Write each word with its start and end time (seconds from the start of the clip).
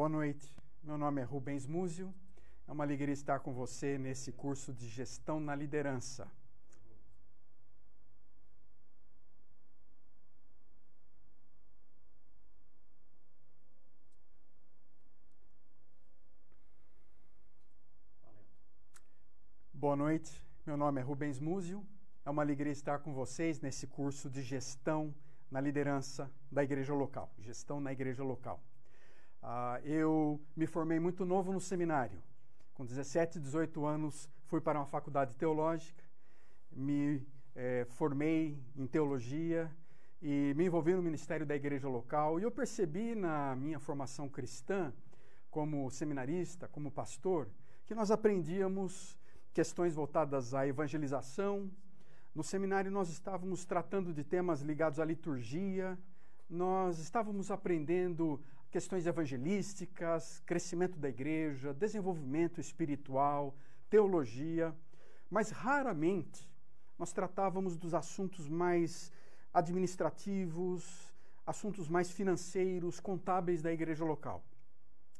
Boa 0.00 0.08
noite. 0.08 0.56
Meu 0.82 0.96
nome 0.96 1.20
é 1.20 1.24
Rubens 1.24 1.66
Múzio. 1.66 2.14
É 2.66 2.72
uma 2.72 2.84
alegria 2.84 3.12
estar 3.12 3.38
com 3.40 3.52
você 3.52 3.98
nesse 3.98 4.32
curso 4.32 4.72
de 4.72 4.88
Gestão 4.88 5.38
na 5.38 5.54
Liderança. 5.54 6.26
Boa 19.74 19.94
noite. 19.94 20.42
Meu 20.64 20.78
nome 20.78 20.98
é 20.98 21.04
Rubens 21.04 21.38
Múzio. 21.38 21.86
É 22.24 22.30
uma 22.30 22.40
alegria 22.40 22.72
estar 22.72 23.00
com 23.00 23.12
vocês 23.12 23.60
nesse 23.60 23.86
curso 23.86 24.30
de 24.30 24.40
Gestão 24.40 25.14
na 25.50 25.60
Liderança 25.60 26.32
da 26.50 26.64
Igreja 26.64 26.94
Local. 26.94 27.30
Gestão 27.38 27.82
na 27.82 27.92
Igreja 27.92 28.24
Local. 28.24 28.69
Uh, 29.42 29.86
eu 29.86 30.40
me 30.54 30.66
formei 30.66 31.00
muito 31.00 31.24
novo 31.24 31.52
no 31.52 31.60
seminário. 31.60 32.22
Com 32.74 32.84
17, 32.84 33.38
18 33.38 33.84
anos, 33.86 34.28
fui 34.46 34.60
para 34.60 34.78
uma 34.78 34.86
faculdade 34.86 35.36
teológica, 35.36 36.04
me 36.72 37.26
eh, 37.54 37.84
formei 37.90 38.58
em 38.76 38.86
teologia 38.86 39.70
e 40.22 40.54
me 40.56 40.64
envolvi 40.64 40.94
no 40.94 41.02
ministério 41.02 41.46
da 41.46 41.54
igreja 41.54 41.88
local. 41.88 42.38
E 42.38 42.42
eu 42.42 42.50
percebi 42.50 43.14
na 43.14 43.54
minha 43.56 43.78
formação 43.78 44.28
cristã, 44.28 44.92
como 45.50 45.90
seminarista, 45.90 46.68
como 46.68 46.90
pastor, 46.90 47.48
que 47.86 47.94
nós 47.94 48.10
aprendíamos 48.10 49.18
questões 49.52 49.94
voltadas 49.94 50.54
à 50.54 50.66
evangelização. 50.66 51.70
No 52.34 52.42
seminário, 52.42 52.90
nós 52.90 53.10
estávamos 53.10 53.64
tratando 53.64 54.14
de 54.14 54.22
temas 54.22 54.60
ligados 54.62 55.00
à 55.00 55.04
liturgia, 55.04 55.98
nós 56.48 56.98
estávamos 56.98 57.50
aprendendo 57.50 58.40
questões 58.70 59.06
evangelísticas, 59.06 60.40
crescimento 60.46 60.98
da 60.98 61.08
igreja, 61.08 61.74
desenvolvimento 61.74 62.60
espiritual, 62.60 63.54
teologia, 63.88 64.74
mas 65.28 65.50
raramente 65.50 66.48
nós 66.98 67.12
tratávamos 67.12 67.76
dos 67.76 67.94
assuntos 67.94 68.48
mais 68.48 69.12
administrativos, 69.52 71.12
assuntos 71.44 71.88
mais 71.88 72.10
financeiros, 72.10 73.00
contábeis 73.00 73.60
da 73.60 73.72
igreja 73.72 74.04
local. 74.04 74.44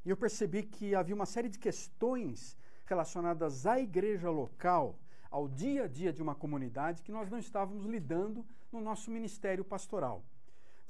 E 0.05 0.11
eu 0.11 0.17
percebi 0.17 0.62
que 0.62 0.95
havia 0.95 1.14
uma 1.14 1.27
série 1.27 1.48
de 1.48 1.59
questões 1.59 2.57
relacionadas 2.87 3.67
à 3.67 3.81
igreja 3.81 4.31
local, 4.31 4.98
ao 5.31 5.48
dia 5.48 5.85
a 5.85 5.89
dia 5.89 6.12
de 6.12 6.23
uma 6.23 6.35
comunidade, 6.35 7.03
que 7.03 7.12
nós 7.12 7.29
não 7.29 7.39
estávamos 7.39 7.85
lidando 7.85 8.47
no 8.70 8.81
nosso 8.81 9.11
ministério 9.11 9.64
pastoral. 9.64 10.25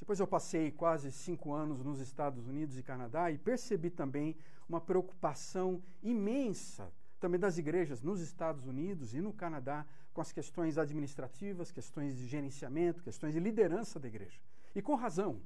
Depois 0.01 0.19
eu 0.19 0.27
passei 0.27 0.73
quase 0.73 1.13
cinco 1.13 1.53
anos 1.53 1.85
nos 1.85 2.01
Estados 2.01 2.49
Unidos 2.49 2.77
e 2.79 2.83
Canadá 2.83 3.31
e 3.31 3.39
percebi 3.39 3.91
também 3.91 4.35
uma 4.69 4.81
preocupação 4.81 5.83
imensa 6.03 6.91
também 7.21 7.39
das 7.39 7.59
igrejas 7.59 8.01
nos 8.01 8.21
Estados 8.21 8.67
Unidos 8.67 9.13
e 9.15 9.21
no 9.21 9.33
Canadá 9.33 9.87
com 10.13 10.23
as 10.23 10.33
questões 10.33 10.79
administrativas, 10.79 11.71
questões 11.71 12.17
de 12.17 12.27
gerenciamento, 12.27 13.03
questões 13.03 13.35
de 13.35 13.41
liderança 13.41 14.01
da 14.01 14.09
igreja. 14.09 14.41
E 14.75 14.81
com 14.81 14.95
razão, 14.95 15.41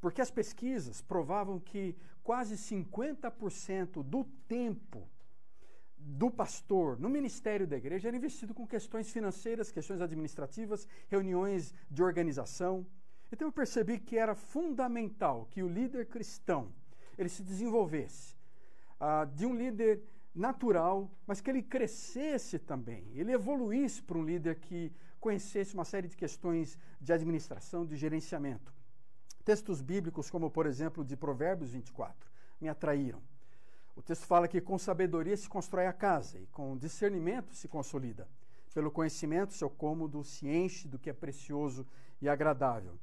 porque 0.00 0.20
as 0.20 0.30
pesquisas 0.30 1.02
provavam 1.02 1.58
que 1.58 1.96
quase 2.22 2.54
50% 2.54 4.02
do 4.04 4.24
tempo 4.46 5.06
do 5.98 6.30
pastor 6.30 6.98
no 6.98 7.10
ministério 7.10 7.66
da 7.66 7.76
igreja 7.76 8.08
era 8.08 8.16
investido 8.16 8.54
com 8.54 8.66
questões 8.66 9.10
financeiras, 9.10 9.70
questões 9.70 10.00
administrativas, 10.00 10.88
reuniões 11.08 11.74
de 11.90 12.02
organização. 12.02 12.86
Então 13.32 13.48
eu 13.48 13.52
percebi 13.52 13.98
que 13.98 14.18
era 14.18 14.34
fundamental 14.34 15.46
que 15.50 15.62
o 15.62 15.68
líder 15.68 16.06
cristão 16.06 16.72
ele 17.16 17.28
se 17.28 17.42
desenvolvesse 17.42 18.34
uh, 19.00 19.26
de 19.34 19.46
um 19.46 19.54
líder 19.54 20.02
natural, 20.34 21.10
mas 21.26 21.40
que 21.40 21.50
ele 21.50 21.62
crescesse 21.62 22.58
também, 22.58 23.04
ele 23.14 23.32
evoluísse 23.32 24.02
para 24.02 24.18
um 24.18 24.24
líder 24.24 24.56
que 24.56 24.92
conhecesse 25.18 25.74
uma 25.74 25.84
série 25.84 26.08
de 26.08 26.16
questões 26.16 26.78
de 27.00 27.12
administração, 27.12 27.84
de 27.84 27.96
gerenciamento. 27.96 28.72
Textos 29.44 29.82
bíblicos, 29.82 30.30
como 30.30 30.50
por 30.50 30.66
exemplo 30.66 31.04
de 31.04 31.16
Provérbios 31.16 31.72
24, 31.72 32.30
me 32.60 32.68
atraíram. 32.68 33.20
O 33.94 34.02
texto 34.02 34.24
fala 34.24 34.48
que 34.48 34.60
com 34.60 34.78
sabedoria 34.78 35.36
se 35.36 35.48
constrói 35.48 35.86
a 35.86 35.92
casa 35.92 36.38
e 36.38 36.46
com 36.46 36.76
discernimento 36.76 37.54
se 37.54 37.68
consolida. 37.68 38.28
Pelo 38.72 38.90
conhecimento, 38.90 39.52
seu 39.52 39.68
cômodo 39.68 40.22
se 40.22 40.48
enche 40.48 40.86
do 40.86 40.98
que 40.98 41.10
é 41.10 41.12
precioso 41.12 41.86
e 42.22 42.28
agradável. 42.28 42.98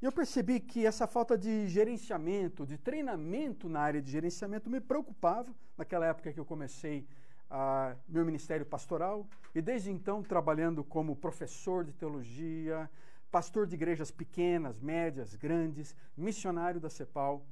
E 0.00 0.06
eu 0.06 0.12
percebi 0.12 0.60
que 0.60 0.86
essa 0.86 1.06
falta 1.06 1.36
de 1.36 1.68
gerenciamento, 1.68 2.64
de 2.64 2.78
treinamento 2.78 3.68
na 3.68 3.80
área 3.80 4.00
de 4.00 4.10
gerenciamento 4.10 4.70
me 4.70 4.80
preocupava 4.80 5.54
naquela 5.76 6.06
época 6.06 6.32
que 6.32 6.40
eu 6.40 6.44
comecei 6.44 7.06
uh, 7.50 7.94
meu 8.08 8.24
ministério 8.24 8.64
pastoral 8.64 9.26
e 9.54 9.60
desde 9.60 9.90
então 9.90 10.22
trabalhando 10.22 10.82
como 10.82 11.14
professor 11.14 11.84
de 11.84 11.92
teologia, 11.92 12.88
pastor 13.30 13.66
de 13.66 13.74
igrejas 13.74 14.10
pequenas, 14.10 14.80
médias, 14.80 15.34
grandes, 15.34 15.94
missionário 16.16 16.80
da 16.80 16.88
CEPAL. 16.88 17.44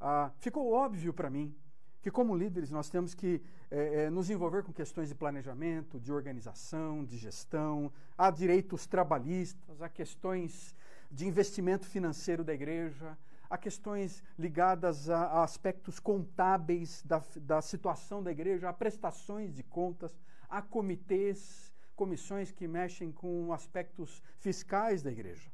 Uh, 0.00 0.30
ficou 0.38 0.72
óbvio 0.72 1.12
para 1.12 1.28
mim 1.28 1.52
que, 2.00 2.12
como 2.12 2.36
líderes, 2.36 2.70
nós 2.70 2.88
temos 2.88 3.12
que 3.12 3.42
é, 3.70 4.04
é, 4.04 4.10
nos 4.10 4.30
envolver 4.30 4.62
com 4.62 4.72
questões 4.72 5.08
de 5.08 5.16
planejamento, 5.16 5.98
de 5.98 6.12
organização, 6.12 7.04
de 7.04 7.18
gestão, 7.18 7.92
há 8.16 8.30
direitos 8.30 8.86
trabalhistas, 8.86 9.82
há 9.82 9.88
questões 9.88 10.76
de 11.10 11.26
investimento 11.26 11.86
financeiro 11.86 12.44
da 12.44 12.52
igreja, 12.52 13.16
há 13.48 13.56
questões 13.56 14.22
ligadas 14.38 15.08
a, 15.08 15.24
a 15.24 15.44
aspectos 15.44 15.98
contábeis 15.98 17.02
da, 17.04 17.22
da 17.36 17.62
situação 17.62 18.22
da 18.22 18.30
igreja, 18.30 18.68
há 18.68 18.72
prestações 18.72 19.54
de 19.54 19.62
contas, 19.62 20.18
há 20.48 20.60
comitês, 20.60 21.72
comissões 21.96 22.52
que 22.52 22.68
mexem 22.68 23.10
com 23.10 23.52
aspectos 23.52 24.22
fiscais 24.38 25.02
da 25.02 25.10
igreja. 25.10 25.50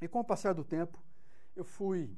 E 0.00 0.08
com 0.08 0.20
o 0.20 0.24
passar 0.24 0.52
do 0.52 0.64
tempo, 0.64 1.02
eu 1.56 1.64
fui 1.64 2.10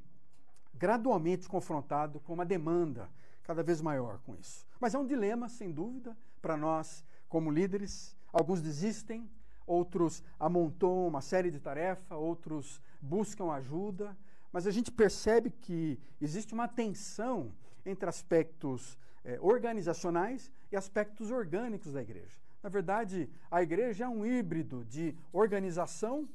gradualmente 0.74 1.48
confrontado 1.48 2.20
com 2.20 2.32
uma 2.32 2.44
demanda 2.44 3.08
cada 3.42 3.62
vez 3.62 3.80
maior 3.80 4.18
com 4.20 4.34
isso. 4.34 4.66
Mas 4.80 4.94
é 4.94 4.98
um 4.98 5.06
dilema, 5.06 5.48
sem 5.48 5.70
dúvida, 5.70 6.16
para 6.40 6.56
nós 6.56 7.04
como 7.28 7.50
líderes. 7.50 8.16
Alguns 8.32 8.60
desistem, 8.60 9.30
outros 9.66 10.22
amontoam 10.38 11.08
uma 11.08 11.20
série 11.20 11.50
de 11.50 11.60
tarefas, 11.60 12.18
outros 12.18 12.80
buscam 13.00 13.50
ajuda, 13.52 14.16
mas 14.52 14.66
a 14.66 14.70
gente 14.70 14.90
percebe 14.90 15.50
que 15.50 15.98
existe 16.20 16.54
uma 16.54 16.68
tensão 16.68 17.52
entre 17.84 18.08
aspectos 18.08 18.98
eh, 19.24 19.38
organizacionais 19.40 20.50
e 20.70 20.76
aspectos 20.76 21.30
orgânicos 21.30 21.92
da 21.92 22.02
igreja. 22.02 22.38
Na 22.62 22.68
verdade, 22.68 23.28
a 23.50 23.62
igreja 23.62 24.04
é 24.04 24.08
um 24.08 24.24
híbrido 24.24 24.84
de 24.84 25.14
organização 25.32 26.28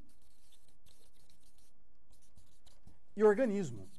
e 3.15 3.23
organismo. 3.23 3.89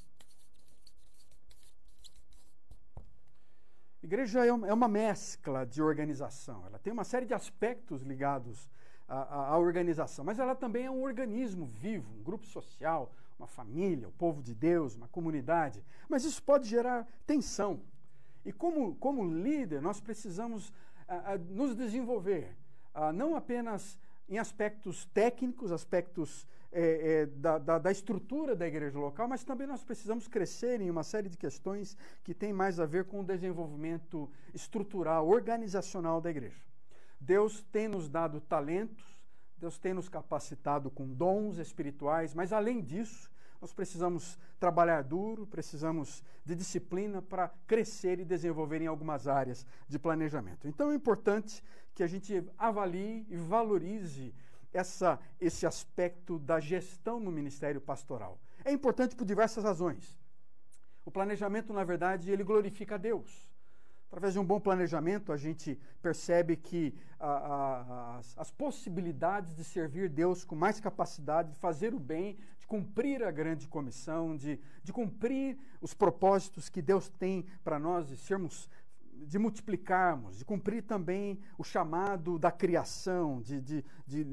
Igreja 4.02 4.44
é, 4.44 4.48
é 4.48 4.72
uma 4.72 4.88
mescla 4.88 5.66
de 5.66 5.82
organização. 5.82 6.64
Ela 6.66 6.78
tem 6.78 6.92
uma 6.92 7.04
série 7.04 7.26
de 7.26 7.34
aspectos 7.34 8.02
ligados 8.02 8.68
à, 9.10 9.54
à, 9.54 9.58
organização, 9.58 10.24
mas 10.24 10.38
ela 10.38 10.54
também 10.54 10.86
é 10.86 10.90
um 10.90 11.02
organismo 11.02 11.66
vivo, 11.66 12.08
um 12.18 12.22
grupo 12.22 12.46
social, 12.46 13.12
uma 13.36 13.48
família, 13.48 14.06
o 14.08 14.12
povo 14.12 14.40
de 14.40 14.54
Deus, 14.54 14.94
uma 14.94 15.08
comunidade. 15.08 15.82
Mas 16.08 16.24
isso 16.24 16.40
pode 16.42 16.68
gerar 16.68 17.06
tensão. 17.26 17.80
E 18.44 18.52
como, 18.52 18.94
como 18.96 19.24
líder, 19.24 19.82
nós 19.82 20.00
precisamos 20.00 20.72
a, 21.08 21.32
a, 21.32 21.38
nos 21.38 21.74
desenvolver, 21.74 22.56
não 23.14 23.34
apenas 23.34 23.98
em 24.28 24.38
aspectos 24.38 25.06
técnicos, 25.06 25.72
aspectos 25.72 26.46
é, 26.72 27.22
é, 27.22 27.26
da, 27.26 27.58
da, 27.58 27.78
da, 27.78 27.90
estrutura 27.90 28.54
da 28.54 28.66
igreja 28.66 28.96
local, 28.96 29.26
mas 29.26 29.42
também 29.42 29.66
nós 29.66 29.82
precisamos 29.82 30.28
crescer 30.28 30.80
em 30.80 30.88
uma 30.88 31.02
série 31.02 31.28
de 31.28 31.36
questões 31.36 31.96
que 32.22 32.32
têm 32.32 32.52
mais 32.52 32.78
a 32.78 32.86
ver 32.86 33.06
com 33.06 33.20
o 33.20 33.24
desenvolvimento 33.24 34.30
estrutural, 34.54 35.26
organizacional 35.26 36.20
da 36.20 36.30
igreja. 36.30 36.69
Deus 37.20 37.62
tem 37.70 37.86
nos 37.86 38.08
dado 38.08 38.40
talentos, 38.40 39.04
Deus 39.58 39.78
tem 39.78 39.92
nos 39.92 40.08
capacitado 40.08 40.90
com 40.90 41.06
dons 41.06 41.58
espirituais, 41.58 42.34
mas 42.34 42.52
além 42.52 42.80
disso, 42.80 43.30
nós 43.60 43.74
precisamos 43.74 44.38
trabalhar 44.58 45.02
duro, 45.02 45.46
precisamos 45.46 46.24
de 46.44 46.54
disciplina 46.54 47.20
para 47.20 47.50
crescer 47.66 48.18
e 48.18 48.24
desenvolver 48.24 48.80
em 48.80 48.86
algumas 48.86 49.28
áreas 49.28 49.66
de 49.86 49.98
planejamento. 49.98 50.66
Então 50.66 50.90
é 50.90 50.94
importante 50.94 51.62
que 51.94 52.02
a 52.02 52.06
gente 52.06 52.42
avalie 52.56 53.26
e 53.28 53.36
valorize 53.36 54.34
essa, 54.72 55.20
esse 55.38 55.66
aspecto 55.66 56.38
da 56.38 56.58
gestão 56.58 57.20
no 57.20 57.30
ministério 57.30 57.80
pastoral. 57.82 58.40
É 58.64 58.72
importante 58.72 59.14
por 59.14 59.26
diversas 59.26 59.64
razões. 59.64 60.18
O 61.04 61.10
planejamento, 61.10 61.72
na 61.72 61.84
verdade, 61.84 62.30
ele 62.30 62.44
glorifica 62.44 62.94
a 62.94 62.98
Deus. 62.98 63.49
Através 64.10 64.32
de 64.32 64.40
um 64.40 64.44
bom 64.44 64.58
planejamento, 64.58 65.32
a 65.32 65.36
gente 65.36 65.78
percebe 66.02 66.56
que 66.56 66.92
a, 67.20 67.30
a, 67.30 68.18
as, 68.18 68.36
as, 68.36 68.50
possibilidades 68.50 69.54
de 69.54 69.62
servir 69.62 70.08
Deus 70.08 70.44
com 70.44 70.56
mais 70.56 70.80
capacidade, 70.80 71.52
de 71.52 71.58
fazer 71.60 71.94
o 71.94 72.00
bem, 72.00 72.36
de 72.58 72.66
cumprir 72.66 73.22
a 73.22 73.30
grande 73.30 73.68
comissão, 73.68 74.36
de, 74.36 74.58
de 74.82 74.92
cumprir 74.92 75.56
os 75.80 75.94
propósitos 75.94 76.68
que 76.68 76.82
Deus 76.82 77.08
tem 77.08 77.46
para 77.62 77.78
nós, 77.78 78.08
de 78.08 78.16
sermos 78.16 78.68
de 79.26 79.38
multiplicarmos, 79.38 80.38
de 80.38 80.44
cumprir 80.44 80.82
também 80.82 81.38
o 81.58 81.62
chamado 81.62 82.38
da 82.38 82.50
criação, 82.50 83.40
de, 83.40 83.60
de, 83.60 83.84
de 84.06 84.26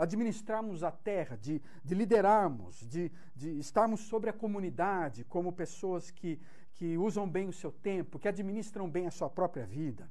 administrarmos 0.00 0.82
a 0.82 0.90
terra, 0.90 1.36
de, 1.36 1.62
de 1.84 1.94
liderarmos, 1.94 2.86
de, 2.86 3.12
de 3.34 3.58
estarmos 3.58 4.00
sobre 4.00 4.28
a 4.28 4.32
comunidade 4.32 5.24
como 5.24 5.52
pessoas 5.52 6.10
que, 6.10 6.40
que 6.74 6.98
usam 6.98 7.28
bem 7.28 7.48
o 7.48 7.52
seu 7.52 7.70
tempo, 7.70 8.18
que 8.18 8.28
administram 8.28 8.88
bem 8.88 9.06
a 9.06 9.10
sua 9.10 9.30
própria 9.30 9.64
vida. 9.64 10.10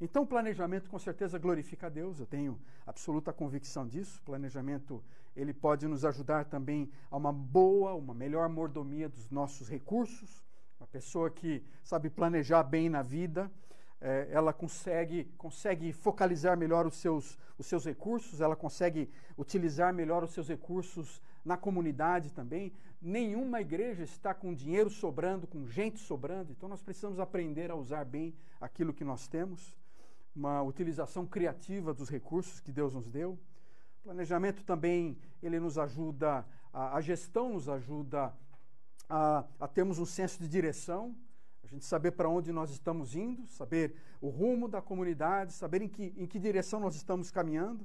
Então, 0.00 0.24
o 0.24 0.26
planejamento 0.26 0.90
com 0.90 0.98
certeza 0.98 1.38
glorifica 1.38 1.86
a 1.86 1.90
Deus, 1.90 2.18
eu 2.18 2.26
tenho 2.26 2.60
absoluta 2.84 3.32
convicção 3.32 3.86
disso. 3.86 4.18
O 4.20 4.24
planejamento 4.24 5.02
ele 5.36 5.54
pode 5.54 5.86
nos 5.86 6.04
ajudar 6.04 6.44
também 6.44 6.90
a 7.10 7.16
uma 7.16 7.32
boa, 7.32 7.94
uma 7.94 8.12
melhor 8.12 8.48
mordomia 8.48 9.08
dos 9.08 9.30
nossos 9.30 9.68
recursos. 9.68 10.44
Uma 10.80 10.88
pessoa 10.88 11.30
que 11.30 11.64
sabe 11.84 12.10
planejar 12.10 12.64
bem 12.64 12.90
na 12.90 13.00
vida, 13.00 13.48
é, 14.00 14.26
ela 14.32 14.52
consegue, 14.52 15.32
consegue 15.38 15.92
focalizar 15.92 16.56
melhor 16.56 16.84
os 16.84 16.96
seus, 16.96 17.38
os 17.56 17.66
seus 17.66 17.84
recursos, 17.84 18.40
ela 18.40 18.56
consegue 18.56 19.08
utilizar 19.38 19.94
melhor 19.94 20.24
os 20.24 20.32
seus 20.32 20.48
recursos 20.48 21.22
na 21.44 21.56
comunidade 21.56 22.32
também. 22.32 22.72
Nenhuma 23.04 23.60
igreja 23.60 24.04
está 24.04 24.32
com 24.32 24.54
dinheiro 24.54 24.88
sobrando, 24.88 25.44
com 25.44 25.66
gente 25.66 25.98
sobrando, 25.98 26.52
então 26.52 26.68
nós 26.68 26.84
precisamos 26.84 27.18
aprender 27.18 27.68
a 27.68 27.74
usar 27.74 28.04
bem 28.04 28.32
aquilo 28.60 28.94
que 28.94 29.02
nós 29.02 29.26
temos, 29.26 29.76
uma 30.36 30.62
utilização 30.62 31.26
criativa 31.26 31.92
dos 31.92 32.08
recursos 32.08 32.60
que 32.60 32.70
Deus 32.70 32.94
nos 32.94 33.10
deu. 33.10 33.36
Planejamento 34.04 34.62
também, 34.62 35.18
ele 35.42 35.58
nos 35.58 35.78
ajuda, 35.78 36.46
a, 36.72 36.96
a 36.96 37.00
gestão 37.00 37.54
nos 37.54 37.68
ajuda 37.68 38.32
a, 39.08 39.44
a 39.58 39.66
termos 39.66 39.98
um 39.98 40.06
senso 40.06 40.40
de 40.40 40.46
direção, 40.46 41.12
a 41.64 41.66
gente 41.66 41.84
saber 41.84 42.12
para 42.12 42.28
onde 42.28 42.52
nós 42.52 42.70
estamos 42.70 43.16
indo, 43.16 43.48
saber 43.48 43.96
o 44.20 44.28
rumo 44.28 44.68
da 44.68 44.80
comunidade, 44.80 45.54
saber 45.54 45.82
em 45.82 45.88
que, 45.88 46.14
em 46.16 46.24
que 46.24 46.38
direção 46.38 46.78
nós 46.78 46.94
estamos 46.94 47.32
caminhando. 47.32 47.84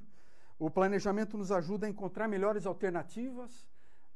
O 0.60 0.70
planejamento 0.70 1.36
nos 1.36 1.50
ajuda 1.50 1.88
a 1.88 1.90
encontrar 1.90 2.28
melhores 2.28 2.66
alternativas, 2.66 3.66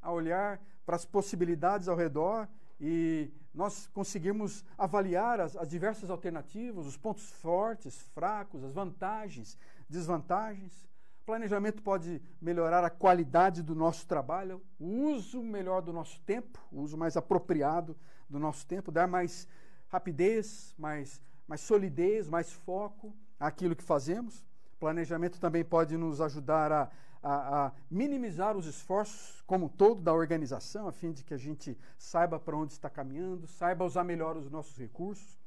a 0.03 0.11
olhar 0.11 0.61
para 0.85 0.97
as 0.97 1.05
possibilidades 1.05 1.89
ao 1.89 1.97
redor 1.97 2.49
e 2.81 3.31
nós 3.55 3.87
conseguirmos 3.89 4.65
avaliar 4.77 5.41
as, 5.41 5.57
as 5.57 5.69
diversas 5.69 6.11
alternativas, 6.11 6.87
os 6.87 6.97
pontos 6.97 7.31
fortes, 7.31 8.03
fracos, 8.15 8.65
as 8.65 8.73
vantagens, 8.73 9.57
desvantagens. 9.89 10.89
Planejamento 11.25 11.83
pode 11.83 12.21
melhorar 12.41 12.83
a 12.83 12.91
qualidade 12.91 13.63
do 13.63 13.75
nosso 13.75 14.07
trabalho, 14.07 14.61
o 14.81 14.87
uso 15.13 15.41
melhor 15.41 15.81
do 15.81 15.93
nosso 15.93 16.21
tempo, 16.23 16.59
o 16.73 16.81
uso 16.81 16.97
mais 16.99 17.17
apropriado 17.17 17.97
do 18.29 18.41
nosso 18.41 18.67
tempo, 18.67 18.91
dar 18.91 19.07
mais 19.07 19.47
rapidez, 19.87 20.75
mais, 20.77 21.23
mais 21.47 21.61
solidez, 21.61 22.29
mais 22.29 22.51
foco 22.51 23.15
àquilo 23.39 23.77
que 23.77 23.85
fazemos. 23.85 24.45
Planejamento 24.81 25.39
também 25.39 25.65
pode 25.65 25.97
nos 25.97 26.21
ajudar 26.21 26.73
a, 26.73 26.91
a, 27.23 27.67
a, 27.67 27.73
minimizar 27.91 28.57
os 28.57 28.67
esforços 28.67 29.43
como 29.47 29.67
um 29.67 29.69
todo 29.69 30.01
da 30.03 30.13
organização, 30.13 30.89
a 30.89 30.93
fim 30.93 31.13
de 31.13 31.23
que 31.23 31.33
a 31.33 31.39
gente 31.39 31.79
saiba 31.97 32.39
para 32.41 32.57
onde 32.57 32.73
está 32.73 32.91
caminhando, 32.91 33.47
saiba 33.47 33.85
usar 33.85 34.05
melhor 34.05 34.37
os 34.37 34.51
nossos 34.51 34.77
recursos. 34.77 35.41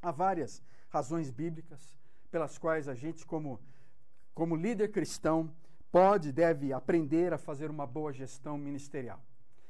Há 0.00 0.12
várias 0.12 0.62
razões 0.88 1.30
bíblicas 1.30 1.98
pelas 2.30 2.56
quais 2.56 2.88
a 2.88 2.94
gente, 2.94 3.26
como 3.26 3.60
como 4.38 4.54
líder 4.54 4.92
cristão, 4.92 5.50
pode, 5.90 6.30
deve 6.30 6.72
aprender 6.72 7.32
a 7.32 7.38
fazer 7.38 7.68
uma 7.72 7.84
boa 7.84 8.12
gestão 8.12 8.56
ministerial. 8.56 9.20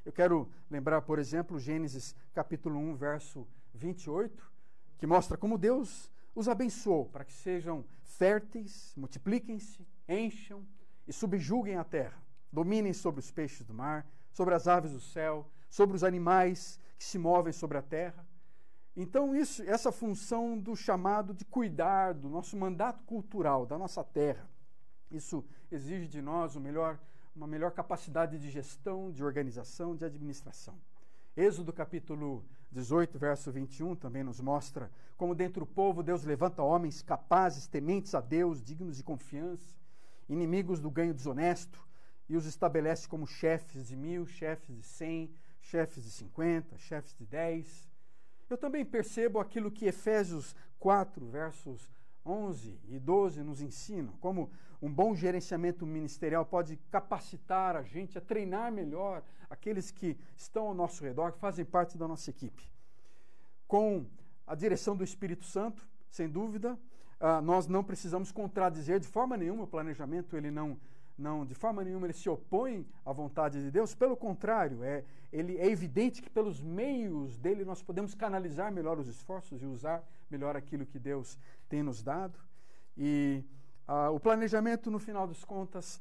Eu 0.04 0.12
quero 0.12 0.46
lembrar, 0.70 1.00
por 1.00 1.18
exemplo, 1.18 1.58
Gênesis 1.58 2.14
capítulo 2.34 2.78
1, 2.78 2.94
verso 2.94 3.48
28, 3.72 4.52
que 4.98 5.06
mostra 5.06 5.38
como 5.38 5.56
Deus 5.56 6.10
os 6.34 6.48
abençoou 6.48 7.06
para 7.06 7.24
que 7.24 7.32
sejam 7.32 7.82
férteis, 8.02 8.92
multipliquem-se, 8.94 9.86
encham 10.06 10.62
e 11.08 11.12
subjuguem 11.12 11.76
a 11.76 11.84
terra, 11.84 12.22
dominem 12.52 12.92
sobre 12.92 13.20
os 13.20 13.30
peixes 13.30 13.64
do 13.64 13.72
mar, 13.72 14.06
sobre 14.30 14.54
as 14.54 14.68
aves 14.68 14.92
do 14.92 15.00
céu, 15.00 15.50
sobre 15.70 15.96
os 15.96 16.04
animais 16.04 16.78
que 16.98 17.04
se 17.04 17.18
movem 17.18 17.52
sobre 17.52 17.78
a 17.78 17.82
terra. 17.82 18.26
Então, 18.94 19.34
isso, 19.34 19.62
essa 19.62 19.90
função 19.90 20.58
do 20.58 20.76
chamado 20.76 21.32
de 21.32 21.44
cuidar 21.46 22.12
do 22.12 22.28
nosso 22.28 22.56
mandato 22.56 23.02
cultural, 23.04 23.64
da 23.64 23.78
nossa 23.78 24.04
terra, 24.04 24.48
isso 25.10 25.42
exige 25.72 26.06
de 26.06 26.20
nós 26.20 26.54
melhor, 26.56 27.00
uma 27.34 27.46
melhor 27.46 27.70
capacidade 27.70 28.38
de 28.38 28.50
gestão, 28.50 29.10
de 29.10 29.24
organização, 29.24 29.96
de 29.96 30.04
administração. 30.04 30.78
Êxodo 31.34 31.72
capítulo 31.72 32.44
18, 32.70 33.18
verso 33.18 33.50
21 33.50 33.94
também 33.96 34.22
nos 34.22 34.40
mostra 34.40 34.90
como 35.16 35.34
dentro 35.34 35.60
do 35.60 35.66
povo 35.66 36.02
Deus 36.02 36.24
levanta 36.24 36.62
homens 36.62 37.00
capazes, 37.00 37.66
tementes 37.66 38.14
a 38.14 38.20
Deus, 38.20 38.62
dignos 38.62 38.96
de 38.96 39.02
confiança, 39.02 39.77
inimigos 40.28 40.80
do 40.80 40.90
ganho 40.90 41.14
desonesto, 41.14 41.86
e 42.28 42.36
os 42.36 42.44
estabelece 42.44 43.08
como 43.08 43.26
chefes 43.26 43.88
de 43.88 43.96
mil, 43.96 44.26
chefes 44.26 44.76
de 44.76 44.82
cem, 44.82 45.34
chefes 45.60 46.04
de 46.04 46.10
cinquenta, 46.10 46.76
chefes 46.76 47.14
de 47.14 47.24
dez. 47.24 47.88
Eu 48.50 48.56
também 48.56 48.84
percebo 48.84 49.40
aquilo 49.40 49.70
que 49.70 49.86
Efésios 49.86 50.54
4, 50.78 51.26
versos 51.26 51.90
11 52.24 52.78
e 52.88 52.98
12 52.98 53.42
nos 53.42 53.60
ensinam, 53.60 54.12
como 54.20 54.50
um 54.80 54.92
bom 54.92 55.14
gerenciamento 55.14 55.86
ministerial 55.86 56.44
pode 56.44 56.76
capacitar 56.90 57.74
a 57.74 57.82
gente 57.82 58.16
a 58.16 58.20
treinar 58.20 58.70
melhor 58.70 59.22
aqueles 59.50 59.90
que 59.90 60.16
estão 60.36 60.68
ao 60.68 60.74
nosso 60.74 61.02
redor, 61.02 61.32
que 61.32 61.38
fazem 61.38 61.64
parte 61.64 61.96
da 61.96 62.06
nossa 62.06 62.30
equipe. 62.30 62.70
Com 63.66 64.06
a 64.46 64.54
direção 64.54 64.96
do 64.96 65.02
Espírito 65.02 65.44
Santo, 65.44 65.86
sem 66.10 66.28
dúvida, 66.28 66.78
uh, 67.20 67.40
nós 67.42 67.66
não 67.66 67.82
precisamos 67.84 68.32
contradizer 68.32 69.00
de 69.00 69.08
forma 69.08 69.36
nenhuma 69.36 69.64
o 69.64 69.66
planejamento, 69.66 70.36
ele 70.36 70.50
não, 70.50 70.78
não, 71.16 71.44
de 71.44 71.54
forma 71.54 71.82
nenhuma 71.82 72.06
ele 72.06 72.12
se 72.12 72.28
opõe 72.28 72.86
à 73.04 73.12
vontade 73.12 73.62
de 73.62 73.70
Deus, 73.70 73.94
pelo 73.94 74.16
contrário, 74.16 74.82
é, 74.82 75.04
ele, 75.32 75.58
é 75.58 75.66
evidente 75.66 76.22
que 76.22 76.30
pelos 76.30 76.60
meios 76.60 77.38
dele 77.38 77.64
nós 77.64 77.82
podemos 77.82 78.14
canalizar 78.14 78.72
melhor 78.72 78.98
os 78.98 79.08
esforços 79.08 79.62
e 79.62 79.66
usar 79.66 80.02
melhor 80.30 80.56
aquilo 80.56 80.86
que 80.86 80.98
Deus 80.98 81.38
tem 81.68 81.82
nos 81.82 82.02
dado. 82.02 82.38
E 82.96 83.44
ah, 83.86 84.10
o 84.10 84.20
planejamento, 84.20 84.90
no 84.90 84.98
final 84.98 85.26
das 85.26 85.44
contas, 85.44 86.00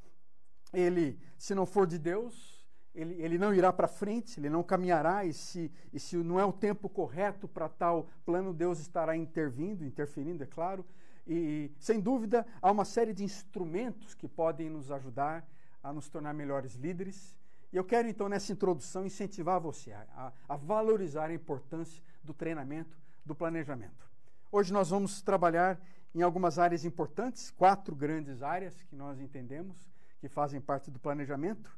ele, 0.74 1.20
se 1.38 1.56
não 1.56 1.66
for 1.66 1.88
de 1.88 1.98
Deus, 1.98 2.66
ele, 2.94 3.14
ele 3.22 3.38
não 3.38 3.54
irá 3.54 3.72
para 3.72 3.88
frente, 3.88 4.40
ele 4.40 4.50
não 4.50 4.64
caminhará, 4.64 5.24
e 5.24 5.32
se, 5.32 5.72
e 5.94 6.00
se 6.00 6.18
não 6.18 6.40
é 6.40 6.44
o 6.44 6.52
tempo 6.52 6.90
correto 6.90 7.48
para 7.48 7.70
tal 7.70 8.10
plano, 8.26 8.54
Deus 8.54 8.80
estará 8.80 9.16
intervindo, 9.16 9.86
interferindo, 9.86 10.44
é 10.44 10.48
claro. 10.48 10.86
E, 11.28 11.72
sem 11.80 12.00
dúvida, 12.00 12.46
há 12.62 12.72
uma 12.72 12.86
série 12.86 13.14
de 13.14 13.24
instrumentos 13.24 14.16
que 14.16 14.28
podem 14.28 14.70
nos 14.70 14.92
ajudar 14.92 15.46
a 15.84 15.92
nos 15.92 16.08
tornar 16.08 16.34
melhores 16.34 16.76
líderes. 16.76 17.36
E 17.72 17.76
eu 17.76 17.84
quero, 17.84 18.08
então, 18.08 18.30
nessa 18.30 18.52
introdução, 18.54 19.06
incentivar 19.06 19.60
você 19.60 19.92
a, 19.92 20.32
a 20.48 20.56
valorizar 20.56 21.30
a 21.30 21.34
importância 21.34 22.02
do 22.24 22.34
treinamento, 22.34 22.98
do 23.26 23.36
planejamento. 23.36 24.10
Hoje 24.52 24.72
nós 24.72 24.90
vamos 24.90 25.22
trabalhar 25.22 25.80
em 26.16 26.22
algumas 26.22 26.58
áreas 26.58 26.86
importantes, 26.86 27.52
quatro 27.52 27.94
grandes 27.94 28.42
áreas 28.42 28.82
que 28.84 28.96
nós 28.96 29.20
entendemos 29.20 29.76
que 30.20 30.28
fazem 30.28 30.60
parte 30.60 30.90
do 30.90 31.00
planejamento. 31.00 31.78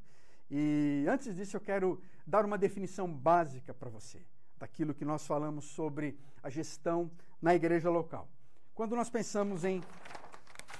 E 0.50 1.04
antes 1.08 1.34
disso, 1.34 1.56
eu 1.56 1.60
quero 1.60 2.00
dar 2.26 2.44
uma 2.44 2.56
definição 2.56 3.12
básica 3.12 3.74
para 3.74 3.90
você 3.90 4.20
daquilo 4.58 4.94
que 4.94 5.04
nós 5.04 5.26
falamos 5.26 5.64
sobre 5.64 6.18
a 6.42 6.50
gestão 6.50 7.10
na 7.40 7.54
igreja 7.54 7.90
local. 7.90 8.28
Quando 8.74 8.96
nós 8.96 9.10
pensamos 9.10 9.64
em 9.64 9.82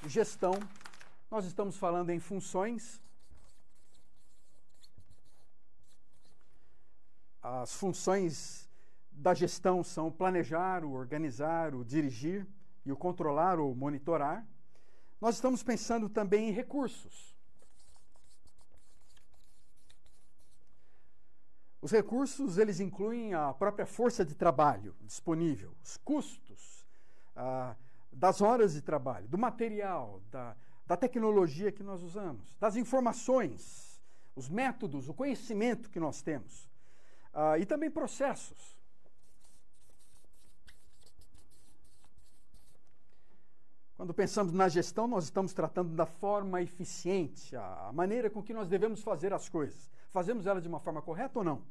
gestão, 0.06 0.54
nós 1.30 1.44
estamos 1.44 1.76
falando 1.76 2.11
em 2.11 2.18
funções. 2.18 3.00
As 7.42 7.75
funções 7.75 8.68
da 9.11 9.35
gestão 9.35 9.85
são 9.85 10.11
planejar, 10.11 10.85
o 10.85 10.92
organizar, 10.92 11.75
o 11.75 11.85
dirigir 11.85 12.47
e 12.87 12.92
o 12.92 12.97
controlar 12.97 13.59
ou 13.59 13.75
monitorar, 13.75 14.47
nós 15.20 15.35
estamos 15.35 15.62
pensando 15.62 16.09
também 16.09 16.49
em 16.49 16.52
recursos. 16.52 17.37
Os 21.82 21.90
recursos, 21.90 22.59
eles 22.59 22.80
incluem 22.80 23.35
a 23.35 23.52
própria 23.52 23.87
força 23.87 24.25
de 24.25 24.35
trabalho 24.35 24.94
disponível, 25.02 25.75
os 25.82 25.97
custos 25.99 26.80
das 28.13 28.41
horas 28.41 28.75
de 28.75 28.83
trabalho, 28.83 29.29
do 29.29 29.39
material, 29.39 30.21
da, 30.31 30.57
da 30.87 30.97
tecnologia 30.97 31.71
que 31.71 31.83
nós 31.83 32.03
usamos, 32.03 32.57
das 32.59 32.77
informações, 32.77 34.03
os 34.35 34.49
métodos, 34.49 35.09
o 35.09 35.15
conhecimento 35.15 35.91
que 35.91 36.01
nós 36.01 36.23
temos, 36.23 36.69
ah, 37.33 37.59
e 37.59 37.65
também 37.65 37.91
processos. 37.91 38.79
Quando 43.97 44.15
pensamos 44.15 44.53
na 44.53 44.67
gestão, 44.67 45.07
nós 45.07 45.25
estamos 45.25 45.53
tratando 45.53 45.95
da 45.95 46.07
forma 46.07 46.63
eficiente, 46.63 47.55
a 47.55 47.91
maneira 47.93 48.31
com 48.31 48.43
que 48.43 48.55
nós 48.55 48.67
devemos 48.67 49.03
fazer 49.03 49.33
as 49.33 49.49
coisas. 49.49 49.91
Fazemos 50.11 50.47
ela 50.47 50.61
de 50.61 50.67
uma 50.67 50.81
forma 50.81 51.03
correta 51.03 51.39
ou 51.39 51.45
não? 51.45 51.63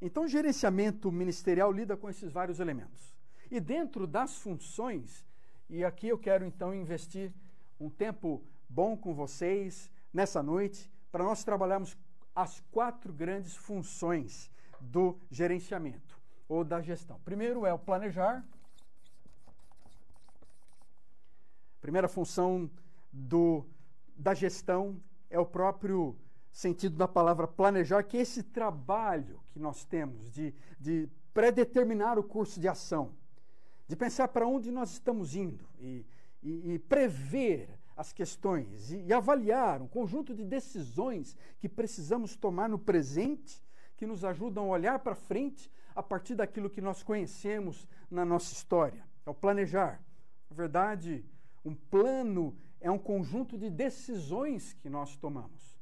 Então, 0.00 0.24
o 0.24 0.28
gerenciamento 0.28 1.10
ministerial 1.10 1.72
lida 1.72 1.96
com 1.96 2.08
esses 2.08 2.30
vários 2.30 2.60
elementos. 2.60 3.17
E 3.50 3.60
dentro 3.60 4.06
das 4.06 4.36
funções, 4.36 5.24
e 5.68 5.84
aqui 5.84 6.08
eu 6.08 6.18
quero 6.18 6.44
então 6.44 6.74
investir 6.74 7.32
um 7.80 7.88
tempo 7.88 8.42
bom 8.68 8.96
com 8.96 9.14
vocês 9.14 9.90
nessa 10.12 10.42
noite, 10.42 10.90
para 11.10 11.24
nós 11.24 11.44
trabalharmos 11.44 11.96
as 12.34 12.60
quatro 12.70 13.12
grandes 13.12 13.56
funções 13.56 14.50
do 14.80 15.18
gerenciamento 15.30 16.18
ou 16.48 16.62
da 16.62 16.80
gestão. 16.80 17.18
Primeiro 17.24 17.66
é 17.66 17.72
o 17.72 17.78
planejar. 17.78 18.44
Primeira 21.80 22.08
função 22.08 22.70
do, 23.12 23.64
da 24.16 24.34
gestão 24.34 25.00
é 25.30 25.38
o 25.38 25.46
próprio 25.46 26.16
sentido 26.52 26.96
da 26.96 27.08
palavra 27.08 27.46
planejar, 27.46 28.02
que 28.02 28.16
é 28.16 28.20
esse 28.20 28.42
trabalho 28.42 29.40
que 29.50 29.58
nós 29.58 29.84
temos 29.84 30.30
de, 30.30 30.54
de 30.78 31.08
predeterminar 31.32 32.18
o 32.18 32.22
curso 32.22 32.60
de 32.60 32.66
ação, 32.66 33.14
de 33.88 33.96
pensar 33.96 34.28
para 34.28 34.46
onde 34.46 34.70
nós 34.70 34.92
estamos 34.92 35.34
indo 35.34 35.66
e, 35.80 36.06
e, 36.42 36.74
e 36.74 36.78
prever 36.78 37.68
as 37.96 38.12
questões 38.12 38.92
e, 38.92 38.98
e 39.06 39.12
avaliar 39.12 39.82
um 39.82 39.88
conjunto 39.88 40.34
de 40.34 40.44
decisões 40.44 41.36
que 41.58 41.68
precisamos 41.68 42.36
tomar 42.36 42.68
no 42.68 42.78
presente, 42.78 43.60
que 43.96 44.06
nos 44.06 44.24
ajudam 44.24 44.66
a 44.66 44.68
olhar 44.68 44.98
para 45.00 45.14
frente 45.14 45.70
a 45.96 46.02
partir 46.02 46.36
daquilo 46.36 46.70
que 46.70 46.80
nós 46.80 47.02
conhecemos 47.02 47.88
na 48.08 48.24
nossa 48.24 48.52
história. 48.52 49.04
É 49.26 49.30
o 49.30 49.34
planejar. 49.34 50.00
Na 50.48 50.54
verdade, 50.54 51.24
um 51.64 51.74
plano 51.74 52.56
é 52.80 52.90
um 52.90 52.98
conjunto 52.98 53.58
de 53.58 53.68
decisões 53.68 54.74
que 54.74 54.88
nós 54.88 55.16
tomamos 55.16 55.78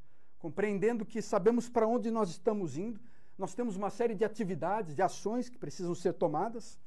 compreendendo 0.46 1.04
que 1.04 1.20
sabemos 1.20 1.68
para 1.68 1.88
onde 1.88 2.08
nós 2.08 2.30
estamos 2.30 2.76
indo, 2.76 3.00
nós 3.36 3.52
temos 3.52 3.76
uma 3.76 3.90
série 3.90 4.14
de 4.14 4.25
atividades, 4.25 4.94
de 4.94 5.02
ações 5.02 5.48
que 5.48 5.58
precisam 5.58 5.92
ser 5.94 6.14
tomadas, 6.14 6.78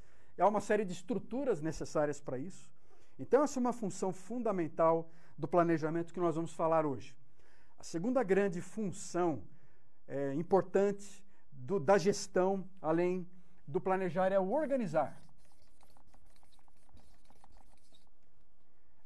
há 0.41 0.47
uma 0.47 0.61
série 0.61 0.85
de 0.85 0.93
estruturas 0.93 1.61
necessárias 1.61 2.21
para 2.21 2.37
isso. 2.37 2.71
Então, 3.17 3.43
essa 3.43 3.59
é 3.59 3.61
uma 3.61 3.73
função 3.73 4.13
fundamental 4.13 5.11
do 5.37 5.47
planejamento 5.47 6.13
que 6.13 6.19
nós 6.19 6.35
vamos 6.35 6.53
falar 6.53 6.85
hoje. 6.85 7.15
A 7.77 7.83
segunda 7.83 8.23
grande 8.23 8.61
função 8.61 9.41
é, 10.07 10.33
importante 10.33 11.23
do, 11.51 11.79
da 11.79 11.97
gestão, 11.97 12.67
além 12.81 13.29
do 13.67 13.79
planejar, 13.79 14.31
é 14.31 14.39
o 14.39 14.51
organizar. 14.51 15.21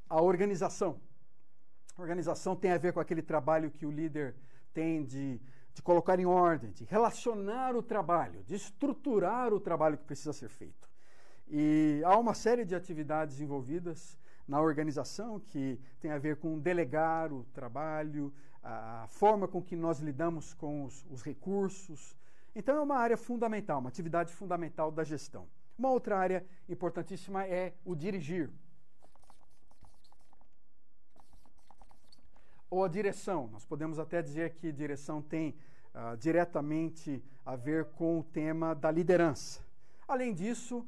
A 0.09 0.21
organização. 0.21 0.99
A 1.97 2.01
organização 2.01 2.55
tem 2.55 2.71
a 2.71 2.77
ver 2.77 2.93
com 2.93 2.99
aquele 2.99 3.21
trabalho 3.21 3.71
que 3.71 3.85
o 3.85 3.91
líder 3.91 4.35
tem 4.73 5.03
de, 5.03 5.39
de 5.73 5.81
colocar 5.81 6.19
em 6.19 6.25
ordem, 6.25 6.71
de 6.71 6.83
relacionar 6.85 7.75
o 7.75 7.83
trabalho, 7.83 8.43
de 8.43 8.55
estruturar 8.55 9.53
o 9.53 9.59
trabalho 9.59 9.97
que 9.97 10.05
precisa 10.05 10.33
ser 10.33 10.49
feito. 10.49 10.92
E 11.47 12.01
há 12.05 12.17
uma 12.17 12.33
série 12.33 12.65
de 12.65 12.75
atividades 12.75 13.39
envolvidas 13.39 14.17
na 14.47 14.61
organização 14.61 15.39
que 15.39 15.79
tem 15.99 16.11
a 16.11 16.17
ver 16.17 16.37
com 16.37 16.59
delegar 16.59 17.31
o 17.31 17.43
trabalho, 17.53 18.33
a 18.61 19.05
forma 19.09 19.47
com 19.47 19.61
que 19.61 19.75
nós 19.75 19.99
lidamos 19.99 20.53
com 20.53 20.85
os, 20.85 21.05
os 21.09 21.21
recursos. 21.21 22.15
Então, 22.55 22.77
é 22.77 22.81
uma 22.81 22.97
área 22.97 23.17
fundamental, 23.17 23.79
uma 23.79 23.89
atividade 23.89 24.33
fundamental 24.33 24.91
da 24.91 25.03
gestão. 25.03 25.47
Uma 25.77 25.89
outra 25.89 26.17
área 26.17 26.45
importantíssima 26.69 27.45
é 27.45 27.73
o 27.83 27.95
dirigir. 27.95 28.51
ou 32.73 32.83
a 32.83 32.87
direção. 32.87 33.47
Nós 33.51 33.63
podemos 33.63 33.99
até 33.99 34.19
dizer 34.19 34.55
que 34.55 34.71
direção 34.71 35.21
tem 35.21 35.55
uh, 35.93 36.17
diretamente 36.17 37.23
a 37.45 37.55
ver 37.55 37.85
com 37.85 38.19
o 38.19 38.23
tema 38.23 38.73
da 38.73 38.89
liderança. 38.89 39.61
Além 40.07 40.33
disso, 40.33 40.85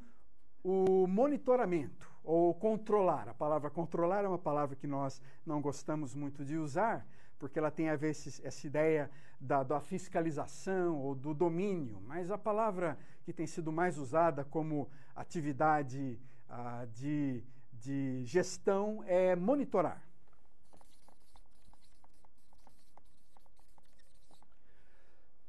o 0.66 1.06
monitoramento 1.06 2.10
ou 2.24 2.52
controlar. 2.52 3.28
A 3.28 3.34
palavra 3.34 3.70
controlar 3.70 4.24
é 4.24 4.28
uma 4.28 4.38
palavra 4.38 4.74
que 4.74 4.86
nós 4.86 5.22
não 5.46 5.60
gostamos 5.60 6.12
muito 6.12 6.44
de 6.44 6.56
usar, 6.56 7.06
porque 7.38 7.56
ela 7.56 7.70
tem 7.70 7.88
a 7.88 7.94
ver 7.94 8.10
esse, 8.10 8.44
essa 8.44 8.66
ideia 8.66 9.08
da, 9.40 9.62
da, 9.62 9.80
fiscalização 9.80 10.98
ou 10.98 11.14
do 11.14 11.32
domínio, 11.32 12.00
mas 12.04 12.32
a 12.32 12.38
palavra 12.38 12.98
que 13.22 13.32
tem 13.32 13.46
sido 13.46 13.70
mais 13.70 13.96
usada 13.96 14.44
como 14.44 14.88
atividade 15.14 16.18
uh, 16.50 16.86
de, 16.88 17.44
de 17.72 18.24
gestão 18.24 19.04
é 19.06 19.36
monitorar. 19.36 20.05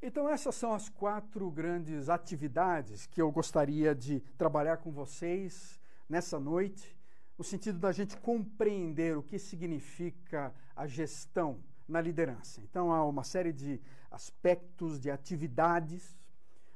Então, 0.00 0.28
essas 0.28 0.54
são 0.54 0.72
as 0.72 0.88
quatro 0.88 1.50
grandes 1.50 2.08
atividades 2.08 3.04
que 3.04 3.20
eu 3.20 3.32
gostaria 3.32 3.92
de 3.96 4.20
trabalhar 4.38 4.76
com 4.76 4.92
vocês 4.92 5.80
nessa 6.08 6.38
noite, 6.38 6.96
no 7.36 7.42
sentido 7.42 7.80
da 7.80 7.90
gente 7.90 8.16
compreender 8.16 9.16
o 9.16 9.24
que 9.24 9.40
significa 9.40 10.54
a 10.76 10.86
gestão 10.86 11.58
na 11.88 12.00
liderança. 12.00 12.60
Então, 12.60 12.92
há 12.92 13.04
uma 13.04 13.24
série 13.24 13.52
de 13.52 13.80
aspectos, 14.08 15.00
de 15.00 15.10
atividades, 15.10 16.16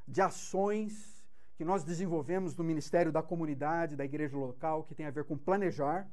de 0.07 0.21
ações 0.21 1.25
que 1.55 1.65
nós 1.65 1.85
desenvolvemos 1.85 2.57
no 2.57 2.65
Ministério 2.65 3.13
da 3.13 3.23
Comunidade, 3.23 3.95
da 3.95 4.05
Igreja 4.05 4.37
Local, 4.37 4.83
que 4.83 4.97
tem 4.97 5.07
a 5.07 5.13
ver 5.13 5.23
com 5.23 5.39
planejar. 5.39 6.09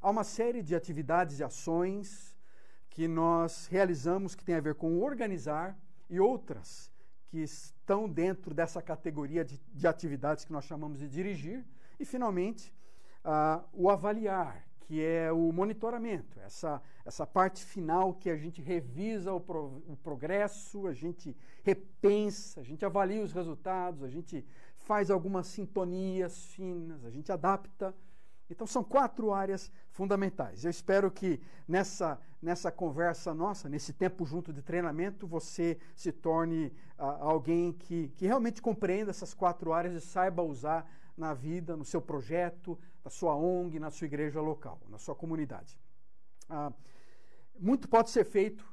Há 0.00 0.08
uma 0.08 0.22
série 0.22 0.62
de 0.62 0.76
atividades 0.76 1.40
e 1.40 1.44
ações 1.44 2.36
que 2.88 3.08
nós 3.08 3.66
realizamos 3.66 4.36
que 4.36 4.44
tem 4.44 4.54
a 4.54 4.60
ver 4.60 4.76
com 4.76 5.00
organizar 5.00 5.76
e 6.08 6.18
outras 6.20 6.90
que 7.28 7.38
estão 7.38 8.08
dentro 8.08 8.54
dessa 8.54 8.80
categoria 8.80 9.44
de, 9.44 9.60
de 9.72 9.86
atividades 9.86 10.44
que 10.44 10.52
nós 10.52 10.64
chamamos 10.64 10.98
de 10.98 11.08
dirigir. 11.08 11.64
E, 12.00 12.04
finalmente, 12.04 12.72
uh, 13.24 13.62
o 13.72 13.90
avaliar, 13.90 14.66
que 14.80 15.02
é 15.02 15.30
o 15.30 15.52
monitoramento, 15.52 16.40
essa, 16.40 16.80
essa 17.04 17.26
parte 17.26 17.62
final 17.64 18.14
que 18.14 18.30
a 18.30 18.36
gente 18.36 18.62
revisa 18.62 19.32
o, 19.32 19.40
pro, 19.40 19.82
o 19.86 19.96
progresso, 20.02 20.86
a 20.86 20.94
gente 20.94 21.36
repensa, 21.62 22.60
a 22.60 22.64
gente 22.64 22.84
avalia 22.84 23.22
os 23.22 23.32
resultados, 23.32 24.02
a 24.02 24.08
gente 24.08 24.44
faz 24.78 25.10
algumas 25.10 25.46
sintonias 25.48 26.46
finas, 26.46 27.04
a 27.04 27.10
gente 27.10 27.30
adapta 27.30 27.94
então, 28.50 28.66
são 28.66 28.82
quatro 28.82 29.32
áreas 29.32 29.70
fundamentais. 29.90 30.64
Eu 30.64 30.70
espero 30.70 31.10
que 31.10 31.40
nessa, 31.66 32.18
nessa 32.40 32.72
conversa 32.72 33.34
nossa, 33.34 33.68
nesse 33.68 33.92
tempo 33.92 34.24
junto 34.24 34.52
de 34.52 34.62
treinamento, 34.62 35.26
você 35.26 35.78
se 35.94 36.10
torne 36.10 36.72
ah, 36.96 37.18
alguém 37.20 37.72
que, 37.72 38.08
que 38.16 38.26
realmente 38.26 38.62
compreenda 38.62 39.10
essas 39.10 39.34
quatro 39.34 39.72
áreas 39.72 39.94
e 39.94 40.00
saiba 40.00 40.42
usar 40.42 40.90
na 41.16 41.34
vida, 41.34 41.76
no 41.76 41.84
seu 41.84 42.00
projeto, 42.00 42.78
na 43.04 43.10
sua 43.10 43.36
ONG, 43.36 43.78
na 43.78 43.90
sua 43.90 44.06
igreja 44.06 44.40
local, 44.40 44.80
na 44.88 44.98
sua 44.98 45.14
comunidade. 45.14 45.78
Ah, 46.48 46.72
muito 47.58 47.86
pode 47.86 48.08
ser 48.08 48.24
feito 48.24 48.64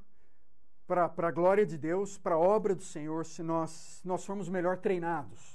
para 0.88 1.12
a 1.18 1.32
glória 1.32 1.66
de 1.66 1.78
Deus, 1.78 2.18
para 2.18 2.36
a 2.36 2.40
obra 2.40 2.74
do 2.76 2.84
Senhor, 2.84 3.26
se 3.26 3.44
nós, 3.44 4.00
nós 4.06 4.24
formos 4.24 4.48
melhor 4.48 4.78
treinados 4.78 5.55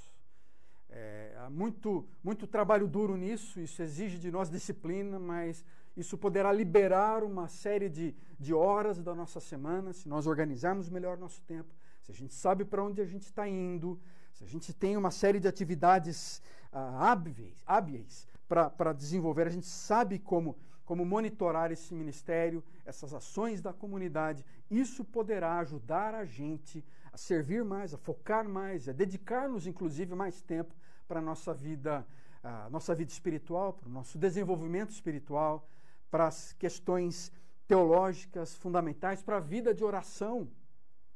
é, 0.91 1.33
há 1.37 1.49
muito, 1.49 2.05
muito 2.23 2.45
trabalho 2.45 2.87
duro 2.87 3.15
nisso, 3.15 3.59
isso 3.59 3.81
exige 3.81 4.19
de 4.19 4.29
nós 4.29 4.49
disciplina, 4.49 5.17
mas 5.17 5.63
isso 5.95 6.17
poderá 6.17 6.51
liberar 6.51 7.23
uma 7.23 7.47
série 7.47 7.89
de, 7.89 8.15
de 8.39 8.53
horas 8.53 8.97
da 9.01 9.15
nossa 9.15 9.39
semana, 9.39 9.93
se 9.93 10.07
nós 10.07 10.27
organizarmos 10.27 10.89
melhor 10.89 11.17
nosso 11.17 11.41
tempo, 11.43 11.73
se 12.03 12.11
a 12.11 12.15
gente 12.15 12.33
sabe 12.33 12.65
para 12.65 12.83
onde 12.83 13.01
a 13.01 13.05
gente 13.05 13.23
está 13.23 13.47
indo, 13.47 13.99
se 14.33 14.43
a 14.43 14.47
gente 14.47 14.73
tem 14.73 14.97
uma 14.97 15.11
série 15.11 15.39
de 15.39 15.47
atividades 15.47 16.41
ah, 16.71 17.11
hábeis, 17.11 17.55
hábeis 17.65 18.27
para 18.47 18.91
desenvolver, 18.91 19.47
a 19.47 19.51
gente 19.51 19.67
sabe 19.67 20.19
como, 20.19 20.57
como 20.83 21.05
monitorar 21.05 21.71
esse 21.71 21.93
ministério, 21.93 22.61
essas 22.85 23.13
ações 23.13 23.61
da 23.61 23.71
comunidade, 23.71 24.45
isso 24.69 25.05
poderá 25.05 25.57
ajudar 25.59 26.13
a 26.13 26.25
gente 26.25 26.83
a 27.00 27.00
servir 27.17 27.63
mais, 27.63 27.93
a 27.93 27.97
focar 27.97 28.47
mais, 28.47 28.87
a 28.87 28.91
dedicar-nos, 28.91 29.67
inclusive, 29.67 30.15
mais 30.15 30.41
tempo 30.41 30.73
para 31.07 31.19
a 31.19 31.21
nossa 31.21 31.53
vida, 31.53 32.05
a 32.43 32.69
nossa 32.69 32.95
vida 32.95 33.11
espiritual, 33.11 33.73
para 33.73 33.89
o 33.89 33.91
nosso 33.91 34.17
desenvolvimento 34.17 34.91
espiritual, 34.91 35.67
para 36.09 36.27
as 36.27 36.53
questões 36.53 37.31
teológicas 37.67 38.55
fundamentais, 38.55 39.21
para 39.21 39.37
a 39.37 39.39
vida 39.39 39.73
de 39.73 39.83
oração. 39.83 40.49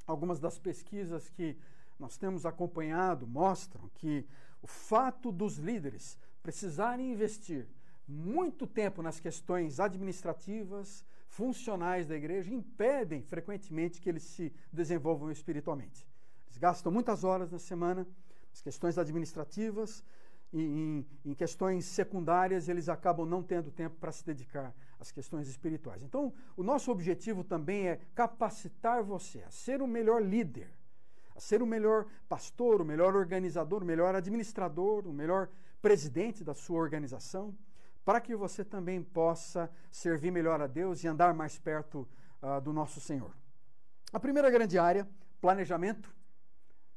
Algumas 0.05 0.39
das 0.39 0.59
pesquisas 0.59 1.29
que 1.29 1.57
nós 1.99 2.17
temos 2.17 2.45
acompanhado 2.45 3.25
mostram 3.25 3.89
que 3.95 4.25
o 4.61 4.67
fato 4.67 5.31
dos 5.31 5.57
líderes 5.57 6.17
precisarem 6.43 7.11
investir 7.11 7.67
muito 8.07 8.67
tempo 8.67 9.01
nas 9.01 9.19
questões 9.19 9.79
administrativas, 9.79 11.03
funcionais 11.35 12.07
da 12.07 12.15
igreja, 12.15 12.53
impedem 12.53 13.21
frequentemente 13.21 13.99
que 13.99 14.09
eles 14.09 14.23
se 14.23 14.53
desenvolvam 14.71 15.29
espiritualmente. 15.31 16.07
Eles 16.47 16.57
gastam 16.57 16.91
muitas 16.91 17.23
horas 17.23 17.51
na 17.51 17.59
semana 17.59 18.07
as 18.53 18.61
questões 18.61 18.97
administrativas 18.97 20.03
em, 20.53 21.05
em, 21.25 21.33
questões 21.33 21.83
secundárias, 21.83 22.69
eles 22.69 22.87
acabam 22.87 23.25
não 23.25 23.43
tendo 23.43 23.69
tempo 23.69 23.97
para 23.99 24.13
se 24.13 24.25
dedicar 24.25 24.73
às 24.97 25.11
questões 25.11 25.49
espirituais. 25.49 26.01
Então, 26.01 26.33
o 26.55 26.63
nosso 26.63 26.89
objetivo 26.91 27.43
também 27.43 27.89
é 27.89 27.99
capacitar 28.13 29.03
você 29.03 29.43
a 29.43 29.51
ser 29.51 29.81
o 29.81 29.87
melhor 29.87 30.23
líder, 30.23 30.69
a 31.35 31.39
ser 31.41 31.61
o 31.61 31.67
melhor 31.67 32.05
pastor, 32.29 32.81
o 32.81 32.85
melhor 32.85 33.13
organizador, 33.13 33.83
o 33.83 33.85
melhor 33.85 34.15
administrador, 34.15 35.05
o 35.05 35.11
melhor 35.11 35.49
presidente 35.81 36.43
da 36.45 36.53
sua 36.53 36.79
organização, 36.79 37.53
para 38.05 38.21
que 38.21 38.35
você 38.35 38.63
também 38.63 39.01
possa 39.01 39.69
servir 39.91 40.31
melhor 40.31 40.61
a 40.61 40.67
Deus 40.67 41.03
e 41.03 41.07
andar 41.07 41.33
mais 41.33 41.57
perto 41.57 42.07
uh, 42.41 42.61
do 42.61 42.71
nosso 42.71 43.01
Senhor. 43.01 43.35
A 44.13 44.19
primeira 44.19 44.49
grande 44.51 44.77
área, 44.77 45.09
planejamento. 45.41 46.15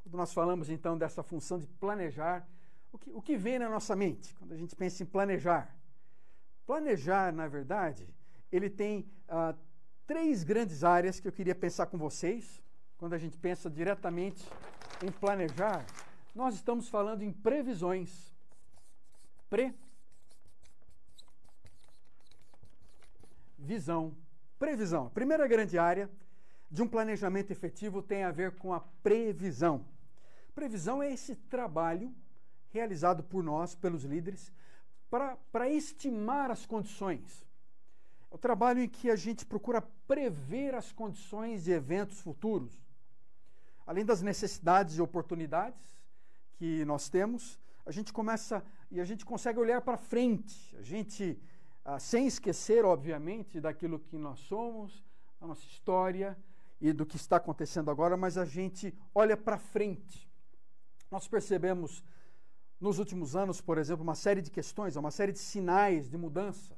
Quando 0.05 0.17
nós 0.17 0.33
falamos 0.35 0.69
então 0.69 0.99
dessa 0.99 1.23
função 1.23 1.59
de 1.59 1.67
planejar, 1.67 2.47
o 2.93 2.99
que, 2.99 3.11
o 3.11 3.23
que 3.23 3.37
vem 3.37 3.59
na 3.59 3.71
nossa 3.71 3.97
mente 3.97 4.35
quando 4.35 4.53
a 4.53 4.57
gente 4.57 4.77
pensa 4.77 5.03
em 5.03 5.07
planejar? 5.07 5.75
Planejar, 6.67 7.33
na 7.33 7.49
verdade, 7.49 8.07
ele 8.53 8.69
tem 8.69 9.11
uh, 9.29 9.59
três 10.07 10.45
grandes 10.45 10.85
áreas 10.85 11.19
que 11.19 11.27
eu 11.27 11.33
queria 11.33 11.55
pensar 11.55 11.87
com 11.87 11.97
vocês. 11.97 12.63
Quando 12.99 13.15
a 13.15 13.19
gente 13.19 13.39
pensa 13.39 13.71
diretamente 13.71 14.47
em 15.03 15.11
planejar, 15.11 15.87
nós 16.35 16.55
estamos 16.55 16.89
falando 16.89 17.23
em 17.23 17.33
previsões. 17.33 18.35
Previsão. 23.59 24.17
Previsão. 24.57 25.07
A 25.07 25.11
primeira 25.11 25.47
grande 25.49 25.77
área 25.77 26.09
de 26.71 26.81
um 26.81 26.89
planejamento 26.89 27.51
efetivo 27.51 28.01
tem 28.01 28.23
a 28.23 28.31
ver 28.31 28.53
com 28.53 28.73
a 28.73 28.81
previsão. 29.03 29.85
Previsão 30.55 31.03
é 31.03 31.13
esse 31.13 31.35
trabalho 31.35 32.15
realizado 32.71 33.23
por 33.25 33.43
nós, 33.43 33.75
pelos 33.75 34.05
líderes, 34.05 34.53
para 35.11 35.69
estimar 35.69 36.51
as 36.51 36.65
condições. 36.67 37.45
É 38.31 38.35
o 38.35 38.39
trabalho 38.39 38.81
em 38.81 38.89
que 38.89 39.11
a 39.11 39.17
gente 39.17 39.45
procura 39.45 39.83
prever 40.07 40.75
as 40.75 40.93
condições 40.93 41.65
de 41.65 41.73
eventos 41.73 42.21
futuros. 42.21 42.73
Além 43.87 44.05
das 44.05 44.23
necessidades 44.23 44.99
e 44.99 45.03
oportunidades 45.03 45.99
que 46.57 46.85
nós 46.85 47.09
temos, 47.09 47.59
a 47.87 47.91
gente 47.91 48.13
começa 48.13 48.63
e 48.91 49.01
a 49.01 49.05
gente 49.05 49.25
consegue 49.25 49.59
olhar 49.59 49.81
para 49.81 49.97
frente. 49.97 50.77
A 50.77 50.83
gente, 50.83 51.41
ah, 51.91 51.99
sem 51.99 52.27
esquecer, 52.27 52.85
obviamente, 52.85 53.63
daquilo 53.63 53.99
que 53.99 54.19
nós 54.19 54.41
somos, 54.41 55.03
da 55.41 55.47
nossa 55.47 55.65
história 55.65 56.37
e 56.79 56.93
do 56.93 57.07
que 57.07 57.17
está 57.17 57.37
acontecendo 57.37 57.91
agora, 57.91 58.15
mas 58.15 58.37
a 58.37 58.45
gente 58.45 58.95
olha 59.15 59.39
para 59.39 59.57
frente. 59.57 60.31
Nós 61.11 61.27
percebemos 61.27 62.05
nos 62.79 62.99
últimos 62.99 63.35
anos, 63.35 63.63
por 63.63 63.79
exemplo, 63.79 64.03
uma 64.03 64.15
série 64.15 64.43
de 64.43 64.51
questões, 64.51 64.97
uma 64.97 65.11
série 65.11 65.33
de 65.33 65.39
sinais 65.39 66.11
de 66.11 66.19
mudanças 66.19 66.77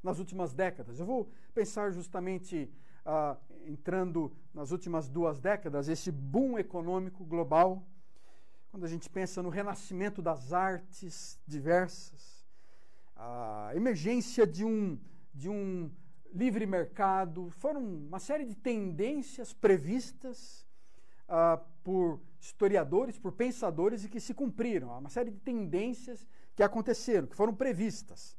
nas 0.00 0.20
últimas 0.20 0.54
décadas. 0.54 1.00
Eu 1.00 1.06
vou 1.06 1.28
pensar 1.52 1.90
justamente, 1.90 2.70
uh, 3.04 3.36
entrando 3.66 4.30
nas 4.54 4.70
últimas 4.70 5.08
duas 5.08 5.40
décadas, 5.40 5.88
esse 5.88 6.12
boom 6.12 6.60
econômico 6.60 7.24
global, 7.24 7.84
quando 8.70 8.84
a 8.84 8.88
gente 8.88 9.10
pensa 9.10 9.42
no 9.42 9.48
renascimento 9.48 10.22
das 10.22 10.52
artes 10.52 11.40
diversas, 11.44 12.33
a 13.16 13.70
emergência 13.74 14.46
de 14.46 14.64
um, 14.64 14.98
de 15.32 15.48
um 15.48 15.90
livre 16.32 16.66
mercado, 16.66 17.50
foram 17.50 17.80
uma 17.80 18.18
série 18.18 18.44
de 18.44 18.54
tendências 18.54 19.52
previstas 19.52 20.66
uh, 21.28 21.62
por 21.82 22.20
historiadores, 22.40 23.18
por 23.18 23.32
pensadores 23.32 24.04
e 24.04 24.08
que 24.08 24.20
se 24.20 24.34
cumpriram. 24.34 24.98
Uma 24.98 25.08
série 25.08 25.30
de 25.30 25.38
tendências 25.38 26.26
que 26.54 26.62
aconteceram, 26.62 27.26
que 27.26 27.36
foram 27.36 27.54
previstas. 27.54 28.36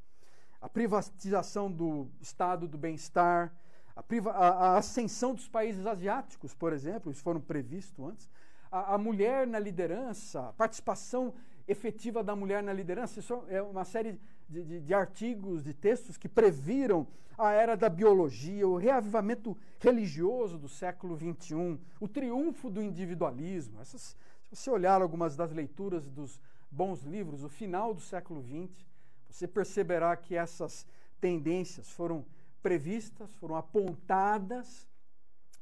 A 0.62 0.70
privatização 0.70 1.72
do 1.72 2.10
estado 2.20 2.68
do 2.68 2.78
bem-estar, 2.78 3.54
a, 3.96 4.04
a, 4.30 4.48
a, 4.48 4.78
ascensão 4.78 5.34
dos 5.34 5.48
países 5.48 5.86
asiáticos, 5.86 6.54
por 6.54 6.74
exemplo, 6.74 7.12
isso 7.12 7.24
foram 7.24 7.40
previstos 7.40 8.06
antes. 8.06 8.30
A, 8.72 8.96
a 8.96 8.98
mulher 8.98 9.48
na 9.48 9.58
liderança, 9.58 10.50
a 10.50 10.54
participação 10.54 11.34
efetiva 11.68 12.24
da 12.24 12.36
mulher 12.36 12.62
na 12.62 12.74
liderança, 12.74 13.20
isso 13.20 13.44
é 13.48 13.62
uma 13.62 13.86
série 13.86 14.20
de, 14.48 14.64
de, 14.64 14.80
de, 14.82 14.94
artigos, 14.94 15.64
de 15.64 15.74
textos 15.74 16.18
que 16.18 16.30
previram 16.30 17.08
a 17.38 17.52
era 17.52 17.76
da 17.76 17.90
biologia, 17.90 18.68
o 18.68 18.78
reavivamento 18.78 19.58
religioso 19.80 20.58
do 20.58 20.70
século 20.70 21.18
XXI, 21.18 21.80
o 22.00 22.08
triunfo 22.08 22.70
do 22.70 22.82
individualismo. 22.82 23.82
Essas, 23.82 24.16
se 24.44 24.56
você 24.56 24.70
olhar 24.70 25.02
algumas 25.02 25.36
das 25.36 25.52
leituras 25.52 26.10
dos 26.10 26.40
bons 26.72 27.04
livros, 27.04 27.44
o 27.44 27.50
final 27.50 27.94
do 27.94 28.02
século 28.02 28.42
XX, 28.42 28.86
você 29.30 29.48
perceberá 29.48 30.16
que 30.16 30.36
essas 30.36 30.88
tendências 31.20 31.92
foram 31.92 32.26
previstas, 32.62 33.36
foram 33.36 33.56
apontadas 33.56 34.88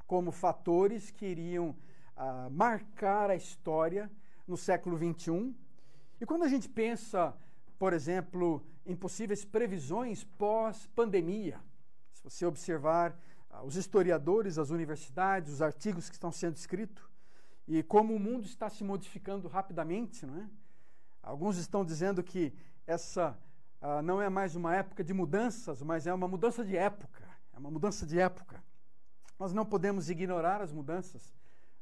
como 0.05 0.31
fatores 0.31 1.09
que 1.09 1.25
iriam 1.25 1.75
ah, 2.15 2.49
marcar 2.51 3.29
a 3.29 3.35
história 3.35 4.11
no 4.47 4.55
século 4.55 4.97
XXI. 4.97 5.55
E 6.21 6.25
quando 6.25 6.43
a 6.43 6.47
gente 6.47 6.69
pensa, 6.69 7.35
por 7.83 7.91
exemplo, 7.91 8.65
em 8.85 8.95
possíveis 8.95 9.43
previsões 9.43 10.23
pós-pandemia. 10.23 11.59
Se 12.13 12.23
você 12.23 12.45
observar 12.45 13.13
ah, 13.49 13.61
os 13.61 13.75
historiadores, 13.75 14.57
as 14.57 14.69
universidades, 14.69 15.51
os 15.51 15.61
artigos 15.61 16.07
que 16.07 16.15
estão 16.15 16.31
sendo 16.31 16.55
escritos, 16.55 17.03
e 17.67 17.83
como 17.83 18.15
o 18.15 18.19
mundo 18.21 18.45
está 18.45 18.69
se 18.69 18.85
modificando 18.85 19.49
rapidamente, 19.49 20.25
não 20.25 20.37
é? 20.37 20.49
Alguns 21.21 21.57
estão 21.57 21.83
dizendo 21.83 22.23
que 22.23 22.53
essa 22.87 23.37
ah, 23.81 24.01
não 24.01 24.21
é 24.21 24.29
mais 24.29 24.55
uma 24.55 24.73
época 24.73 25.03
de 25.03 25.13
mudanças, 25.13 25.81
mas 25.81 26.07
é 26.07 26.13
uma 26.13 26.29
mudança 26.29 26.63
de 26.63 26.77
época. 26.77 27.27
É 27.53 27.59
uma 27.59 27.69
mudança 27.69 28.05
de 28.05 28.17
época. 28.17 28.63
Nós 29.37 29.51
não 29.51 29.65
podemos 29.65 30.09
ignorar 30.09 30.61
as 30.61 30.71
mudanças 30.71 31.33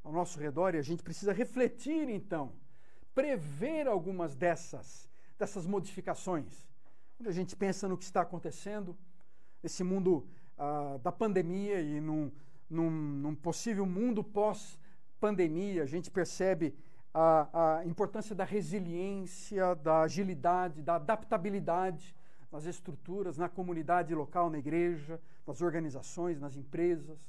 ao 0.04 0.12
nosso 0.12 0.40
redor 0.40 0.74
e 0.74 0.80
a 0.80 0.82
gente 0.82 1.04
precisa 1.04 1.32
refletir, 1.32 2.10
então, 2.10 2.54
prever 3.14 3.88
algumas 3.88 4.34
dessas, 4.34 5.11
dessas 5.42 5.66
modificações 5.66 6.72
quando 7.22 7.30
a 7.30 7.34
gente 7.34 7.56
pensa 7.56 7.88
no 7.88 7.96
que 7.96 8.04
está 8.04 8.22
acontecendo, 8.22 8.98
esse 9.64 9.84
mundo 9.84 10.28
ah, 10.58 10.98
da 11.04 11.12
pandemia 11.12 11.80
e 11.80 12.02
num, 12.02 12.32
num, 12.68 12.90
num 12.90 13.36
possível 13.36 13.86
mundo 13.86 14.24
pós-pandemia, 14.24 15.84
a 15.84 15.86
gente 15.86 16.10
percebe 16.10 16.76
a, 17.14 17.78
a 17.78 17.86
importância 17.86 18.34
da 18.34 18.44
resiliência, 18.44 19.76
da 19.76 20.02
agilidade, 20.02 20.82
da 20.82 20.96
adaptabilidade 20.96 22.16
nas 22.52 22.66
estruturas, 22.66 23.38
na 23.38 23.48
comunidade 23.48 24.16
local, 24.16 24.50
na 24.50 24.58
igreja, 24.58 25.22
nas 25.46 25.62
organizações, 25.62 26.40
nas 26.40 26.58
empresas. 26.58 27.20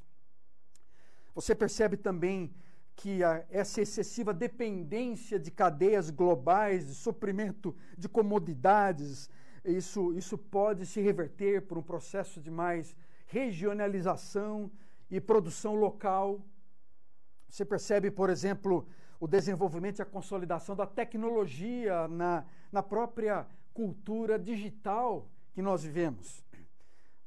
Você 1.34 1.54
percebe 1.54 1.98
também 1.98 2.50
que 2.96 3.22
a, 3.24 3.44
essa 3.50 3.80
excessiva 3.80 4.32
dependência 4.32 5.38
de 5.38 5.50
cadeias 5.50 6.10
globais 6.10 6.86
de 6.86 6.94
suprimento 6.94 7.74
de 7.96 8.08
comodidades, 8.08 9.30
isso, 9.64 10.12
isso 10.14 10.36
pode 10.36 10.86
se 10.86 11.00
reverter 11.00 11.62
por 11.62 11.78
um 11.78 11.82
processo 11.82 12.40
de 12.40 12.50
mais 12.50 12.94
regionalização 13.26 14.70
e 15.10 15.20
produção 15.20 15.74
local. 15.74 16.40
Você 17.48 17.64
percebe, 17.64 18.10
por 18.10 18.30
exemplo, 18.30 18.86
o 19.20 19.26
desenvolvimento 19.26 19.98
e 19.98 20.02
a 20.02 20.06
consolidação 20.06 20.74
da 20.74 20.86
tecnologia 20.86 22.08
na, 22.08 22.44
na 22.70 22.82
própria 22.82 23.46
cultura 23.72 24.38
digital 24.38 25.28
que 25.52 25.62
nós 25.62 25.82
vivemos. 25.82 26.44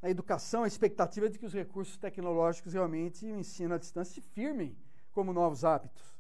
Na 0.02 0.10
educação, 0.10 0.64
a 0.64 0.68
expectativa 0.68 1.26
é 1.26 1.30
de 1.30 1.40
que 1.40 1.46
os 1.46 1.54
recursos 1.54 1.98
tecnológicos 1.98 2.74
realmente 2.74 3.26
o 3.26 3.40
ensino 3.40 3.74
à 3.74 3.78
distância 3.78 4.14
se 4.14 4.22
firmem 4.22 4.76
como 5.16 5.34
novos 5.34 5.66
hábitos. 5.66 6.14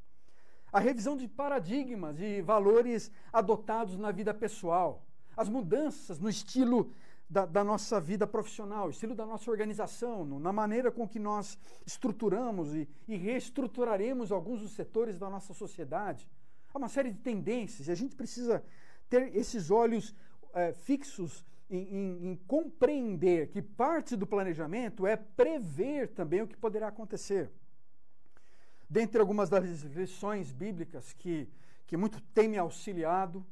A 0.72 0.80
revisão 0.80 1.16
de 1.16 1.28
paradigmas 1.28 2.20
e 2.20 2.42
valores 2.42 3.12
adotados 3.32 3.98
na 3.98 4.12
vida 4.12 4.34
pessoal 4.34 5.06
as 5.38 5.50
mudanças 5.50 6.18
no 6.18 6.30
estilo 6.30 6.92
da, 7.30 7.46
da, 7.46 7.64
nossa 7.64 8.00
vida 8.00 8.26
profissional, 8.26 8.90
estilo 8.90 9.16
da 9.16 9.26
nossa 9.26 9.50
organização, 9.50 10.24
no, 10.24 10.40
na 10.40 10.54
maneira 10.54 10.92
com 10.92 11.08
que 11.08 11.20
nós 11.20 11.58
estruturamos 11.86 12.74
e, 12.74 12.88
e, 13.08 13.18
reestruturaremos 13.18 14.32
alguns 14.32 14.62
dos 14.62 14.72
setores 14.72 15.18
da 15.18 15.30
nossa 15.30 15.54
sociedade. 15.54 16.30
Há 16.74 16.78
uma 16.78 16.88
série 16.88 17.12
de 17.12 17.20
tendências 17.20 17.88
e 17.88 17.92
a 17.92 17.96
gente 17.96 18.16
precisa 18.16 18.64
ter 19.10 19.36
esses 19.36 19.72
olhos 19.72 20.16
é, 20.54 20.72
fixos 20.72 21.44
em, 21.70 21.80
em, 21.80 22.32
em 22.32 22.36
compreender 22.48 23.50
que 23.50 23.62
parte 23.62 24.16
do 24.16 24.28
planejamento 24.28 25.06
é 25.08 25.16
prever 25.16 26.10
também 26.10 26.42
o 26.42 26.48
que 26.48 26.56
poderá 26.56 26.88
acontecer. 26.88 27.52
Dentre 28.90 29.20
algumas 29.20 29.50
das 29.50 29.64
lições 29.84 30.52
bíblicas 30.52 31.14
que, 31.14 31.50
que 31.88 31.98
muito 31.98 32.22
tem 32.34 32.48
me 32.48 32.58
auxiliado, 32.58 33.46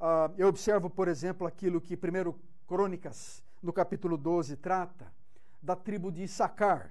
Uh, 0.00 0.32
eu 0.38 0.48
observo, 0.48 0.88
por 0.88 1.08
exemplo, 1.08 1.46
aquilo 1.46 1.78
que 1.78 1.94
1 1.94 2.34
Crônicas, 2.66 3.44
no 3.62 3.70
capítulo 3.70 4.16
12, 4.16 4.56
trata, 4.56 5.12
da 5.60 5.76
tribo 5.76 6.10
de 6.10 6.22
Issacar, 6.22 6.90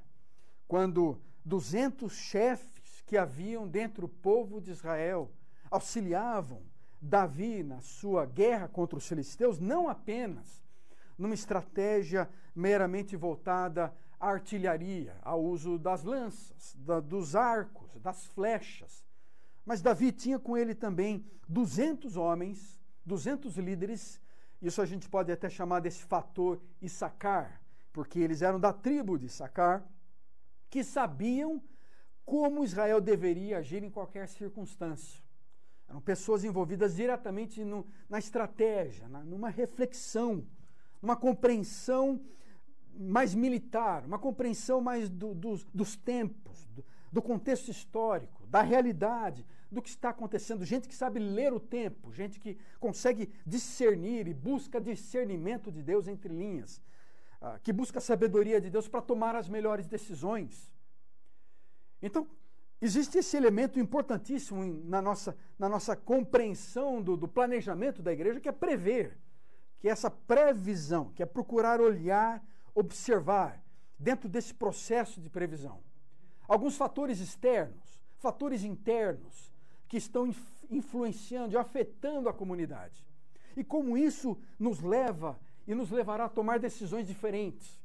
quando 0.67 1.19
200 1.43 2.13
chefes 2.13 3.02
que 3.08 3.17
haviam 3.17 3.67
dentro 3.67 4.02
do 4.02 4.08
povo 4.08 4.62
de 4.62 4.69
Israel 4.69 5.32
auxiliavam 5.71 6.62
Davi 7.02 7.63
na 7.63 7.82
sua 7.82 8.28
guerra 8.28 8.67
contra 8.67 8.99
os 8.99 9.08
filisteus, 9.08 9.58
não 9.58 9.89
apenas 9.89 10.62
numa 11.17 11.34
estratégia 11.34 12.30
meramente 12.54 13.15
voltada 13.15 13.91
artilharia, 14.19 15.15
ao 15.21 15.41
uso 15.43 15.77
das 15.77 16.03
lanças, 16.03 16.75
da, 16.79 16.99
dos 16.99 17.36
arcos, 17.36 17.95
das 17.99 18.25
flechas, 18.25 19.05
mas 19.65 19.82
Davi 19.82 20.12
tinha 20.12 20.39
com 20.39 20.58
ele 20.58 20.73
também 20.73 21.25
200 21.47 22.17
homens, 22.17 22.79
200 23.05 23.58
líderes, 23.58 24.19
isso 24.62 24.82
a 24.82 24.86
gente 24.86 25.08
pode 25.08 25.32
até 25.32 25.49
chamar 25.49 25.79
desse 25.79 26.03
fator 26.03 26.62
Issacar, 26.82 27.62
porque 27.93 28.19
eles 28.19 28.41
eram 28.41 28.60
da 28.60 28.73
tribo 28.73 29.17
de 29.17 29.27
Issacar, 29.27 29.88
que 30.69 30.84
sabiam 30.84 31.62
como 32.25 32.63
Israel 32.63 33.01
deveria 33.01 33.58
agir 33.58 33.84
em 33.84 33.89
qualquer 33.89 34.27
circunstância. 34.27 35.23
Eram 35.88 36.01
pessoas 36.01 36.43
envolvidas 36.43 36.95
diretamente 36.95 37.63
no, 37.63 37.88
na 38.08 38.19
estratégia, 38.19 39.08
na, 39.08 39.23
numa 39.23 39.49
reflexão, 39.49 40.45
numa 41.01 41.15
compreensão 41.15 42.21
mais 43.00 43.34
militar, 43.34 44.06
uma 44.06 44.20
compreensão 44.20 44.82
mais 44.82 45.10
do, 45.10 45.34
do, 45.34 45.56
dos 45.74 45.96
tempos, 45.96 46.66
do, 46.66 46.84
do 47.10 47.22
contexto 47.22 47.72
histórico, 47.72 48.46
da 48.48 48.62
realidade, 48.62 49.46
do 49.72 49.82
que 49.82 49.90
está 49.90 50.10
acontecendo. 50.10 50.66
Gente 50.66 50.88
que 50.88 50.96
sabe 50.96 51.18
ler 51.20 51.54
o 51.54 51.60
tempo, 51.60 52.12
gente 52.12 52.40
que 52.40 52.58
consegue 52.78 53.32
discernir 53.46 54.28
e 54.28 54.34
busca 54.34 54.82
discernimento 54.82 55.72
de 55.72 55.82
Deus 55.82 56.08
entre 56.10 56.34
linhas, 56.34 56.82
uh, 57.42 57.58
que 57.64 57.72
busca 57.72 58.00
a 58.00 58.02
sabedoria 58.02 58.60
de 58.60 58.70
Deus 58.70 58.88
para 58.88 59.02
tomar 59.02 59.34
as 59.34 59.48
melhores 59.48 59.88
decisões. 59.88 60.70
Então, 62.02 62.28
existe 62.82 63.18
esse 63.18 63.38
elemento 63.38 63.80
importantíssimo 63.80 64.66
na 64.86 65.02
nossa, 65.02 65.38
na 65.58 65.70
nossa 65.70 65.96
compreensão 65.96 67.02
do, 67.02 67.16
do 67.16 67.28
planejamento 67.28 68.02
da 68.02 68.12
igreja, 68.12 68.42
que 68.42 68.50
é 68.50 68.54
prever, 68.54 69.18
que 69.80 69.88
é 69.88 69.92
essa 69.92 70.12
previsão, 70.12 71.12
que 71.14 71.24
é 71.24 71.26
procurar 71.26 71.80
olhar, 71.80 72.44
observar, 72.73 73.63
dentro 73.97 74.29
desse 74.29 74.53
processo 74.53 75.19
de 75.19 75.29
previsão. 75.29 75.82
Alguns 76.47 76.77
fatores 76.77 77.19
externos, 77.19 78.01
fatores 78.17 78.63
internos, 78.63 79.53
que 79.88 79.97
estão 79.97 80.34
influenciando 80.69 81.53
e 81.53 81.58
afetando 81.58 82.29
a 82.29 82.34
comunidade. 82.34 83.05
E 83.58 83.63
como 83.63 83.97
isso 83.97 84.38
nos 84.58 84.79
leva 84.79 85.39
e 85.67 85.75
nos 85.75 85.91
levará 85.91 86.25
a 86.25 86.29
tomar 86.29 86.60
decisões 86.60 87.08
diferentes. 87.08 87.79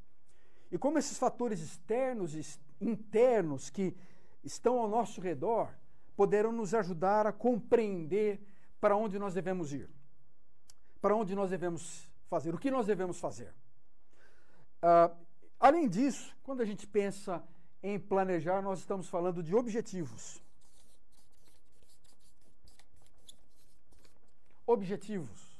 E 0.70 0.78
como 0.78 0.98
esses 0.98 1.18
fatores 1.18 1.60
externos 1.60 2.34
e 2.34 2.60
internos 2.80 3.70
que 3.70 3.96
estão 4.42 4.78
ao 4.78 4.88
nosso 4.88 5.20
redor 5.20 5.74
poderão 6.16 6.52
nos 6.52 6.74
ajudar 6.74 7.26
a 7.26 7.32
compreender 7.32 8.40
para 8.80 8.96
onde 8.96 9.18
nós 9.18 9.34
devemos 9.34 9.72
ir, 9.72 9.88
para 11.00 11.16
onde 11.16 11.34
nós 11.34 11.50
devemos 11.50 12.08
fazer, 12.28 12.54
o 12.54 12.58
que 12.58 12.70
nós 12.70 12.86
devemos 12.86 13.18
fazer. 13.18 13.52
Uh, 14.84 15.10
além 15.58 15.88
disso, 15.88 16.36
quando 16.42 16.60
a 16.60 16.64
gente 16.66 16.86
pensa 16.86 17.42
em 17.82 17.98
planejar, 17.98 18.60
nós 18.60 18.80
estamos 18.80 19.08
falando 19.08 19.42
de 19.42 19.54
objetivos. 19.54 20.42
Objetivos. 24.66 25.58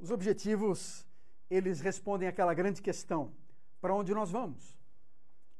Os 0.00 0.10
objetivos, 0.10 1.06
eles 1.50 1.80
respondem 1.80 2.26
àquela 2.26 2.54
grande 2.54 2.80
questão: 2.80 3.30
para 3.78 3.94
onde 3.94 4.14
nós 4.14 4.30
vamos? 4.30 4.74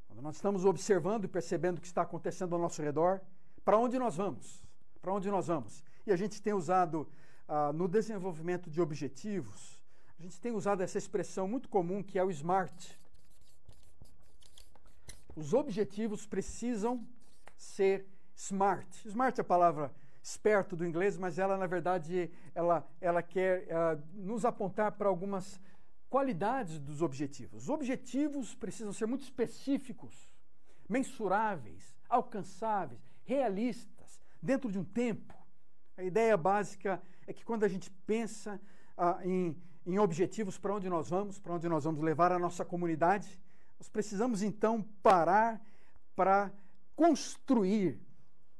Quando 0.06 0.22
nós 0.22 0.37
estamos 0.37 0.64
observando 0.64 1.24
e 1.24 1.28
percebendo 1.28 1.76
o 1.76 1.80
que 1.82 1.87
está 1.87 2.00
acontecendo 2.00 2.54
ao 2.54 2.61
nosso 2.61 2.80
redor, 2.80 3.20
para 3.62 3.76
onde 3.76 3.98
nós 3.98 4.16
vamos? 4.16 4.62
Para 5.02 5.12
onde 5.12 5.30
nós 5.30 5.48
vamos? 5.48 5.84
E 6.06 6.12
a 6.12 6.16
gente 6.16 6.40
tem 6.40 6.54
usado 6.54 7.06
ah, 7.46 7.74
no 7.74 7.87
desenvolvimento 7.87 8.70
de 8.70 8.80
objetivos, 8.80 9.78
a 10.18 10.22
gente 10.22 10.40
tem 10.40 10.52
usado 10.52 10.83
essa 10.83 10.98
expressão 10.98 11.46
muito 11.46 11.68
comum 11.68 12.02
que 12.02 12.18
é 12.18 12.24
o 12.24 12.31
SMART. 12.31 12.98
Os 15.37 15.54
objetivos 15.54 16.26
precisam 16.26 17.07
ser 17.57 18.04
SMART. 18.35 18.88
SMART 19.07 19.38
é 19.38 19.40
a 19.42 19.44
palavra 19.44 19.94
esperto 20.20 20.74
do 20.74 20.85
inglês, 20.85 21.16
mas 21.16 21.38
ela, 21.38 21.57
na 21.57 21.66
verdade, 21.66 22.31
ela, 22.52 22.87
ela 23.00 23.22
quer 23.22 23.62
uh, 23.68 24.02
nos 24.14 24.44
apontar 24.44 24.92
para 24.92 25.09
algumas 25.09 25.61
qualidades 26.11 26.81
dos 26.81 27.00
objetivos. 27.00 27.64
Os 27.64 27.68
objetivos 27.68 28.54
precisam 28.57 28.92
ser 28.92 29.07
muito 29.07 29.22
específicos, 29.22 30.35
mensuráveis, 30.88 31.96
alcançáveis, 32.09 33.00
realistas, 33.24 34.20
dentro 34.42 34.72
de 34.72 34.78
um 34.78 34.85
tempo. 34.85 35.35
A 35.96 36.02
ideia 36.02 36.37
básica 36.37 37.00
é 37.26 37.33
que 37.33 37.44
quando 37.44 37.62
a 37.62 37.68
gente 37.68 37.90
pensa 38.04 38.61
ah, 38.96 39.20
em, 39.22 39.57
em 39.88 39.98
objetivos 39.98 40.57
para 40.57 40.74
onde 40.74 40.88
nós 40.88 41.09
vamos, 41.09 41.40
para 41.40 41.55
onde 41.55 41.68
nós 41.68 41.83
vamos 41.83 42.01
levar 42.01 42.31
a 42.31 42.38
nossa 42.38 42.64
comunidade, 42.64 43.40
nós 43.79 43.88
precisamos 43.88 44.42
então 44.42 44.83
parar 45.03 45.61
para 46.14 46.53
construir 46.94 47.98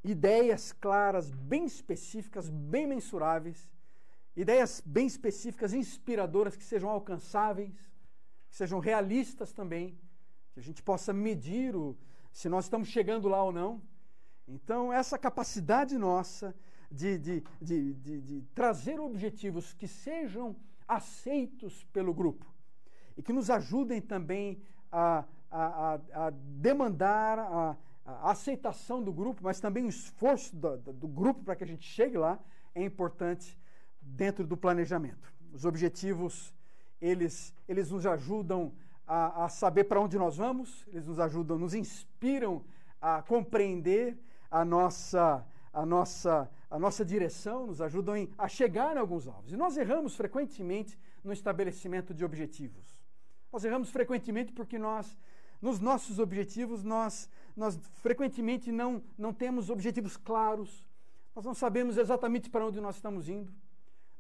ideias 0.03 0.73
claras, 0.73 1.31
bem 1.31 1.65
específicas, 1.65 2.49
bem 2.49 2.87
mensuráveis 2.87 3.71
ideias 4.41 4.81
bem 4.87 5.05
específicas, 5.05 5.75
inspiradoras, 5.75 6.55
que 6.55 6.63
sejam 6.63 6.89
alcançáveis, 6.89 7.75
que 8.49 8.55
sejam 8.55 8.79
realistas 8.79 9.53
também, 9.53 9.99
que 10.53 10.61
a 10.61 10.63
gente 10.63 10.81
possa 10.81 11.13
medir 11.13 11.75
o, 11.75 11.97
se 12.33 12.49
nós 12.49 12.67
estamos 12.67 12.87
chegando 12.87 13.27
lá 13.27 13.43
ou 13.43 13.51
não. 13.51 13.83
Então, 14.47 14.93
essa 14.93 15.19
capacidade 15.19 15.99
nossa 15.99 16.55
de, 16.91 17.19
de, 17.19 17.43
de, 17.61 17.93
de, 17.95 18.43
trazer 18.55 19.01
objetivos 19.01 19.75
que 19.75 19.89
sejam 19.89 20.55
aceitos 20.89 21.85
pelo 21.93 22.15
grupo 22.15 22.47
e 23.17 23.23
que 23.23 23.33
nos 23.33 23.51
ajudem 23.51 24.01
também 24.01 24.63
a, 24.91 25.25
a, 25.51 25.95
a, 25.95 26.27
a 26.27 26.31
demandar 26.31 27.39
a, 27.39 27.77
a, 28.07 28.31
aceitação 28.31 29.03
do 29.03 29.13
grupo, 29.13 29.43
mas 29.43 29.61
também 29.61 29.85
o 29.85 29.89
esforço 29.89 30.57
do, 30.57 30.77
do 30.77 31.09
grupo 31.09 31.43
para 31.43 31.57
que 31.57 31.65
a 31.65 31.67
gente 31.67 31.87
chegue 31.87 32.17
lá, 32.17 32.39
é 32.75 32.83
importante 32.83 33.59
dentro 34.01 34.47
do 34.47 34.57
planejamento. 34.57 35.33
Os 35.53 35.65
objetivos, 35.65 36.55
eles, 37.01 37.53
eles 37.69 37.91
nos 37.91 38.07
ajudam 38.07 38.73
a, 39.07 39.45
a 39.47 39.49
saber 39.49 39.85
para 39.85 40.01
onde 40.01 40.17
nós 40.17 40.37
vamos, 40.37 40.87
eles 40.89 41.07
nos 41.07 41.19
ajudam, 41.19 41.59
nos 41.59 41.75
inspiram 41.75 42.65
a 43.01 43.23
compreender 43.23 44.17
a 44.51 44.65
nossa, 44.65 45.45
a 45.73 45.85
nossa, 45.85 46.49
a 46.71 46.79
nossa 46.79 47.05
direção, 47.05 47.67
nos 47.67 47.81
ajudam 47.81 48.29
a 48.37 48.47
chegar 48.49 48.95
em 48.95 48.99
alguns 48.99 49.27
alvos. 49.27 49.53
E 49.53 49.57
nós 49.57 49.77
erramos 49.77 50.15
frequentemente 50.15 50.99
no 51.25 51.33
estabelecimento 51.33 52.13
de 52.13 52.25
objetivos. 52.25 52.99
Nós 53.53 53.65
erramos 53.65 53.91
frequentemente 53.91 54.53
porque 54.53 54.79
nós, 54.79 55.17
nos 55.63 55.81
nossos 55.81 56.19
objetivos, 56.19 56.85
nós, 56.85 57.29
nós 57.57 57.79
frequentemente 58.03 58.71
não, 58.71 59.03
não 59.17 59.33
temos 59.33 59.71
objetivos 59.71 60.17
claros, 60.17 60.87
nós 61.35 61.45
não 61.45 61.55
sabemos 61.55 61.97
exatamente 61.97 62.51
para 62.51 62.67
onde 62.67 62.81
nós 62.81 62.97
estamos 62.97 63.29
indo. 63.29 63.53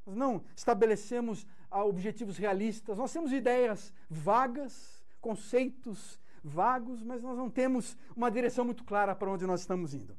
Nós 0.07 0.17
não 0.17 0.43
estabelecemos 0.57 1.47
ah, 1.71 1.85
objetivos 1.85 2.39
realistas, 2.39 2.97
nós 2.97 3.13
temos 3.13 3.31
ideias 3.31 3.93
vagas, 4.09 5.05
conceitos 5.21 6.19
vagos, 6.43 7.03
mas 7.03 7.23
nós 7.23 7.37
não 7.37 7.51
temos 7.51 7.97
uma 8.17 8.31
direção 8.31 8.65
muito 8.65 8.85
clara 8.85 9.15
para 9.15 9.31
onde 9.31 9.47
nós 9.47 9.61
estamos 9.61 9.93
indo. 9.93 10.17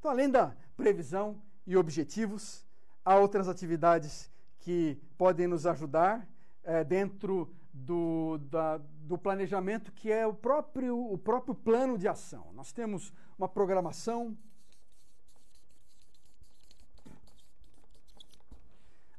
Então, 0.00 0.10
além 0.10 0.28
da 0.28 0.54
previsão 0.76 1.40
e 1.66 1.76
objetivos, 1.76 2.64
há 3.04 3.16
outras 3.16 3.48
atividades 3.48 4.30
que 4.60 4.98
podem 5.16 5.46
nos 5.46 5.66
ajudar 5.66 6.28
é, 6.62 6.82
dentro 6.82 7.54
do, 7.72 8.38
da, 8.38 8.78
do 8.78 9.18
planejamento, 9.18 9.92
que 9.92 10.10
é 10.10 10.26
o 10.26 10.32
próprio, 10.32 10.96
o 10.96 11.18
próprio 11.18 11.54
plano 11.54 11.98
de 11.98 12.08
ação. 12.08 12.52
Nós 12.54 12.72
temos 12.72 13.12
uma 13.38 13.48
programação, 13.48 14.36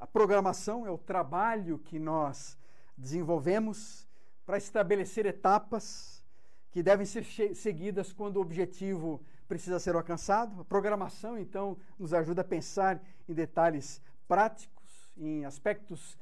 A 0.06 0.08
programação 0.08 0.86
é 0.86 0.92
o 0.92 1.00
trabalho 1.00 1.80
que 1.80 1.98
nós 1.98 2.56
desenvolvemos 2.96 4.08
para 4.46 4.56
estabelecer 4.56 5.26
etapas 5.26 6.24
que 6.70 6.84
devem 6.84 7.08
ser 7.08 7.26
seguidas 7.56 8.14
quando 8.14 8.38
o 8.38 8.42
objetivo 8.42 9.26
precisa 9.48 9.80
ser 9.80 9.96
alcançado. 9.96 10.62
A 10.62 10.66
programação, 10.66 11.38
então, 11.38 11.78
nos 11.98 12.14
ajuda 12.14 12.42
a 12.42 12.46
pensar 12.46 13.02
em 13.28 13.34
detalhes 13.34 14.02
práticos, 14.28 15.12
em 15.18 15.46
aspectos 15.46 16.18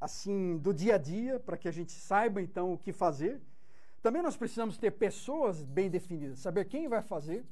assim 0.00 0.56
do 0.58 0.72
dia 0.72 0.94
a 0.94 0.98
dia, 0.98 1.40
para 1.40 1.56
que 1.56 1.68
a 1.68 1.72
gente 1.72 1.92
saiba 1.92 2.40
então 2.40 2.72
o 2.72 2.78
que 2.78 2.92
fazer. 2.92 3.40
Também 4.00 4.22
nós 4.22 4.36
precisamos 4.36 4.78
ter 4.78 4.92
pessoas 4.92 5.64
bem 5.64 5.90
definidas, 5.90 6.38
saber 6.38 6.66
quem 6.66 6.88
vai 6.88 7.02
fazer, 7.02 7.44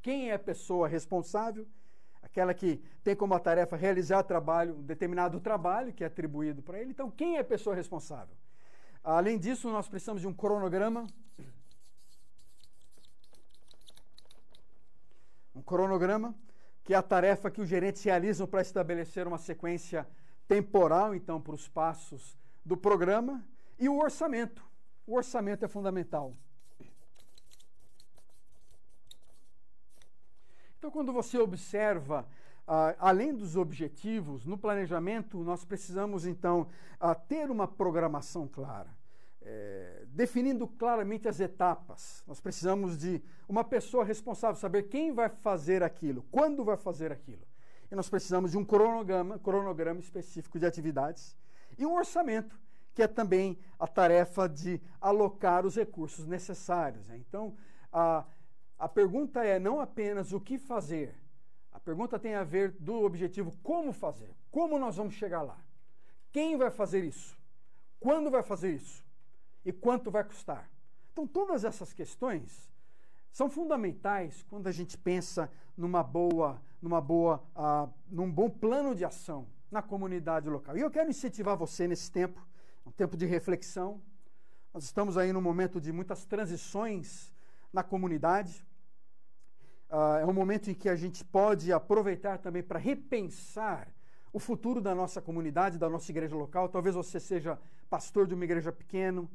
quem 0.00 0.30
é 0.30 0.34
a 0.34 0.38
pessoa 0.38 0.86
responsável 0.86 1.66
aquela 2.26 2.52
que 2.52 2.82
tem 3.02 3.16
como 3.16 3.38
tarefa 3.40 3.76
realizar 3.76 4.22
trabalho, 4.22 4.76
um 4.76 4.82
determinado 4.82 5.40
trabalho 5.40 5.92
que 5.92 6.04
é 6.04 6.06
atribuído 6.06 6.60
para 6.60 6.78
ele. 6.78 6.90
Então, 6.90 7.10
quem 7.10 7.36
é 7.36 7.40
a 7.40 7.44
pessoa 7.44 7.74
responsável? 7.74 8.36
Além 9.02 9.38
disso, 9.38 9.70
nós 9.70 9.88
precisamos 9.88 10.20
de 10.20 10.28
um 10.28 10.34
cronograma. 10.34 11.06
Um 15.56 15.62
cronograma 15.62 16.34
que 16.84 16.94
é 16.94 16.96
a 16.96 17.02
tarefa 17.02 17.50
que 17.50 17.60
os 17.60 17.68
gerentes 17.68 18.04
realizam 18.04 18.46
para 18.46 18.60
estabelecer 18.60 19.26
uma 19.26 19.38
sequência 19.38 20.06
temporal, 20.46 21.16
então, 21.16 21.40
para 21.40 21.54
os 21.54 21.68
passos 21.68 22.38
do 22.64 22.76
programa, 22.76 23.44
e 23.76 23.88
o 23.88 23.98
orçamento. 23.98 24.64
O 25.04 25.16
orçamento 25.16 25.64
é 25.64 25.68
fundamental. 25.68 26.36
Então, 30.78 30.88
quando 30.88 31.12
você 31.12 31.38
observa, 31.38 32.24
ah, 32.68 32.94
além 33.00 33.34
dos 33.34 33.56
objetivos, 33.56 34.44
no 34.44 34.56
planejamento, 34.56 35.42
nós 35.42 35.64
precisamos, 35.64 36.24
então, 36.24 36.68
ah, 37.00 37.16
ter 37.16 37.50
uma 37.50 37.66
programação 37.66 38.46
clara. 38.46 38.95
É, 39.48 40.02
definindo 40.08 40.66
claramente 40.66 41.28
as 41.28 41.38
etapas. 41.38 42.24
Nós 42.26 42.40
precisamos 42.40 42.98
de 42.98 43.22
uma 43.48 43.62
pessoa 43.62 44.04
responsável, 44.04 44.56
saber 44.56 44.88
quem 44.88 45.12
vai 45.12 45.28
fazer 45.28 45.84
aquilo, 45.84 46.24
quando 46.32 46.64
vai 46.64 46.76
fazer 46.76 47.12
aquilo. 47.12 47.46
E 47.88 47.94
nós 47.94 48.08
precisamos 48.08 48.50
de 48.50 48.58
um 48.58 48.64
cronograma, 48.64 49.38
cronograma 49.38 50.00
específico 50.00 50.58
de 50.58 50.66
atividades 50.66 51.36
e 51.78 51.86
um 51.86 51.94
orçamento, 51.94 52.58
que 52.92 53.04
é 53.04 53.06
também 53.06 53.56
a 53.78 53.86
tarefa 53.86 54.48
de 54.48 54.82
alocar 55.00 55.64
os 55.64 55.76
recursos 55.76 56.26
necessários. 56.26 57.06
Né? 57.06 57.18
Então, 57.18 57.54
a, 57.92 58.24
a 58.76 58.88
pergunta 58.88 59.44
é 59.44 59.60
não 59.60 59.80
apenas 59.80 60.32
o 60.32 60.40
que 60.40 60.58
fazer, 60.58 61.14
a 61.70 61.78
pergunta 61.78 62.18
tem 62.18 62.34
a 62.34 62.42
ver 62.42 62.72
do 62.72 63.04
objetivo 63.04 63.56
como 63.62 63.92
fazer, 63.92 64.34
como 64.50 64.76
nós 64.76 64.96
vamos 64.96 65.14
chegar 65.14 65.42
lá, 65.42 65.58
quem 66.32 66.56
vai 66.56 66.72
fazer 66.72 67.04
isso, 67.04 67.38
quando 68.00 68.28
vai 68.28 68.42
fazer 68.42 68.74
isso 68.74 69.05
e 69.66 69.72
quanto 69.72 70.12
vai 70.12 70.22
custar. 70.22 70.70
Então, 71.12 71.26
todas 71.26 71.64
essas 71.64 71.92
questões 71.92 72.70
são 73.32 73.50
fundamentais 73.50 74.44
quando 74.44 74.68
a 74.68 74.72
gente 74.72 74.96
pensa 74.96 75.50
numa 75.76 76.04
boa, 76.04 76.62
numa 76.80 77.00
boa, 77.00 77.42
uh, 77.56 77.92
num 78.08 78.30
bom 78.30 78.48
plano 78.48 78.94
de 78.94 79.04
ação 79.04 79.48
na 79.68 79.82
comunidade 79.82 80.48
local. 80.48 80.76
E 80.76 80.80
eu 80.80 80.90
quero 80.90 81.10
incentivar 81.10 81.56
você 81.56 81.88
nesse 81.88 82.12
tempo, 82.12 82.40
um 82.86 82.92
tempo 82.92 83.16
de 83.16 83.26
reflexão. 83.26 84.00
Nós 84.72 84.84
estamos 84.84 85.18
aí 85.18 85.32
num 85.32 85.42
momento 85.42 85.80
de 85.80 85.92
muitas 85.92 86.24
transições 86.24 87.34
na 87.72 87.82
comunidade. 87.82 88.64
Uh, 89.90 90.18
é 90.20 90.26
um 90.26 90.32
momento 90.32 90.70
em 90.70 90.74
que 90.74 90.88
a 90.88 90.94
gente 90.94 91.24
pode 91.24 91.72
aproveitar 91.72 92.38
também 92.38 92.62
para 92.62 92.78
repensar 92.78 93.88
o 94.32 94.38
futuro 94.38 94.80
da 94.80 94.94
nossa 94.94 95.20
comunidade, 95.20 95.76
da 95.76 95.90
nossa 95.90 96.12
igreja 96.12 96.36
local. 96.36 96.68
Talvez 96.68 96.94
você 96.94 97.18
seja 97.18 97.58
pastor 97.90 98.28
de 98.28 98.34
uma 98.34 98.44
igreja 98.44 98.70
pequena, 98.70 99.26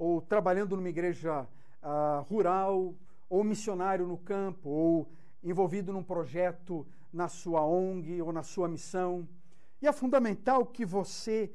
ou 0.00 0.18
trabalhando 0.22 0.74
numa 0.76 0.88
igreja 0.88 1.42
uh, 1.82 2.22
rural, 2.22 2.94
ou 3.28 3.44
missionário 3.44 4.06
no 4.06 4.16
campo, 4.16 4.70
ou 4.70 5.12
envolvido 5.44 5.92
num 5.92 6.02
projeto 6.02 6.86
na 7.12 7.28
sua 7.28 7.66
ONG 7.66 8.22
ou 8.22 8.32
na 8.32 8.42
sua 8.42 8.66
missão. 8.66 9.28
E 9.82 9.86
é 9.86 9.92
fundamental 9.92 10.64
que 10.64 10.86
você 10.86 11.52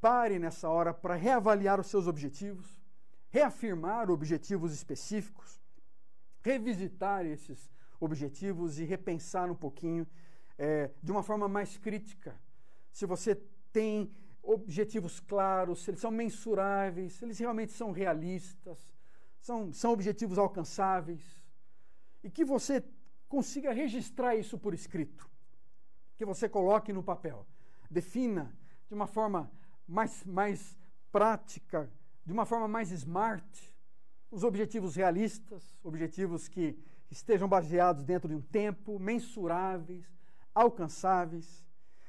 pare 0.00 0.36
nessa 0.36 0.68
hora 0.68 0.92
para 0.92 1.14
reavaliar 1.14 1.78
os 1.78 1.86
seus 1.86 2.08
objetivos, 2.08 2.66
reafirmar 3.30 4.10
objetivos 4.10 4.72
específicos, 4.74 5.62
revisitar 6.42 7.24
esses 7.24 7.70
objetivos 8.00 8.80
e 8.80 8.84
repensar 8.84 9.48
um 9.48 9.54
pouquinho 9.54 10.04
é, 10.58 10.90
de 11.00 11.12
uma 11.12 11.22
forma 11.22 11.46
mais 11.46 11.78
crítica. 11.78 12.34
Se 12.90 13.06
você 13.06 13.40
tem 13.72 14.10
objetivos 14.46 15.18
claros, 15.18 15.82
se 15.82 15.90
eles 15.90 16.00
são 16.00 16.10
mensuráveis, 16.10 17.14
se 17.14 17.24
eles 17.24 17.38
realmente 17.38 17.72
são 17.72 17.90
realistas, 17.90 18.78
são, 19.40 19.72
são 19.72 19.92
objetivos 19.92 20.38
alcançáveis, 20.38 21.42
e 22.22 22.30
que 22.30 22.44
você 22.44 22.82
consiga 23.28 23.72
registrar 23.72 24.36
isso 24.36 24.56
por 24.56 24.72
escrito, 24.72 25.28
que 26.16 26.24
você 26.24 26.48
coloque 26.48 26.92
no 26.92 27.02
papel, 27.02 27.46
defina 27.90 28.56
de 28.88 28.94
uma 28.94 29.06
forma 29.06 29.50
mais, 29.86 30.24
mais 30.24 30.78
prática, 31.10 31.90
de 32.24 32.32
uma 32.32 32.46
forma 32.46 32.68
mais 32.68 32.90
smart, 32.92 33.74
os 34.30 34.44
objetivos 34.44 34.94
realistas, 34.94 35.76
objetivos 35.82 36.48
que 36.48 36.78
estejam 37.10 37.48
baseados 37.48 38.04
dentro 38.04 38.28
de 38.28 38.34
um 38.34 38.40
tempo, 38.40 38.98
mensuráveis, 38.98 40.06
alcançáveis, 40.54 41.65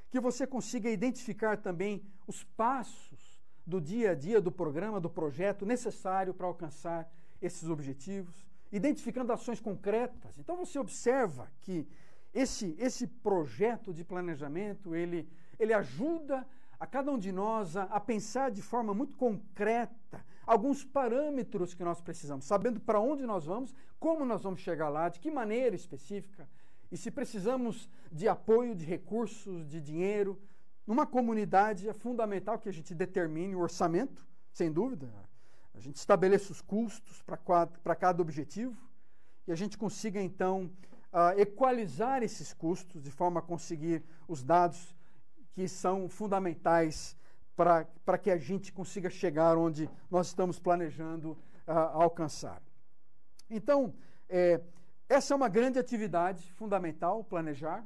que 0.10 0.20
você 0.20 0.48
consiga 0.48 0.90
identificar 0.90 1.58
também 1.58 2.04
os 2.26 2.44
passos 2.44 3.42
do 3.66 3.82
dia 3.82 4.12
a 4.12 4.16
dia 4.16 4.40
do 4.40 4.52
programa, 4.52 5.00
do 5.00 5.10
projeto 5.10 5.66
necessário 5.66 6.34
para 6.34 6.48
alcançar 6.48 7.12
esses 7.42 7.68
objetivos, 7.70 8.48
identificando 8.72 9.34
ações 9.34 9.60
concretas. 9.60 10.38
Então 10.40 10.56
você 10.56 10.80
observa 10.80 11.52
que 11.62 11.88
esse, 12.34 12.76
esse 12.78 13.08
projeto 13.08 13.94
de 13.94 14.04
planejamento, 14.04 14.96
ele, 14.96 15.28
ele 15.60 15.74
ajuda 15.74 16.48
a 16.80 16.86
cada 16.86 17.12
um 17.12 17.18
de 17.18 17.32
nós 17.32 17.76
a, 17.76 17.84
a 17.84 18.00
pensar 18.00 18.52
de 18.52 18.62
forma 18.62 18.94
muito 18.94 19.18
concreta 19.18 20.24
alguns 20.46 20.86
parâmetros 20.86 21.74
que 21.74 21.84
nós 21.84 22.00
precisamos, 22.00 22.46
sabendo 22.46 22.80
para 22.80 23.02
onde 23.02 23.26
nós 23.26 23.46
vamos, 23.46 23.76
como 24.00 24.24
nós 24.24 24.44
vamos 24.44 24.62
chegar 24.62 24.88
lá, 24.88 25.10
de 25.10 25.20
que 25.20 25.30
maneira 25.30 25.76
específica, 25.76 26.48
e 26.92 26.98
se 26.98 27.12
precisamos 27.12 27.90
de 28.12 28.28
apoio, 28.28 28.76
de 28.76 28.86
recursos, 28.86 29.68
de 29.68 29.82
dinheiro. 29.82 30.40
Numa 30.86 31.06
comunidade 31.06 31.88
é 31.90 31.94
fundamental 31.94 32.58
que 32.60 32.70
a 32.70 32.74
gente 32.74 32.96
determine 32.96 33.56
o 33.56 33.60
orçamento, 33.60 34.26
sem 34.54 34.72
dúvida. 34.72 35.10
A 35.74 35.80
gente 35.80 35.98
estabeleça 35.98 36.52
os 36.52 36.62
custos 36.62 37.22
para 37.24 37.96
cada 37.96 38.22
objetivo 38.22 38.76
e 39.46 39.52
a 39.52 39.56
gente 39.56 39.78
consiga, 39.78 40.22
então, 40.22 40.72
uh, 41.14 41.40
equalizar 41.40 42.24
esses 42.24 42.54
custos 42.54 43.04
de 43.04 43.12
forma 43.12 43.40
a 43.40 43.44
conseguir 43.44 44.04
os 44.28 44.44
dados 44.44 44.96
que 45.54 45.68
são 45.68 46.10
fundamentais 46.10 47.16
para 47.56 48.18
que 48.18 48.30
a 48.30 48.38
gente 48.38 48.72
consiga 48.72 49.10
chegar 49.10 49.58
onde 49.58 49.90
nós 50.10 50.28
estamos 50.28 50.60
planejando 50.60 51.32
uh, 51.68 51.72
alcançar. 51.94 52.62
Então, 53.50 53.94
é, 54.30 54.62
essa 55.10 55.34
é 55.34 55.36
uma 55.36 55.48
grande 55.48 55.80
atividade 55.80 56.52
fundamental, 56.54 57.24
planejar, 57.24 57.86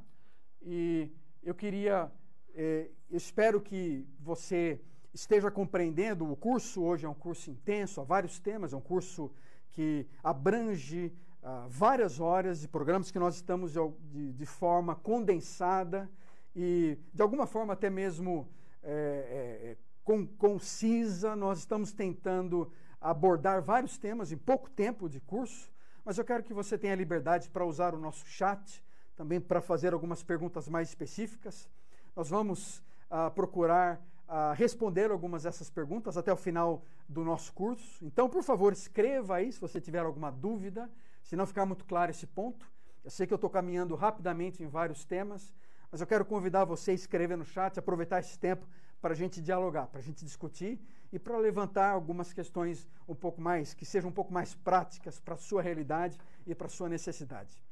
e 0.60 1.10
eu 1.42 1.54
queria, 1.54 2.10
eu 2.54 2.90
espero 3.10 3.60
que 3.60 4.06
você 4.18 4.80
esteja 5.14 5.50
compreendendo 5.50 6.30
o 6.30 6.36
curso. 6.36 6.82
Hoje 6.82 7.06
é 7.06 7.08
um 7.08 7.14
curso 7.14 7.50
intenso, 7.50 8.00
há 8.00 8.04
vários 8.04 8.38
temas, 8.38 8.72
é 8.72 8.76
um 8.76 8.80
curso 8.80 9.30
que 9.70 10.06
abrange 10.22 11.12
uh, 11.42 11.68
várias 11.68 12.20
horas 12.20 12.60
de 12.60 12.68
programas 12.68 13.10
que 13.10 13.18
nós 13.18 13.36
estamos 13.36 13.72
de, 13.72 14.32
de, 14.32 14.46
forma 14.46 14.94
condensada 14.94 16.10
e, 16.54 16.98
de 17.12 17.22
alguma 17.22 17.46
forma, 17.46 17.72
até 17.72 17.88
mesmo 17.88 18.48
é, 18.82 19.70
é, 19.72 19.76
com, 20.04 20.26
concisa. 20.26 21.34
Nós 21.34 21.60
estamos 21.60 21.92
tentando 21.92 22.70
abordar 23.00 23.62
vários 23.62 23.96
temas 23.96 24.30
em 24.30 24.36
pouco 24.36 24.70
tempo 24.70 25.08
de 25.08 25.20
curso, 25.20 25.71
mas 26.04 26.18
eu 26.18 26.24
quero 26.24 26.42
que 26.42 26.52
você 26.52 26.76
tenha 26.76 26.94
liberdade 26.94 27.48
para 27.48 27.64
usar 27.64 27.94
o 27.94 27.98
nosso 27.98 28.26
chat 28.26 28.82
também 29.16 29.40
para 29.40 29.60
fazer 29.60 29.92
algumas 29.92 30.22
perguntas 30.22 30.68
mais 30.68 30.88
específicas. 30.88 31.68
Nós 32.16 32.28
vamos 32.28 32.78
uh, 33.10 33.30
procurar 33.34 34.00
uh, 34.28 34.54
responder 34.54 35.10
algumas 35.10 35.42
dessas 35.42 35.70
perguntas 35.70 36.16
até 36.16 36.32
o 36.32 36.36
final 36.36 36.82
do 37.08 37.22
nosso 37.24 37.52
curso. 37.52 38.04
Então, 38.04 38.28
por 38.28 38.42
favor, 38.42 38.72
escreva 38.72 39.36
aí 39.36 39.52
se 39.52 39.60
você 39.60 39.80
tiver 39.80 40.00
alguma 40.00 40.30
dúvida, 40.30 40.90
se 41.22 41.36
não 41.36 41.46
ficar 41.46 41.66
muito 41.66 41.84
claro 41.84 42.10
esse 42.10 42.26
ponto. 42.26 42.70
Eu 43.04 43.10
sei 43.10 43.26
que 43.26 43.32
eu 43.32 43.36
estou 43.36 43.50
caminhando 43.50 43.94
rapidamente 43.94 44.62
em 44.62 44.66
vários 44.66 45.04
temas, 45.04 45.52
mas 45.90 46.00
eu 46.00 46.06
quero 46.06 46.24
convidar 46.24 46.64
você 46.64 46.92
a 46.92 46.94
escrever 46.94 47.36
no 47.36 47.44
chat, 47.44 47.78
aproveitar 47.78 48.20
esse 48.20 48.38
tempo 48.38 48.66
para 49.00 49.12
a 49.12 49.16
gente 49.16 49.40
dialogar, 49.40 49.88
para 49.88 49.98
a 49.98 50.02
gente 50.02 50.24
discutir 50.24 50.80
e 51.12 51.18
para 51.18 51.36
levantar 51.36 51.90
algumas 51.90 52.32
questões 52.32 52.88
um 53.06 53.14
pouco 53.14 53.40
mais, 53.40 53.74
que 53.74 53.84
sejam 53.84 54.10
um 54.10 54.12
pouco 54.12 54.32
mais 54.32 54.54
práticas 54.54 55.20
para 55.20 55.34
a 55.34 55.38
sua 55.38 55.60
realidade 55.60 56.18
e 56.46 56.54
para 56.54 56.66
a 56.66 56.70
sua 56.70 56.88
necessidade. 56.88 57.62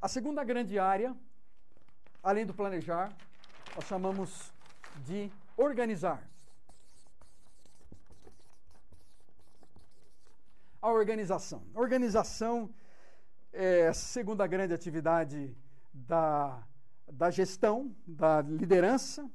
A 0.00 0.08
segunda 0.08 0.44
grande 0.44 0.78
área, 0.78 1.16
além 2.22 2.46
do 2.46 2.54
planejar, 2.54 3.12
nós 3.74 3.84
chamamos 3.86 4.52
de 5.04 5.30
organizar. 5.56 6.22
A 10.80 10.90
organização. 10.90 11.62
Organização 11.74 12.72
é 13.52 13.88
a 13.88 13.94
segunda 13.94 14.46
grande 14.46 14.72
atividade 14.72 15.56
da 15.92 16.62
da 17.12 17.30
gestão, 17.30 17.94
da 18.06 18.42
liderança, 18.42 19.28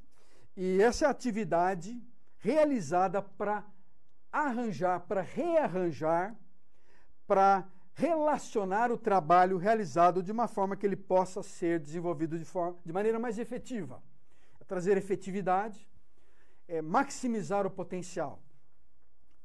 e 0.55 0.81
essa 0.81 1.05
é 1.05 1.09
atividade 1.09 1.99
realizada 2.43 3.21
para 3.21 3.65
arranjar, 4.29 4.99
para 5.07 5.21
rearranjar, 5.21 6.35
para 7.25 7.65
relacionar 7.95 8.91
o 8.91 8.97
trabalho 8.97 9.57
realizado 9.57 10.21
de 10.21 10.31
uma 10.31 10.47
forma 10.47 10.75
que 10.75 10.85
ele 10.85 10.97
possa 10.97 11.41
ser 11.41 11.79
desenvolvido 11.79 12.37
de, 12.37 12.43
forma, 12.43 12.77
de 12.85 12.91
maneira 12.91 13.17
mais 13.17 13.39
efetiva. 13.39 14.03
É 14.59 14.65
trazer 14.65 14.97
efetividade, 14.97 15.87
é 16.67 16.81
maximizar 16.81 17.65
o 17.65 17.71
potencial. 17.71 18.41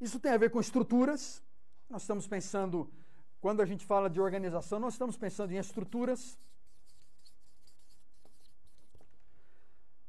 Isso 0.00 0.18
tem 0.18 0.32
a 0.32 0.36
ver 0.36 0.50
com 0.50 0.58
estruturas. 0.58 1.40
Nós 1.88 2.02
estamos 2.02 2.26
pensando, 2.26 2.90
quando 3.40 3.62
a 3.62 3.64
gente 3.64 3.86
fala 3.86 4.10
de 4.10 4.20
organização, 4.20 4.80
nós 4.80 4.94
estamos 4.94 5.16
pensando 5.16 5.52
em 5.52 5.58
estruturas 5.58 6.36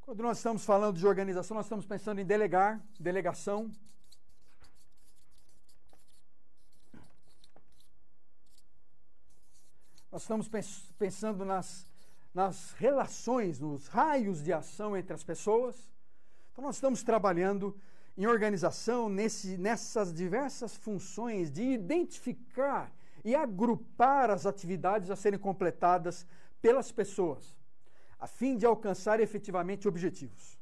Quando 0.09 0.23
nós 0.23 0.37
estamos 0.37 0.65
falando 0.65 0.97
de 0.97 1.05
organização, 1.05 1.53
nós 1.53 1.67
estamos 1.67 1.85
pensando 1.85 2.19
em 2.19 2.25
delegar, 2.25 2.81
delegação. 2.99 3.69
Nós 10.11 10.23
estamos 10.23 10.49
pensando 10.97 11.45
nas, 11.45 11.85
nas 12.33 12.71
relações, 12.71 13.59
nos 13.59 13.85
raios 13.85 14.41
de 14.41 14.51
ação 14.51 14.97
entre 14.97 15.13
as 15.13 15.23
pessoas. 15.23 15.75
Então, 16.51 16.63
nós 16.63 16.77
estamos 16.77 17.03
trabalhando 17.03 17.79
em 18.17 18.25
organização 18.25 19.09
nesse, 19.09 19.59
nessas 19.59 20.11
diversas 20.11 20.75
funções 20.75 21.51
de 21.51 21.61
identificar 21.61 22.91
e 23.23 23.35
agrupar 23.35 24.31
as 24.31 24.47
atividades 24.47 25.11
a 25.11 25.15
serem 25.15 25.37
completadas 25.37 26.25
pelas 26.59 26.91
pessoas, 26.91 27.58
a 28.19 28.27
fim 28.27 28.57
de 28.57 28.65
alcançar 28.65 29.19
efetivamente 29.19 29.87
objetivos. 29.87 30.59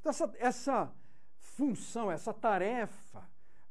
Então, 0.00 0.10
essa, 0.10 0.32
essa 0.38 0.92
função, 1.38 2.10
essa 2.10 2.32
tarefa 2.32 3.22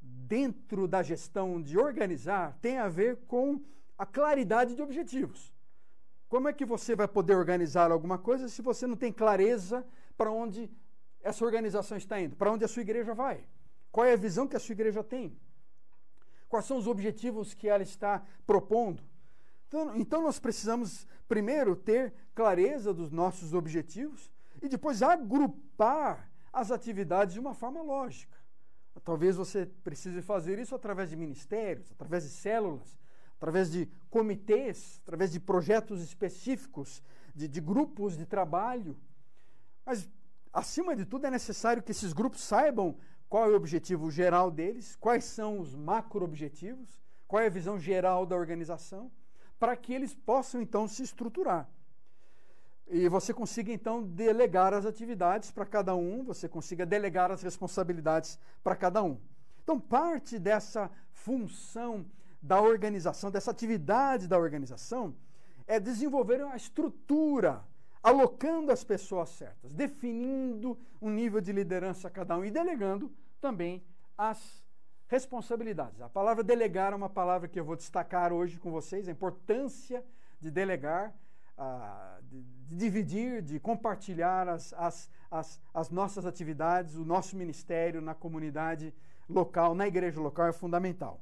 dentro 0.02 0.88
da 0.88 1.02
gestão 1.02 1.62
de 1.62 1.78
organizar 1.78 2.58
tem 2.62 2.78
a 2.78 2.88
ver 2.88 3.18
com 3.28 3.60
a 3.98 4.06
claridade 4.06 4.76
de 4.76 4.82
objetivos. 4.82 5.52
Como 6.30 6.48
é 6.48 6.54
que 6.54 6.66
você 6.66 6.96
vai 6.96 7.08
poder 7.08 7.36
organizar 7.36 7.92
alguma 7.92 8.18
coisa 8.18 8.48
se 8.48 8.62
você 8.62 8.88
não 8.88 8.96
tem 8.96 9.12
clareza 9.12 9.86
para 10.16 10.32
onde 10.32 10.72
essa 11.22 11.44
organização 11.44 11.98
está 11.98 12.20
indo? 12.20 12.36
Para 12.36 12.52
onde 12.52 12.64
a 12.64 12.68
sua 12.68 12.82
igreja 12.82 13.14
vai? 13.14 13.44
Qual 13.92 14.06
é 14.06 14.14
a 14.14 14.18
visão 14.18 14.48
que 14.48 14.56
a 14.56 14.60
sua 14.60 14.74
igreja 14.74 15.04
tem? 15.04 15.38
Quais 16.48 16.66
são 16.66 16.78
os 16.78 16.88
objetivos 16.88 17.54
que 17.54 17.68
ela 17.68 17.84
está 17.84 18.24
propondo? 18.48 19.04
Então, 19.72 19.96
então 19.96 20.22
nós 20.22 20.38
precisamos, 20.38 21.08
primeiro, 21.30 21.78
ter 21.78 22.14
clareza 22.36 22.94
dos 22.94 23.10
nossos 23.10 23.54
objetivos 23.54 24.30
e 24.62 24.68
depois 24.68 25.02
agrupar 25.02 26.30
as 26.52 26.72
atividades 26.72 27.36
de 27.36 27.40
uma 27.40 27.54
forma 27.54 27.82
lógica. 27.82 28.38
Talvez 29.06 29.38
você 29.38 29.66
precise 29.82 30.22
fazer 30.22 30.60
isso 30.60 30.76
através 30.76 31.10
de 31.10 31.16
ministérios, 31.16 31.90
através 31.90 32.26
de 32.26 32.32
células, 32.32 33.00
através 33.38 33.72
de 33.72 33.90
comitês, 34.10 35.00
através 35.04 35.32
de 35.32 35.40
projetos 35.40 36.02
específicos, 36.02 37.02
de, 37.34 37.48
de 37.48 37.62
grupos 37.62 38.18
de 38.18 38.26
trabalho. 38.26 38.98
Mas 39.86 40.10
acima 40.52 40.98
de 40.98 41.06
tudo, 41.06 41.28
é 41.28 41.32
necessário 41.32 41.82
que 41.82 41.92
esses 41.92 42.12
grupos 42.12 42.42
saibam 42.42 42.98
qual 43.30 43.46
é 43.46 43.54
o 43.54 43.56
objetivo 43.56 44.12
geral 44.12 44.52
deles, 44.52 44.98
quais 44.98 45.24
são 45.24 45.62
os 45.62 45.74
macro-objetivos, 45.74 47.02
qual 47.26 47.42
é 47.42 47.46
a 47.46 47.50
visão 47.50 47.80
geral 47.80 48.26
da 48.26 48.36
organização, 48.36 49.10
para 49.62 49.78
que 49.78 49.94
eles 49.94 50.16
possam 50.16 50.60
então 50.60 50.88
se 50.88 51.04
estruturar. 51.04 51.70
E 52.88 53.08
você 53.08 53.32
consiga 53.32 53.72
então 53.72 54.02
delegar 54.02 54.74
as 54.74 54.88
atividades 54.88 55.52
para 55.52 55.68
cada 55.68 55.96
um, 55.96 56.24
você 56.24 56.50
consiga 56.50 56.84
delegar 56.84 57.30
as 57.30 57.44
responsabilidades 57.44 58.40
para 58.64 58.76
cada 58.76 59.04
um. 59.04 59.20
Então, 59.64 59.80
parte 59.80 60.40
dessa 60.40 60.90
função 61.12 62.04
da 62.42 62.60
organização, 62.60 63.30
dessa 63.30 63.52
atividade 63.52 64.28
da 64.28 64.40
organização, 64.40 65.16
é 65.68 65.80
desenvolver 65.80 66.42
a 66.42 66.56
estrutura 66.56 67.64
alocando 68.02 68.72
as 68.72 68.84
pessoas 68.84 69.30
certas, 69.30 69.72
definindo 69.76 70.76
um 71.00 71.12
nível 71.12 71.40
de 71.40 71.52
liderança 71.52 72.08
a 72.08 72.12
cada 72.12 72.36
um 72.36 72.44
e 72.44 72.50
delegando 72.50 73.12
também 73.40 73.84
as 74.18 74.61
responsabilidades. 75.12 76.02
A 76.02 76.08
palavra 76.08 76.42
delegar 76.42 76.94
é 76.94 76.96
uma 76.96 77.10
palavra 77.10 77.46
que 77.46 77.60
eu 77.60 77.66
vou 77.66 77.76
destacar 77.76 78.32
hoje 78.32 78.58
com 78.58 78.72
vocês, 78.72 79.10
a 79.10 79.12
importância 79.12 80.02
de 80.40 80.50
delegar, 80.50 81.14
uh, 81.58 82.24
de, 82.24 82.42
de, 82.42 82.76
dividir, 82.78 83.42
de 83.42 83.60
compartilhar 83.60 84.48
as, 84.48 84.72
as, 84.72 85.12
as, 85.30 85.62
as 85.74 85.90
nossas 85.90 86.26
atividades, 86.26 86.96
o 86.96 87.04
nosso 87.04 87.36
ministério 87.36 88.00
na 88.00 88.16
comunidade 88.16 88.94
local, 89.28 89.76
na 89.76 89.86
igreja 89.86 90.22
local 90.22 90.48
é 90.48 90.54
fundamental. 90.54 91.20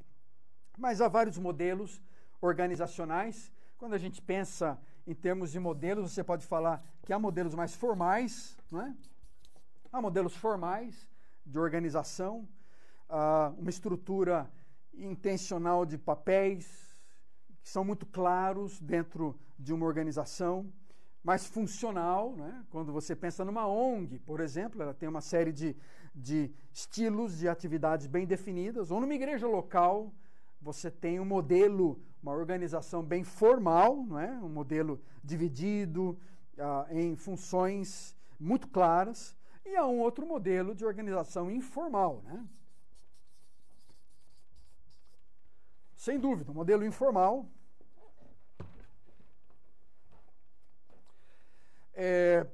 Mas 0.78 1.02
há 1.02 1.08
vários 1.08 1.40
modelos 1.40 2.00
organizacionais. 2.40 3.52
Quando 3.76 3.96
a 3.96 3.98
gente 3.98 4.22
pensa 4.22 4.80
em 5.08 5.16
termos 5.16 5.52
de 5.52 5.60
modelos, 5.60 6.12
você 6.12 6.24
pode 6.24 6.46
falar 6.46 6.86
que 7.04 7.12
há 7.12 7.18
modelos 7.18 7.56
mais 7.56 7.74
formais, 7.74 8.56
não 8.72 8.84
é? 8.84 8.96
Há 9.92 10.00
modelos 10.00 10.36
formais 10.36 11.10
de 11.44 11.58
organização, 11.58 12.48
uh, 13.10 13.60
uma 13.60 13.70
estrutura 13.70 14.50
intencional 14.94 15.86
de 15.86 15.98
papéis 15.98 16.98
que 17.62 17.70
são 17.70 17.84
muito 17.84 18.06
claros 18.06 18.80
dentro 18.80 19.38
de 19.58 19.74
uma 19.74 19.86
organização, 19.86 20.72
mais 21.24 21.46
funcional, 21.46 22.36
né? 22.36 22.64
quando 22.70 22.94
você 22.94 23.16
pensa 23.16 23.44
numa 23.44 23.68
ONG, 23.68 24.20
por 24.20 24.40
exemplo, 24.40 24.82
ela 24.82 24.94
tem 24.94 25.10
uma 25.10 25.22
série 25.22 25.52
de, 25.52 25.76
de 26.16 26.50
estilos 26.72 27.38
de 27.40 27.48
atividades 27.48 28.08
bem 28.08 28.26
definidas, 28.26 28.90
ou 28.90 29.02
numa 29.02 29.14
igreja 29.14 29.46
local, 29.46 30.14
você 30.62 30.90
tem 30.90 31.20
um 31.20 31.26
modelo, 31.26 32.02
uma 32.24 32.32
organização 32.32 33.04
bem 33.04 33.24
formal, 33.24 34.06
não 34.08 34.20
é? 34.20 34.32
um 34.40 34.50
modelo 34.50 35.02
dividido 35.24 36.18
uh, 36.58 36.92
em 36.92 37.16
funções 37.16 38.16
muito 38.40 38.68
claras, 38.70 39.36
e 39.66 39.76
há 39.76 39.86
um 39.86 40.00
outro 40.00 40.26
modelo 40.26 40.74
de 40.74 40.86
organização 40.86 41.52
informal. 41.52 42.24
Né? 42.26 42.46
Sem 46.00 46.18
dúvida, 46.18 46.50
um 46.50 46.54
modelo 46.54 46.86
informal. 46.86 47.46
É, 51.94 52.48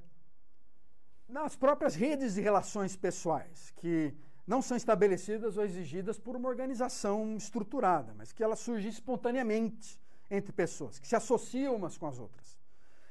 nas 1.30 1.56
próprias 1.56 1.94
redes 1.94 2.34
de 2.34 2.42
relações 2.42 2.96
pessoais, 2.96 3.72
que 3.76 4.12
não 4.48 4.64
são 4.64 4.76
estabelecidas 4.76 5.58
ou 5.58 5.64
exigidas 5.64 6.18
por 6.18 6.36
uma 6.36 6.50
organização 6.50 7.38
estruturada, 7.38 8.16
mas 8.18 8.34
que 8.34 8.44
ela 8.44 8.56
surge 8.56 8.88
espontaneamente 8.88 10.00
entre 10.32 10.52
pessoas, 10.52 10.98
que 10.98 11.08
se 11.08 11.16
associam 11.16 11.76
umas 11.76 12.00
com 12.00 12.08
as 12.08 12.18
outras. 12.18 12.58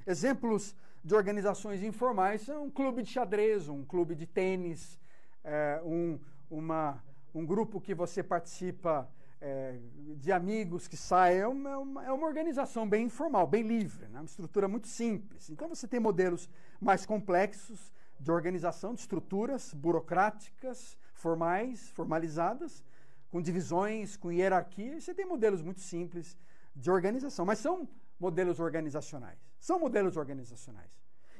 Exemplos 0.04 0.74
de 1.04 1.14
organizações 1.14 1.80
informais 1.84 2.42
são 2.42 2.64
um 2.64 2.70
clube 2.72 3.04
de 3.04 3.10
xadrez, 3.10 3.68
um 3.68 3.84
clube 3.84 4.16
de 4.16 4.26
tênis, 4.26 4.98
é, 5.44 5.80
um, 5.84 6.18
uma, 6.50 7.00
um 7.32 7.46
grupo 7.46 7.80
que 7.80 7.94
você 7.94 8.20
participa 8.20 9.08
é, 9.44 9.78
de 10.16 10.32
amigos 10.32 10.88
que 10.88 10.96
saem. 10.96 11.40
É 11.40 11.46
uma, 11.46 12.04
é 12.04 12.10
uma, 12.10 12.26
organização 12.26 12.88
bem 12.88 13.04
informal, 13.04 13.46
bem 13.46 13.62
livre, 13.62 14.08
né? 14.08 14.20
uma 14.20 14.24
estrutura 14.24 14.66
muito 14.66 14.88
simples. 14.88 15.50
Então 15.50 15.68
você 15.68 15.86
tem 15.86 16.00
modelos 16.00 16.48
mais 16.80 17.04
complexos 17.04 17.92
de 18.18 18.30
organização, 18.30 18.94
de 18.94 19.00
estruturas 19.00 19.74
burocráticas, 19.74 20.96
formais, 21.12 21.90
formalizadas, 21.90 22.82
com 23.30 23.42
divisões, 23.42 24.16
com 24.16 24.32
hierarquia. 24.32 24.98
Você 24.98 25.12
tem 25.12 25.26
modelos 25.26 25.60
muito 25.60 25.80
simples 25.80 26.38
de 26.74 26.90
organização, 26.90 27.44
mas 27.44 27.58
são 27.58 27.86
modelos 28.18 28.58
organizacionais. 28.60 29.38
São 29.60 29.78
modelos 29.78 30.16
organizacionais. 30.16 30.90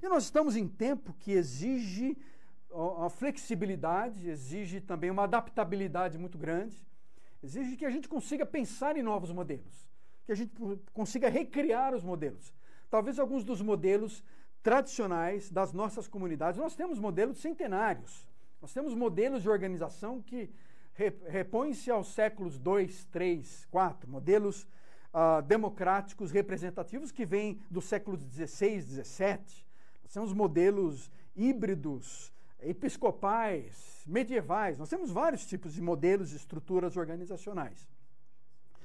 E 0.03 0.09
nós 0.09 0.25
estamos 0.25 0.57
em 0.57 0.69
tempo 0.69 1.15
que 1.15 1.33
exige 1.33 2.19
a 3.03 3.09
flexibilidade, 3.09 4.29
exige 4.29 4.81
também 4.81 5.11
uma 5.11 5.25
adaptabilidade 5.25 6.19
muito 6.19 6.37
grande, 6.37 6.85
exige 7.45 7.77
que 7.77 7.85
a 7.85 7.91
gente 7.91 8.09
consiga 8.09 8.47
pensar 8.47 8.97
em 8.97 9.03
novos 9.03 9.31
modelos, 9.31 9.89
que 10.25 10.33
a 10.33 10.35
gente 10.35 10.55
consiga 10.93 11.29
recriar 11.29 11.95
os 11.95 12.03
modelos. 12.03 12.53
Talvez 12.91 13.19
alguns 13.19 13.45
dos 13.45 13.61
modelos 13.61 14.25
tradicionais 14.63 15.51
das 15.51 15.73
nossas 15.73 16.09
comunidades, 16.09 16.59
nós 16.59 16.75
temos 16.75 16.99
modelos 16.99 17.39
centenários. 17.39 18.27
Nós 18.63 18.73
temos 18.73 18.95
modelos 18.95 19.43
de 19.43 19.51
organização 19.51 20.23
que 20.23 20.51
repõem-se 21.29 21.91
aos 21.91 22.15
séculos 22.15 22.59
2, 22.59 23.05
3, 23.07 23.67
4, 23.71 24.09
modelos 24.09 24.63
uh, 25.13 25.43
democráticos 25.43 26.31
representativos 26.31 27.13
que 27.13 27.27
vêm 27.27 27.61
do 27.71 27.83
século 27.83 28.17
16, 28.17 28.87
17. 28.87 29.67
Nós 30.03 30.13
temos 30.13 30.33
modelos 30.33 31.11
híbridos, 31.37 32.33
episcopais, 32.61 34.03
medievais. 34.07 34.79
Nós 34.79 34.89
temos 34.89 35.11
vários 35.11 35.45
tipos 35.47 35.75
de 35.75 35.83
modelos 35.83 36.33
e 36.33 36.37
estruturas 36.37 36.97
organizacionais. 36.97 37.89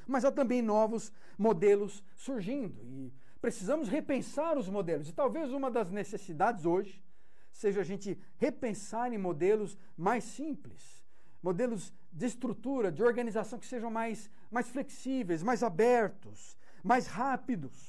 Mas 0.07 0.25
há 0.25 0.31
também 0.31 0.61
novos 0.61 1.11
modelos 1.37 2.03
surgindo 2.15 2.83
e 2.83 3.13
precisamos 3.39 3.87
repensar 3.87 4.57
os 4.57 4.67
modelos. 4.67 5.07
E 5.07 5.13
talvez 5.13 5.51
uma 5.51 5.69
das 5.69 5.91
necessidades 5.91 6.65
hoje 6.65 7.03
seja 7.51 7.81
a 7.81 7.83
gente 7.83 8.19
repensar 8.37 9.13
em 9.13 9.17
modelos 9.17 9.77
mais 9.95 10.23
simples, 10.23 11.05
modelos 11.41 11.93
de 12.11 12.25
estrutura, 12.25 12.91
de 12.91 13.03
organização 13.03 13.59
que 13.59 13.67
sejam 13.67 13.91
mais, 13.91 14.29
mais 14.51 14.69
flexíveis, 14.69 15.43
mais 15.43 15.63
abertos, 15.63 16.57
mais 16.83 17.07
rápidos, 17.07 17.88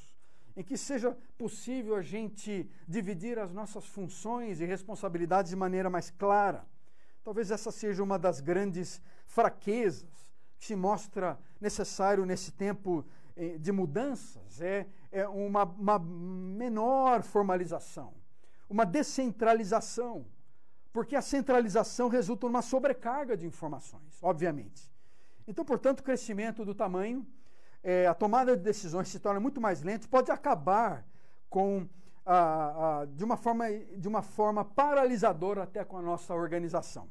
em 0.61 0.63
que 0.63 0.77
seja 0.77 1.17
possível 1.37 1.97
a 1.97 2.03
gente 2.03 2.71
dividir 2.87 3.39
as 3.39 3.53
nossas 3.53 3.87
funções 3.87 4.61
e 4.61 4.65
responsabilidades 4.65 5.51
de 5.51 5.57
maneira 5.57 5.91
mais 5.91 6.11
clara. 6.11 6.65
Talvez 7.25 7.51
essa 7.51 7.71
seja 7.71 8.03
uma 8.03 8.19
das 8.19 8.41
grandes 8.41 9.01
fraquezas 9.27 10.33
que 10.59 10.67
se 10.67 10.77
mostra 10.77 11.39
necessário 11.61 12.25
nesse 12.25 12.53
tempo 12.53 13.05
eh, 13.37 13.59
de 13.59 13.73
mudanças, 13.73 14.61
é, 14.61 14.87
é 15.11 15.27
uma, 15.27 15.65
uma 15.65 15.99
menor 15.99 17.23
formalização 17.23 18.21
uma 18.71 18.87
descentralização, 18.87 20.25
porque 20.93 21.17
a 21.17 21.21
centralização 21.21 22.09
resulta 22.09 22.47
numa 22.47 22.63
sobrecarga 22.63 23.37
de 23.37 23.45
informações, 23.45 24.23
obviamente. 24.23 24.89
Então, 25.47 25.65
portanto, 25.65 26.05
crescimento 26.05 26.65
do 26.65 26.73
tamanho, 26.73 27.27
é, 27.83 28.07
a 28.07 28.14
tomada 28.14 28.57
de 28.57 28.62
decisões 28.62 29.09
se 29.09 29.18
torna 29.18 29.41
muito 29.41 29.61
mais 29.61 29.83
lenta, 29.83 30.07
pode 30.09 30.31
acabar 30.31 31.07
com 31.49 31.89
a, 32.24 33.01
a, 33.01 33.05
de, 33.07 33.24
uma 33.24 33.37
forma, 33.37 33.70
de 33.70 34.09
uma 34.09 34.22
forma 34.22 34.64
paralisadora 34.64 35.62
até 35.62 35.85
com 35.85 35.97
a 35.97 36.03
nossa 36.03 36.35
organização. 36.35 37.09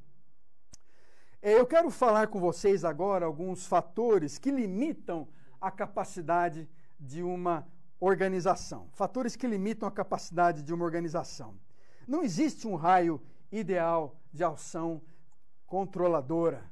É, 1.42 1.54
eu 1.54 1.66
quero 1.66 1.90
falar 1.90 2.28
com 2.28 2.40
vocês 2.40 2.84
agora 2.84 3.26
alguns 3.26 3.66
fatores 3.66 4.38
que 4.38 4.52
limitam 4.52 5.28
a 5.60 5.72
capacidade 5.72 6.70
de 7.00 7.24
uma 7.24 7.68
organização. 8.00 8.90
Fatores 8.94 9.36
que 9.36 9.48
limitam 9.48 9.88
a 9.88 9.92
capacidade 9.92 10.62
de 10.62 10.74
uma 10.74 10.86
organização. 10.86 11.58
Não 12.08 12.24
existe 12.24 12.68
um 12.68 12.76
raio 12.76 13.22
ideal 13.52 14.16
de 14.34 14.44
ação 14.44 15.02
controladora. 15.66 16.70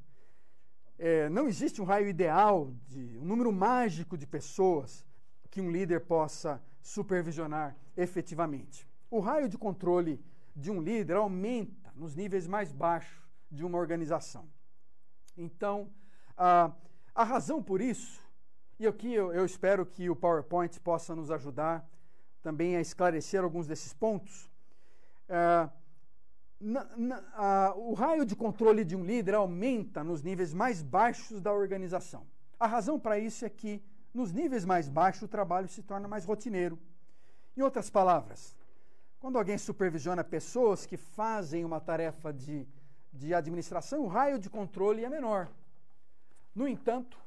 É, 0.99 1.29
não 1.29 1.47
existe 1.47 1.81
um 1.81 1.85
raio 1.85 2.07
ideal, 2.07 2.73
de 2.87 3.17
um 3.19 3.25
número 3.25 3.51
mágico 3.51 4.17
de 4.17 4.25
pessoas 4.25 5.05
que 5.49 5.61
um 5.61 5.71
líder 5.71 6.01
possa 6.01 6.61
supervisionar 6.81 7.75
efetivamente. 7.95 8.87
O 9.09 9.19
raio 9.19 9.47
de 9.47 9.57
controle 9.57 10.19
de 10.55 10.71
um 10.71 10.81
líder 10.81 11.17
aumenta 11.17 11.91
nos 11.95 12.15
níveis 12.15 12.47
mais 12.47 12.71
baixos 12.71 13.23
de 13.51 13.63
uma 13.63 13.77
organização. 13.77 14.47
Então, 15.37 15.89
a, 16.35 16.71
a 17.13 17.23
razão 17.23 17.61
por 17.61 17.79
isso 17.79 18.27
e 18.79 18.85
aqui 18.85 19.11
eu, 19.11 19.33
eu 19.33 19.43
espero 19.43 19.87
que 19.87 20.07
o 20.07 20.15
PowerPoint 20.15 20.79
possa 20.81 21.15
nos 21.15 21.31
ajudar 21.31 21.83
também 22.43 22.75
a 22.75 22.81
esclarecer 22.81 23.43
alguns 23.43 23.65
desses 23.65 23.91
pontos. 23.91 24.47
É, 25.27 25.67
na, 26.59 26.85
na, 26.97 27.73
o 27.75 27.93
raio 27.93 28.25
de 28.25 28.35
controle 28.35 28.83
de 28.83 28.95
um 28.95 29.03
líder 29.03 29.35
aumenta 29.35 30.03
nos 30.03 30.21
níveis 30.21 30.53
mais 30.53 30.81
baixos 30.81 31.41
da 31.41 31.53
organização. 31.53 32.25
A 32.59 32.65
razão 32.65 32.99
para 32.99 33.19
isso 33.19 33.45
é 33.45 33.49
que, 33.49 33.83
nos 34.13 34.31
níveis 34.31 34.65
mais 34.65 34.89
baixos, 34.89 35.23
o 35.23 35.27
trabalho 35.27 35.67
se 35.67 35.83
torna 35.83 36.07
mais 36.07 36.25
rotineiro. 36.25 36.79
Em 37.55 37.61
outras 37.61 37.89
palavras, 37.89 38.55
quando 39.19 39.37
alguém 39.37 39.57
supervisiona 39.57 40.23
pessoas 40.23 40.85
que 40.85 40.97
fazem 40.97 41.63
uma 41.63 41.79
tarefa 41.79 42.33
de, 42.33 42.67
de 43.13 43.33
administração, 43.33 44.01
o 44.01 44.07
raio 44.07 44.39
de 44.39 44.49
controle 44.49 45.03
é 45.03 45.09
menor. 45.09 45.49
No 46.55 46.67
entanto, 46.67 47.17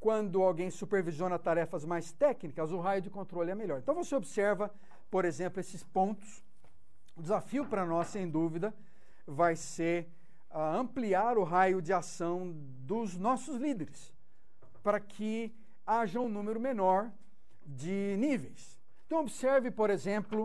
quando 0.00 0.42
alguém 0.42 0.70
supervisiona 0.70 1.38
tarefas 1.38 1.84
mais 1.84 2.12
técnicas, 2.12 2.70
o 2.72 2.78
raio 2.78 3.02
de 3.02 3.10
controle 3.10 3.50
é 3.50 3.54
melhor. 3.54 3.78
Então 3.78 3.94
você 3.94 4.14
observa, 4.14 4.72
por 5.10 5.24
exemplo, 5.24 5.60
esses 5.60 5.82
pontos. 5.82 6.42
O 7.18 7.22
desafio 7.22 7.66
para 7.66 7.84
nós, 7.84 8.06
sem 8.06 8.30
dúvida, 8.30 8.72
vai 9.26 9.56
ser 9.56 10.08
uh, 10.52 10.58
ampliar 10.78 11.36
o 11.36 11.42
raio 11.42 11.82
de 11.82 11.92
ação 11.92 12.54
dos 12.86 13.16
nossos 13.16 13.56
líderes, 13.56 14.14
para 14.84 15.00
que 15.00 15.52
haja 15.84 16.20
um 16.20 16.28
número 16.28 16.60
menor 16.60 17.10
de 17.66 18.14
níveis. 18.18 18.78
Então 19.04 19.18
observe, 19.18 19.68
por 19.68 19.90
exemplo, 19.90 20.44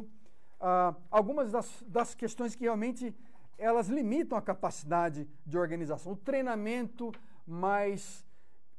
uh, 0.60 1.00
algumas 1.12 1.52
das, 1.52 1.84
das 1.86 2.16
questões 2.16 2.56
que 2.56 2.64
realmente 2.64 3.16
elas 3.56 3.88
limitam 3.88 4.36
a 4.36 4.42
capacidade 4.42 5.30
de 5.46 5.58
organização. 5.60 6.14
O 6.14 6.18
treinamento 6.18 7.12
mais 7.46 8.26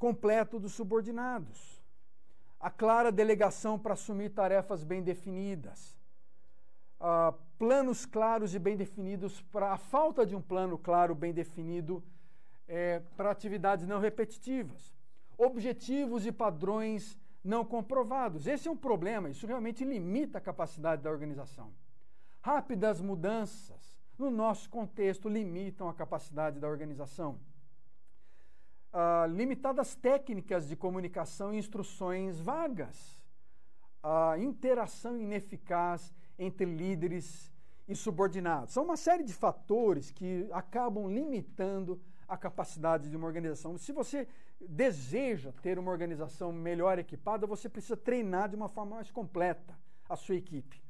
completo 0.00 0.58
dos 0.58 0.72
subordinados, 0.72 1.80
a 2.58 2.70
clara 2.70 3.12
delegação 3.12 3.78
para 3.78 3.94
assumir 3.94 4.30
tarefas 4.30 4.82
bem 4.82 5.00
definidas, 5.00 5.96
uh, 7.04 7.38
planos 7.58 8.06
claros 8.06 8.54
e 8.54 8.58
bem 8.58 8.76
definidos 8.76 9.42
para 9.52 9.72
a 9.72 9.76
falta 9.76 10.24
de 10.24 10.34
um 10.34 10.40
plano 10.40 10.78
claro, 10.78 11.14
bem 11.14 11.32
definido 11.32 12.02
é, 12.66 13.00
para 13.16 13.30
atividades 13.30 13.86
não 13.86 14.00
repetitivas, 14.00 14.94
objetivos 15.36 16.24
e 16.24 16.32
padrões 16.32 17.18
não 17.44 17.64
comprovados. 17.64 18.46
Esse 18.46 18.68
é 18.68 18.70
um 18.70 18.76
problema, 18.76 19.28
isso 19.28 19.46
realmente 19.46 19.84
limita 19.84 20.38
a 20.38 20.40
capacidade 20.40 21.02
da 21.02 21.10
organização. 21.10 21.70
Rápidas 22.40 23.00
mudanças 23.00 23.94
no 24.18 24.30
nosso 24.30 24.70
contexto 24.70 25.28
limitam 25.28 25.88
a 25.88 25.94
capacidade 25.94 26.58
da 26.58 26.68
organização 26.68 27.38
uh, 28.94 29.26
limitadas 29.26 29.94
técnicas 29.96 30.68
de 30.68 30.76
comunicação 30.76 31.52
e 31.52 31.58
instruções 31.58 32.38
vagas, 32.38 33.22
a 34.02 34.38
interação 34.38 35.18
ineficaz 35.18 36.14
entre 36.38 36.64
líderes 36.64 37.52
e 37.86 37.94
subordinados. 37.94 38.72
São 38.72 38.84
uma 38.84 38.96
série 38.96 39.22
de 39.22 39.32
fatores 39.32 40.10
que 40.10 40.48
acabam 40.52 41.08
limitando 41.08 42.00
a 42.26 42.36
capacidade 42.36 43.10
de 43.10 43.16
uma 43.16 43.26
organização. 43.26 43.76
Se 43.76 43.92
você 43.92 44.26
deseja 44.60 45.52
ter 45.62 45.78
uma 45.78 45.90
organização 45.90 46.52
melhor 46.52 46.98
equipada, 46.98 47.46
você 47.46 47.68
precisa 47.68 47.96
treinar 47.96 48.48
de 48.48 48.56
uma 48.56 48.68
forma 48.68 48.96
mais 48.96 49.10
completa 49.10 49.78
a 50.08 50.16
sua 50.16 50.34
equipe. 50.34 50.82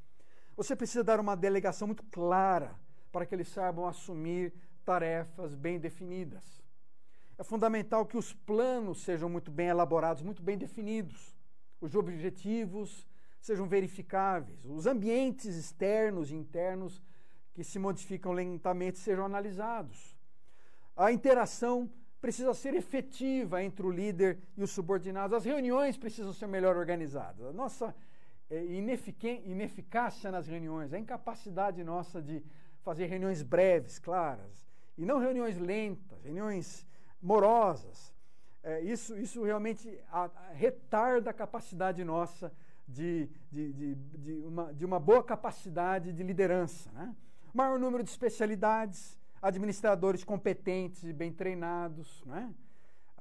Você 0.56 0.76
precisa 0.76 1.02
dar 1.02 1.18
uma 1.18 1.36
delegação 1.36 1.88
muito 1.88 2.04
clara 2.04 2.78
para 3.10 3.26
que 3.26 3.34
eles 3.34 3.48
saibam 3.48 3.86
assumir 3.86 4.52
tarefas 4.84 5.54
bem 5.54 5.78
definidas. 5.78 6.62
É 7.36 7.42
fundamental 7.42 8.06
que 8.06 8.16
os 8.16 8.32
planos 8.32 9.02
sejam 9.02 9.28
muito 9.28 9.50
bem 9.50 9.66
elaborados, 9.66 10.22
muito 10.22 10.42
bem 10.42 10.56
definidos, 10.56 11.36
os 11.80 11.96
objetivos 11.96 13.06
sejam 13.44 13.68
verificáveis, 13.68 14.64
os 14.64 14.86
ambientes 14.86 15.54
externos 15.54 16.30
e 16.30 16.34
internos 16.34 17.02
que 17.52 17.62
se 17.62 17.78
modificam 17.78 18.32
lentamente 18.32 18.98
sejam 18.98 19.26
analisados. 19.26 20.16
A 20.96 21.12
interação 21.12 21.92
precisa 22.22 22.54
ser 22.54 22.72
efetiva 22.72 23.62
entre 23.62 23.84
o 23.86 23.90
líder 23.90 24.38
e 24.56 24.62
os 24.62 24.70
subordinados. 24.70 25.36
As 25.36 25.44
reuniões 25.44 25.94
precisam 25.94 26.32
ser 26.32 26.46
melhor 26.46 26.74
organizadas. 26.74 27.44
A 27.44 27.52
nossa 27.52 27.94
é, 28.48 28.64
ineficácia 28.64 30.32
nas 30.32 30.46
reuniões, 30.46 30.94
a 30.94 30.98
incapacidade 30.98 31.84
nossa 31.84 32.22
de 32.22 32.42
fazer 32.80 33.04
reuniões 33.04 33.42
breves, 33.42 33.98
claras, 33.98 34.66
e 34.96 35.04
não 35.04 35.18
reuniões 35.18 35.58
lentas, 35.58 36.24
reuniões 36.24 36.86
morosas. 37.20 38.10
É, 38.62 38.80
isso, 38.80 39.18
isso 39.18 39.42
realmente 39.44 40.00
a, 40.10 40.24
a 40.24 40.52
retarda 40.54 41.28
a 41.28 41.34
capacidade 41.34 42.02
nossa 42.02 42.50
de, 42.86 43.28
de, 43.50 43.72
de, 43.72 43.94
de, 43.94 44.32
uma, 44.46 44.74
de 44.74 44.84
uma 44.84 45.00
boa 45.00 45.22
capacidade 45.22 46.12
de 46.12 46.22
liderança. 46.22 46.90
Né? 46.92 47.14
Maior 47.52 47.78
número 47.78 48.02
de 48.02 48.10
especialidades, 48.10 49.18
administradores 49.40 50.24
competentes 50.24 51.04
e 51.04 51.12
bem 51.12 51.32
treinados, 51.32 52.22
né? 52.26 52.52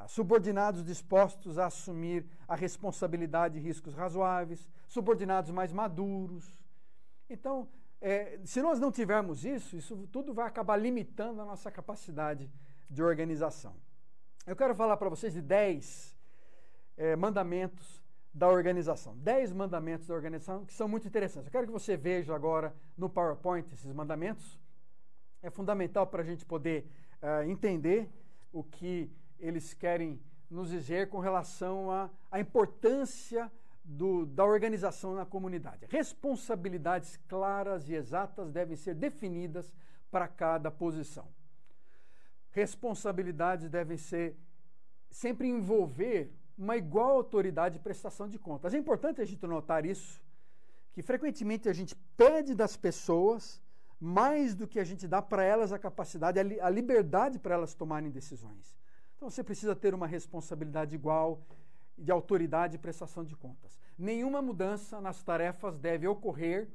subordinados 0.07 0.83
dispostos 0.83 1.57
a 1.57 1.67
assumir 1.67 2.25
a 2.47 2.55
responsabilidade 2.55 3.57
e 3.57 3.61
riscos 3.61 3.93
razoáveis, 3.93 4.69
subordinados 4.87 5.51
mais 5.51 5.71
maduros. 5.71 6.57
Então, 7.29 7.69
é, 8.01 8.39
se 8.43 8.61
nós 8.61 8.79
não 8.79 8.91
tivermos 8.91 9.45
isso, 9.45 9.77
isso 9.77 10.07
tudo 10.11 10.33
vai 10.33 10.45
acabar 10.45 10.75
limitando 10.75 11.41
a 11.41 11.45
nossa 11.45 11.71
capacidade 11.71 12.51
de 12.89 13.01
organização. 13.01 13.75
Eu 14.45 14.55
quero 14.57 14.75
falar 14.75 14.97
para 14.97 15.07
vocês 15.09 15.33
de 15.33 15.41
10 15.41 16.13
é, 16.97 17.15
mandamentos 17.15 18.02
da 18.33 18.47
organização. 18.49 19.15
10 19.17 19.51
mandamentos 19.53 20.07
da 20.07 20.13
organização 20.13 20.65
que 20.65 20.73
são 20.73 20.87
muito 20.87 21.07
interessantes. 21.07 21.47
Eu 21.47 21.51
quero 21.51 21.67
que 21.67 21.73
você 21.73 21.95
veja 21.95 22.33
agora 22.33 22.75
no 22.97 23.09
PowerPoint 23.09 23.71
esses 23.73 23.91
mandamentos. 23.93 24.59
É 25.41 25.49
fundamental 25.49 26.07
para 26.07 26.21
a 26.21 26.25
gente 26.25 26.45
poder 26.45 26.89
uh, 27.21 27.49
entender 27.49 28.09
o 28.51 28.63
que 28.63 29.11
eles 29.39 29.73
querem 29.73 30.19
nos 30.49 30.69
dizer 30.69 31.09
com 31.09 31.19
relação 31.19 31.89
à 32.31 32.39
importância 32.39 33.51
do, 33.83 34.25
da 34.25 34.45
organização 34.45 35.13
na 35.15 35.25
comunidade. 35.25 35.85
Responsabilidades 35.89 37.17
claras 37.27 37.89
e 37.89 37.93
exatas 37.93 38.51
devem 38.51 38.75
ser 38.75 38.95
definidas 38.95 39.73
para 40.09 40.27
cada 40.27 40.71
posição 40.71 41.27
responsabilidades 42.53 43.67
devem 43.67 43.97
ser 43.97 44.37
sempre 45.09 45.47
envolver 45.49 46.31
uma 46.57 46.77
igual 46.77 47.11
autoridade 47.11 47.77
de 47.77 47.83
prestação 47.83 48.27
de 48.27 48.37
contas. 48.37 48.73
É 48.73 48.77
importante 48.77 49.21
a 49.21 49.25
gente 49.25 49.45
notar 49.45 49.85
isso, 49.85 50.21
que 50.91 51.01
frequentemente 51.01 51.67
a 51.67 51.73
gente 51.73 51.95
pede 52.15 52.53
das 52.53 52.77
pessoas 52.77 53.61
mais 53.99 54.53
do 54.53 54.67
que 54.67 54.79
a 54.79 54.83
gente 54.83 55.07
dá 55.07 55.21
para 55.21 55.43
elas 55.43 55.71
a 55.71 55.79
capacidade, 55.79 56.39
a 56.39 56.69
liberdade 56.69 57.39
para 57.39 57.55
elas 57.55 57.73
tomarem 57.73 58.11
decisões. 58.11 58.75
Então 59.15 59.29
você 59.29 59.43
precisa 59.43 59.75
ter 59.75 59.93
uma 59.93 60.05
responsabilidade 60.05 60.93
igual 60.93 61.41
de 61.97 62.11
autoridade 62.11 62.75
e 62.75 62.79
prestação 62.79 63.23
de 63.23 63.35
contas. 63.35 63.79
Nenhuma 63.97 64.41
mudança 64.41 64.99
nas 64.99 65.23
tarefas 65.23 65.77
deve 65.77 66.07
ocorrer 66.07 66.67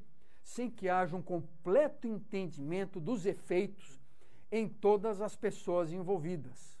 sem 0.43 0.69
que 0.69 0.89
haja 0.89 1.15
um 1.15 1.21
completo 1.21 2.07
entendimento 2.07 2.99
dos 2.99 3.25
efeitos 3.25 3.99
em 4.51 4.67
todas 4.67 5.21
as 5.21 5.35
pessoas 5.35 5.91
envolvidas. 5.91 6.78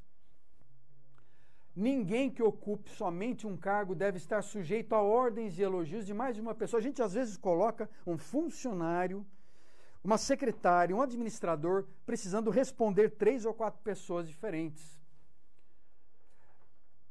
Ninguém 1.75 2.29
que 2.29 2.43
ocupe 2.43 2.89
somente 2.89 3.47
um 3.47 3.55
cargo 3.55 3.95
deve 3.95 4.17
estar 4.17 4.41
sujeito 4.41 4.93
a 4.93 5.01
ordens 5.01 5.57
e 5.57 5.61
elogios 5.61 6.05
de 6.05 6.13
mais 6.13 6.35
de 6.35 6.41
uma 6.41 6.55
pessoa. 6.55 6.79
A 6.79 6.83
gente 6.83 7.01
às 7.01 7.13
vezes 7.13 7.37
coloca 7.37 7.89
um 8.05 8.17
funcionário, 8.17 9.25
uma 10.03 10.17
secretária, 10.17 10.95
um 10.95 11.01
administrador 11.01 11.85
precisando 12.05 12.49
responder 12.49 13.11
três 13.11 13.45
ou 13.45 13.53
quatro 13.53 13.79
pessoas 13.81 14.27
diferentes. 14.27 14.99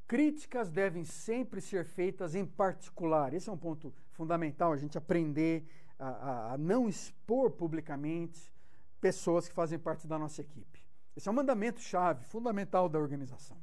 Críticas 0.07 0.71
devem 0.71 1.05
sempre 1.05 1.61
ser 1.61 1.85
feitas 1.85 2.35
em 2.35 2.45
particular. 2.45 3.35
Esse 3.35 3.49
é 3.49 3.53
um 3.53 3.59
ponto 3.59 3.93
fundamental, 4.13 4.73
a 4.73 4.77
gente 4.77 4.97
aprender 4.97 5.67
a, 5.99 6.09
a, 6.09 6.53
a 6.55 6.59
não 6.59 6.89
expor 6.89 7.51
publicamente 7.51 8.53
pessoas 9.01 9.49
que 9.49 9.55
fazem 9.55 9.79
parte 9.79 10.07
da 10.07 10.19
nossa 10.19 10.41
equipe. 10.41 10.87
Esse 11.15 11.29
é 11.29 11.31
um 11.33 11.35
mandamento 11.35 11.81
chave, 11.81 12.25
fundamental 12.25 12.89
da 12.89 12.99
organização. 12.99 13.57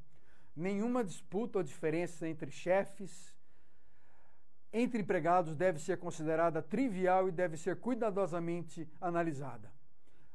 Nenhuma 0.56 1.04
disputa 1.04 1.58
ou 1.60 1.64
diferença 1.64 2.28
entre 2.28 2.50
chefes, 2.50 3.36
entre 4.72 5.02
empregados 5.02 5.56
deve 5.56 5.80
ser 5.80 5.98
considerada 5.98 6.62
trivial 6.62 7.28
e 7.28 7.32
deve 7.32 7.58
ser 7.58 7.78
cuidadosamente 7.78 8.88
analisada. 9.02 9.72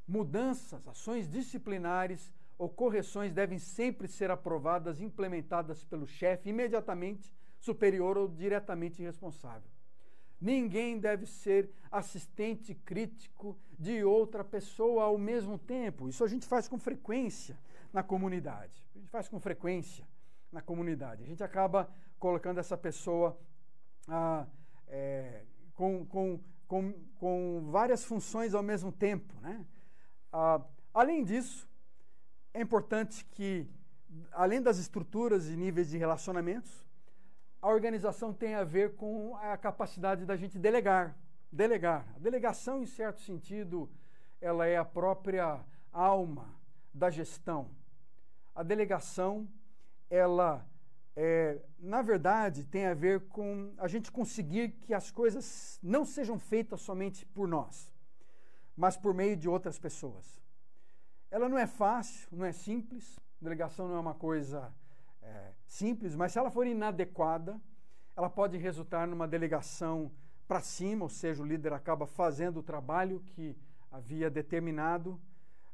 Mudanças, 0.07 0.87
ações 0.87 1.29
disciplinares 1.29 2.33
ou 2.59 2.69
correções 2.69 3.33
devem 3.33 3.59
sempre 3.59 4.09
ser 4.09 4.31
aprovadas 4.31 5.01
e 5.01 5.05
implementadas 5.05 5.85
pelo 5.85 6.07
chefe 6.07 6.51
imediatamente 6.51 7.35
superior 7.59 8.19
ou 8.19 8.29
diretamente 8.29 9.03
responsável. 9.03 9.71
Ninguém 10.41 10.99
deve 10.99 11.27
ser 11.27 11.71
assistente 11.91 12.75
crítico 12.75 13.59
de 13.79 14.05
outra 14.05 14.43
pessoa 14.43 15.05
ao 15.05 15.19
mesmo 15.19 15.59
tempo. 15.59 16.09
Isso 16.09 16.25
a 16.25 16.29
gente 16.29 16.47
faz 16.47 16.67
com 16.67 16.79
frequência 16.79 17.59
na 17.93 18.03
comunidade. 18.03 18.87
A 18.95 18.99
gente 18.99 19.11
faz 19.11 19.29
com 19.29 19.41
frequência 19.41 20.07
na 20.53 20.61
comunidade. 20.61 21.23
A 21.23 21.27
gente 21.27 21.43
acaba 21.43 21.89
colocando 22.19 22.59
essa 22.59 22.77
pessoa 22.77 23.39
ah, 24.09 24.47
é, 24.89 25.45
com, 25.75 26.05
com, 26.07 26.41
com, 26.67 26.93
com 27.19 27.69
várias 27.71 28.05
funções 28.05 28.55
ao 28.55 28.63
mesmo 28.63 28.93
tempo. 28.93 29.35
Né? 29.41 29.65
Ah, 30.33 30.61
além 30.93 31.25
disso, 31.25 31.69
é 32.53 32.61
importante 32.61 33.25
que, 33.25 33.67
além 34.33 34.61
das 34.61 34.79
estruturas 34.79 35.49
e 35.49 35.57
níveis 35.57 35.91
de 35.91 35.99
relacionamentos, 35.99 36.85
a 37.63 37.69
organização 37.69 38.33
tenha 38.33 38.61
a 38.61 38.65
ver 38.65 38.97
com 38.97 39.37
a 39.37 39.57
capacidade 39.57 40.25
da 40.25 40.37
gente 40.37 40.59
delegar. 40.59 41.17
Delegar. 41.53 42.07
A 42.17 42.19
delegação, 42.19 42.83
em 42.83 42.87
certo 42.87 43.21
sentido, 43.21 43.91
ela 44.41 44.67
é 44.67 44.77
a 44.77 44.85
própria 44.85 45.61
alma 45.93 46.55
da 46.93 47.11
gestão. 47.11 47.69
A 48.55 48.63
delegação, 48.63 49.49
ela 50.09 50.67
é, 51.17 51.61
na 51.79 52.03
verdade, 52.03 52.65
tem 52.65 52.87
a 52.87 52.95
ver 52.95 53.29
com 53.29 53.75
a 53.79 53.89
gente 53.89 54.11
conseguir 54.11 54.71
que 54.71 54.95
as 54.95 55.11
coisas 55.11 55.79
não 55.83 56.05
sejam 56.05 56.39
feitas 56.39 56.81
somente 56.81 57.27
por 57.27 57.49
nós, 57.49 57.93
mas 58.77 58.97
por 58.97 59.13
meio 59.13 59.37
de 59.37 59.49
outras 59.49 59.79
pessoas. 59.79 60.41
Ela 61.31 61.49
não 61.49 61.59
é 61.59 61.67
fácil, 61.67 62.29
não 62.33 62.45
é 62.45 62.53
simples, 62.53 63.19
delegação 63.41 63.89
não 63.89 63.97
é 63.97 64.01
uma 64.01 64.15
coisa 64.15 64.73
é, 65.23 65.53
simples, 65.67 66.15
mas 66.15 66.33
se 66.33 66.39
ela 66.39 66.51
for 66.51 66.67
inadequada, 66.67 67.61
ela 68.17 68.31
pode 68.31 68.57
resultar 68.57 69.07
numa 69.07 69.29
delegação 69.29 70.11
para 70.47 70.61
cima, 70.61 71.05
ou 71.05 71.09
seja, 71.09 71.43
o 71.43 71.47
líder 71.47 71.73
acaba 71.73 72.07
fazendo 72.07 72.61
o 72.61 72.63
trabalho 72.63 73.21
que 73.27 73.57
havia 73.91 74.31
determinado 74.31 75.21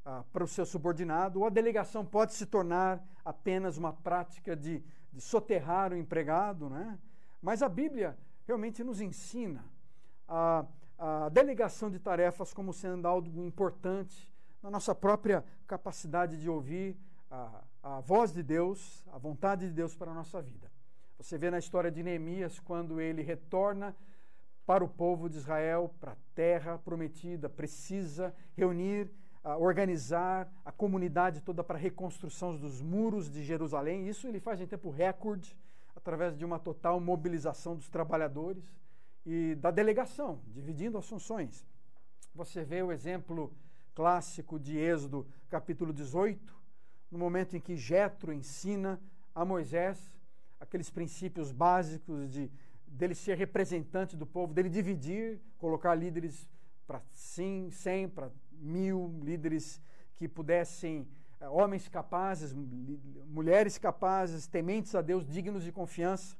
ah, 0.06 0.24
para 0.32 0.44
o 0.44 0.48
seu 0.48 0.64
subordinado, 0.64 1.40
ou 1.40 1.46
a 1.46 1.50
delegação 1.50 2.06
pode 2.06 2.32
se 2.32 2.46
tornar 2.46 3.04
apenas 3.24 3.76
uma 3.76 3.92
prática 3.92 4.56
de 4.56 4.82
de 5.16 5.22
soterrar 5.22 5.94
o 5.94 5.96
empregado, 5.96 6.68
né? 6.68 6.98
Mas 7.40 7.62
a 7.62 7.70
Bíblia 7.70 8.18
realmente 8.46 8.84
nos 8.84 9.00
ensina 9.00 9.64
a, 10.28 10.66
a 10.98 11.28
delegação 11.30 11.90
de 11.90 11.98
tarefas 11.98 12.52
como 12.52 12.70
sendo 12.70 13.08
algo 13.08 13.42
importante 13.42 14.30
na 14.62 14.70
nossa 14.70 14.94
própria 14.94 15.42
capacidade 15.66 16.38
de 16.38 16.50
ouvir 16.50 16.98
a, 17.30 17.64
a 17.82 18.00
voz 18.00 18.30
de 18.30 18.42
Deus, 18.42 19.06
a 19.10 19.16
vontade 19.16 19.68
de 19.68 19.72
Deus 19.72 19.96
para 19.96 20.10
a 20.10 20.14
nossa 20.14 20.42
vida. 20.42 20.70
Você 21.16 21.38
vê 21.38 21.50
na 21.50 21.58
história 21.58 21.90
de 21.90 22.02
Neemias, 22.02 22.60
quando 22.60 23.00
ele 23.00 23.22
retorna 23.22 23.96
para 24.66 24.84
o 24.84 24.88
povo 24.88 25.30
de 25.30 25.38
Israel, 25.38 25.94
para 25.98 26.12
a 26.12 26.16
terra 26.34 26.76
prometida, 26.76 27.48
precisa 27.48 28.34
reunir 28.54 29.10
organizar 29.54 30.52
a 30.64 30.72
comunidade 30.72 31.40
toda 31.40 31.62
para 31.62 31.78
a 31.78 31.80
reconstrução 31.80 32.56
dos 32.56 32.82
muros 32.82 33.30
de 33.30 33.44
Jerusalém. 33.44 34.08
Isso 34.08 34.26
ele 34.26 34.40
faz 34.40 34.60
em 34.60 34.66
tempo 34.66 34.90
recorde, 34.90 35.56
através 35.94 36.36
de 36.36 36.44
uma 36.44 36.58
total 36.58 36.98
mobilização 37.00 37.76
dos 37.76 37.88
trabalhadores 37.88 38.64
e 39.24 39.54
da 39.56 39.70
delegação, 39.70 40.40
dividindo 40.48 40.98
as 40.98 41.08
funções. 41.08 41.66
Você 42.34 42.64
vê 42.64 42.82
o 42.82 42.92
exemplo 42.92 43.52
clássico 43.94 44.58
de 44.58 44.76
Êxodo, 44.76 45.26
capítulo 45.48 45.92
18, 45.92 46.54
no 47.10 47.18
momento 47.18 47.56
em 47.56 47.60
que 47.60 47.76
Jetro 47.76 48.32
ensina 48.32 49.00
a 49.34 49.44
Moisés 49.44 50.12
aqueles 50.58 50.90
princípios 50.90 51.52
básicos 51.52 52.30
de 52.30 52.50
dele 52.86 53.14
ser 53.14 53.36
representante 53.36 54.16
do 54.16 54.26
povo, 54.26 54.54
dele 54.54 54.68
dividir, 54.68 55.40
colocar 55.58 55.94
líderes 55.94 56.48
para 56.86 57.02
100, 57.12 58.08
para 58.08 58.30
mil 58.60 59.18
líderes 59.22 59.80
que 60.16 60.28
pudessem, 60.28 61.06
eh, 61.40 61.48
homens 61.48 61.88
capazes, 61.88 62.54
mulheres 63.26 63.78
capazes, 63.78 64.46
tementes 64.46 64.94
a 64.94 65.02
Deus, 65.02 65.26
dignos 65.26 65.64
de 65.64 65.72
confiança, 65.72 66.36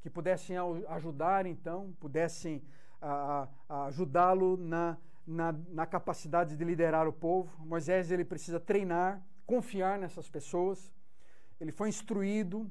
que 0.00 0.08
pudessem 0.08 0.56
ajudar, 0.88 1.46
então, 1.46 1.92
pudessem 1.98 2.62
ajudá-lo 3.68 4.56
na, 4.56 4.96
na, 5.26 5.52
na, 5.68 5.86
capacidade 5.86 6.56
de 6.56 6.64
liderar 6.64 7.06
o 7.06 7.12
povo. 7.12 7.50
Moisés 7.64 8.10
ele 8.10 8.24
precisa 8.24 8.58
treinar, 8.58 9.22
confiar 9.46 9.98
nessas 9.98 10.28
pessoas. 10.28 10.92
Ele 11.60 11.72
foi 11.72 11.88
instruído 11.88 12.70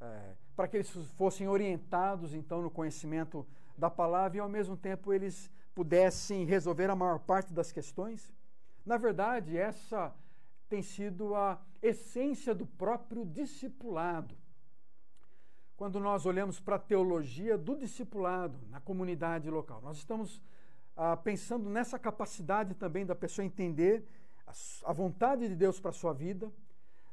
é, 0.00 0.34
para 0.56 0.68
que 0.68 0.76
eles 0.76 0.90
fossem 1.16 1.48
orientados, 1.48 2.34
então, 2.34 2.60
no 2.62 2.70
conhecimento 2.70 3.46
da 3.76 3.90
palavra 3.90 4.38
e, 4.38 4.40
ao 4.40 4.48
mesmo 4.48 4.76
tempo, 4.76 5.12
eles 5.12 5.50
pudessem 5.74 6.44
resolver 6.44 6.90
a 6.90 6.96
maior 6.96 7.18
parte 7.18 7.52
das 7.52 7.72
questões. 7.72 8.32
Na 8.84 8.96
verdade, 8.96 9.56
essa 9.56 10.14
tem 10.68 10.82
sido 10.82 11.34
a 11.34 11.60
essência 11.80 12.54
do 12.54 12.66
próprio 12.66 13.24
discipulado. 13.24 14.34
Quando 15.76 15.98
nós 15.98 16.26
olhamos 16.26 16.60
para 16.60 16.76
a 16.76 16.78
teologia 16.78 17.58
do 17.58 17.76
discipulado 17.76 18.58
na 18.70 18.80
comunidade 18.80 19.50
local, 19.50 19.80
nós 19.82 19.98
estamos 19.98 20.40
ah, 20.96 21.16
pensando 21.16 21.68
nessa 21.68 21.98
capacidade 21.98 22.74
também 22.74 23.04
da 23.04 23.14
pessoa 23.14 23.44
entender 23.44 24.04
a, 24.46 24.52
a 24.84 24.92
vontade 24.92 25.48
de 25.48 25.56
Deus 25.56 25.80
para 25.80 25.90
a 25.90 25.94
sua 25.94 26.12
vida, 26.12 26.52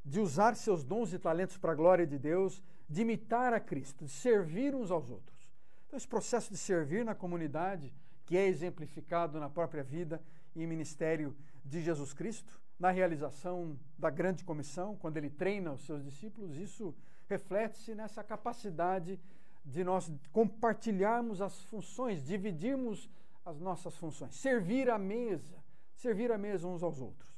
de 0.05 0.19
usar 0.19 0.55
seus 0.55 0.83
dons 0.83 1.13
e 1.13 1.19
talentos 1.19 1.57
para 1.57 1.71
a 1.71 1.75
glória 1.75 2.05
de 2.05 2.17
Deus, 2.17 2.61
de 2.89 3.01
imitar 3.01 3.53
a 3.53 3.59
Cristo, 3.59 4.05
de 4.05 4.11
servir 4.11 4.73
uns 4.73 4.91
aos 4.91 5.09
outros. 5.09 5.49
Então, 5.87 5.97
esse 5.97 6.07
processo 6.07 6.51
de 6.51 6.57
servir 6.57 7.03
na 7.03 7.15
comunidade 7.15 7.93
que 8.29 8.37
é 8.37 8.45
exemplificado 8.45 9.39
na 9.39 9.49
própria 9.49 9.81
vida 9.81 10.21
e 10.55 10.67
ministério 10.67 11.35
de 11.65 11.81
Jesus 11.81 12.13
Cristo, 12.13 12.61
na 12.79 12.91
realização 12.91 13.75
da 13.97 14.11
grande 14.11 14.43
comissão, 14.43 14.95
quando 14.97 15.17
ele 15.17 15.31
treina 15.31 15.73
os 15.73 15.83
seus 15.83 16.03
discípulos, 16.03 16.55
isso 16.55 16.93
reflete-se 17.27 17.95
nessa 17.95 18.23
capacidade 18.23 19.19
de 19.65 19.83
nós 19.83 20.11
compartilharmos 20.31 21.41
as 21.41 21.59
funções, 21.63 22.23
dividirmos 22.23 23.09
as 23.43 23.59
nossas 23.59 23.97
funções, 23.97 24.35
servir 24.35 24.91
à 24.91 24.99
mesa, 24.99 25.57
servir 25.95 26.31
à 26.31 26.37
mesa 26.37 26.67
uns 26.67 26.83
aos 26.83 27.01
outros. 27.01 27.35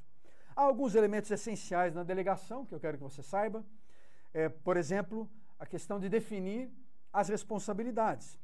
Há 0.54 0.60
alguns 0.60 0.94
elementos 0.94 1.30
essenciais 1.30 1.94
na 1.94 2.02
delegação 2.02 2.66
que 2.66 2.74
eu 2.74 2.80
quero 2.80 2.98
que 2.98 3.02
você 3.02 3.22
saiba. 3.22 3.64
É, 4.34 4.50
por 4.50 4.76
exemplo, 4.76 5.26
a 5.58 5.64
questão 5.64 5.98
de 5.98 6.10
definir 6.10 6.70
as 7.10 7.30
responsabilidades 7.30 8.38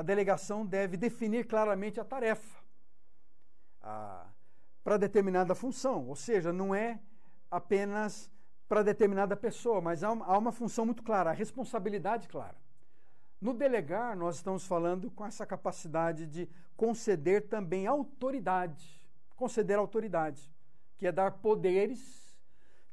a 0.00 0.02
delegação 0.02 0.64
deve 0.64 0.96
definir 0.96 1.46
claramente 1.46 2.00
a 2.00 2.04
tarefa 2.04 2.58
para 4.82 4.96
determinada 4.96 5.54
função, 5.54 6.08
ou 6.08 6.16
seja, 6.16 6.50
não 6.50 6.74
é 6.74 6.98
apenas 7.50 8.30
para 8.66 8.82
determinada 8.82 9.36
pessoa, 9.36 9.78
mas 9.78 10.02
há 10.02 10.10
uma, 10.10 10.24
há 10.24 10.38
uma 10.38 10.52
função 10.52 10.86
muito 10.86 11.02
clara, 11.02 11.28
a 11.28 11.34
responsabilidade 11.34 12.28
clara. 12.28 12.56
No 13.38 13.52
delegar, 13.52 14.16
nós 14.16 14.36
estamos 14.36 14.66
falando 14.66 15.10
com 15.10 15.26
essa 15.26 15.44
capacidade 15.44 16.26
de 16.26 16.48
conceder 16.78 17.48
também 17.48 17.86
autoridade, 17.86 19.06
conceder 19.36 19.76
autoridade, 19.76 20.50
que 20.96 21.06
é 21.06 21.12
dar 21.12 21.32
poderes, 21.32 22.34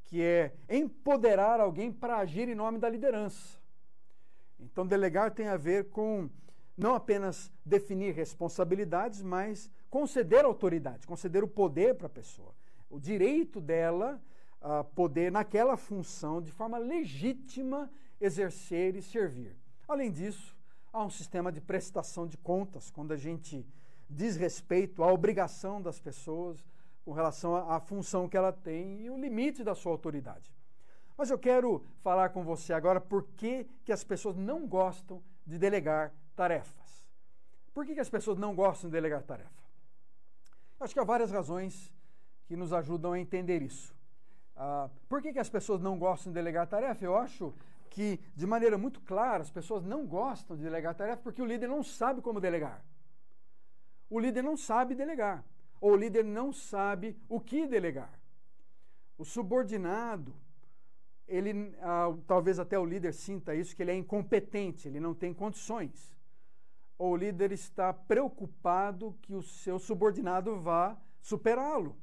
que 0.07 0.21
é 0.21 0.53
empoderar 0.69 1.61
alguém 1.61 1.89
para 1.89 2.17
agir 2.17 2.49
em 2.49 2.55
nome 2.55 2.79
da 2.79 2.89
liderança. 2.89 3.61
Então, 4.59 4.85
delegar 4.85 5.31
tem 5.31 5.47
a 5.47 5.55
ver 5.55 5.89
com 5.89 6.29
não 6.77 6.93
apenas 6.93 7.51
definir 7.65 8.13
responsabilidades, 8.13 9.21
mas 9.21 9.69
conceder 9.89 10.45
autoridade, 10.45 11.07
conceder 11.07 11.43
o 11.43 11.47
poder 11.47 11.95
para 11.95 12.07
a 12.07 12.09
pessoa. 12.09 12.53
O 12.89 12.99
direito 12.99 13.59
dela 13.59 14.21
a 14.61 14.83
poder, 14.83 15.31
naquela 15.31 15.77
função, 15.77 16.41
de 16.41 16.51
forma 16.51 16.77
legítima, 16.77 17.89
exercer 18.19 18.95
e 18.95 19.01
servir. 19.01 19.55
Além 19.87 20.11
disso, 20.11 20.55
há 20.91 21.03
um 21.03 21.09
sistema 21.09 21.51
de 21.51 21.61
prestação 21.61 22.27
de 22.27 22.37
contas, 22.37 22.89
quando 22.89 23.11
a 23.11 23.17
gente 23.17 23.65
diz 24.09 24.35
respeito 24.35 25.03
à 25.03 25.11
obrigação 25.11 25.81
das 25.81 25.99
pessoas 25.99 26.63
com 27.05 27.11
relação 27.11 27.55
à, 27.55 27.79
função 27.79 28.27
que 28.27 28.35
ela 28.35 28.51
tem 28.51 29.01
e 29.01 29.09
o 29.09 29.17
limite 29.17 29.63
da 29.63 29.75
sua 29.75 29.91
autoridade. 29.91 30.53
Mas 31.17 31.29
eu 31.29 31.39
quero 31.39 31.83
falar 32.01 32.29
com 32.29 32.43
você 32.43 32.73
agora 32.73 32.99
por 32.99 33.23
que, 33.35 33.65
que 33.85 33.91
as 33.91 34.03
pessoas 34.03 34.35
não 34.35 34.67
gostam 34.67 35.23
de 35.45 35.57
delegar 35.57 36.13
tarefas. 36.37 37.09
Por 37.73 37.85
que, 37.85 37.95
que 37.95 37.99
as 37.99 38.09
pessoas 38.09 38.37
não 38.37 38.55
gostam 38.55 38.89
de 38.89 38.93
delegar 38.93 39.23
tarefa? 39.23 39.61
Eu 40.79 40.83
acho 40.83 40.93
que 40.93 40.99
há 40.99 41.03
várias 41.03 41.31
razões 41.31 41.91
que 42.47 42.55
nos 42.55 42.71
ajudam 42.71 43.13
a 43.13 43.19
entender 43.19 43.61
isso. 43.61 43.93
Ah, 44.55 44.89
por 45.09 45.21
que, 45.21 45.33
que 45.33 45.39
as 45.39 45.49
pessoas 45.49 45.81
não 45.81 45.97
gostam 45.97 46.31
de 46.31 46.35
delegar 46.35 46.67
tarefa? 46.67 47.03
Eu 47.03 47.17
acho 47.17 47.53
que, 47.89 48.19
de 48.35 48.45
maneira 48.45 48.77
muito 48.77 49.01
clara, 49.01 49.41
as 49.41 49.49
pessoas 49.49 49.83
não 49.83 50.05
gostam 50.05 50.55
de 50.55 50.63
delegar 50.63 50.93
tarefa 50.93 51.21
porque 51.23 51.41
o 51.41 51.45
líder 51.45 51.67
não 51.67 51.83
sabe 51.83 52.21
como 52.21 52.39
delegar. 52.39 52.83
O 54.09 54.19
líder 54.19 54.43
não 54.43 54.55
sabe 54.55 54.93
delegar. 54.93 55.43
Ou 55.81 55.93
o 55.93 55.95
líder 55.95 56.23
não 56.23 56.53
sabe 56.53 57.17
o 57.27 57.39
que 57.39 57.65
delegar. 57.67 58.13
O 59.17 59.25
subordinado, 59.25 60.33
ele, 61.27 61.75
ah, 61.81 62.15
talvez 62.27 62.59
até 62.59 62.77
o 62.77 62.85
líder 62.85 63.13
sinta 63.13 63.55
isso, 63.55 63.75
que 63.75 63.81
ele 63.81 63.91
é 63.91 63.95
incompetente, 63.95 64.87
ele 64.87 64.99
não 64.99 65.15
tem 65.15 65.33
condições. 65.33 66.16
Ou 66.97 67.11
o 67.11 67.15
líder 67.15 67.51
está 67.51 67.93
preocupado 67.93 69.15
que 69.21 69.33
o 69.33 69.41
seu 69.41 69.77
subordinado 69.77 70.59
vá 70.59 70.97
superá-lo. 71.21 71.95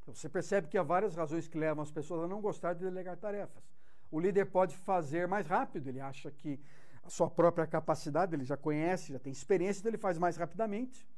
Então, 0.00 0.14
você 0.14 0.28
percebe 0.28 0.68
que 0.68 0.76
há 0.76 0.82
várias 0.82 1.14
razões 1.14 1.46
que 1.46 1.56
levam 1.56 1.82
as 1.82 1.90
pessoas 1.90 2.24
a 2.24 2.28
não 2.28 2.40
gostar 2.40 2.74
de 2.74 2.80
delegar 2.80 3.16
tarefas. 3.16 3.62
O 4.10 4.20
líder 4.20 4.46
pode 4.46 4.76
fazer 4.76 5.26
mais 5.26 5.46
rápido, 5.46 5.88
ele 5.88 6.00
acha 6.00 6.30
que 6.30 6.60
a 7.02 7.08
sua 7.08 7.30
própria 7.30 7.66
capacidade, 7.66 8.34
ele 8.34 8.44
já 8.44 8.56
conhece, 8.56 9.12
já 9.12 9.18
tem 9.18 9.32
experiência, 9.32 9.80
então 9.80 9.90
ele 9.90 9.98
faz 9.98 10.18
mais 10.18 10.36
rapidamente. 10.36 11.08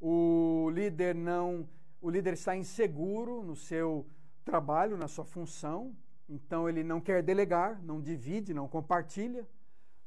O 0.00 0.68
líder 0.70 1.14
não, 1.14 1.68
o 2.00 2.10
líder 2.10 2.34
está 2.34 2.56
inseguro 2.56 3.42
no 3.42 3.54
seu 3.54 4.06
trabalho, 4.44 4.96
na 4.96 5.08
sua 5.08 5.24
função, 5.24 5.94
então 6.28 6.68
ele 6.68 6.82
não 6.82 7.00
quer 7.00 7.22
delegar, 7.22 7.82
não 7.82 8.00
divide, 8.00 8.52
não 8.52 8.68
compartilha. 8.68 9.46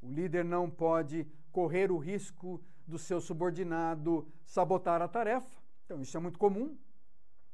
O 0.01 0.11
líder 0.11 0.43
não 0.43 0.69
pode 0.69 1.27
correr 1.51 1.91
o 1.91 1.97
risco 1.97 2.61
do 2.87 2.97
seu 2.97 3.21
subordinado 3.21 4.27
sabotar 4.43 5.01
a 5.01 5.07
tarefa. 5.07 5.61
Então 5.85 6.01
isso 6.01 6.15
é 6.17 6.19
muito 6.19 6.39
comum. 6.39 6.77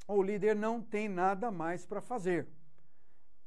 O 0.07 0.21
líder 0.21 0.55
não 0.55 0.81
tem 0.81 1.09
nada 1.09 1.51
mais 1.51 1.85
para 1.85 2.01
fazer. 2.01 2.47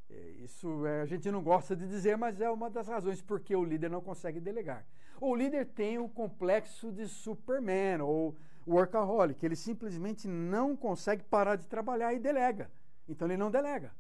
É, 0.09 0.15
isso 0.45 0.85
é, 0.87 1.03
a 1.03 1.07
gente 1.07 1.31
não 1.31 1.43
gosta 1.43 1.75
de 1.75 1.89
dizer, 1.89 2.17
mas 2.17 2.41
é 2.41 2.51
uma 2.51 2.69
das 2.69 2.89
razões 2.89 3.23
por 3.23 3.41
que 3.41 3.55
o 3.55 3.65
líder 3.65 3.89
não 3.89 4.01
consegue 4.01 4.41
delegar. 4.41 4.85
O 5.21 5.35
líder 5.35 5.67
tem 5.67 5.99
o 5.99 6.09
complexo 6.09 6.93
de 6.93 7.07
Superman 7.07 8.01
ou 8.03 8.37
workaholic, 8.67 9.45
ele 9.45 9.57
simplesmente 9.57 10.29
não 10.29 10.77
consegue 10.77 11.23
parar 11.25 11.57
de 11.57 11.67
trabalhar 11.67 12.13
e 12.13 12.19
delega. 12.19 12.71
Então 13.09 13.27
ele 13.27 13.37
não 13.37 13.51
delega. 13.51 13.93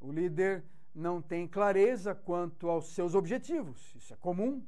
O 0.00 0.10
líder 0.10 0.64
não 0.94 1.20
tem 1.20 1.46
clareza 1.46 2.14
quanto 2.14 2.68
aos 2.68 2.94
seus 2.94 3.14
objetivos. 3.14 3.94
Isso 3.94 4.12
é 4.14 4.16
comum. 4.16 4.62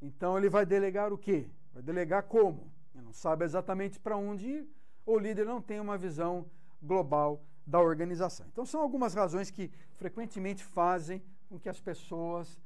Então 0.00 0.36
ele 0.38 0.48
vai 0.48 0.64
delegar 0.64 1.12
o 1.12 1.18
quê? 1.18 1.48
Vai 1.72 1.82
delegar 1.82 2.24
como? 2.24 2.70
Ele 2.94 3.04
não 3.04 3.12
sabe 3.12 3.44
exatamente 3.44 3.98
para 3.98 4.16
onde 4.16 4.46
ir. 4.46 4.68
O 5.04 5.18
líder 5.18 5.46
não 5.46 5.60
tem 5.60 5.80
uma 5.80 5.96
visão 5.98 6.46
global 6.82 7.42
da 7.66 7.80
organização. 7.80 8.46
Então 8.52 8.64
são 8.64 8.80
algumas 8.80 9.14
razões 9.14 9.50
que 9.50 9.70
frequentemente 9.96 10.64
fazem 10.64 11.22
com 11.48 11.58
que 11.58 11.68
as 11.68 11.80
pessoas 11.80 12.58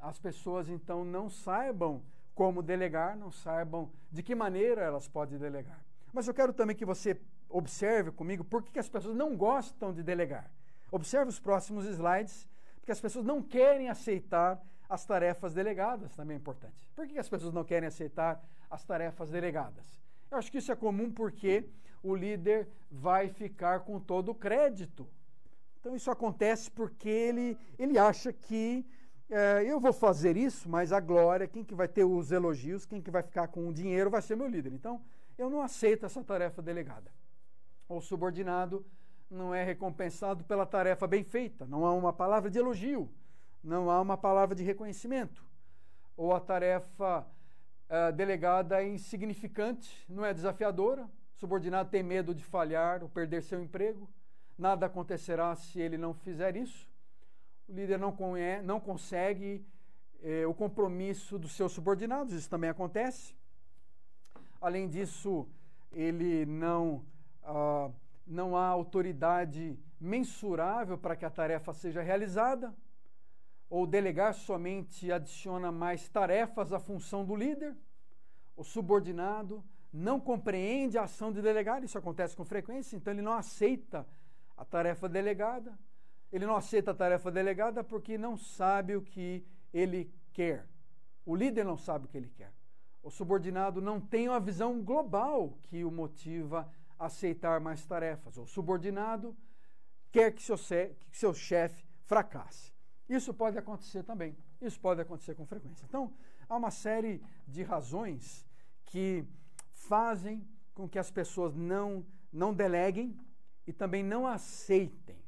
as 0.00 0.18
pessoas 0.18 0.68
então 0.68 1.04
não 1.04 1.30
saibam 1.30 2.02
como 2.34 2.62
delegar, 2.62 3.16
não 3.16 3.30
saibam 3.30 3.90
de 4.10 4.22
que 4.22 4.34
maneira 4.34 4.82
elas 4.82 5.08
podem 5.08 5.38
delegar. 5.38 5.84
Mas 6.12 6.26
eu 6.26 6.34
quero 6.34 6.52
também 6.52 6.74
que 6.74 6.84
você 6.84 7.20
observe 7.48 8.10
comigo 8.10 8.44
por 8.44 8.62
que 8.62 8.78
as 8.78 8.88
pessoas 8.88 9.16
não 9.16 9.36
gostam 9.36 9.92
de 9.92 10.02
delegar. 10.02 10.50
Observe 10.90 11.28
os 11.28 11.38
próximos 11.38 11.84
slides, 11.86 12.48
porque 12.76 12.92
as 12.92 13.00
pessoas 13.00 13.24
não 13.24 13.42
querem 13.42 13.88
aceitar 13.88 14.60
as 14.88 15.04
tarefas 15.04 15.54
delegadas, 15.54 16.14
também 16.16 16.36
é 16.36 16.38
importante. 16.38 16.90
Por 16.94 17.06
que 17.06 17.18
as 17.18 17.28
pessoas 17.28 17.52
não 17.52 17.64
querem 17.64 17.88
aceitar 17.88 18.42
as 18.70 18.84
tarefas 18.84 19.30
delegadas? 19.30 20.00
Eu 20.30 20.38
acho 20.38 20.50
que 20.50 20.58
isso 20.58 20.72
é 20.72 20.76
comum 20.76 21.10
porque 21.10 21.68
o 22.02 22.14
líder 22.14 22.68
vai 22.90 23.28
ficar 23.28 23.80
com 23.80 24.00
todo 24.00 24.30
o 24.30 24.34
crédito. 24.34 25.06
Então 25.80 25.94
isso 25.94 26.10
acontece 26.10 26.70
porque 26.70 27.08
ele, 27.08 27.58
ele 27.78 27.98
acha 27.98 28.32
que 28.32 28.86
é, 29.30 29.62
eu 29.64 29.78
vou 29.78 29.92
fazer 29.92 30.36
isso, 30.36 30.68
mas 30.68 30.92
a 30.92 31.00
glória, 31.00 31.46
quem 31.46 31.62
que 31.62 31.74
vai 31.74 31.86
ter 31.86 32.04
os 32.04 32.32
elogios, 32.32 32.86
quem 32.86 33.00
que 33.00 33.10
vai 33.10 33.22
ficar 33.22 33.48
com 33.48 33.68
o 33.68 33.72
dinheiro 33.72 34.10
vai 34.10 34.22
ser 34.22 34.36
meu 34.36 34.48
líder. 34.48 34.72
Então 34.72 35.02
eu 35.36 35.50
não 35.50 35.60
aceito 35.60 36.06
essa 36.06 36.22
tarefa 36.24 36.62
delegada. 36.62 37.12
O 37.88 38.00
subordinado 38.00 38.84
não 39.30 39.54
é 39.54 39.62
recompensado 39.62 40.44
pela 40.44 40.64
tarefa 40.64 41.06
bem 41.06 41.22
feita, 41.22 41.66
não 41.66 41.84
há 41.84 41.92
uma 41.92 42.12
palavra 42.12 42.50
de 42.50 42.58
elogio, 42.58 43.10
não 43.68 43.90
há 43.90 44.00
uma 44.00 44.16
palavra 44.16 44.54
de 44.54 44.64
reconhecimento. 44.64 45.44
Ou 46.16 46.34
a 46.34 46.40
tarefa 46.40 47.20
uh, 47.20 48.12
delegada 48.12 48.82
é 48.82 48.88
insignificante, 48.88 50.04
não 50.08 50.24
é 50.24 50.32
desafiadora, 50.34 51.04
o 51.04 51.38
subordinado 51.38 51.90
tem 51.90 52.02
medo 52.02 52.34
de 52.34 52.42
falhar 52.42 53.02
ou 53.02 53.08
perder 53.08 53.42
seu 53.42 53.62
emprego, 53.62 54.08
nada 54.56 54.86
acontecerá 54.86 55.54
se 55.54 55.80
ele 55.80 55.96
não 55.96 56.12
fizer 56.12 56.56
isso. 56.56 56.88
O 57.68 57.72
líder 57.72 57.98
não, 57.98 58.16
não 58.64 58.80
consegue 58.80 59.64
eh, 60.22 60.46
o 60.46 60.54
compromisso 60.54 61.38
dos 61.38 61.52
seus 61.52 61.70
subordinados, 61.72 62.32
isso 62.32 62.48
também 62.48 62.70
acontece. 62.70 63.36
Além 64.60 64.88
disso, 64.88 65.46
ele 65.92 66.44
não. 66.46 67.04
Uh, 67.44 67.92
não 68.28 68.56
há 68.56 68.66
autoridade 68.66 69.78
mensurável 69.98 70.98
para 70.98 71.16
que 71.16 71.24
a 71.24 71.30
tarefa 71.30 71.72
seja 71.72 72.02
realizada, 72.02 72.74
ou 73.68 73.86
delegar 73.86 74.34
somente 74.34 75.12
adiciona 75.12 75.70
mais 75.70 76.08
tarefas 76.08 76.72
à 76.72 76.80
função 76.80 77.24
do 77.24 77.36
líder, 77.36 77.76
o 78.56 78.64
subordinado 78.64 79.64
não 79.92 80.18
compreende 80.18 80.98
a 80.98 81.04
ação 81.04 81.32
de 81.32 81.40
delegar, 81.40 81.82
isso 81.82 81.98
acontece 81.98 82.36
com 82.36 82.44
frequência, 82.44 82.96
então 82.96 83.12
ele 83.12 83.22
não 83.22 83.32
aceita 83.32 84.06
a 84.56 84.64
tarefa 84.64 85.08
delegada. 85.08 85.78
Ele 86.30 86.44
não 86.44 86.56
aceita 86.56 86.90
a 86.90 86.94
tarefa 86.94 87.30
delegada 87.30 87.82
porque 87.82 88.18
não 88.18 88.36
sabe 88.36 88.96
o 88.96 89.02
que 89.02 89.46
ele 89.72 90.12
quer. 90.32 90.66
O 91.24 91.34
líder 91.34 91.64
não 91.64 91.76
sabe 91.76 92.04
o 92.04 92.08
que 92.08 92.16
ele 92.16 92.28
quer. 92.28 92.52
O 93.02 93.10
subordinado 93.10 93.80
não 93.80 94.00
tem 94.00 94.28
uma 94.28 94.40
visão 94.40 94.82
global 94.82 95.58
que 95.62 95.84
o 95.84 95.90
motiva 95.90 96.70
aceitar 96.98 97.60
mais 97.60 97.86
tarefas. 97.86 98.36
O 98.36 98.46
subordinado 98.46 99.34
quer 100.10 100.32
que 100.32 100.42
seu, 100.42 100.56
que 101.10 101.16
seu 101.16 101.32
chefe 101.32 101.86
fracasse. 102.04 102.77
Isso 103.08 103.32
pode 103.32 103.56
acontecer 103.56 104.02
também. 104.02 104.36
Isso 104.60 104.78
pode 104.78 105.00
acontecer 105.00 105.34
com 105.34 105.46
frequência. 105.46 105.84
Então, 105.86 106.12
há 106.48 106.56
uma 106.56 106.70
série 106.70 107.22
de 107.46 107.62
razões 107.62 108.46
que 108.84 109.24
fazem 109.72 110.46
com 110.74 110.88
que 110.88 110.98
as 110.98 111.10
pessoas 111.10 111.54
não, 111.54 112.04
não 112.32 112.52
deleguem 112.52 113.18
e 113.66 113.72
também 113.72 114.02
não 114.02 114.26
aceitem 114.26 115.18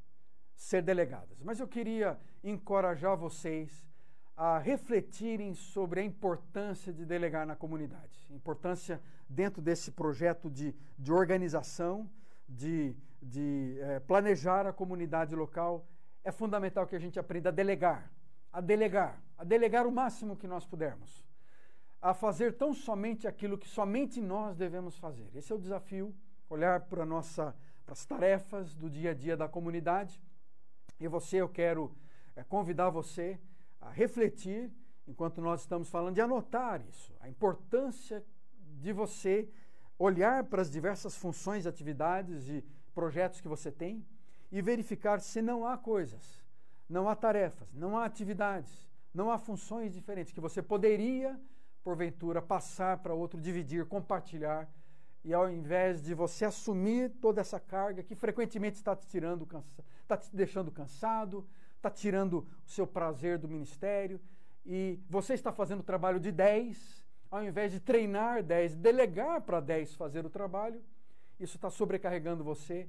ser 0.54 0.82
delegadas. 0.82 1.42
Mas 1.42 1.58
eu 1.58 1.66
queria 1.66 2.18
encorajar 2.44 3.16
vocês 3.16 3.86
a 4.36 4.58
refletirem 4.58 5.54
sobre 5.54 6.00
a 6.00 6.04
importância 6.04 6.92
de 6.92 7.04
delegar 7.04 7.46
na 7.46 7.54
comunidade, 7.54 8.26
importância 8.30 9.00
dentro 9.28 9.60
desse 9.60 9.90
projeto 9.90 10.50
de, 10.50 10.74
de 10.98 11.12
organização, 11.12 12.10
de, 12.48 12.96
de 13.22 13.76
é, 13.80 14.00
planejar 14.00 14.66
a 14.66 14.72
comunidade 14.72 15.34
local, 15.34 15.86
é 16.24 16.30
fundamental 16.30 16.86
que 16.86 16.96
a 16.96 16.98
gente 16.98 17.18
aprenda 17.18 17.48
a 17.48 17.52
delegar, 17.52 18.10
a 18.52 18.60
delegar, 18.60 19.20
a 19.38 19.44
delegar 19.44 19.86
o 19.86 19.92
máximo 19.92 20.36
que 20.36 20.46
nós 20.46 20.66
pudermos, 20.66 21.24
a 22.00 22.14
fazer 22.14 22.56
tão 22.56 22.72
somente 22.72 23.26
aquilo 23.26 23.58
que 23.58 23.68
somente 23.68 24.20
nós 24.20 24.56
devemos 24.56 24.96
fazer. 24.96 25.28
Esse 25.34 25.52
é 25.52 25.54
o 25.54 25.58
desafio, 25.58 26.14
olhar 26.48 26.80
para 26.80 27.04
nossa 27.04 27.54
para 27.90 27.94
as 27.94 28.06
tarefas 28.06 28.72
do 28.76 28.88
dia 28.88 29.10
a 29.10 29.14
dia 29.14 29.36
da 29.36 29.48
comunidade. 29.48 30.22
E 31.00 31.08
você, 31.08 31.38
eu 31.38 31.48
quero 31.48 31.92
é, 32.36 32.44
convidar 32.44 32.88
você 32.88 33.36
a 33.80 33.90
refletir, 33.90 34.70
enquanto 35.08 35.40
nós 35.40 35.62
estamos 35.62 35.88
falando, 35.90 36.14
de 36.14 36.20
anotar 36.20 36.80
isso, 36.88 37.12
a 37.18 37.28
importância 37.28 38.24
de 38.78 38.92
você 38.92 39.48
olhar 39.98 40.44
para 40.44 40.62
as 40.62 40.70
diversas 40.70 41.16
funções, 41.16 41.66
atividades 41.66 42.48
e 42.48 42.64
projetos 42.94 43.40
que 43.40 43.48
você 43.48 43.72
tem 43.72 44.06
e 44.50 44.60
verificar 44.60 45.20
se 45.20 45.40
não 45.40 45.66
há 45.66 45.76
coisas, 45.76 46.44
não 46.88 47.08
há 47.08 47.14
tarefas, 47.14 47.72
não 47.74 47.96
há 47.96 48.04
atividades, 48.04 48.88
não 49.14 49.30
há 49.30 49.38
funções 49.38 49.92
diferentes 49.92 50.32
que 50.32 50.40
você 50.40 50.60
poderia, 50.62 51.38
porventura, 51.82 52.42
passar 52.42 52.98
para 52.98 53.14
outro, 53.14 53.40
dividir, 53.40 53.86
compartilhar. 53.86 54.68
E 55.24 55.34
ao 55.34 55.50
invés 55.50 56.02
de 56.02 56.14
você 56.14 56.44
assumir 56.44 57.10
toda 57.20 57.40
essa 57.40 57.60
carga 57.60 58.02
que 58.02 58.14
frequentemente 58.14 58.76
está 58.76 58.96
te 58.96 59.06
tirando, 59.06 59.46
está 60.02 60.16
te 60.16 60.34
deixando 60.34 60.70
cansado, 60.70 61.46
está 61.76 61.90
tirando 61.90 62.46
o 62.66 62.70
seu 62.70 62.86
prazer 62.86 63.38
do 63.38 63.48
ministério, 63.48 64.20
e 64.64 65.00
você 65.08 65.34
está 65.34 65.52
fazendo 65.52 65.80
o 65.80 65.84
trabalho 65.84 66.20
de 66.20 66.30
10, 66.30 67.06
ao 67.30 67.44
invés 67.44 67.72
de 67.72 67.80
treinar 67.80 68.42
10, 68.42 68.76
delegar 68.76 69.40
para 69.42 69.60
10 69.60 69.94
fazer 69.94 70.24
o 70.24 70.30
trabalho, 70.30 70.82
isso 71.38 71.56
está 71.56 71.70
sobrecarregando 71.70 72.44
você 72.44 72.88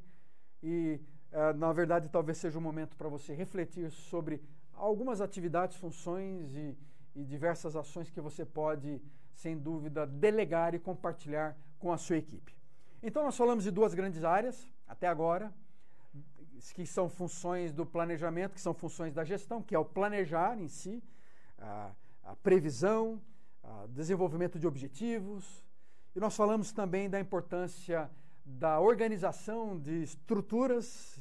e, 0.62 1.00
na 1.58 1.72
verdade, 1.72 2.10
talvez 2.10 2.38
seja 2.38 2.58
um 2.58 2.62
momento 2.62 2.96
para 2.98 3.08
você 3.08 3.34
refletir 3.34 3.90
sobre 3.90 4.42
algumas 4.74 5.22
atividades, 5.22 5.78
funções 5.78 6.56
e, 6.56 6.78
e 7.16 7.24
diversas 7.24 7.76
ações 7.76 8.10
que 8.10 8.20
você 8.20 8.46
pode, 8.46 9.02
sem 9.34 9.58
dúvida, 9.58 10.06
delegar 10.06 10.74
e 10.74 10.80
compartilhar 10.80 11.58
com 11.80 11.92
a 11.92 11.98
sua 11.98 12.18
equipe. 12.18 12.56
Então, 13.02 13.24
nós 13.24 13.38
falamos 13.38 13.64
de 13.64 13.72
duas 13.72 13.94
grandes 13.94 14.24
áreas 14.24 14.72
até 14.88 15.08
agora, 15.08 15.54
que 16.76 16.86
são 16.86 17.10
funções 17.10 17.74
do 17.74 17.86
planejamento, 17.86 18.54
que 18.54 18.62
são 18.62 18.74
funções 18.74 19.14
da 19.14 19.24
gestão, 19.24 19.64
que 19.64 19.74
é 19.74 19.80
o 19.80 19.86
planejar 19.86 20.60
em 20.60 20.68
si, 20.68 21.02
a, 21.58 21.92
a 22.24 22.36
previsão, 22.36 23.20
a 23.64 23.88
desenvolvimento 23.88 24.60
de 24.60 24.68
objetivos. 24.68 25.64
E 26.16 26.20
nós 26.20 26.36
falamos 26.36 26.72
também 26.72 27.10
da 27.10 27.20
importância 27.20 28.10
da 28.46 28.80
organização 28.80 29.80
de 29.80 30.04
estruturas 30.04 31.18
eh, 31.20 31.21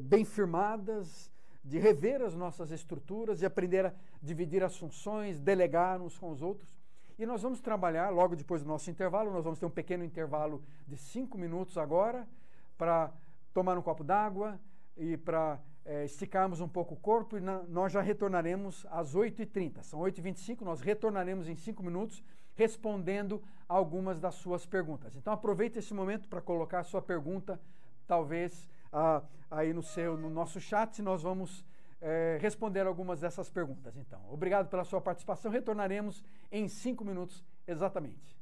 bem 0.00 0.24
firmadas, 0.24 1.32
de 1.64 1.78
rever 1.78 2.20
as 2.20 2.34
nossas 2.34 2.70
estruturas 2.70 3.40
e 3.40 3.46
aprender 3.46 3.86
a 3.86 3.92
dividir 4.20 4.62
as 4.62 4.76
funções, 4.76 5.40
delegar 5.40 6.00
uns 6.00 6.18
com 6.18 6.30
os 6.30 6.42
outros. 6.42 6.76
E 7.18 7.24
nós 7.24 7.42
vamos 7.42 7.60
trabalhar 7.60 8.10
logo 8.10 8.36
depois 8.36 8.62
do 8.62 8.68
nosso 8.68 8.90
intervalo. 8.90 9.32
Nós 9.32 9.44
vamos 9.44 9.58
ter 9.58 9.66
um 9.66 9.70
pequeno 9.70 10.04
intervalo 10.04 10.62
de 10.86 10.96
cinco 10.96 11.38
minutos 11.38 11.78
agora 11.78 12.28
para 12.76 13.12
tomar 13.54 13.78
um 13.78 13.82
copo 13.82 14.04
d'água 14.04 14.60
e 14.96 15.16
para 15.16 15.60
é, 15.84 16.04
esticarmos 16.04 16.60
um 16.60 16.68
pouco 16.68 16.94
o 16.94 16.96
corpo. 16.96 17.38
E 17.38 17.40
na, 17.40 17.62
nós 17.62 17.92
já 17.92 18.02
retornaremos 18.02 18.84
às 18.90 19.14
8h30. 19.14 19.82
São 19.82 20.00
8h25, 20.00 20.62
nós 20.62 20.80
retornaremos 20.80 21.48
em 21.48 21.54
cinco 21.54 21.82
minutos 21.82 22.22
respondendo 22.56 23.42
algumas 23.68 24.20
das 24.20 24.34
suas 24.34 24.66
perguntas. 24.66 25.16
Então 25.16 25.32
aproveite 25.32 25.78
esse 25.78 25.94
momento 25.94 26.28
para 26.28 26.40
colocar 26.40 26.80
a 26.80 26.84
sua 26.84 27.02
pergunta, 27.02 27.60
talvez 28.06 28.68
ah, 28.94 29.22
aí 29.50 29.72
no, 29.72 29.82
seu, 29.82 30.16
no 30.16 30.30
nosso 30.30 30.60
chat. 30.60 31.02
Nós 31.02 31.22
vamos 31.22 31.66
é, 32.00 32.38
responder 32.40 32.86
algumas 32.86 33.20
dessas 33.20 33.50
perguntas. 33.50 33.96
Então, 33.96 34.20
obrigado 34.30 34.68
pela 34.68 34.84
sua 34.84 35.00
participação. 35.00 35.50
Retornaremos 35.50 36.22
em 36.50 36.68
cinco 36.68 37.04
minutos 37.04 37.44
exatamente. 37.66 38.33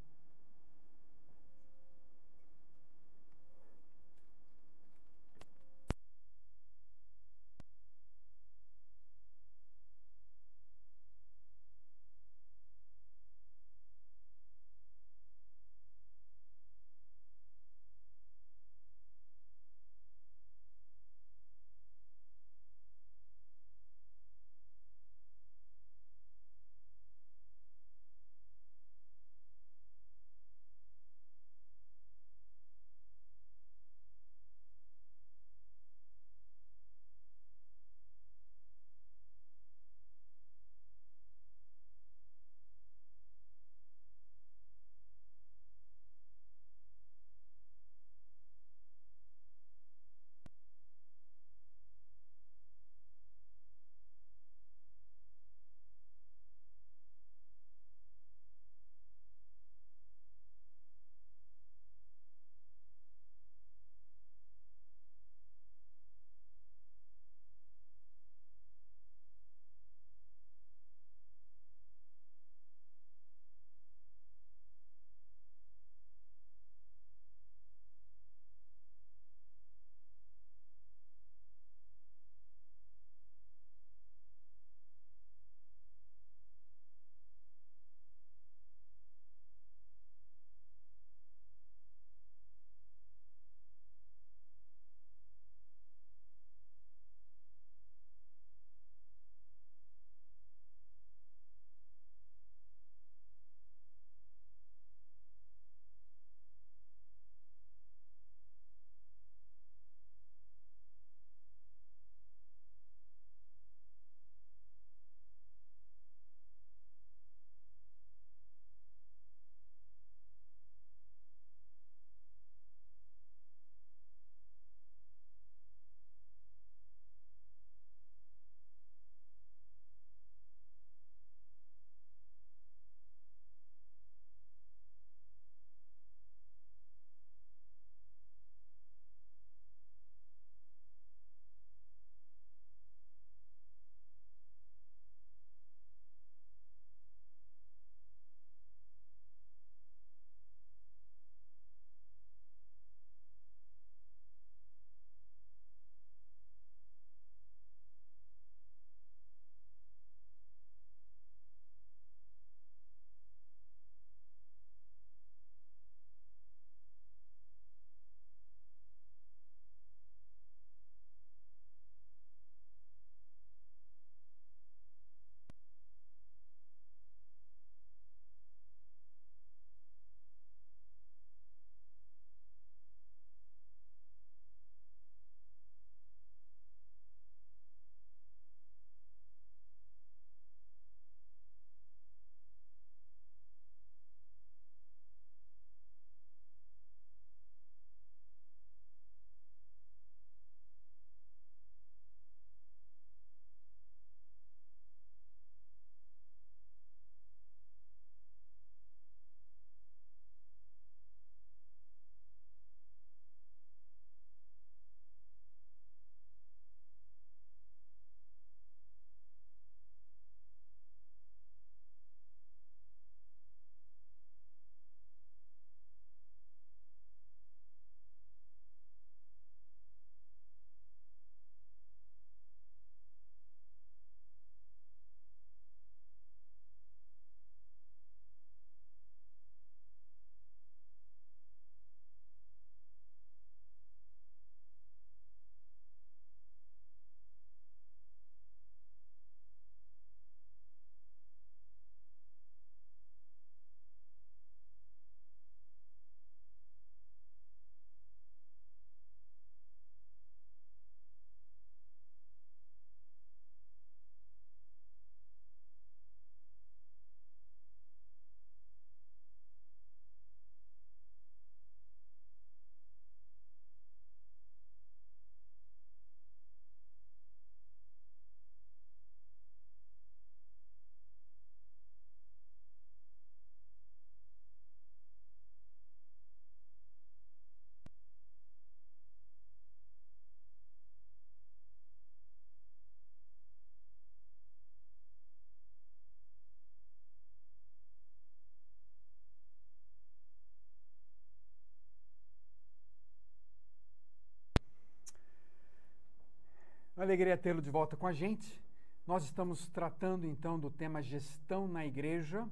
Alegria 307.03 307.37
tê-lo 307.37 307.61
de 307.61 307.69
volta 307.69 307.97
com 307.97 308.07
a 308.07 308.13
gente. 308.13 308.63
Nós 309.05 309.25
estamos 309.25 309.67
tratando 309.67 310.25
então 310.25 310.57
do 310.57 310.71
tema 310.71 311.03
gestão 311.03 311.67
na 311.67 311.85
igreja 311.85 312.49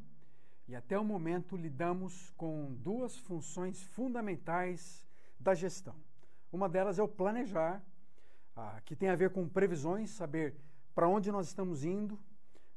e 0.67 0.75
até 0.75 0.99
o 0.99 1.05
momento 1.05 1.57
lidamos 1.57 2.33
com 2.37 2.75
duas 2.75 3.17
funções 3.17 3.81
fundamentais 3.81 5.07
da 5.39 5.55
gestão. 5.55 5.95
Uma 6.53 6.69
delas 6.69 6.99
é 6.99 7.03
o 7.03 7.07
planejar, 7.07 7.81
ah, 8.57 8.81
que 8.85 8.97
tem 8.97 9.09
a 9.09 9.15
ver 9.15 9.31
com 9.31 9.49
previsões, 9.49 10.11
saber 10.11 10.57
para 10.97 11.07
onde 11.07 11.31
nós 11.31 11.47
estamos 11.47 11.85
indo, 11.85 12.19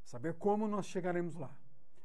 saber 0.04 0.34
como 0.34 0.68
nós 0.68 0.86
chegaremos 0.86 1.34
lá. 1.34 1.50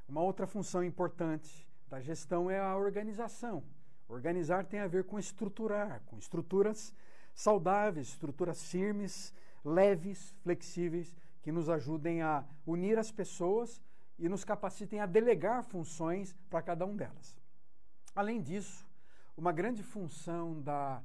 Uma 0.08 0.24
outra 0.24 0.48
função 0.48 0.84
importante 0.84 1.70
da 1.88 2.02
gestão 2.02 2.50
é 2.50 2.60
a 2.60 2.76
organização. 2.76 3.64
Organizar 4.08 4.66
tem 4.66 4.80
a 4.80 4.88
ver 4.88 5.04
com 5.04 5.20
estruturar, 5.20 6.02
com 6.08 6.18
estruturas 6.18 6.92
saudáveis, 7.36 8.08
estruturas 8.08 8.64
firmes, 8.64 9.32
leves, 9.64 10.36
flexíveis, 10.42 11.16
que 11.42 11.52
nos 11.52 11.70
ajudem 11.70 12.22
a 12.22 12.44
unir 12.66 12.98
as 12.98 13.12
pessoas 13.12 13.82
e 14.18 14.28
nos 14.28 14.44
capacitem 14.44 15.00
a 15.00 15.06
delegar 15.06 15.64
funções 15.64 16.36
para 16.50 16.62
cada 16.62 16.86
um 16.86 16.96
delas. 16.96 17.38
Além 18.16 18.42
disso, 18.42 18.86
uma 19.38 19.52
grande 19.52 19.82
função 19.82 20.62
da 20.62 21.02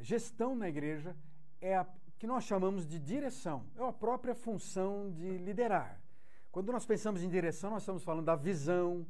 gestão 0.00 0.54
na 0.54 0.68
igreja 0.68 1.16
é 1.60 1.76
a 1.76 1.86
que 2.18 2.26
nós 2.26 2.44
chamamos 2.44 2.86
de 2.86 3.00
direção, 3.00 3.66
é 3.74 3.82
a 3.84 3.92
própria 3.92 4.32
função 4.32 5.10
de 5.10 5.38
liderar. 5.38 6.00
Quando 6.52 6.70
nós 6.70 6.86
pensamos 6.86 7.20
em 7.20 7.28
direção, 7.28 7.70
nós 7.70 7.82
estamos 7.82 8.04
falando 8.04 8.26
da 8.26 8.36
visão. 8.36 9.04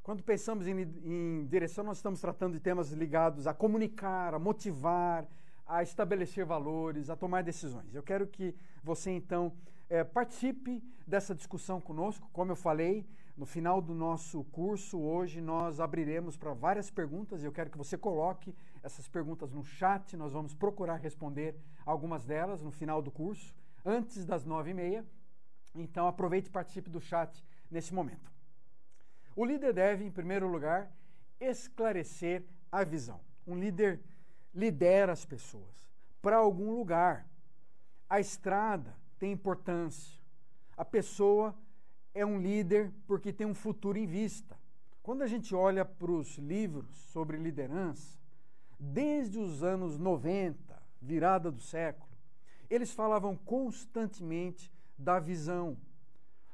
Quando 0.00 0.22
pensamos 0.22 0.68
em, 0.68 0.80
em 0.80 1.44
direção, 1.46 1.82
nós 1.82 1.96
estamos 1.96 2.20
tratando 2.20 2.52
de 2.52 2.60
temas 2.60 2.92
ligados 2.92 3.48
a 3.48 3.52
comunicar, 3.52 4.32
a 4.32 4.38
motivar, 4.38 5.26
a 5.66 5.82
estabelecer 5.82 6.44
valores, 6.44 7.08
a 7.10 7.16
tomar 7.16 7.42
decisões. 7.42 7.94
Eu 7.94 8.02
quero 8.02 8.26
que 8.26 8.54
você, 8.82 9.10
então, 9.10 9.52
é, 9.88 10.02
participe 10.02 10.82
dessa 11.06 11.34
discussão 11.34 11.80
conosco. 11.80 12.28
Como 12.32 12.52
eu 12.52 12.56
falei, 12.56 13.06
no 13.36 13.46
final 13.46 13.80
do 13.80 13.94
nosso 13.94 14.44
curso, 14.44 15.00
hoje, 15.00 15.40
nós 15.40 15.80
abriremos 15.80 16.36
para 16.36 16.52
várias 16.52 16.90
perguntas 16.90 17.42
e 17.42 17.46
eu 17.46 17.52
quero 17.52 17.70
que 17.70 17.78
você 17.78 17.96
coloque 17.96 18.54
essas 18.82 19.08
perguntas 19.08 19.52
no 19.52 19.64
chat. 19.64 20.16
Nós 20.16 20.32
vamos 20.32 20.54
procurar 20.54 20.96
responder 20.96 21.56
algumas 21.84 22.24
delas 22.24 22.62
no 22.62 22.70
final 22.70 23.00
do 23.00 23.10
curso, 23.10 23.54
antes 23.84 24.24
das 24.24 24.44
nove 24.44 24.70
e 24.70 24.74
meia. 24.74 25.04
Então, 25.74 26.06
aproveite 26.06 26.48
e 26.48 26.52
participe 26.52 26.90
do 26.90 27.00
chat 27.00 27.42
nesse 27.70 27.94
momento. 27.94 28.30
O 29.34 29.44
líder 29.44 29.72
deve, 29.72 30.04
em 30.04 30.10
primeiro 30.10 30.46
lugar, 30.46 30.92
esclarecer 31.40 32.44
a 32.70 32.84
visão. 32.84 33.20
Um 33.46 33.58
líder 33.58 34.00
lidera 34.54 35.12
as 35.12 35.24
pessoas 35.24 35.92
para 36.20 36.36
algum 36.36 36.72
lugar. 36.72 37.26
A 38.08 38.20
estrada 38.20 38.94
tem 39.18 39.32
importância. 39.32 40.20
A 40.76 40.84
pessoa 40.84 41.54
é 42.14 42.24
um 42.24 42.40
líder 42.40 42.92
porque 43.06 43.32
tem 43.32 43.46
um 43.46 43.54
futuro 43.54 43.98
em 43.98 44.06
vista. 44.06 44.58
Quando 45.02 45.22
a 45.22 45.26
gente 45.26 45.54
olha 45.54 45.84
para 45.84 46.10
os 46.10 46.36
livros 46.38 46.94
sobre 47.12 47.36
liderança, 47.36 48.18
desde 48.78 49.38
os 49.38 49.62
anos 49.62 49.98
90, 49.98 50.80
virada 51.00 51.50
do 51.50 51.60
século, 51.60 52.10
eles 52.70 52.92
falavam 52.92 53.36
constantemente 53.36 54.72
da 54.96 55.18
visão. 55.18 55.76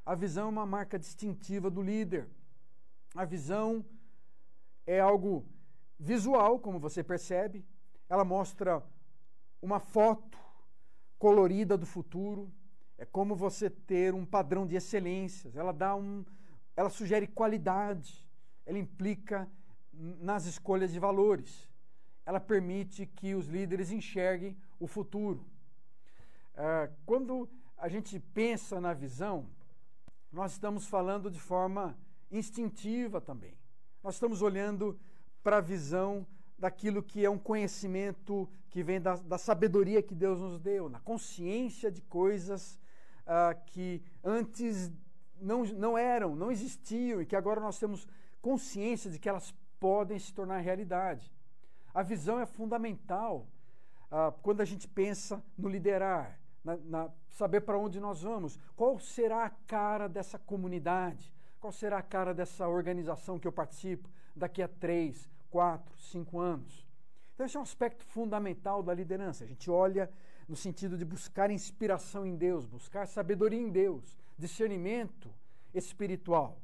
A 0.04 0.14
visão 0.14 0.46
é 0.46 0.50
uma 0.50 0.66
marca 0.66 0.98
distintiva 0.98 1.70
do 1.70 1.82
líder. 1.82 2.26
A 3.14 3.24
visão 3.24 3.84
é 4.86 4.98
algo 4.98 5.44
visual, 5.98 6.58
como 6.58 6.78
você 6.78 7.04
percebe, 7.04 7.64
ela 8.08 8.24
mostra 8.24 8.82
uma 9.60 9.78
foto 9.78 10.38
colorida 11.18 11.76
do 11.76 11.86
futuro. 11.86 12.50
É 12.96 13.04
como 13.04 13.36
você 13.36 13.68
ter 13.68 14.14
um 14.14 14.24
padrão 14.24 14.66
de 14.66 14.76
excelências. 14.76 15.56
Ela 15.56 15.72
dá 15.72 15.94
um, 15.94 16.24
ela 16.74 16.90
sugere 16.90 17.26
qualidade. 17.26 18.26
Ela 18.64 18.78
implica 18.78 19.48
nas 19.92 20.46
escolhas 20.46 20.92
de 20.92 20.98
valores. 20.98 21.68
Ela 22.24 22.40
permite 22.40 23.06
que 23.06 23.34
os 23.34 23.46
líderes 23.46 23.90
enxerguem 23.90 24.56
o 24.78 24.86
futuro. 24.86 25.44
Uh, 26.54 26.92
quando 27.06 27.48
a 27.76 27.88
gente 27.88 28.18
pensa 28.18 28.80
na 28.80 28.92
visão, 28.92 29.48
nós 30.32 30.52
estamos 30.52 30.86
falando 30.86 31.30
de 31.30 31.40
forma 31.40 31.96
instintiva 32.30 33.20
também. 33.20 33.56
Nós 34.02 34.14
estamos 34.14 34.42
olhando 34.42 34.98
para 35.42 35.58
a 35.58 35.60
visão 35.60 36.26
daquilo 36.58 37.02
que 37.02 37.24
é 37.24 37.30
um 37.30 37.38
conhecimento 37.38 38.48
que 38.68 38.82
vem 38.82 39.00
da, 39.00 39.16
da 39.16 39.38
sabedoria 39.38 40.02
que 40.02 40.14
Deus 40.14 40.38
nos 40.38 40.60
deu, 40.60 40.88
na 40.88 41.00
consciência 41.00 41.90
de 41.90 42.02
coisas 42.02 42.78
uh, 43.24 43.58
que 43.66 44.02
antes 44.22 44.92
não, 45.40 45.64
não 45.64 45.96
eram, 45.96 46.34
não 46.34 46.50
existiam 46.50 47.22
e 47.22 47.26
que 47.26 47.36
agora 47.36 47.60
nós 47.60 47.78
temos 47.78 48.06
consciência 48.42 49.10
de 49.10 49.18
que 49.18 49.28
elas 49.28 49.54
podem 49.78 50.18
se 50.18 50.32
tornar 50.34 50.58
realidade. 50.58 51.32
A 51.94 52.02
visão 52.02 52.40
é 52.40 52.46
fundamental 52.46 53.46
uh, 54.10 54.32
quando 54.42 54.60
a 54.60 54.64
gente 54.64 54.88
pensa 54.88 55.42
no 55.56 55.68
liderar, 55.68 56.38
na, 56.64 56.76
na 56.76 57.10
saber 57.30 57.60
para 57.60 57.78
onde 57.78 58.00
nós 58.00 58.22
vamos. 58.22 58.58
Qual 58.76 58.98
será 58.98 59.44
a 59.44 59.50
cara 59.50 60.08
dessa 60.08 60.38
comunidade? 60.38 61.32
Qual 61.60 61.72
será 61.72 61.98
a 61.98 62.02
cara 62.02 62.34
dessa 62.34 62.68
organização 62.68 63.38
que 63.38 63.46
eu 63.46 63.52
participo 63.52 64.08
daqui 64.34 64.62
a 64.62 64.68
três, 64.68 65.28
quatro, 65.50 65.96
cinco 65.98 66.38
anos. 66.38 66.86
Então, 67.34 67.46
esse 67.46 67.56
é 67.56 67.60
um 67.60 67.62
aspecto 67.62 68.04
fundamental 68.04 68.82
da 68.82 68.92
liderança. 68.92 69.44
A 69.44 69.46
gente 69.46 69.70
olha 69.70 70.10
no 70.48 70.56
sentido 70.56 70.96
de 70.96 71.04
buscar 71.04 71.50
inspiração 71.50 72.26
em 72.26 72.36
Deus, 72.36 72.66
buscar 72.66 73.06
sabedoria 73.06 73.60
em 73.60 73.70
Deus, 73.70 74.18
discernimento 74.36 75.32
espiritual. 75.74 76.58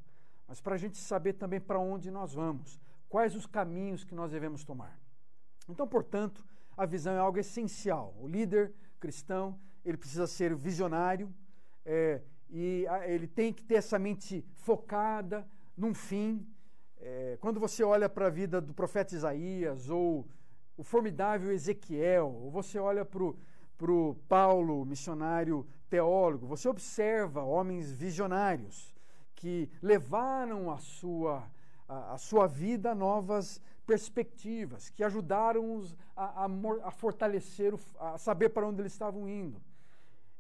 Mas 0.49 0.61
para 0.61 0.75
a 0.75 0.79
gente 0.79 0.97
saber 0.97 1.35
também 1.35 1.61
para 1.61 1.79
onde 1.79 2.11
nós 2.11 2.35
vamos, 2.35 2.81
quais 3.09 3.35
os 3.35 3.47
caminhos 3.47 4.05
que 4.05 4.15
nós 4.15 4.33
devemos 4.33 4.65
tomar. 4.65 4.99
Então, 5.69 5.87
portanto, 5.87 6.45
a 6.77 6.85
visão 6.85 7.15
é 7.15 7.19
algo 7.19 7.39
essencial. 7.39 8.15
O 8.19 8.27
líder 8.27 8.73
cristão 8.99 9.59
ele 9.85 9.97
precisa 9.97 10.27
ser 10.27 10.55
visionário 10.55 11.33
é, 11.85 12.23
e 12.51 12.87
ele 13.07 13.27
tem 13.27 13.53
que 13.53 13.63
ter 13.63 13.75
essa 13.75 13.99
mente 13.99 14.45
focada 14.57 15.47
num 15.77 15.95
fim, 15.95 16.47
é, 17.05 17.37
quando 17.39 17.61
você 17.61 17.85
olha 17.85 18.09
para 18.09 18.29
a 18.29 18.31
vida 18.31 18.63
do 18.63 18.73
profeta 18.73 19.15
Isaías, 19.15 19.91
ou 19.91 20.27
o 20.75 20.83
formidável 20.83 21.53
Ezequiel, 21.53 22.29
ou 22.29 22.51
você 22.51 22.79
olha 22.79 23.05
para 23.05 23.23
o 23.23 24.17
Paulo, 24.27 24.87
missionário 24.87 25.67
teólogo, 25.91 26.47
você 26.47 26.67
observa 26.67 27.43
homens 27.43 27.93
visionários 27.93 28.95
que 29.35 29.71
levaram 29.83 30.71
a 30.71 30.79
sua, 30.79 31.45
a, 31.87 32.15
a 32.15 32.19
sua 32.19 32.47
vida 32.47 32.93
a 32.93 32.95
novas 32.95 33.61
perspectivas, 33.87 34.89
que 34.89 35.05
ajudaram-os 35.05 35.95
a, 36.17 36.47
a, 36.47 36.49
a 36.85 36.91
fortalecer, 36.91 37.75
a 38.01 38.17
saber 38.17 38.49
para 38.49 38.67
onde 38.67 38.81
eles 38.81 38.93
estavam 38.93 39.29
indo. 39.29 39.61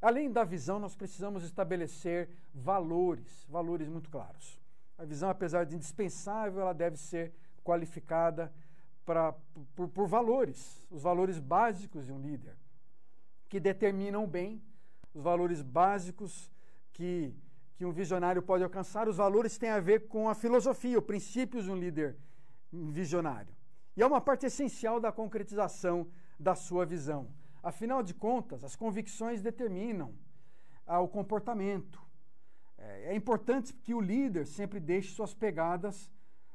Além 0.01 0.33
da 0.33 0.45
visão, 0.45 0.79
nós 0.79 0.97
precisamos 0.97 1.45
estabelecer 1.45 2.31
valores, 2.55 3.47
valores 3.51 3.87
muito 3.87 4.09
claros. 4.09 4.64
A 4.97 5.05
visão, 5.05 5.28
apesar 5.28 5.64
de 5.64 5.74
indispensável, 5.74 6.61
ela 6.61 6.72
deve 6.72 6.97
ser 6.97 7.32
qualificada 7.62 8.53
pra, 9.05 9.34
por, 9.74 9.88
por 9.88 10.07
valores, 10.07 10.84
os 10.90 11.03
valores 11.03 11.38
básicos 11.38 12.07
de 12.07 12.12
um 12.12 12.20
líder, 12.20 12.57
que 13.49 13.59
determinam 13.59 14.26
bem 14.26 14.62
os 15.12 15.22
valores 15.22 15.62
básicos 15.62 16.51
que, 16.92 17.34
que 17.76 17.84
um 17.84 17.92
visionário 17.92 18.42
pode 18.42 18.64
alcançar. 18.64 19.09
Os 19.09 19.16
valores 19.16 19.59
têm 19.59 19.70
a 19.70 19.80
ver 19.80 20.09
com 20.09 20.28
a 20.28 20.34
filosofia, 20.34 20.99
os 20.99 21.05
princípios 21.05 21.64
de 21.64 21.70
um 21.70 21.76
líder 21.76 22.16
visionário. 22.72 23.55
E 23.97 24.03
é 24.03 24.07
uma 24.07 24.20
parte 24.20 24.47
essencial 24.47 24.99
da 24.99 25.12
concretização 25.12 26.09
da 26.38 26.55
sua 26.55 26.84
visão. 26.84 27.28
Afinal 27.62 28.03
de 28.03 28.12
contas, 28.12 28.64
as 28.64 28.74
convicções 28.74 29.40
determinam 29.40 30.14
ah, 30.86 31.01
o 31.01 31.09
comportamento, 31.09 32.03
é, 32.85 33.12
é 33.12 33.14
importante 33.14 33.72
que 33.72 33.95
o 33.95 34.01
líder 34.01 34.47
sempre 34.47 34.78
deixe 34.78 35.14
suas 35.14 35.35
pegadas 35.35 36.11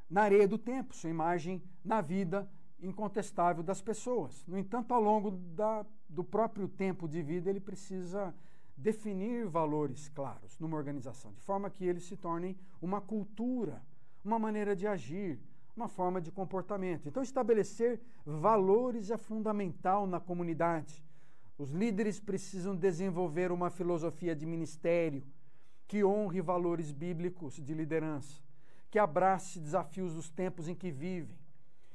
na 0.10 0.24
areia 0.24 0.48
do 0.48 0.58
tempo, 0.58 0.96
sua 0.96 1.10
imagem 1.10 1.62
na 1.84 2.02
vida 2.02 2.50
incontestável 2.82 3.62
das 3.62 3.82
pessoas. 3.82 4.46
No 4.48 4.58
entanto, 4.58 4.94
ao 4.94 5.02
longo 5.02 5.32
da, 5.32 5.86
do 6.08 6.24
próprio 6.24 6.68
tempo 6.68 7.08
de 7.08 7.22
vida, 7.22 7.50
ele 7.50 7.60
precisa 7.60 8.34
definir 8.76 9.46
valores 9.46 10.08
claros 10.10 10.58
numa 10.58 10.78
organização, 10.78 11.34
de 11.34 11.42
forma 11.42 11.70
que 11.70 11.84
eles 11.84 12.04
se 12.04 12.16
tornem 12.16 12.58
uma 12.82 13.02
cultura, 13.02 13.84
uma 14.24 14.40
maneira 14.40 14.76
de 14.76 14.88
agir, 14.88 15.38
uma 15.76 15.90
forma 15.90 16.22
de 16.22 16.32
comportamento. 16.32 17.08
Então, 17.08 17.22
estabelecer 17.22 18.00
valores 18.26 19.12
é 19.12 19.18
fundamental 19.18 20.08
na 20.08 20.20
comunidade. 20.20 21.04
Os 21.58 21.72
líderes 21.72 22.20
precisam 22.22 22.74
desenvolver 22.74 23.52
uma 23.52 23.70
filosofia 23.70 24.34
de 24.34 24.46
ministério 24.46 25.24
que 25.90 26.04
honre 26.04 26.40
valores 26.40 26.92
bíblicos 26.92 27.56
de 27.56 27.74
liderança, 27.74 28.40
que 28.92 29.00
abrace 29.00 29.60
desafios 29.60 30.14
dos 30.14 30.30
tempos 30.30 30.68
em 30.68 30.76
que 30.76 30.92
vivem 30.92 31.36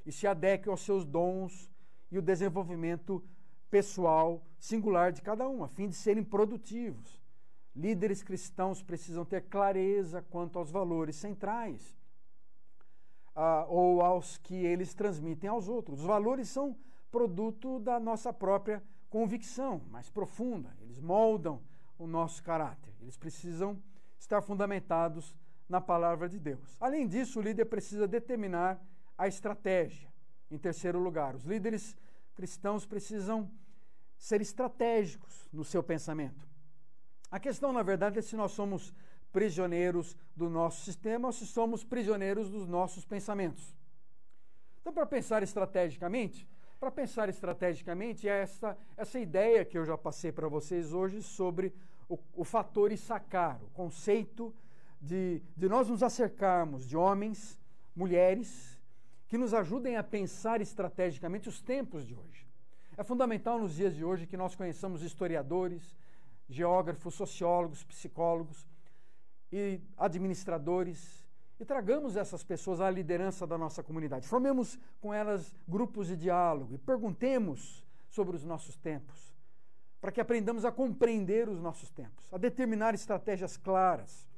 e 0.05 0.11
se 0.11 0.27
adeque 0.27 0.69
aos 0.69 0.81
seus 0.81 1.07
dons 1.07 1.71
e 2.11 2.19
o 2.19 2.23
desenvolvimento 2.23 3.25
pessoal 3.71 4.43
singular 4.59 5.13
de 5.13 5.23
cada 5.23 5.49
um, 5.49 5.63
a 5.63 5.69
fim 5.69 5.89
de 5.89 5.95
serem 5.95 6.25
produtivos. 6.25 7.23
Líderes 7.75 8.21
cristãos 8.21 8.83
precisam 8.83 9.25
ter 9.25 9.43
clareza 9.43 10.23
quanto 10.23 10.59
aos 10.59 10.73
valores 10.73 11.15
centrais 11.15 11.97
uh, 13.37 13.65
ou 13.69 14.03
aos 14.03 14.39
que 14.39 14.57
eles 14.57 14.93
transmitem 14.93 15.49
aos 15.49 15.69
outros. 15.69 16.01
Os 16.01 16.07
valores 16.07 16.49
são 16.49 16.77
produto 17.13 17.79
da 17.79 18.01
nossa 18.01 18.33
própria 18.33 18.83
convicção 19.09 19.83
mais 19.89 20.11
profunda, 20.11 20.77
eles 20.81 20.99
moldam 20.99 21.63
o 22.05 22.07
nosso 22.07 22.43
caráter, 22.43 22.93
eles 23.01 23.17
precisam 23.17 23.83
estar 24.19 24.43
fundamentados 24.43 25.35
na 25.69 25.81
palavra 25.81 26.29
de 26.29 26.39
Deus. 26.39 26.77
Além 26.79 27.07
disso, 27.09 27.39
o 27.39 27.43
líder 27.43 27.65
precisa 27.65 28.07
determinar 28.07 28.81
a 29.17 29.27
estratégia. 29.27 30.13
Em 30.51 30.59
terceiro 30.59 30.99
lugar, 30.99 31.35
os 31.35 31.45
líderes 31.45 31.97
cristãos 32.35 32.85
precisam 32.85 33.51
ser 34.19 34.41
estratégicos 34.41 35.49
no 35.53 35.65
seu 35.65 35.83
pensamento. 35.83 36.47
A 37.31 37.41
questão, 37.41 37.73
na 37.73 37.83
verdade, 37.83 38.19
é 38.19 38.23
se 38.23 38.37
nós 38.37 38.53
somos 38.53 38.95
prisioneiros 39.33 40.17
do 40.37 40.49
nosso 40.49 40.85
sistema 40.85 41.29
ou 41.29 41.33
se 41.33 41.47
somos 41.47 41.83
prisioneiros 41.83 42.49
dos 42.51 42.69
nossos 42.69 43.05
pensamentos. 43.05 43.75
Então, 44.81 44.93
para 44.93 45.07
pensar 45.07 45.43
estrategicamente, 45.43 46.47
para 46.79 46.91
pensar 46.91 47.29
estrategicamente 47.31 48.29
é 48.29 48.43
essa, 48.43 48.77
essa 48.95 49.19
ideia 49.19 49.65
que 49.65 49.79
eu 49.79 49.85
já 49.85 49.97
passei 49.97 50.31
para 50.31 50.49
vocês 50.49 50.93
hoje 50.93 51.23
sobre 51.23 51.75
o, 52.09 52.19
o 52.35 52.45
fator 52.45 52.93
Issacar, 52.93 53.63
o 53.63 53.71
conceito 53.71 54.55
de, 55.01 55.43
de 55.57 55.69
nós 55.69 55.89
nos 55.89 56.03
acercarmos 56.03 56.87
de 56.87 56.97
homens, 56.97 57.61
mulheres, 57.95 58.81
que 59.29 59.39
nos 59.39 59.53
ajudem 59.53 59.97
a 59.97 60.03
pensar 60.03 60.61
estrategicamente 60.61 61.49
os 61.49 61.61
tempos 61.61 62.07
de 62.07 62.15
hoje. 62.15 62.47
É 62.97 63.03
fundamental 63.03 63.59
nos 63.59 63.75
dias 63.75 63.95
de 63.95 64.05
hoje 64.05 64.27
que 64.27 64.37
nós 64.37 64.55
conheçamos 64.55 65.03
historiadores, 65.03 65.97
geógrafos, 66.49 67.15
sociólogos, 67.15 67.83
psicólogos 67.85 68.67
e 69.51 69.81
administradores 69.97 71.25
e 71.59 71.65
tragamos 71.65 72.17
essas 72.17 72.43
pessoas 72.43 72.81
à 72.81 72.91
liderança 72.91 73.47
da 73.47 73.57
nossa 73.57 73.83
comunidade. 73.83 74.27
Formemos 74.27 74.79
com 75.01 75.13
elas 75.13 75.55
grupos 75.67 76.09
de 76.09 76.17
diálogo 76.17 76.75
e 76.75 76.79
perguntemos 76.79 77.85
sobre 78.09 78.37
os 78.37 78.45
nossos 78.45 78.77
tempos, 78.77 79.34
para 80.05 80.13
que 80.13 80.21
aprendamos 80.21 80.67
a 80.67 80.71
compreender 80.71 81.49
os 81.49 81.59
nossos 81.59 81.89
tempos, 81.89 82.31
a 82.31 82.37
determinar 82.37 82.93
estratégias 82.93 83.57
claras, 83.57 84.29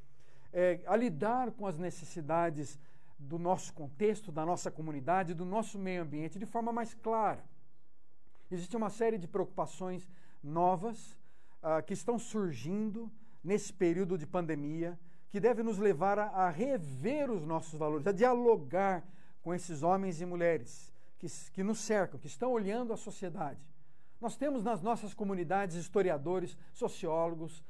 é, 0.52 0.78
a 0.86 0.94
lidar 0.94 1.50
com 1.50 1.66
as 1.66 1.76
necessidades 1.76 2.78
do 3.18 3.36
nosso 3.36 3.74
contexto, 3.74 4.30
da 4.30 4.46
nossa 4.46 4.70
comunidade, 4.70 5.34
do 5.34 5.44
nosso 5.44 5.76
meio 5.76 6.02
ambiente 6.02 6.38
de 6.38 6.46
forma 6.46 6.72
mais 6.72 6.94
clara. 6.94 7.42
Existe 8.48 8.76
uma 8.76 8.90
série 8.90 9.18
de 9.18 9.26
preocupações 9.26 10.08
novas 10.40 11.18
uh, 11.64 11.82
que 11.84 11.94
estão 11.94 12.16
surgindo 12.16 13.10
nesse 13.42 13.72
período 13.72 14.16
de 14.16 14.24
pandemia, 14.24 14.96
que 15.30 15.40
deve 15.40 15.64
nos 15.64 15.78
levar 15.78 16.16
a, 16.16 16.26
a 16.26 16.48
rever 16.48 17.28
os 17.28 17.44
nossos 17.44 17.76
valores, 17.76 18.06
a 18.06 18.12
dialogar 18.12 19.02
com 19.42 19.52
esses 19.52 19.82
homens 19.82 20.20
e 20.20 20.26
mulheres 20.26 20.92
que, 21.18 21.26
que 21.52 21.64
nos 21.64 21.80
cercam, 21.80 22.20
que 22.20 22.28
estão 22.28 22.52
olhando 22.52 22.92
a 22.92 22.96
sociedade. 22.96 23.58
Nós 24.20 24.36
temos 24.36 24.62
nas 24.62 24.80
nossas 24.80 25.12
comunidades 25.12 25.76
historiadores, 25.76 26.56
sociólogos, 26.72 27.62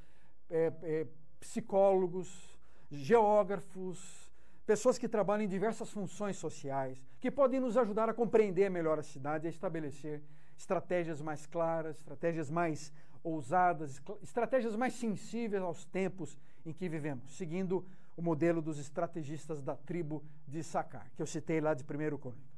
é, 0.48 0.72
é, 0.82 1.06
psicólogos, 1.40 2.56
geógrafos, 2.90 4.30
pessoas 4.64 4.98
que 4.98 5.08
trabalham 5.08 5.44
em 5.44 5.48
diversas 5.48 5.90
funções 5.90 6.36
sociais, 6.36 7.02
que 7.20 7.30
podem 7.30 7.60
nos 7.60 7.76
ajudar 7.76 8.08
a 8.08 8.14
compreender 8.14 8.70
melhor 8.70 8.98
a 8.98 9.02
cidade, 9.02 9.46
a 9.46 9.50
estabelecer 9.50 10.22
estratégias 10.56 11.20
mais 11.20 11.46
claras, 11.46 11.96
estratégias 11.98 12.50
mais 12.50 12.92
ousadas, 13.22 14.00
estratégias 14.22 14.76
mais 14.76 14.94
sensíveis 14.94 15.62
aos 15.62 15.84
tempos 15.84 16.38
em 16.64 16.72
que 16.72 16.88
vivemos, 16.88 17.36
seguindo 17.36 17.84
o 18.16 18.22
modelo 18.22 18.62
dos 18.62 18.78
estrategistas 18.78 19.62
da 19.62 19.76
tribo 19.76 20.24
de 20.46 20.62
Sacar, 20.62 21.10
que 21.14 21.20
eu 21.20 21.26
citei 21.26 21.60
lá 21.60 21.74
de 21.74 21.82
1 21.82 21.86
Crônicas. 22.18 22.56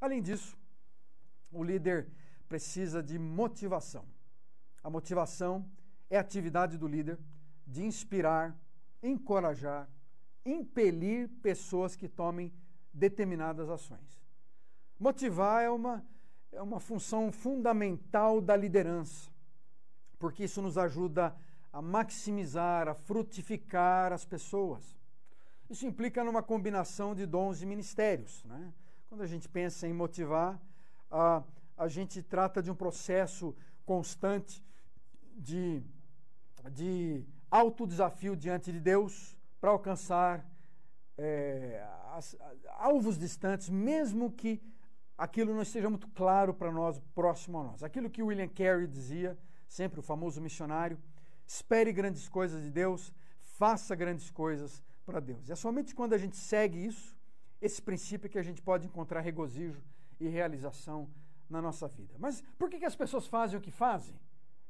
Além 0.00 0.20
disso, 0.20 0.56
o 1.50 1.64
líder 1.64 2.08
precisa 2.48 3.02
de 3.02 3.18
motivação. 3.18 4.04
A 4.82 4.88
motivação 4.90 5.64
é 6.08 6.16
a 6.16 6.20
atividade 6.20 6.78
do 6.78 6.88
líder 6.88 7.18
de 7.66 7.84
inspirar, 7.84 8.56
encorajar, 9.02 9.88
impelir 10.44 11.28
pessoas 11.42 11.94
que 11.94 12.08
tomem 12.08 12.52
determinadas 12.92 13.68
ações. 13.68 14.18
Motivar 14.98 15.62
é 15.62 15.70
uma, 15.70 16.04
é 16.50 16.62
uma 16.62 16.80
função 16.80 17.30
fundamental 17.30 18.40
da 18.40 18.56
liderança, 18.56 19.30
porque 20.18 20.44
isso 20.44 20.62
nos 20.62 20.78
ajuda 20.78 21.36
a 21.72 21.82
maximizar, 21.82 22.88
a 22.88 22.94
frutificar 22.94 24.12
as 24.12 24.24
pessoas. 24.24 24.96
Isso 25.68 25.86
implica 25.86 26.24
numa 26.24 26.42
combinação 26.42 27.14
de 27.14 27.26
dons 27.26 27.60
e 27.60 27.66
ministérios. 27.66 28.42
Né? 28.44 28.72
Quando 29.08 29.20
a 29.20 29.26
gente 29.26 29.48
pensa 29.48 29.86
em 29.86 29.92
motivar, 29.92 30.58
a, 31.10 31.42
a 31.78 31.86
gente 31.86 32.22
trata 32.22 32.60
de 32.60 32.70
um 32.70 32.74
processo 32.74 33.54
constante 33.86 34.62
de, 35.36 35.80
de 36.72 37.24
autodesafio 37.48 38.34
diante 38.34 38.72
de 38.72 38.80
Deus 38.80 39.38
para 39.60 39.70
alcançar 39.70 40.44
é, 41.16 41.86
as, 42.14 42.36
alvos 42.78 43.16
distantes, 43.16 43.68
mesmo 43.68 44.32
que 44.32 44.60
aquilo 45.16 45.54
não 45.54 45.62
esteja 45.62 45.88
muito 45.88 46.08
claro 46.08 46.52
para 46.52 46.72
nós, 46.72 47.00
próximo 47.14 47.58
a 47.58 47.64
nós. 47.64 47.84
Aquilo 47.84 48.10
que 48.10 48.22
William 48.22 48.48
Carey 48.48 48.88
dizia, 48.88 49.38
sempre 49.68 50.00
o 50.00 50.02
famoso 50.02 50.40
missionário, 50.40 50.98
espere 51.46 51.92
grandes 51.92 52.28
coisas 52.28 52.62
de 52.62 52.70
Deus, 52.70 53.12
faça 53.40 53.94
grandes 53.94 54.30
coisas 54.30 54.82
para 55.06 55.20
Deus. 55.20 55.48
É 55.48 55.54
somente 55.54 55.94
quando 55.94 56.12
a 56.12 56.18
gente 56.18 56.36
segue 56.36 56.84
isso, 56.84 57.16
esse 57.60 57.80
princípio, 57.80 58.28
que 58.28 58.38
a 58.38 58.42
gente 58.42 58.60
pode 58.60 58.86
encontrar 58.86 59.20
regozijo 59.20 59.80
e 60.20 60.28
realização 60.28 61.08
na 61.48 61.60
nossa 61.62 61.88
vida. 61.88 62.14
Mas 62.18 62.42
por 62.58 62.68
que, 62.68 62.78
que 62.78 62.84
as 62.84 62.96
pessoas 62.96 63.26
fazem 63.26 63.58
o 63.58 63.62
que 63.62 63.70
fazem? 63.70 64.18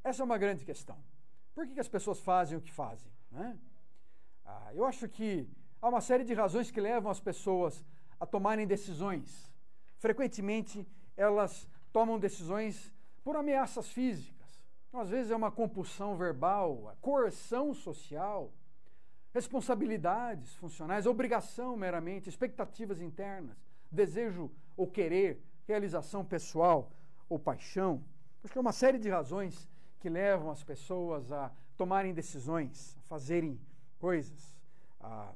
Essa 0.03 0.23
é 0.23 0.25
uma 0.25 0.39
grande 0.39 0.65
questão. 0.65 0.97
Por 1.55 1.67
que, 1.67 1.75
que 1.75 1.81
as 1.81 1.89
pessoas 1.89 2.21
fazem 2.21 2.57
o 2.57 2.61
que 2.61 2.73
fazem? 2.73 3.11
Né? 3.31 3.59
Ah, 4.45 4.71
eu 4.75 4.85
acho 4.85 5.09
que 5.09 5.49
há 5.83 5.89
uma 5.89 6.01
série 6.01 6.25
de 6.25 6.35
razões 6.35 6.71
que 6.71 6.81
levam 6.81 7.11
as 7.11 7.21
pessoas 7.21 7.85
a 8.19 8.27
tomarem 8.27 8.67
decisões. 8.67 9.53
Frequentemente, 9.99 10.87
elas 11.17 11.69
tomam 11.93 12.19
decisões 12.19 12.93
por 13.25 13.37
ameaças 13.37 13.89
físicas 13.89 14.39
às 14.93 15.11
vezes 15.11 15.31
é 15.31 15.37
uma 15.37 15.51
compulsão 15.51 16.17
verbal, 16.17 16.97
coerção 17.01 17.75
social, 17.75 18.53
responsabilidades 19.33 20.55
funcionais, 20.55 21.07
obrigação 21.07 21.77
meramente, 21.77 22.29
expectativas 22.29 23.01
internas, 23.01 23.57
desejo 23.91 24.51
ou 24.77 24.87
querer, 24.87 25.43
realização 25.69 26.25
pessoal 26.25 26.91
ou 27.29 27.39
paixão. 27.39 28.03
Acho 28.43 28.53
que 28.53 28.59
é 28.59 28.61
uma 28.61 28.73
série 28.73 28.99
de 28.99 29.11
razões 29.11 29.69
que 30.01 30.09
levam 30.09 30.51
as 30.51 30.65
pessoas 30.65 31.31
a 31.31 31.53
tomarem 31.77 32.15
decisões, 32.15 32.97
a 32.99 33.03
fazerem 33.03 33.61
coisas, 33.99 34.57
a, 34.99 35.33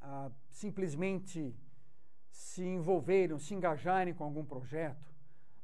a 0.00 0.30
simplesmente 0.50 1.54
se 2.30 2.64
envolverem, 2.64 3.38
se 3.38 3.54
engajarem 3.54 4.14
com 4.14 4.24
algum 4.24 4.44
projeto. 4.44 5.12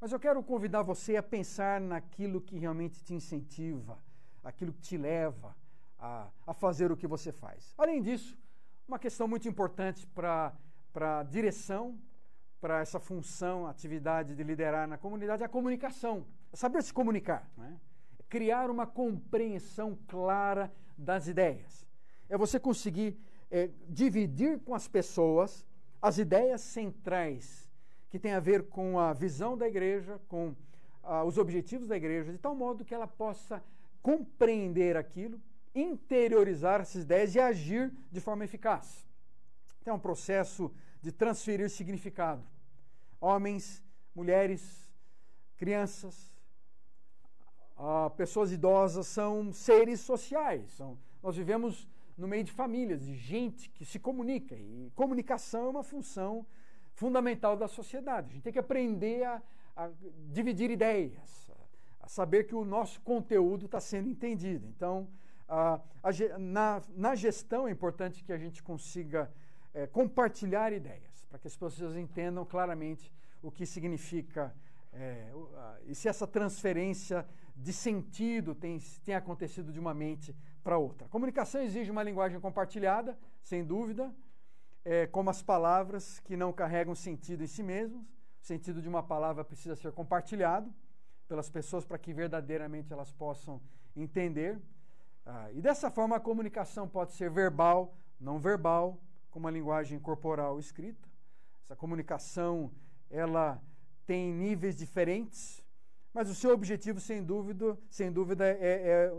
Mas 0.01 0.13
eu 0.13 0.21
quero 0.21 0.43
convidar 0.43 0.83
você 0.83 1.17
a 1.17 1.23
pensar 1.23 1.81
naquilo 1.81 2.41
que 2.41 2.59
realmente 2.59 3.03
te 3.03 3.15
incentiva, 3.15 3.99
aquilo 4.45 4.73
que 4.73 4.81
te 4.81 4.97
leva 4.97 5.57
a, 5.99 6.29
a 6.47 6.55
fazer 6.55 6.93
o 6.93 6.97
que 6.97 7.07
você 7.07 7.33
faz. 7.33 7.75
Além 7.79 8.01
disso, 8.03 8.39
uma 8.87 8.99
questão 8.99 9.27
muito 9.27 9.49
importante 9.49 10.07
para 10.07 10.55
a 10.95 11.23
direção, 11.23 11.99
para 12.61 12.81
essa 12.81 13.01
função, 13.01 13.67
atividade 13.67 14.35
de 14.35 14.43
liderar 14.43 14.87
na 14.87 14.99
comunidade, 14.99 15.43
é 15.43 15.47
a 15.47 15.49
comunicação. 15.49 16.27
Saber 16.53 16.83
se 16.83 16.93
comunicar. 16.93 17.49
É? 17.59 17.73
Criar 18.29 18.71
uma 18.71 18.87
compreensão 18.87 19.99
clara 20.07 20.73
das 20.97 21.27
ideias. 21.27 21.87
É 22.29 22.37
você 22.37 22.61
conseguir 22.61 23.19
é, 23.51 23.71
dividir 23.89 24.61
com 24.61 24.75
as 24.75 24.87
pessoas 24.87 25.67
as 26.01 26.19
ideias 26.19 26.61
centrais 26.61 27.69
que 28.09 28.19
tem 28.19 28.33
a 28.33 28.41
ver 28.41 28.69
com 28.69 28.99
a 28.99 29.13
visão 29.13 29.57
da 29.57 29.69
igreja, 29.69 30.21
com 30.29 30.55
ah, 31.03 31.25
os 31.25 31.39
objetivos 31.39 31.87
da 31.87 31.97
igreja, 31.97 32.33
de 32.33 32.39
tal 32.39 32.55
modo 32.55 32.85
que 32.85 32.95
ela 32.95 33.07
possa 33.07 33.63
compreender 34.03 34.97
aquilo, 34.97 35.41
interiorizar 35.75 36.81
essas 36.81 37.05
ideias 37.05 37.35
e 37.35 37.41
agir 37.41 37.93
de 38.11 38.21
forma 38.21 38.45
eficaz. 38.45 39.07
Então, 39.81 39.95
é 39.95 39.97
um 39.97 40.01
processo 40.01 40.73
de 41.01 41.13
transferir 41.13 41.71
significado. 41.71 42.43
Homens, 43.21 43.83
mulheres, 44.15 44.91
crianças, 45.57 46.33
ah, 47.77 48.11
pessoas 48.17 48.51
idosas 48.53 49.07
são 49.07 49.53
seres 49.53 50.01
sociais. 50.01 50.71
São, 50.73 50.99
nós 51.23 51.37
vivemos 51.37 51.89
no 52.17 52.27
meio 52.27 52.45
de 52.45 52.53
famílias, 52.53 53.05
de 53.05 53.15
gente 53.15 53.71
que 53.71 53.85
se 53.85 53.99
comunica. 53.99 54.55
E 54.55 54.91
comunicação 54.95 55.67
é 55.67 55.69
uma 55.69 55.83
função 55.83 56.47
fundamental 56.95 57.57
da 57.57 57.69
sociedade. 57.69 58.29
A 58.29 58.33
gente 58.33 58.43
tem 58.43 58.53
que 58.53 58.59
aprender 58.59 59.25
a, 59.25 59.43
a 59.77 59.91
dividir 60.33 60.71
ideias, 60.71 61.51
saber 62.11 62.45
que 62.45 62.57
o 62.57 62.65
nosso 62.65 63.01
conteúdo 63.03 63.67
está 63.67 63.81
sendo 63.81 64.09
entendido. 64.09 64.67
Então, 64.67 65.09
a, 65.49 65.81
a, 66.03 66.39
na, 66.39 66.83
na, 66.97 67.15
gestão 67.15 67.69
é 67.69 67.71
importante 67.71 68.25
que 68.25 68.33
a 68.33 68.37
gente 68.37 68.63
consiga 68.65 69.33
é, 69.73 69.87
compartilhar 69.87 70.73
ideias, 70.73 71.10
para 71.31 71.39
que 71.39 71.47
as 71.47 71.57
pessoas 71.57 71.97
entendam 71.97 72.45
claramente 72.45 73.11
o 73.41 73.51
que 73.51 73.65
significa 73.65 74.55
é, 74.93 75.31
e 75.87 75.95
se 75.95 76.09
essa 76.09 76.27
transferência 76.27 77.27
de 77.55 77.73
sentido 77.73 78.55
tem, 78.55 78.79
tem 79.05 79.15
acontecido 79.15 79.73
de 79.73 79.79
uma 79.79 79.95
mente 79.95 80.35
para 80.63 80.79
outra. 80.79 81.07
A 81.07 81.11
comunicação 81.11 81.63
exige 81.63 81.91
uma 81.91 82.03
linguagem 82.03 82.41
compartilhada, 82.41 83.19
sem 83.43 83.65
dúvida, 83.65 84.15
é, 84.85 85.07
como 85.07 85.31
as 85.31 85.43
palavras 85.43 86.19
que 86.21 86.37
não 86.37 86.53
carregam 86.53 86.95
sentido 86.95 87.45
em 87.45 87.47
si 87.47 87.63
mesmos. 87.63 88.03
O 88.43 88.45
sentido 88.45 88.81
de 88.81 88.89
uma 88.89 89.03
palavra 89.03 89.45
precisa 89.45 89.77
ser 89.77 89.93
compartilhado 89.93 90.73
pelas 91.29 91.49
pessoas 91.49 91.85
para 91.85 91.99
que 91.99 92.13
verdadeiramente 92.13 92.93
elas 92.93 93.13
possam 93.13 93.61
entender. 93.95 94.61
Ah, 95.25 95.53
e 95.53 95.61
dessa 95.61 95.91
forma 95.91 96.17
a 96.17 96.21
comunicação 96.21 96.89
pode 96.89 97.13
ser 97.13 97.31
verbal, 97.31 97.95
não 98.19 98.39
verbal, 98.39 98.99
com 99.31 99.39
uma 99.39 99.51
linguagem 99.51 100.01
corporal 100.01 100.59
escrita. 100.59 101.10
Essa 101.71 101.77
comunicação 101.77 102.69
ela 103.09 103.63
tem 104.05 104.35
níveis 104.35 104.75
diferentes, 104.75 105.65
mas 106.13 106.29
o 106.29 106.35
seu 106.35 106.53
objetivo, 106.53 106.99
sem 106.99 107.23
dúvida, 107.23 107.79
sem 107.89 108.11
dúvida 108.11 108.45
é, 108.45 108.57
é 108.59 109.13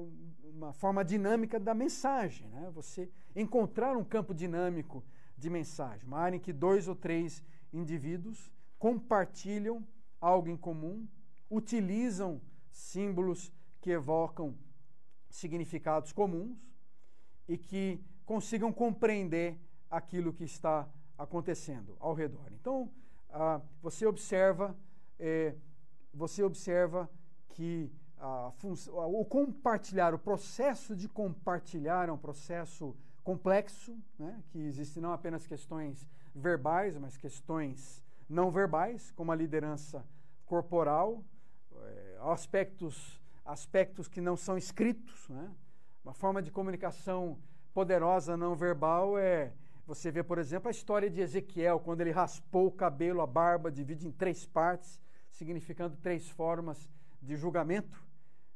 uma 0.43 0.73
forma 0.73 1.01
dinâmica 1.05 1.57
da 1.57 1.73
mensagem. 1.73 2.49
Né? 2.49 2.69
Você 2.73 3.09
encontrar 3.33 3.95
um 3.95 4.03
campo 4.03 4.33
dinâmico 4.33 5.01
de 5.37 5.49
mensagem, 5.49 6.05
uma 6.05 6.17
área 6.17 6.35
em 6.35 6.41
que 6.41 6.51
dois 6.51 6.89
ou 6.89 6.93
três 6.93 7.41
indivíduos 7.71 8.51
compartilham 8.77 9.87
algo 10.19 10.49
em 10.49 10.57
comum, 10.57 11.07
utilizam 11.49 12.41
símbolos 12.69 13.49
que 13.79 13.91
evocam 13.91 14.57
significados 15.29 16.11
comuns 16.11 16.57
e 17.47 17.57
que 17.57 18.03
consigam 18.25 18.73
compreender 18.73 19.57
aquilo 19.89 20.33
que 20.33 20.43
está 20.43 20.85
acontecendo 21.21 21.95
ao 21.99 22.13
redor. 22.13 22.51
Então, 22.51 22.89
ah, 23.29 23.61
você 23.81 24.05
observa, 24.05 24.75
eh, 25.19 25.55
você 26.13 26.43
observa 26.43 27.09
que 27.49 27.91
ah, 28.17 28.51
o 28.87 29.23
compartilhar, 29.25 30.13
o 30.13 30.19
processo 30.19 30.95
de 30.95 31.07
compartilhar 31.07 32.09
é 32.09 32.11
um 32.11 32.17
processo 32.17 32.95
complexo, 33.23 33.95
né, 34.17 34.43
que 34.49 34.59
existe 34.59 34.99
não 34.99 35.13
apenas 35.13 35.45
questões 35.45 36.09
verbais, 36.33 36.97
mas 36.97 37.17
questões 37.17 38.03
não 38.27 38.49
verbais, 38.49 39.11
como 39.11 39.31
a 39.31 39.35
liderança 39.35 40.03
corporal, 40.45 41.23
eh, 41.71 42.17
aspectos, 42.21 43.21
aspectos 43.45 44.07
que 44.07 44.21
não 44.21 44.35
são 44.35 44.57
escritos. 44.57 45.29
Né? 45.29 45.51
Uma 46.03 46.13
forma 46.13 46.41
de 46.41 46.51
comunicação 46.51 47.37
poderosa 47.73 48.35
não 48.35 48.55
verbal 48.55 49.17
é 49.19 49.53
você 49.93 50.09
vê, 50.09 50.23
por 50.23 50.37
exemplo, 50.37 50.69
a 50.69 50.71
história 50.71 51.09
de 51.09 51.19
Ezequiel, 51.19 51.77
quando 51.77 51.99
ele 51.99 52.11
raspou 52.11 52.67
o 52.67 52.71
cabelo, 52.71 53.19
a 53.19 53.27
barba, 53.27 53.69
divide 53.69 54.07
em 54.07 54.11
três 54.11 54.45
partes, 54.45 55.01
significando 55.29 55.97
três 55.97 56.29
formas 56.29 56.89
de 57.21 57.35
julgamento. 57.35 58.01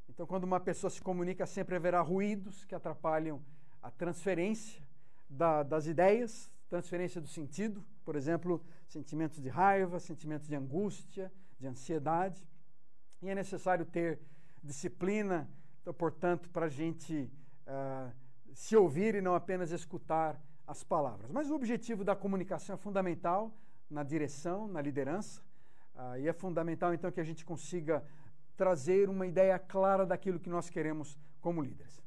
Então, 0.07 0.25
quando 0.25 0.45
uma 0.45 0.61
pessoa 0.61 0.89
se 0.89 1.01
comunica, 1.01 1.45
sempre 1.45 1.75
haverá 1.75 1.99
ruídos 1.99 2.63
que 2.63 2.73
atrapalham 2.73 3.43
a 3.83 3.91
transferência 3.91 4.81
da, 5.29 5.61
das 5.61 5.87
ideias, 5.87 6.49
transferência 6.69 7.19
do 7.19 7.27
sentido, 7.27 7.85
por 8.05 8.15
exemplo, 8.15 8.63
sentimentos 8.87 9.41
de 9.41 9.49
raiva, 9.49 9.99
sentimentos 9.99 10.47
de 10.47 10.55
angústia, 10.55 11.29
de 11.59 11.67
ansiedade. 11.67 12.47
E 13.21 13.27
é 13.27 13.35
necessário 13.35 13.85
ter 13.85 14.21
disciplina, 14.63 15.49
então, 15.81 15.93
portanto, 15.93 16.49
para 16.49 16.67
a 16.67 16.69
gente 16.69 17.29
uh, 17.67 18.09
se 18.53 18.73
ouvir 18.77 19.15
e 19.15 19.21
não 19.21 19.35
apenas 19.35 19.71
escutar 19.71 20.41
as 20.67 20.83
palavras. 20.83 21.31
Mas 21.31 21.49
o 21.49 21.55
objetivo 21.55 22.03
da 22.03 22.15
comunicação 22.15 22.75
é 22.75 22.77
fundamental 22.77 23.51
na 23.89 24.03
direção, 24.03 24.67
na 24.67 24.81
liderança, 24.81 25.41
uh, 25.95 26.17
e 26.17 26.27
é 26.27 26.33
fundamental 26.33 26.93
então 26.93 27.11
que 27.11 27.19
a 27.19 27.23
gente 27.23 27.45
consiga 27.45 28.03
trazer 28.57 29.09
uma 29.09 29.27
ideia 29.27 29.59
clara 29.59 30.05
daquilo 30.05 30.39
que 30.39 30.49
nós 30.49 30.69
queremos 30.69 31.17
como 31.41 31.61
líderes. 31.61 32.01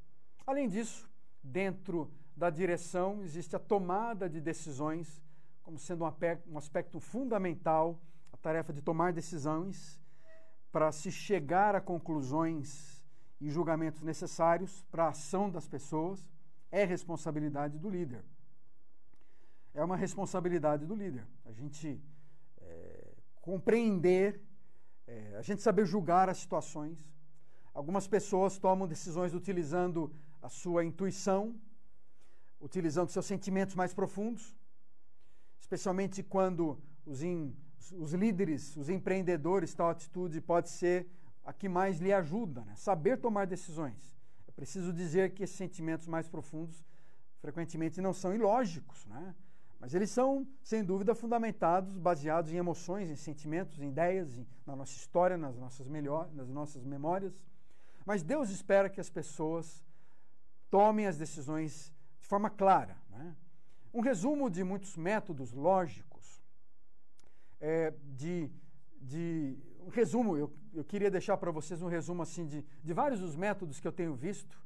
Além 0.47 0.68
disso, 0.68 1.09
dentro 1.43 2.10
da 2.36 2.51
direção 2.51 3.22
existe 3.22 3.55
a 3.55 3.59
tomada 3.59 4.28
de 4.28 4.40
decisões 4.40 5.22
como 5.62 5.78
sendo 5.78 6.05
um 6.47 6.56
aspecto 6.56 6.98
fundamental, 6.98 8.01
a 8.32 8.36
tarefa 8.39 8.72
de 8.72 8.80
tomar 8.80 9.12
decisões 9.12 10.01
para 10.72 10.90
se 10.90 11.12
chegar 11.12 11.74
a 11.74 11.80
conclusões 11.80 13.05
e 13.39 13.51
julgamentos 13.51 14.01
necessários 14.02 14.82
para 14.90 15.05
a 15.05 15.09
ação 15.09 15.51
das 15.51 15.68
pessoas 15.68 16.26
é 16.70 16.85
responsabilidade 16.85 17.78
do 17.78 17.90
líder 17.90 18.24
é 19.74 19.82
uma 19.82 19.96
responsabilidade 19.96 20.86
do 20.86 20.94
líder. 20.94 21.26
A 21.44 21.52
gente 21.52 22.00
é, 22.60 23.14
compreender, 23.40 24.40
é, 25.06 25.36
a 25.36 25.42
gente 25.42 25.62
saber 25.62 25.86
julgar 25.86 26.28
as 26.28 26.38
situações. 26.38 27.10
Algumas 27.72 28.06
pessoas 28.06 28.58
tomam 28.58 28.88
decisões 28.88 29.34
utilizando 29.34 30.12
a 30.42 30.48
sua 30.48 30.84
intuição, 30.84 31.54
utilizando 32.60 33.10
seus 33.10 33.26
sentimentos 33.26 33.74
mais 33.74 33.94
profundos, 33.94 34.56
especialmente 35.60 36.22
quando 36.22 36.80
os, 37.06 37.22
in, 37.22 37.54
os 37.96 38.12
líderes, 38.12 38.76
os 38.76 38.88
empreendedores, 38.88 39.74
tal 39.74 39.90
atitude 39.90 40.40
pode 40.40 40.68
ser 40.70 41.08
a 41.44 41.52
que 41.52 41.68
mais 41.68 41.98
lhe 41.98 42.12
ajuda, 42.12 42.64
né? 42.64 42.74
saber 42.76 43.18
tomar 43.18 43.46
decisões. 43.46 44.16
É 44.46 44.50
preciso 44.50 44.92
dizer 44.92 45.32
que 45.34 45.44
esses 45.44 45.56
sentimentos 45.56 46.06
mais 46.06 46.28
profundos 46.28 46.84
frequentemente 47.40 48.00
não 48.00 48.12
são 48.12 48.34
ilógicos, 48.34 49.06
né? 49.06 49.34
Mas 49.80 49.94
eles 49.94 50.10
são, 50.10 50.46
sem 50.62 50.82
dúvida, 50.82 51.14
fundamentados, 51.14 51.96
baseados 51.98 52.52
em 52.52 52.56
emoções, 52.56 53.10
em 53.10 53.16
sentimentos, 53.16 53.80
em 53.80 53.88
ideias, 53.88 54.36
em, 54.36 54.46
na 54.66 54.74
nossa 54.74 54.92
história, 54.92 55.36
nas 55.36 55.56
nossas, 55.56 55.86
melhor, 55.86 56.32
nas 56.34 56.48
nossas 56.48 56.84
memórias. 56.84 57.44
Mas 58.05 58.22
Deus 58.22 58.50
espera 58.50 58.90
que 58.90 59.00
as 59.00 59.09
pessoas 59.09 59.84
tomem 60.68 61.06
as 61.06 61.16
decisões 61.16 61.92
de 62.20 62.26
forma 62.26 62.50
clara. 62.50 62.96
Né? 63.10 63.36
Um 63.94 64.00
resumo 64.00 64.50
de 64.50 64.64
muitos 64.64 64.96
métodos 64.96 65.52
lógicos, 65.52 66.42
é, 67.60 67.94
de, 68.16 68.50
de 69.00 69.56
um 69.80 69.88
resumo, 69.90 70.36
eu, 70.36 70.52
eu 70.74 70.84
queria 70.84 71.10
deixar 71.10 71.36
para 71.36 71.50
vocês 71.50 71.82
um 71.82 71.88
resumo 71.88 72.22
assim 72.22 72.46
de, 72.46 72.64
de 72.82 72.92
vários 72.92 73.20
dos 73.20 73.36
métodos 73.36 73.78
que 73.80 73.86
eu 73.86 73.92
tenho 73.92 74.14
visto 74.14 74.59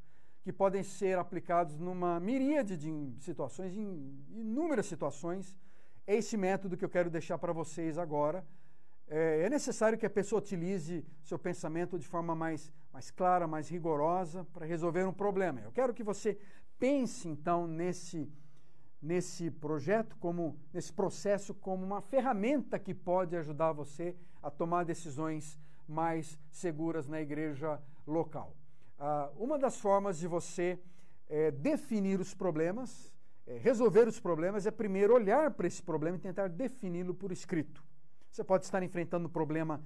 que 0.42 0.52
podem 0.52 0.82
ser 0.82 1.18
aplicados 1.18 1.78
numa 1.78 2.18
miríade 2.18 2.76
de 2.76 3.14
situações, 3.20 3.76
em 3.76 4.24
inúmeras 4.30 4.86
situações. 4.86 5.56
É 6.06 6.16
esse 6.16 6.36
método 6.36 6.76
que 6.76 6.84
eu 6.84 6.88
quero 6.88 7.08
deixar 7.08 7.38
para 7.38 7.52
vocês 7.52 7.96
agora. 7.96 8.44
É, 9.06 9.42
é 9.44 9.50
necessário 9.50 9.96
que 9.96 10.06
a 10.06 10.10
pessoa 10.10 10.40
utilize 10.40 11.04
seu 11.22 11.38
pensamento 11.38 11.98
de 11.98 12.06
forma 12.06 12.34
mais, 12.34 12.72
mais 12.92 13.10
clara, 13.10 13.46
mais 13.46 13.68
rigorosa 13.68 14.44
para 14.52 14.66
resolver 14.66 15.04
um 15.04 15.12
problema. 15.12 15.60
Eu 15.60 15.70
quero 15.70 15.94
que 15.94 16.02
você 16.02 16.38
pense 16.78 17.28
então 17.28 17.66
nesse 17.66 18.28
nesse 19.00 19.50
projeto 19.50 20.16
como 20.20 20.56
nesse 20.72 20.92
processo 20.92 21.52
como 21.52 21.84
uma 21.84 22.00
ferramenta 22.00 22.78
que 22.78 22.94
pode 22.94 23.36
ajudar 23.36 23.72
você 23.72 24.14
a 24.40 24.48
tomar 24.48 24.84
decisões 24.84 25.58
mais 25.88 26.38
seguras 26.50 27.08
na 27.08 27.20
igreja 27.20 27.80
local. 28.06 28.54
Ah, 29.04 29.28
uma 29.36 29.58
das 29.58 29.80
formas 29.80 30.16
de 30.16 30.28
você 30.28 30.78
é, 31.28 31.50
definir 31.50 32.20
os 32.20 32.34
problemas, 32.34 33.12
é, 33.44 33.58
resolver 33.58 34.06
os 34.06 34.20
problemas, 34.20 34.64
é 34.64 34.70
primeiro 34.70 35.12
olhar 35.12 35.50
para 35.50 35.66
esse 35.66 35.82
problema 35.82 36.16
e 36.16 36.20
tentar 36.20 36.46
defini-lo 36.48 37.12
por 37.12 37.32
escrito. 37.32 37.82
Você 38.30 38.44
pode 38.44 38.64
estar 38.64 38.80
enfrentando 38.80 39.26
um 39.26 39.28
problema 39.28 39.82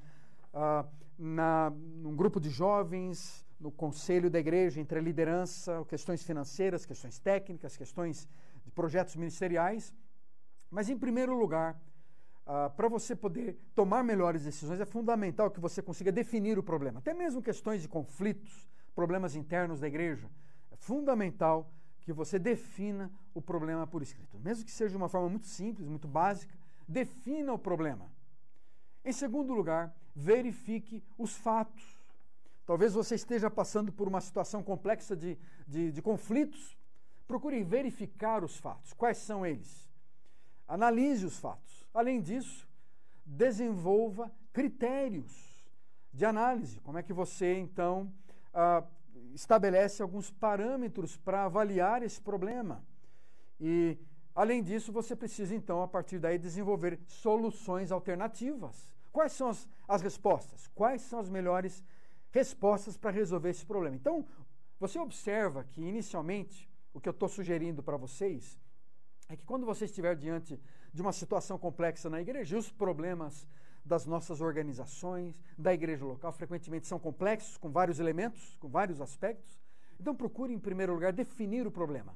ah, 0.53 0.85
na, 1.19 1.71
num 1.71 2.15
grupo 2.15 2.39
de 2.39 2.51
jovens, 2.51 3.43
no 3.59 3.73
conselho 3.73 4.29
da 4.29 4.39
igreja, 4.39 4.83
entre 4.83 4.99
a 4.99 5.03
liderança, 5.03 5.83
questões 5.89 6.23
financeiras, 6.23 6.85
questões 6.85 7.19
técnicas, 7.19 7.75
questões 7.75 8.29
de 8.67 8.71
projetos 8.71 9.17
ministeriais. 9.17 9.95
Mas, 10.71 10.91
em 10.91 10.99
primeiro 10.99 11.35
lugar, 11.35 11.81
ah, 12.45 12.69
para 12.69 12.87
você 12.87 13.17
poder 13.17 13.59
tomar 13.75 14.05
melhores 14.05 14.45
decisões, 14.45 14.79
é 14.79 14.85
fundamental 14.85 15.51
que 15.51 15.59
você 15.59 15.81
consiga 15.81 16.13
definir 16.13 16.59
o 16.59 16.63
problema. 16.63 16.99
Até 16.99 17.15
mesmo 17.15 17.41
questões 17.41 17.81
de 17.81 17.89
conflitos, 17.89 18.69
problemas 18.97 19.37
internos 19.37 19.79
da 19.79 19.87
igreja, 19.87 20.29
é 20.73 20.77
fundamental 20.77 21.71
que 22.01 22.13
você 22.13 22.39
defina 22.39 23.13
o 23.35 23.43
problema 23.43 23.87
por 23.87 24.03
escrito. 24.03 24.39
Mesmo 24.39 24.65
que 24.65 24.73
seja 24.73 24.91
de 24.91 24.97
uma 24.97 25.09
forma 25.09 25.29
muito 25.29 25.47
simples, 25.47 25.87
muito 25.87 26.09
básica, 26.09 26.55
defina 26.89 27.53
o 27.53 27.59
problema. 27.59 28.11
Em 29.05 29.13
segundo 29.13 29.53
lugar, 29.53 29.95
verifique 30.15 31.05
os 31.19 31.37
fatos. 31.37 31.85
Talvez 32.65 32.95
você 32.95 33.15
esteja 33.15 33.51
passando 33.51 33.93
por 33.93 34.09
uma 34.09 34.21
situação 34.21 34.63
complexa 34.63 35.15
de, 35.15 35.39
de, 35.69 35.93
de 35.93 36.03
conflitos. 36.03 36.77
Procure 37.29 37.63
verificar 37.63 38.43
os 38.43 38.57
fatos. 38.57 38.93
Quais 38.95 39.19
são 39.19 39.45
eles? 39.45 39.89
Analise 40.67 41.27
os 41.27 41.39
fatos. 41.39 41.87
Além 41.93 42.21
disso, 42.21 42.67
desenvolva 43.25 44.33
critérios 44.53 45.33
de 46.13 46.25
análise, 46.25 46.81
como 46.81 46.97
é 46.97 47.03
que 47.03 47.13
você, 47.13 47.59
então, 47.59 48.11
ah, 48.57 48.83
estabelece 49.35 50.03
alguns 50.03 50.31
parâmetros 50.31 51.17
para 51.19 51.45
avaliar 51.45 52.03
esse 52.03 52.19
problema. 52.19 52.83
E, 53.61 53.99
além 54.35 54.63
disso, 54.63 54.91
você 54.91 55.15
precisa, 55.15 55.55
então, 55.55 55.83
a 55.83 55.89
partir 55.89 56.19
daí, 56.19 56.39
desenvolver 56.39 56.99
soluções 57.07 57.93
alternativas. 57.93 58.91
Quais 59.13 59.33
são 59.33 59.49
as, 59.49 59.69
as 59.87 60.01
respostas? 60.01 60.69
Quais 60.75 61.03
são 61.03 61.19
as 61.19 61.29
melhores 61.29 61.85
respostas 62.31 62.97
para 62.97 63.11
resolver 63.11 63.51
esse 63.51 63.65
problema? 63.65 63.95
Então, 63.95 64.27
você 64.81 64.99
observa 64.99 65.63
que, 65.65 65.83
inicialmente, 65.83 66.69
o 66.95 67.01
que 67.01 67.09
eu 67.09 67.13
estou 67.13 67.29
sugerindo 67.29 67.83
para 67.83 67.99
vocês 67.99 68.59
é 69.29 69.37
que 69.37 69.45
quando 69.45 69.67
você 69.67 69.85
estiver 69.85 70.17
diante 70.17 70.59
de 70.95 71.03
uma 71.03 71.13
situação 71.13 71.59
complexa 71.59 72.09
na 72.09 72.23
igreja, 72.23 72.57
os 72.57 72.71
problemas 72.71 73.47
das 73.87 74.05
nossas 74.05 74.41
organizações, 74.41 75.41
da 75.57 75.73
igreja 75.73 76.05
local, 76.05 76.33
frequentemente 76.33 76.87
são 76.87 76.99
complexos, 76.99 77.57
com 77.57 77.71
vários 77.71 78.01
elementos, 78.01 78.57
com 78.57 78.69
vários 78.69 79.01
aspectos. 79.01 79.61
Então, 79.99 80.15
procure, 80.15 80.53
em 80.53 80.59
primeiro 80.59 80.93
lugar, 80.93 81.13
definir 81.13 81.67
o 81.67 81.71
problema. 81.71 82.15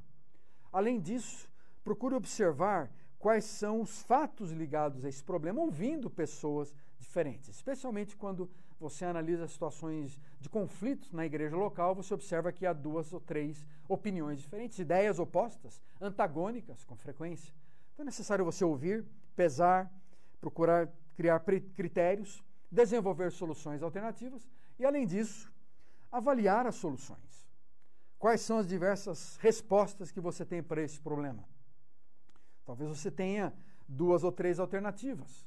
Além 0.73 1.01
disso, 1.01 1.49
procure 1.83 2.15
observar 2.15 2.91
quais 3.19 3.45
são 3.45 3.81
os 3.81 4.03
fatos 4.03 4.51
ligados 4.51 5.05
a 5.05 5.09
esse 5.09 5.23
problema, 5.23 5.61
ouvindo 5.61 6.11
pessoas 6.11 6.75
diferentes. 6.99 7.49
Especialmente 7.49 8.17
quando 8.17 8.51
você 8.79 9.05
analisa 9.05 9.47
situações 9.47 10.19
de 10.41 10.49
conflitos 10.49 11.13
na 11.13 11.27
igreja 11.27 11.55
local, 11.55 11.95
você 11.95 12.15
observa 12.15 12.51
que 12.51 12.65
há 12.65 12.73
duas 12.73 13.13
ou 13.13 13.21
três 13.21 13.65
opiniões 13.87 14.41
diferentes, 14.41 14.79
ideias 14.79 15.19
opostas, 15.19 15.83
antagônicas 16.01 16.83
com 16.85 16.97
frequência. 16.97 17.55
Então 17.93 18.05
é 18.05 18.07
necessário 18.07 18.45
você 18.45 18.65
ouvir, 18.65 19.05
pesar, 19.37 19.93
procurar 20.41 20.91
criar 21.21 21.41
critérios, 21.77 22.43
desenvolver 22.71 23.31
soluções 23.31 23.83
alternativas 23.83 24.49
e, 24.79 24.87
além 24.87 25.07
disso, 25.07 25.53
avaliar 26.11 26.67
as 26.67 26.77
soluções. 26.77 27.47
Quais 28.19 28.41
são 28.41 28.57
as 28.57 28.67
diversas 28.67 29.37
respostas 29.37 30.11
que 30.11 30.19
você 30.19 30.47
tem 30.47 30.63
para 30.63 30.81
esse 30.81 30.99
problema? 30.99 31.45
Talvez 32.65 32.89
você 32.89 33.11
tenha 33.11 33.53
duas 33.87 34.25
ou 34.25 34.33
três 34.33 34.59
alternativas, 34.59 35.47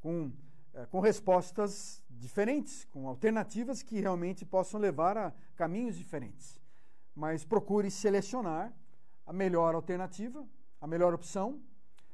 com, 0.00 0.32
é, 0.74 0.86
com 0.86 0.98
respostas 0.98 2.02
diferentes, 2.10 2.84
com 2.86 3.06
alternativas 3.06 3.80
que 3.80 4.00
realmente 4.00 4.44
possam 4.44 4.80
levar 4.80 5.16
a 5.16 5.32
caminhos 5.54 5.96
diferentes. 5.96 6.60
Mas 7.14 7.44
procure 7.44 7.92
selecionar 7.92 8.72
a 9.24 9.32
melhor 9.32 9.76
alternativa, 9.76 10.44
a 10.80 10.86
melhor 10.88 11.14
opção. 11.14 11.60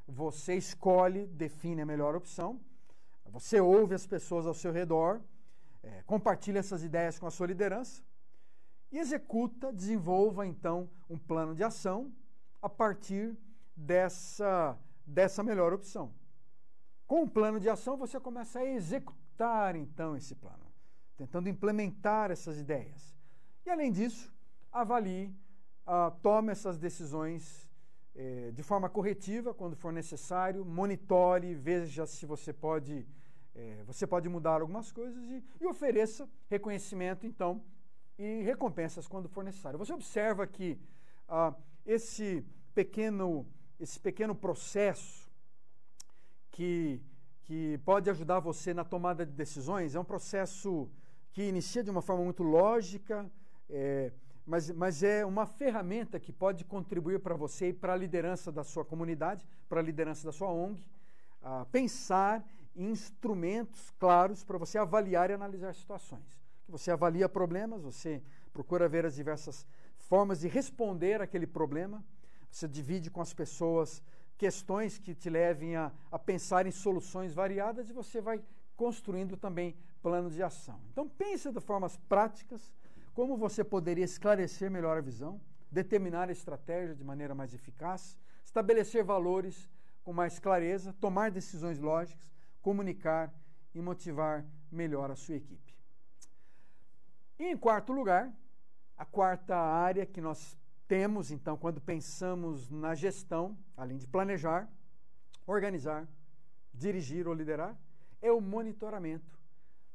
Você 0.07 0.57
escolhe, 0.57 1.27
define 1.27 1.81
a 1.81 1.87
melhor 1.87 2.15
opção 2.15 2.61
você 3.31 3.61
ouve 3.61 3.95
as 3.95 4.07
pessoas 4.07 4.47
ao 4.47 4.55
seu 4.55 4.73
redor, 4.73 5.21
é, 5.83 6.03
compartilha 6.03 6.59
essas 6.59 6.83
ideias 6.83 7.19
com 7.19 7.27
a 7.27 7.31
sua 7.31 7.47
liderança 7.47 8.03
e 8.91 8.99
executa, 8.99 9.73
desenvolva 9.73 10.47
então 10.47 10.89
um 11.09 11.19
plano 11.19 11.55
de 11.55 11.63
ação 11.63 12.13
a 12.61 12.69
partir 12.69 13.37
dessa, 13.77 14.77
dessa 15.07 15.43
melhor 15.43 15.73
opção. 15.73 16.13
Com 17.07 17.23
o 17.23 17.31
plano 17.31 17.61
de 17.61 17.69
ação, 17.69 17.97
você 17.97 18.19
começa 18.19 18.59
a 18.59 18.65
executar 18.65 19.77
então 19.77 20.17
esse 20.17 20.35
plano, 20.35 20.67
tentando 21.17 21.49
implementar 21.49 22.31
essas 22.31 22.59
ideias. 22.59 23.17
E 23.65 23.71
além 23.71 23.93
disso, 23.93 24.33
avalie, 24.73 25.35
uh, 25.87 26.11
tome 26.23 26.53
essas 26.53 26.79
decisões 26.79 27.69
eh, 28.15 28.51
de 28.53 28.63
forma 28.65 28.89
corretiva 28.89 29.55
quando 29.55 29.77
for 29.77 29.93
necessário, 29.93 30.65
monitore, 30.65 31.55
veja 31.55 32.05
se 32.05 32.27
você 32.27 32.53
pode 32.53 33.07
é, 33.59 33.83
você 33.85 34.07
pode 34.07 34.29
mudar 34.29 34.61
algumas 34.61 34.93
coisas 34.93 35.21
e, 35.31 35.43
e, 35.61 35.67
ofereça 35.67 36.29
reconhecimento, 36.49 37.27
então, 37.27 37.61
e 38.17 38.43
recompensas 38.43 39.09
quando 39.09 39.29
for 39.29 39.43
necessário. 39.43 39.77
Você 39.81 39.93
observa 39.93 40.47
que 40.47 40.79
ah, 41.29 41.53
esse, 41.85 42.47
pequeno, 42.73 43.45
esse 43.81 43.99
pequeno 43.99 44.33
processo 44.33 45.29
que, 46.53 47.03
que 47.43 47.79
pode 47.85 48.09
ajudar 48.09 48.39
você 48.39 48.73
na 48.73 48.85
tomada 48.85 49.27
de 49.27 49.33
decisões 49.33 49.97
é 49.97 50.01
um 50.01 50.05
processo 50.05 50.89
que 51.33 51.43
inicia 51.43 51.83
de 51.83 51.91
uma 51.91 52.01
forma 52.01 52.23
muito 52.23 52.45
lógica, 52.45 53.29
é, 53.69 54.13
mas, 54.47 54.71
mas 54.71 55.03
é 55.03 55.27
uma 55.27 55.47
ferramenta 55.47 56.21
que 56.21 56.33
pode 56.33 56.65
contribuir 56.65 57.19
para 57.19 57.35
você 57.35 57.71
e 57.71 57.73
para 57.73 57.93
a 57.93 57.97
liderança 57.97 58.53
da 58.53 58.63
sua 58.63 58.85
comunidade, 58.85 59.45
para 59.69 59.81
a 59.81 59.83
liderança 59.83 60.25
da 60.25 60.33
sua 60.33 60.49
ONG, 60.49 60.81
a 61.43 61.65
pensar 61.67 62.45
instrumentos 62.79 63.91
claros 63.99 64.45
para 64.45 64.57
você 64.57 64.79
avaliar 64.79 65.31
e 65.31 65.33
analisar 65.35 65.75
situações. 65.75 66.39
Você 66.69 66.91
avalia 66.91 67.29
problemas, 67.29 67.83
você 67.83 68.23
procura 68.53 68.89
ver 68.89 69.05
as 69.05 69.15
diversas 69.17 69.67
formas 69.99 70.41
de 70.41 70.49
responder 70.49 71.21
aquele 71.21 71.47
problema, 71.47 72.05
você 72.51 72.69
divide 72.69 73.11
com 73.11 73.21
as 73.21 73.35
pessoas 73.35 74.03
questões 74.37 74.99
que 74.99 75.15
te 75.15 75.29
levem 75.29 75.75
a, 75.75 75.91
a 76.13 76.19
pensar 76.19 76.67
em 76.67 76.71
soluções 76.71 77.35
variadas 77.35 77.91
e 77.91 77.93
você 77.93 78.21
vai 78.21 78.41
construindo 78.77 79.37
também 79.37 79.77
planos 80.01 80.35
de 80.35 80.43
ação. 80.43 80.81
Então 80.93 81.09
pense 81.09 81.51
de 81.51 81.61
formas 81.61 81.97
práticas 82.09 82.73
como 83.13 83.37
você 83.37 83.65
poderia 83.65 84.05
esclarecer 84.05 84.71
melhor 84.71 84.97
a 84.97 85.01
visão, 85.01 85.41
determinar 85.73 86.29
a 86.29 86.33
estratégia 86.33 86.95
de 86.95 87.03
maneira 87.03 87.35
mais 87.35 87.53
eficaz, 87.53 88.17
estabelecer 88.45 89.03
valores 89.03 89.69
com 90.05 90.13
mais 90.13 90.39
clareza, 90.39 90.95
tomar 91.01 91.33
decisões 91.33 91.81
lógicas, 91.81 92.38
comunicar 92.63 93.33
e 93.75 93.81
motivar 93.81 94.45
melhor 94.71 95.11
a 95.11 95.17
sua 95.17 95.37
equipe. 95.37 95.77
E 97.39 97.45
em 97.45 97.57
quarto 97.57 97.93
lugar, 97.93 98.33
a 98.97 99.05
quarta 99.05 99.57
área 99.57 100.05
que 100.05 100.21
nós 100.21 100.59
temos, 100.89 101.31
então, 101.31 101.57
quando 101.57 101.81
pensamos 101.81 102.69
na 102.71 102.95
gestão, 102.95 103.57
além 103.77 103.99
de 103.99 104.07
planejar, 104.07 104.69
organizar, 105.47 106.09
dirigir 106.75 107.29
ou 107.29 107.35
liderar, 107.35 107.77
é 108.21 108.33
o 108.33 108.41
monitoramento. 108.41 109.39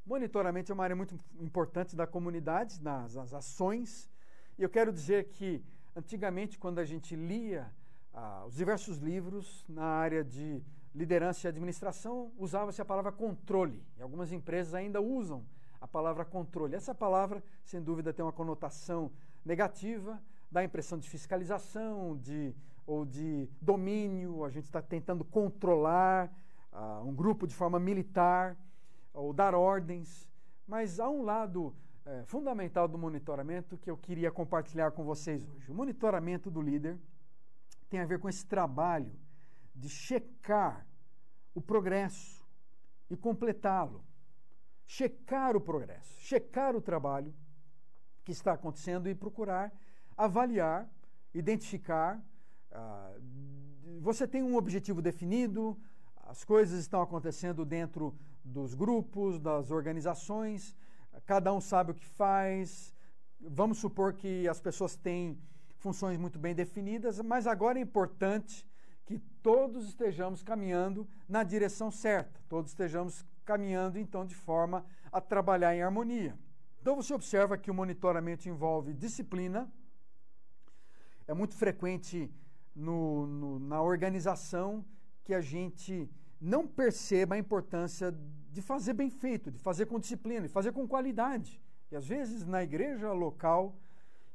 Monitoramento 0.06 0.72
é 0.72 0.74
uma 0.74 0.84
área 0.84 0.96
muito 0.96 1.16
importante 1.40 1.96
da 1.96 2.06
comunidade, 2.06 2.82
nas, 2.82 3.16
nas 3.16 3.34
ações. 3.34 4.10
E 4.58 4.64
eu 4.64 4.70
quero 4.70 4.92
dizer 4.92 5.30
que, 5.30 5.64
antigamente, 5.96 6.60
quando 6.60 6.80
a 6.80 6.86
gente 6.86 7.16
lia 7.16 7.74
ah, 8.14 8.46
os 8.46 8.56
diversos 8.56 8.98
livros 8.98 9.66
na 9.68 9.86
área 9.86 10.24
de 10.24 10.62
liderança 10.94 11.48
e 11.48 11.50
administração, 11.50 12.32
usava-se 12.38 12.82
a 12.82 12.86
palavra 12.86 13.12
controle. 13.12 13.84
E 13.98 14.02
algumas 14.02 14.32
empresas 14.32 14.74
ainda 14.74 15.02
usam 15.02 15.44
a 15.82 15.88
palavra 15.88 16.24
controle. 16.24 16.76
Essa 16.76 16.94
palavra, 16.94 17.44
sem 17.64 17.82
dúvida, 17.82 18.14
tem 18.14 18.24
uma 18.24 18.32
conotação 18.32 19.12
negativa, 19.44 20.22
dá 20.52 20.62
a 20.62 20.64
impressão 20.64 20.98
de 20.98 21.10
fiscalização, 21.10 22.18
de, 22.18 22.56
ou 22.86 23.06
de 23.06 23.50
domínio, 23.62 24.46
a 24.46 24.50
gente 24.50 24.66
está 24.66 24.82
tentando 24.82 25.26
controlar 25.26 26.32
uh, 26.72 27.08
um 27.08 27.14
grupo 27.14 27.48
de 27.48 27.56
forma 27.56 27.80
militar, 27.80 28.58
ou 29.14 29.34
dar 29.34 29.54
ordens. 29.56 30.30
Mas 30.68 31.00
há 31.00 31.10
um 31.10 31.24
lado 31.24 31.76
é, 32.06 32.24
fundamental 32.26 32.88
do 32.88 32.98
monitoramento 32.98 33.78
que 33.78 33.90
eu 33.90 33.98
queria 33.98 34.32
compartilhar 34.32 34.92
com 34.92 35.04
vocês 35.04 35.48
hoje. 35.48 35.72
O 35.72 35.74
monitoramento 35.74 36.50
do 36.50 36.62
líder 36.62 36.98
tem 37.90 38.00
a 38.00 38.06
ver 38.06 38.20
com 38.20 38.28
esse 38.28 38.46
trabalho 38.46 39.12
de 39.74 39.90
checar 39.90 40.88
o 41.54 41.62
progresso 41.62 42.46
e 43.10 43.18
completá-lo. 43.18 44.04
Checar 44.86 45.56
o 45.56 45.62
progresso, 45.62 46.20
checar 46.20 46.76
o 46.76 46.82
trabalho 46.82 47.34
que 48.24 48.32
está 48.32 48.54
acontecendo 48.54 49.10
e 49.10 49.16
procurar 49.16 49.72
avaliar, 50.18 50.90
identificar. 51.34 52.22
Uh, 52.72 54.00
você 54.00 54.28
tem 54.28 54.44
um 54.44 54.56
objetivo 54.56 55.02
definido, 55.02 55.80
as 56.18 56.44
coisas 56.44 56.80
estão 56.80 57.02
acontecendo 57.02 57.66
dentro 57.66 58.16
dos 58.44 58.74
grupos, 58.74 59.40
das 59.40 59.72
organizações, 59.72 60.76
cada 61.26 61.54
um 61.54 61.62
sabe 61.62 61.92
o 61.92 61.96
que 61.96 62.06
faz. 62.06 62.94
Vamos 63.40 63.78
supor 63.78 64.14
que 64.14 64.48
as 64.48 64.60
pessoas 64.60 64.96
têm 64.96 65.38
funções 65.78 66.18
muito 66.18 66.40
bem 66.40 66.56
definidas, 66.56 67.20
mas 67.20 67.46
agora 67.46 67.78
é 67.78 67.82
importante 67.82 68.66
que 69.06 69.20
todos 69.42 69.86
estejamos 69.88 70.42
caminhando 70.42 71.08
na 71.28 71.44
direção 71.44 71.92
certa, 71.92 72.40
todos 72.48 72.72
estejamos 72.72 73.26
caminhando 73.44 74.00
então 74.00 74.26
de 74.26 74.36
forma 74.36 74.86
a 75.12 75.20
trabalhar 75.20 75.76
em 75.76 75.82
harmonia. 75.82 76.38
Então 76.82 76.96
você 76.96 77.14
observa 77.14 77.58
que 77.58 77.72
o 77.72 77.74
monitoramento 77.74 78.48
envolve 78.48 78.94
disciplina, 78.94 79.72
é 81.28 81.34
muito 81.34 81.56
frequente 81.56 82.30
no, 82.76 83.26
no, 83.26 83.60
na 83.60 83.82
organização 83.82 84.86
que 85.24 85.34
a 85.34 85.42
gente 85.42 86.10
não 86.40 86.68
perceba 86.68 87.36
a 87.36 87.38
importância 87.38 88.14
de 88.52 88.62
fazer 88.62 88.94
bem 88.94 89.10
feito, 89.10 89.50
de 89.50 89.60
fazer 89.60 89.86
com 89.86 90.00
disciplina, 90.00 90.48
de 90.48 90.54
fazer 90.54 90.74
com 90.74 90.88
qualidade. 90.88 91.62
E 91.90 91.96
às 91.96 92.06
vezes 92.06 92.46
na 92.46 92.62
igreja 92.62 93.12
local, 93.14 93.78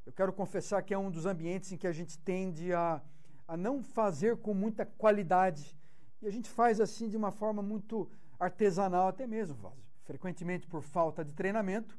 eu 0.05 0.11
quero 0.11 0.33
confessar 0.33 0.81
que 0.81 0.93
é 0.93 0.97
um 0.97 1.11
dos 1.11 1.25
ambientes 1.25 1.71
em 1.71 1.77
que 1.77 1.85
a 1.85 1.91
gente 1.91 2.17
tende 2.17 2.73
a 2.73 3.01
a 3.49 3.57
não 3.57 3.81
fazer 3.81 4.37
com 4.37 4.53
muita 4.53 4.85
qualidade. 4.85 5.75
E 6.21 6.27
a 6.27 6.31
gente 6.31 6.47
faz 6.47 6.79
assim 6.79 7.09
de 7.09 7.17
uma 7.17 7.31
forma 7.31 7.63
muito 7.63 8.07
artesanal, 8.39 9.07
até 9.07 9.25
mesmo, 9.25 9.73
frequentemente 10.03 10.67
por 10.67 10.83
falta 10.83 11.25
de 11.25 11.33
treinamento, 11.33 11.97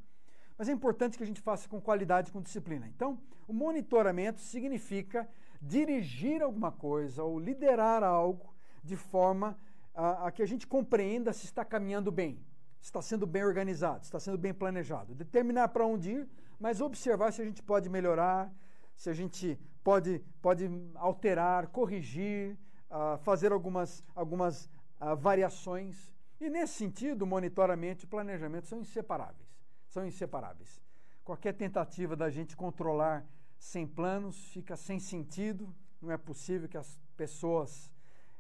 mas 0.57 0.69
é 0.69 0.73
importante 0.73 1.19
que 1.19 1.25
a 1.25 1.27
gente 1.27 1.41
faça 1.41 1.69
com 1.69 1.81
qualidade, 1.81 2.31
com 2.31 2.41
disciplina. 2.41 2.87
Então, 2.87 3.21
o 3.49 3.53
monitoramento 3.53 4.41
significa 4.41 5.29
dirigir 5.61 6.41
alguma 6.41 6.71
coisa 6.71 7.25
ou 7.25 7.39
liderar 7.39 8.05
algo 8.05 8.55
de 8.85 8.95
forma 8.95 9.59
a, 9.93 10.29
a 10.29 10.31
que 10.31 10.43
a 10.43 10.47
gente 10.47 10.69
compreenda 10.69 11.33
se 11.33 11.47
está 11.47 11.65
caminhando 11.65 12.13
bem, 12.13 12.39
se 12.81 12.91
está 12.91 13.03
sendo 13.03 13.27
bem 13.27 13.43
organizado, 13.43 14.05
se 14.05 14.09
está 14.09 14.21
sendo 14.21 14.39
bem 14.39 14.55
planejado. 14.55 15.17
Determinar 15.17 15.69
para 15.69 15.85
onde 15.85 16.13
ir, 16.13 16.29
mas 16.61 16.81
observar 16.81 17.33
se 17.33 17.43
a 17.43 17.45
gente 17.45 17.61
pode 17.61 17.89
melhorar, 17.89 18.53
se 18.95 19.11
a 19.11 19.15
gente 19.15 19.59
pode, 19.83 20.23
pode 20.41 20.71
alterar, 20.95 21.69
corrigir, 21.69 22.59
uh, 22.91 23.19
fazer 23.19 23.53
algumas, 23.53 24.05
algumas 24.15 24.67
uh, 25.01 25.17
variações. 25.17 26.13
E 26.41 26.49
nesse 26.49 26.75
sentido, 26.75 27.27
monitoramento 27.27 28.05
e 28.05 28.09
planejamento 28.09 28.67
são 28.67 28.81
inseparáveis. 28.81 29.49
São 29.89 30.07
inseparáveis. 30.07 30.81
Qualquer 31.25 31.55
tentativa 31.55 32.17
da 32.17 32.31
gente 32.31 32.57
controlar 32.57 33.27
sem 33.59 33.87
planos 33.87 34.49
fica 34.53 34.77
sem 34.77 34.99
sentido. 34.99 35.75
Não 36.01 36.11
é 36.11 36.17
possível 36.17 36.69
que 36.69 36.79
as 36.79 36.99
pessoas 37.17 37.93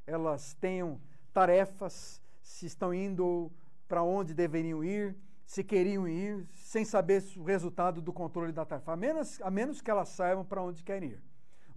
elas 0.06 0.54
tenham 0.54 1.00
tarefas, 1.32 2.20
se 2.40 2.66
estão 2.66 2.92
indo 2.92 3.52
para 3.86 4.02
onde 4.02 4.34
deveriam 4.34 4.82
ir, 4.82 5.16
se 5.44 5.62
queriam 5.62 6.08
ir, 6.08 6.48
sem 6.54 6.84
saber 6.84 7.22
o 7.36 7.42
resultado 7.42 8.00
do 8.00 8.12
controle 8.12 8.52
da 8.52 8.64
tarefa, 8.64 8.92
a 8.92 8.96
menos, 8.96 9.40
a 9.42 9.50
menos 9.50 9.80
que 9.80 9.90
elas 9.90 10.08
saibam 10.08 10.44
para 10.44 10.62
onde 10.62 10.82
querem 10.82 11.10
ir. 11.10 11.29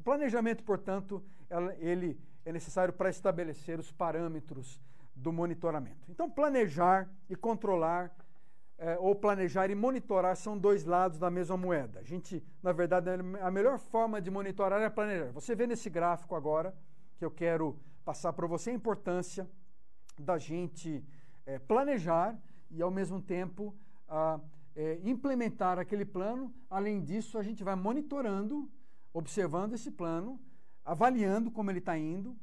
O 0.04 0.12
planejamento, 0.12 0.66
portanto, 0.66 1.24
ele 1.80 2.20
é 2.44 2.52
necessário 2.52 2.94
para 2.94 3.10
estabelecer 3.10 3.80
os 3.80 3.90
parâmetros 3.90 4.78
do 5.16 5.32
monitoramento. 5.32 6.12
Então, 6.12 6.30
planejar 6.30 7.10
e 7.30 7.38
controlar, 7.38 8.14
é, 8.78 8.98
ou 9.00 9.16
planejar 9.16 9.70
e 9.70 9.76
monitorar, 9.76 10.36
são 10.36 10.58
dois 10.58 10.84
lados 10.84 11.18
da 11.18 11.32
mesma 11.32 11.56
moeda. 11.56 12.02
A 12.02 12.04
gente, 12.04 12.44
na 12.62 12.74
verdade, 12.74 13.12
a 13.42 13.50
melhor 13.50 13.80
forma 13.80 14.22
de 14.22 14.30
monitorar 14.30 14.82
é 14.82 14.90
planejar. 14.90 15.32
Você 15.32 15.56
vê 15.56 15.66
nesse 15.66 15.90
gráfico 15.90 16.36
agora, 16.36 16.76
que 17.18 17.24
eu 17.24 17.32
quero 17.32 17.80
passar 18.04 18.34
para 18.34 18.46
você, 18.46 18.72
a 18.72 18.74
importância 18.74 19.50
da 20.20 20.38
gente 20.38 21.02
é, 21.46 21.60
planejar 21.60 22.38
e, 22.70 22.82
ao 22.82 22.92
mesmo 22.92 23.22
tempo, 23.22 23.74
é, 24.76 25.00
implementar 25.02 25.80
aquele 25.80 26.04
plano. 26.04 26.54
Além 26.70 27.02
disso, 27.02 27.38
a 27.38 27.42
gente 27.42 27.64
vai 27.64 27.76
monitorando, 27.78 28.70
observando 29.14 29.74
esse 29.74 29.92
plano, 29.92 30.40
avaliando 30.84 31.52
como 31.52 31.70
ele 31.70 31.80
está 31.80 31.98
indo, 31.98 32.36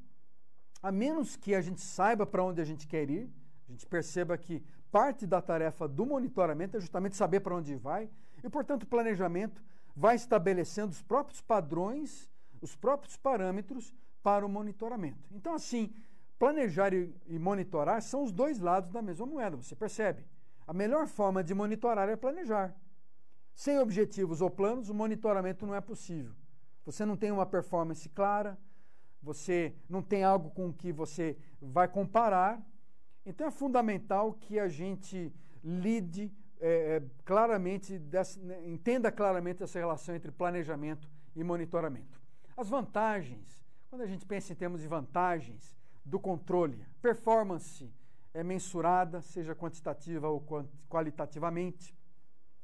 a 0.82 0.90
menos 0.90 1.36
que 1.36 1.54
a 1.54 1.60
gente 1.60 1.80
saiba 1.80 2.24
para 2.24 2.42
onde 2.42 2.60
a 2.60 2.64
gente 2.64 2.86
quer 2.86 3.10
ir, 3.10 3.30
a 3.68 3.72
gente 3.72 3.86
perceba 3.86 4.38
que 4.38 4.62
parte 4.90 5.26
da 5.26 5.42
tarefa 5.42 5.86
do 5.86 6.06
monitoramento 6.06 6.76
é 6.76 6.80
justamente 6.80 7.16
saber 7.16 7.40
para 7.40 7.54
onde 7.54 7.76
vai, 7.76 8.08
e, 8.42 8.48
portanto, 8.48 8.84
o 8.84 8.86
planejamento 8.86 9.62
vai 9.94 10.16
estabelecendo 10.16 10.92
os 10.92 11.02
próprios 11.02 11.40
padrões, 11.40 12.30
os 12.60 12.74
próprios 12.74 13.16
parâmetros 13.16 13.94
para 14.22 14.44
o 14.44 14.48
monitoramento. 14.48 15.28
Então, 15.30 15.54
assim, 15.54 15.92
planejar 16.38 16.92
e, 16.94 17.38
monitorar 17.38 18.00
são 18.00 18.22
os 18.24 18.32
dois 18.32 18.58
lados 18.58 18.90
da 18.90 19.02
mesma 19.02 19.26
moeda, 19.26 19.56
você 19.56 19.76
percebe? 19.76 20.24
A 20.66 20.72
melhor 20.72 21.06
forma 21.06 21.44
de 21.44 21.52
monitorar 21.52 22.08
é 22.08 22.16
planejar. 22.16 22.74
Sem 23.54 23.78
objetivos 23.78 24.40
ou 24.40 24.48
planos, 24.48 24.88
o 24.88 24.94
monitoramento 24.94 25.66
não 25.66 25.74
é 25.74 25.80
possível. 25.80 26.32
Você 26.90 27.06
não 27.06 27.16
tem 27.16 27.30
uma 27.30 27.46
performance 27.46 28.08
clara, 28.08 28.58
você 29.22 29.72
não 29.88 30.02
tem 30.02 30.24
algo 30.24 30.50
com 30.50 30.72
que 30.72 30.92
você 30.92 31.36
vai 31.62 31.86
comparar. 31.86 32.60
Então 33.24 33.46
é 33.46 33.50
fundamental 33.50 34.32
que 34.32 34.58
a 34.58 34.66
gente 34.66 35.32
lide 35.62 36.32
é, 36.58 37.00
claramente, 37.24 37.96
dessa, 37.96 38.40
né, 38.40 38.68
entenda 38.68 39.12
claramente 39.12 39.62
essa 39.62 39.78
relação 39.78 40.16
entre 40.16 40.32
planejamento 40.32 41.08
e 41.36 41.44
monitoramento. 41.44 42.20
As 42.56 42.68
vantagens, 42.68 43.64
quando 43.88 44.02
a 44.02 44.06
gente 44.06 44.26
pensa 44.26 44.52
em 44.52 44.56
termos 44.56 44.80
de 44.80 44.88
vantagens 44.88 45.76
do 46.04 46.18
controle, 46.18 46.84
performance 47.00 47.88
é 48.34 48.42
mensurada, 48.42 49.22
seja 49.22 49.54
quantitativa 49.54 50.28
ou 50.28 50.44
qualitativamente. 50.88 51.94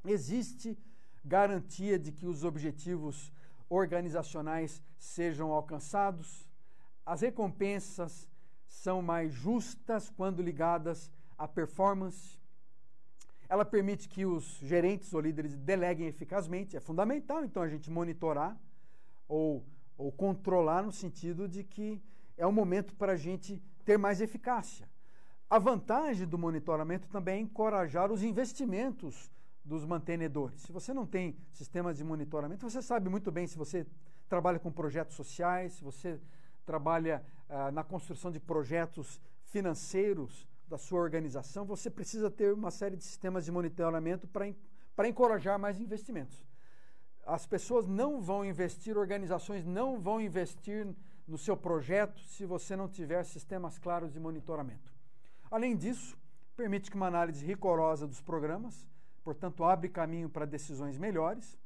Existe 0.05 0.77
garantia 1.24 1.97
de 1.97 2.11
que 2.11 2.27
os 2.27 2.43
objetivos 2.43 3.32
organizacionais 3.68 4.82
sejam 4.98 5.52
alcançados. 5.52 6.48
As 7.05 7.20
recompensas 7.20 8.28
são 8.66 9.01
mais 9.02 9.32
justas 9.32 10.10
quando 10.10 10.43
ligadas 10.43 11.10
à 11.38 11.47
performance. 11.47 12.38
Ela 13.48 13.64
permite 13.64 14.09
que 14.09 14.26
os 14.26 14.59
gerentes 14.59 15.12
ou 15.12 15.20
líderes 15.20 15.56
deleguem 15.56 16.09
eficazmente. 16.09 16.76
É 16.76 16.80
fundamental, 16.80 17.44
então, 17.44 17.62
a 17.62 17.68
gente 17.68 17.90
monitorar 17.90 18.59
ou, 19.28 19.64
ou 19.97 20.10
controlar 20.10 20.82
no 20.82 20.93
sentido 20.93 21.48
de 21.48 21.62
que 21.62 22.02
é 22.36 22.47
um 22.47 22.52
momento 22.52 22.94
para 22.94 23.12
a 23.12 23.16
gente 23.16 23.62
ter 23.84 23.97
mais 23.97 24.20
eficácia. 24.20 24.88
A 25.48 25.59
vantagem 25.60 26.26
do 26.26 26.36
monitoramento 26.36 27.09
também 27.09 27.36
é 27.36 27.40
encorajar 27.40 28.10
os 28.10 28.22
investimentos 28.22 29.30
dos 29.66 29.84
mantenedores. 29.84 30.62
Se 30.62 30.72
você 30.72 30.94
não 30.94 31.05
tem 31.05 31.36
sistemas 31.52 31.97
de 31.97 32.05
monitoramento, 32.05 32.68
você 32.68 32.80
sabe 32.80 33.10
muito 33.10 33.32
bem 33.32 33.47
se 33.47 33.59
você 33.59 33.84
trabalha 34.28 34.59
com 34.59 34.70
projetos 34.70 35.16
sociais, 35.16 35.74
se 35.74 35.84
você 35.84 36.20
trabalha 36.64 37.24
ah, 37.48 37.70
na 37.72 37.82
construção 37.82 38.30
de 38.30 38.38
projetos 38.38 39.20
financeiros 39.44 40.48
da 40.68 40.78
sua 40.78 41.01
organização, 41.01 41.64
você 41.64 41.90
precisa 41.90 42.30
ter 42.30 42.52
uma 42.52 42.70
série 42.70 42.97
de 42.97 43.05
sistemas 43.05 43.44
de 43.44 43.52
monitoramento 43.52 44.26
para 44.28 45.09
encorajar 45.09 45.59
mais 45.59 45.80
investimentos. 45.80 46.44
As 47.24 47.44
pessoas 47.44 47.86
não 47.88 48.20
vão 48.20 48.44
investir, 48.44 48.97
organizações 48.97 49.64
não 49.64 50.01
vão 50.01 50.20
investir 50.20 50.86
no 51.26 51.36
seu 51.36 51.56
projeto 51.56 52.20
se 52.20 52.47
você 52.47 52.76
não 52.76 52.88
tiver 52.88 53.24
sistemas 53.24 53.78
claros 53.78 54.12
de 54.12 54.20
monitoramento. 54.20 54.94
Além 55.51 55.76
disso, 55.76 56.16
permite 56.56 56.88
que 56.90 56.97
uma 56.97 57.09
análise 57.09 57.44
rigorosa 57.44 58.06
dos 58.06 58.20
programas 58.20 58.86
portanto, 59.27 59.65
abre 59.65 59.89
caminho 59.89 60.31
para 60.31 60.47
decisões 60.47 60.97
melhores, 60.97 61.59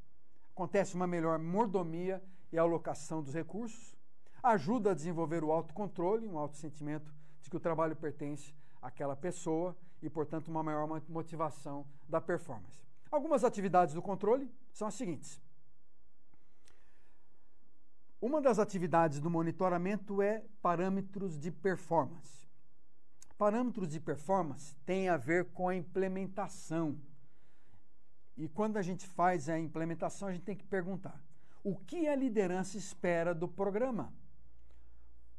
acontece 0.51 0.95
uma 0.95 1.07
melhor 1.07 1.39
mordomia 1.39 2.23
e 2.51 2.57
alocação 2.57 3.23
dos 3.23 3.35
recursos, 3.35 3.95
ajuda 4.43 4.93
a 4.93 4.95
desenvolver 4.95 5.45
o 5.45 5.53
autocontrole, 5.53 6.27
um 6.27 6.39
autossentimento 6.39 7.13
de 7.43 7.51
que 7.51 7.57
o 7.59 7.61
trabalho 7.61 7.95
pertence 7.95 8.55
àquela 8.81 9.15
pessoa 9.15 9.77
e, 10.01 10.09
portanto, 10.09 10.49
uma 10.49 10.63
maior 10.63 10.89
motivação 11.07 11.85
da 12.09 12.19
performance. 12.19 12.83
Algumas 13.11 13.45
atividades 13.45 13.93
do 13.93 14.01
controle 14.01 14.51
são 14.73 14.89
as 14.89 14.95
seguintes. 14.95 15.39
Uma 18.23 18.41
das 18.41 18.59
atividades 18.59 19.21
do 19.21 19.29
monitoramento 19.29 20.23
é 20.23 20.43
parâmetros 20.63 21.39
de 21.39 21.51
performance. 21.51 22.49
Parâmetros 23.37 23.91
de 23.91 24.01
performance 24.01 24.75
têm 24.87 25.11
a 25.11 25.19
ver 25.19 25.45
com 25.53 25.69
a 25.69 25.77
implementação 25.77 26.99
e 28.41 28.49
quando 28.49 28.79
a 28.79 28.83
gente 28.83 29.07
faz 29.07 29.51
a 29.51 29.59
implementação, 29.59 30.29
a 30.29 30.33
gente 30.33 30.45
tem 30.45 30.57
que 30.57 30.65
perguntar: 30.65 31.23
o 31.63 31.77
que 31.77 32.09
a 32.09 32.17
liderança 32.17 32.79
espera 32.79 33.35
do 33.35 33.47
programa? 33.47 34.15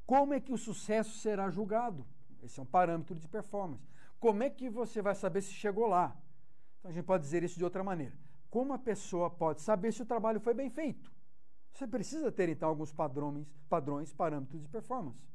Como 0.06 0.36
é 0.36 0.40
que 0.40 0.54
o 0.54 0.58
sucesso 0.58 1.18
será 1.18 1.50
julgado? 1.50 2.06
Esse 2.44 2.60
é 2.60 2.64
um 2.64 2.66
parâmetro 2.66 3.16
de 3.16 3.28
performance. 3.28 3.90
Como 4.20 4.44
é 4.44 4.52
que 4.52 4.70
você 4.70 5.02
vai 5.02 5.16
saber 5.16 5.42
se 5.42 5.52
chegou 5.52 5.88
lá? 5.88 6.16
Então 6.78 6.92
a 6.92 6.94
gente 6.94 7.06
pode 7.06 7.24
dizer 7.24 7.42
isso 7.44 7.58
de 7.58 7.64
outra 7.64 7.84
maneira. 7.84 8.16
Como 8.52 8.72
a 8.72 8.78
pessoa 8.78 9.32
pode 9.32 9.62
saber 9.62 9.92
se 9.92 10.04
o 10.04 10.06
trabalho 10.06 10.40
foi 10.40 10.54
bem 10.54 10.70
feito? 10.70 11.12
Você 11.74 11.88
precisa 11.88 12.32
ter 12.32 12.50
então 12.50 12.70
alguns 12.70 12.92
padrões, 12.92 13.48
padrões 13.68 14.14
parâmetros 14.14 14.62
de 14.62 14.68
performance. 14.68 15.26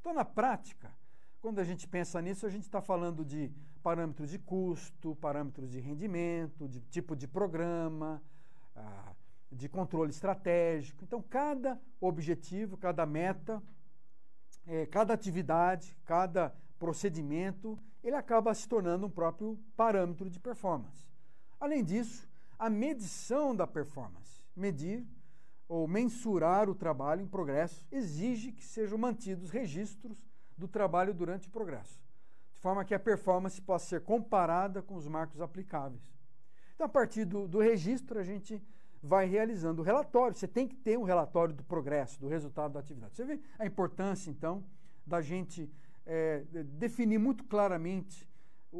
Então, 0.00 0.12
na 0.12 0.24
prática, 0.24 0.94
quando 1.40 1.58
a 1.58 1.64
gente 1.64 1.88
pensa 1.88 2.20
nisso, 2.22 2.46
a 2.46 2.50
gente 2.50 2.64
está 2.64 2.80
falando 2.80 3.24
de 3.24 3.52
parâmetros 3.88 4.28
de 4.28 4.38
custo, 4.38 5.16
parâmetros 5.16 5.70
de 5.70 5.80
rendimento, 5.80 6.68
de 6.68 6.78
tipo 6.78 7.16
de 7.16 7.26
programa, 7.26 8.22
ah, 8.76 9.14
de 9.50 9.66
controle 9.66 10.10
estratégico. 10.10 11.02
Então, 11.04 11.22
cada 11.22 11.80
objetivo, 11.98 12.76
cada 12.76 13.06
meta, 13.06 13.62
é, 14.66 14.84
cada 14.84 15.14
atividade, 15.14 15.96
cada 16.04 16.54
procedimento, 16.78 17.78
ele 18.04 18.14
acaba 18.14 18.52
se 18.52 18.68
tornando 18.68 19.06
um 19.06 19.10
próprio 19.10 19.58
parâmetro 19.74 20.28
de 20.28 20.38
performance. 20.38 21.08
Além 21.58 21.82
disso, 21.82 22.28
a 22.58 22.68
medição 22.68 23.56
da 23.56 23.66
performance, 23.66 24.44
medir 24.54 25.02
ou 25.66 25.88
mensurar 25.88 26.68
o 26.68 26.74
trabalho 26.74 27.22
em 27.22 27.26
progresso, 27.26 27.86
exige 27.90 28.52
que 28.52 28.66
sejam 28.66 28.98
mantidos 28.98 29.48
registros 29.48 30.22
do 30.58 30.68
trabalho 30.68 31.14
durante 31.14 31.48
o 31.48 31.50
progresso, 31.50 31.98
de 32.58 32.62
forma 32.62 32.84
que 32.84 32.92
a 32.92 32.98
performance 32.98 33.62
possa 33.62 33.86
ser 33.86 34.00
comparada 34.00 34.82
com 34.82 34.96
os 34.96 35.06
marcos 35.06 35.40
aplicáveis. 35.40 36.02
Então, 36.74 36.86
a 36.86 36.88
partir 36.88 37.24
do, 37.24 37.46
do 37.46 37.60
registro, 37.60 38.18
a 38.18 38.24
gente 38.24 38.60
vai 39.00 39.26
realizando 39.26 39.80
o 39.80 39.84
relatório. 39.84 40.36
Você 40.36 40.48
tem 40.48 40.66
que 40.66 40.74
ter 40.74 40.98
um 40.98 41.04
relatório 41.04 41.54
do 41.54 41.62
progresso, 41.62 42.20
do 42.20 42.26
resultado 42.26 42.72
da 42.72 42.80
atividade. 42.80 43.14
Você 43.14 43.24
vê 43.24 43.40
a 43.60 43.64
importância, 43.64 44.28
então, 44.28 44.64
da 45.06 45.20
gente 45.20 45.70
é, 46.04 46.44
definir 46.64 47.18
muito 47.18 47.44
claramente 47.44 48.28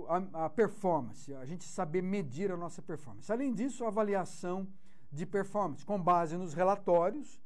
a, 0.09 0.46
a 0.46 0.50
performance, 0.50 1.32
a 1.36 1.44
gente 1.44 1.62
saber 1.62 2.02
medir 2.02 2.50
a 2.50 2.56
nossa 2.56 2.82
performance. 2.82 3.30
Além 3.30 3.55
disso, 3.55 3.84
a 3.84 3.88
avaliação 3.88 4.66
de 5.12 5.24
performance, 5.24 5.86
com 5.86 6.02
base 6.02 6.36
nos 6.36 6.52
relatórios. 6.52 7.40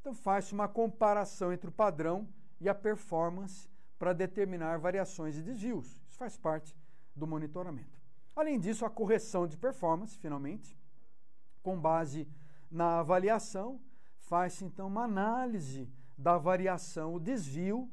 Então, 0.00 0.14
faz 0.14 0.52
uma 0.52 0.68
comparação 0.68 1.52
entre 1.52 1.68
o 1.68 1.72
padrão 1.72 2.28
e 2.60 2.68
a 2.68 2.74
performance 2.74 3.71
para 4.02 4.12
determinar 4.12 4.78
variações 4.78 5.38
e 5.38 5.42
desvios. 5.42 5.86
Isso 6.08 6.18
faz 6.18 6.36
parte 6.36 6.76
do 7.14 7.24
monitoramento. 7.24 8.02
Além 8.34 8.58
disso, 8.58 8.84
a 8.84 8.90
correção 8.90 9.46
de 9.46 9.56
performance, 9.56 10.18
finalmente, 10.18 10.76
com 11.62 11.78
base 11.78 12.26
na 12.68 12.98
avaliação, 12.98 13.80
faz-se 14.18 14.64
então 14.64 14.88
uma 14.88 15.04
análise 15.04 15.88
da 16.18 16.36
variação, 16.36 17.14
o 17.14 17.20
desvio, 17.20 17.88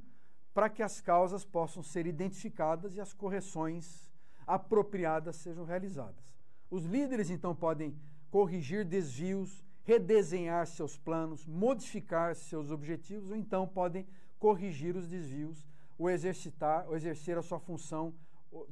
para 0.51 0.67
que 0.67 0.81
as 0.81 0.99
causas 0.99 1.45
possam 1.45 1.83
ser 1.83 2.07
identificadas 2.07 2.95
e 2.95 2.99
as 2.99 3.13
correções 3.13 4.11
apropriadas 4.47 5.35
sejam 5.35 5.63
realizadas. 5.63 6.25
Os 6.71 6.85
líderes 6.85 7.29
então 7.29 7.53
podem 7.55 7.95
corrigir 8.31 8.83
desvios, 8.83 9.63
redesenhar 9.83 10.65
seus 10.65 10.97
planos, 10.97 11.45
modificar 11.45 12.35
seus 12.35 12.71
objetivos 12.71 13.29
ou 13.29 13.37
então 13.37 13.67
podem 13.67 14.07
corrigir 14.39 14.95
os 14.95 15.07
desvios 15.07 15.68
ou 15.99 16.09
exercitar 16.09 16.87
ou 16.87 16.95
exercer 16.95 17.37
a 17.37 17.41
sua 17.43 17.59
função 17.59 18.15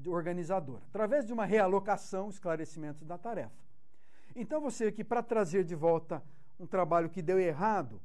organizadora, 0.07 0.81
através 0.87 1.27
de 1.27 1.33
uma 1.33 1.45
realocação, 1.45 2.29
esclarecimento 2.29 3.05
da 3.05 3.17
tarefa. 3.17 3.53
Então 4.35 4.59
você 4.59 4.85
aqui 4.85 5.03
para 5.03 5.21
trazer 5.21 5.63
de 5.63 5.75
volta 5.75 6.23
um 6.59 6.65
trabalho 6.65 7.09
que 7.09 7.21
deu 7.21 7.39
errado 7.39 8.01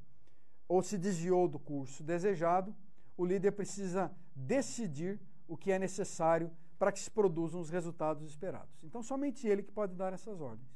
ou 0.68 0.82
se 0.82 0.98
desviou 0.98 1.48
do 1.48 1.58
curso 1.58 2.02
desejado, 2.02 2.74
o 3.16 3.24
líder 3.24 3.52
precisa 3.52 4.12
decidir 4.34 5.20
o 5.46 5.56
que 5.56 5.70
é 5.70 5.78
necessário 5.78 6.50
para 6.78 6.90
que 6.90 6.98
se 6.98 7.10
produzam 7.10 7.60
os 7.60 7.70
resultados 7.70 8.28
esperados. 8.28 8.82
Então, 8.82 9.02
somente 9.02 9.46
ele 9.46 9.62
que 9.62 9.70
pode 9.70 9.94
dar 9.94 10.12
essas 10.12 10.40
ordens. 10.40 10.68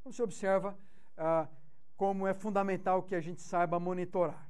Então, 0.00 0.10
você 0.10 0.22
observa 0.22 0.78
ah, 1.16 1.48
como 1.96 2.26
é 2.26 2.32
fundamental 2.32 3.02
que 3.02 3.14
a 3.14 3.20
gente 3.20 3.42
saiba 3.42 3.78
monitorar. 3.78 4.48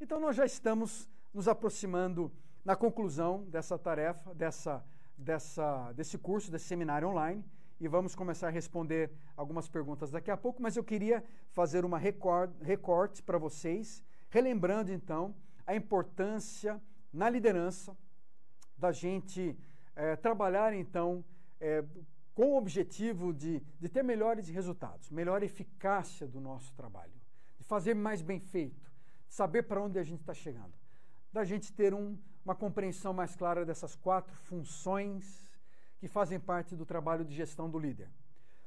Então, 0.00 0.20
nós 0.20 0.36
já 0.36 0.44
estamos 0.44 1.08
nos 1.32 1.48
aproximando 1.48 2.30
na 2.64 2.76
conclusão 2.76 3.44
dessa 3.44 3.78
tarefa, 3.78 4.34
dessa, 4.34 4.84
dessa, 5.16 5.92
desse 5.92 6.18
curso, 6.18 6.50
desse 6.50 6.66
seminário 6.66 7.08
online, 7.08 7.44
e 7.80 7.88
vamos 7.88 8.14
começar 8.14 8.48
a 8.48 8.50
responder 8.50 9.10
algumas 9.34 9.66
perguntas 9.66 10.10
daqui 10.10 10.30
a 10.30 10.36
pouco, 10.36 10.60
mas 10.62 10.76
eu 10.76 10.84
queria 10.84 11.24
fazer 11.52 11.84
uma 11.84 11.98
recorte 11.98 13.22
para 13.22 13.38
vocês, 13.38 14.02
relembrando 14.28 14.92
então 14.92 15.34
a 15.66 15.74
importância 15.74 16.80
na 17.12 17.30
liderança 17.30 17.96
da 18.76 18.92
gente 18.92 19.58
é, 19.96 20.14
trabalhar 20.16 20.74
então 20.74 21.24
é, 21.58 21.84
com 22.34 22.52
o 22.52 22.56
objetivo 22.56 23.32
de, 23.32 23.60
de 23.78 23.88
ter 23.88 24.02
melhores 24.02 24.48
resultados, 24.48 25.10
melhor 25.10 25.42
eficácia 25.42 26.26
do 26.26 26.40
nosso 26.40 26.74
trabalho, 26.74 27.12
de 27.58 27.64
fazer 27.64 27.94
mais 27.94 28.22
bem 28.22 28.40
feito, 28.40 28.90
de 29.28 29.34
saber 29.34 29.62
para 29.62 29.82
onde 29.82 29.98
a 29.98 30.02
gente 30.02 30.20
está 30.20 30.34
chegando, 30.34 30.72
da 31.32 31.44
gente 31.44 31.72
ter 31.72 31.94
um, 31.94 32.18
uma 32.44 32.54
compreensão 32.54 33.12
mais 33.12 33.36
clara 33.36 33.64
dessas 33.64 33.94
quatro 33.94 34.34
funções 34.34 35.48
que 35.98 36.08
fazem 36.08 36.40
parte 36.40 36.74
do 36.74 36.86
trabalho 36.86 37.24
de 37.24 37.34
gestão 37.34 37.68
do 37.70 37.78
líder. 37.78 38.10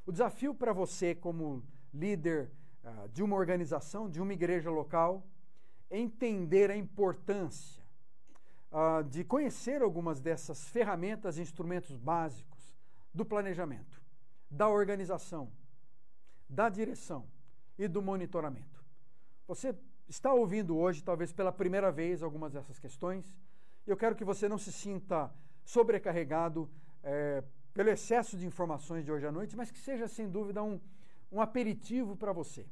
O 0.06 0.12
desafio 0.12 0.54
para 0.54 0.72
você, 0.72 1.16
como 1.16 1.64
líder 1.94 2.52
uh, 2.84 3.10
de 3.10 3.24
uma 3.24 3.36
organização, 3.36 4.10
de 4.10 4.22
uma 4.22 4.34
igreja 4.34 4.70
local, 4.70 5.26
é 5.90 5.98
entender 5.98 6.70
a 6.70 6.78
importância 6.78 7.84
uh, 8.72 9.04
de 9.04 9.24
conhecer 9.24 9.82
algumas 9.82 10.20
dessas 10.20 10.68
ferramentas 10.70 11.38
e 11.38 11.42
instrumentos 11.42 11.98
básicos 11.98 12.76
do 13.14 13.26
planejamento, 13.26 14.02
da 14.50 14.68
organização, 14.68 15.52
da 16.50 16.70
direção 16.70 17.28
e 17.78 17.88
do 17.88 18.02
monitoramento. 18.02 18.84
Você 19.48 19.76
está 20.08 20.34
ouvindo 20.34 20.78
hoje, 20.78 21.04
talvez 21.04 21.32
pela 21.32 21.52
primeira 21.52 21.92
vez, 21.92 22.22
algumas 22.22 22.54
dessas 22.54 22.80
questões. 22.80 23.36
Eu 23.86 23.98
quero 23.98 24.16
que 24.16 24.24
você 24.24 24.48
não 24.48 24.58
se 24.58 24.72
sinta 24.72 25.32
sobrecarregado 25.64 26.70
é, 27.04 27.44
pelo 27.74 27.90
excesso 27.90 28.38
de 28.38 28.46
informações 28.46 29.04
de 29.04 29.12
hoje 29.12 29.26
à 29.26 29.32
noite, 29.32 29.56
mas 29.56 29.72
que 29.72 29.80
seja, 29.80 30.08
sem 30.08 30.30
dúvida, 30.30 30.62
um, 30.62 30.80
um 31.32 31.42
aperitivo 31.42 32.16
para 32.16 32.32
você. 32.32 32.66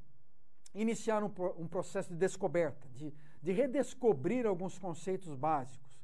Iniciar 0.74 1.24
um, 1.24 1.32
um, 1.58 1.68
processo 1.68 2.10
de 2.10 2.16
descoberta, 2.16 2.88
de, 2.94 3.14
de 3.42 3.52
redescobrir 3.52 4.46
alguns 4.46 4.78
conceitos 4.78 5.36
básicos 5.36 6.00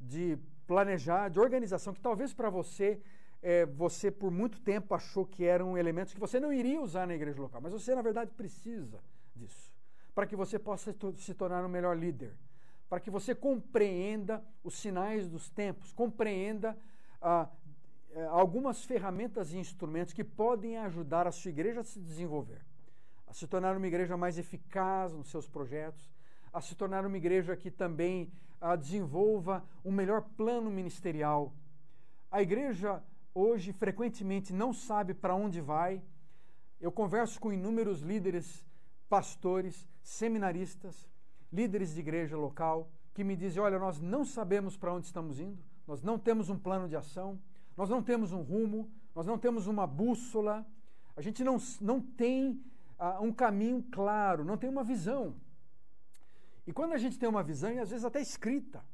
de 0.00 0.38
planejar, 0.66 1.28
de 1.28 1.38
organização, 1.38 1.92
que 1.92 2.00
talvez 2.00 2.32
para 2.32 2.50
você, 2.50 3.00
é, 3.42 3.66
você 3.66 4.10
por 4.10 4.30
muito 4.30 4.60
tempo 4.60 4.94
achou 4.94 5.26
que 5.26 5.44
eram 5.44 5.76
elementos 5.76 6.14
que 6.14 6.20
você 6.20 6.40
não 6.40 6.52
iria 6.52 6.80
usar 6.80 7.06
na 7.06 7.14
igreja 7.14 7.40
local, 7.40 7.60
mas 7.60 7.72
você 7.72 7.94
na 7.94 8.02
verdade 8.02 8.30
precisa 8.32 8.98
disso, 9.34 9.65
para 10.16 10.26
que 10.26 10.34
você 10.34 10.58
possa 10.58 10.96
se 11.18 11.34
tornar 11.34 11.62
um 11.62 11.68
melhor 11.68 11.94
líder, 11.94 12.32
para 12.88 12.98
que 12.98 13.10
você 13.10 13.34
compreenda 13.34 14.42
os 14.64 14.78
sinais 14.78 15.28
dos 15.28 15.50
tempos, 15.50 15.92
compreenda 15.92 16.74
ah, 17.20 17.46
é, 18.12 18.24
algumas 18.28 18.82
ferramentas 18.82 19.52
e 19.52 19.58
instrumentos 19.58 20.14
que 20.14 20.24
podem 20.24 20.78
ajudar 20.78 21.26
a 21.26 21.30
sua 21.30 21.50
igreja 21.50 21.80
a 21.80 21.84
se 21.84 22.00
desenvolver, 22.00 22.64
a 23.26 23.34
se 23.34 23.46
tornar 23.46 23.76
uma 23.76 23.86
igreja 23.86 24.16
mais 24.16 24.38
eficaz 24.38 25.12
nos 25.12 25.28
seus 25.28 25.46
projetos, 25.46 26.10
a 26.50 26.62
se 26.62 26.74
tornar 26.74 27.04
uma 27.04 27.18
igreja 27.18 27.54
que 27.54 27.70
também 27.70 28.32
a 28.58 28.74
desenvolva 28.74 29.62
um 29.84 29.92
melhor 29.92 30.22
plano 30.34 30.70
ministerial. 30.70 31.52
A 32.30 32.40
igreja 32.40 33.02
hoje 33.34 33.70
frequentemente 33.70 34.50
não 34.50 34.72
sabe 34.72 35.12
para 35.12 35.34
onde 35.34 35.60
vai. 35.60 36.02
Eu 36.80 36.90
converso 36.90 37.38
com 37.38 37.52
inúmeros 37.52 38.00
líderes, 38.00 38.64
pastores, 39.08 39.86
seminaristas, 40.02 41.08
líderes 41.52 41.94
de 41.94 42.00
igreja 42.00 42.36
local, 42.36 42.90
que 43.14 43.24
me 43.24 43.36
dizem: 43.36 43.62
olha, 43.62 43.78
nós 43.78 44.00
não 44.00 44.24
sabemos 44.24 44.76
para 44.76 44.92
onde 44.92 45.06
estamos 45.06 45.40
indo, 45.40 45.62
nós 45.86 46.02
não 46.02 46.18
temos 46.18 46.50
um 46.50 46.58
plano 46.58 46.88
de 46.88 46.96
ação, 46.96 47.38
nós 47.76 47.88
não 47.88 48.02
temos 48.02 48.32
um 48.32 48.42
rumo, 48.42 48.90
nós 49.14 49.26
não 49.26 49.38
temos 49.38 49.66
uma 49.66 49.86
bússola, 49.86 50.66
a 51.16 51.20
gente 51.20 51.42
não, 51.42 51.58
não 51.80 52.00
tem 52.00 52.62
uh, 52.98 53.22
um 53.22 53.32
caminho 53.32 53.82
claro, 53.90 54.44
não 54.44 54.56
tem 54.56 54.68
uma 54.68 54.84
visão. 54.84 55.34
E 56.66 56.72
quando 56.72 56.92
a 56.92 56.98
gente 56.98 57.18
tem 57.18 57.28
uma 57.28 57.42
visão, 57.42 57.72
e 57.72 57.78
às 57.78 57.90
vezes 57.90 58.04
até 58.04 58.20
escrita, 58.20 58.84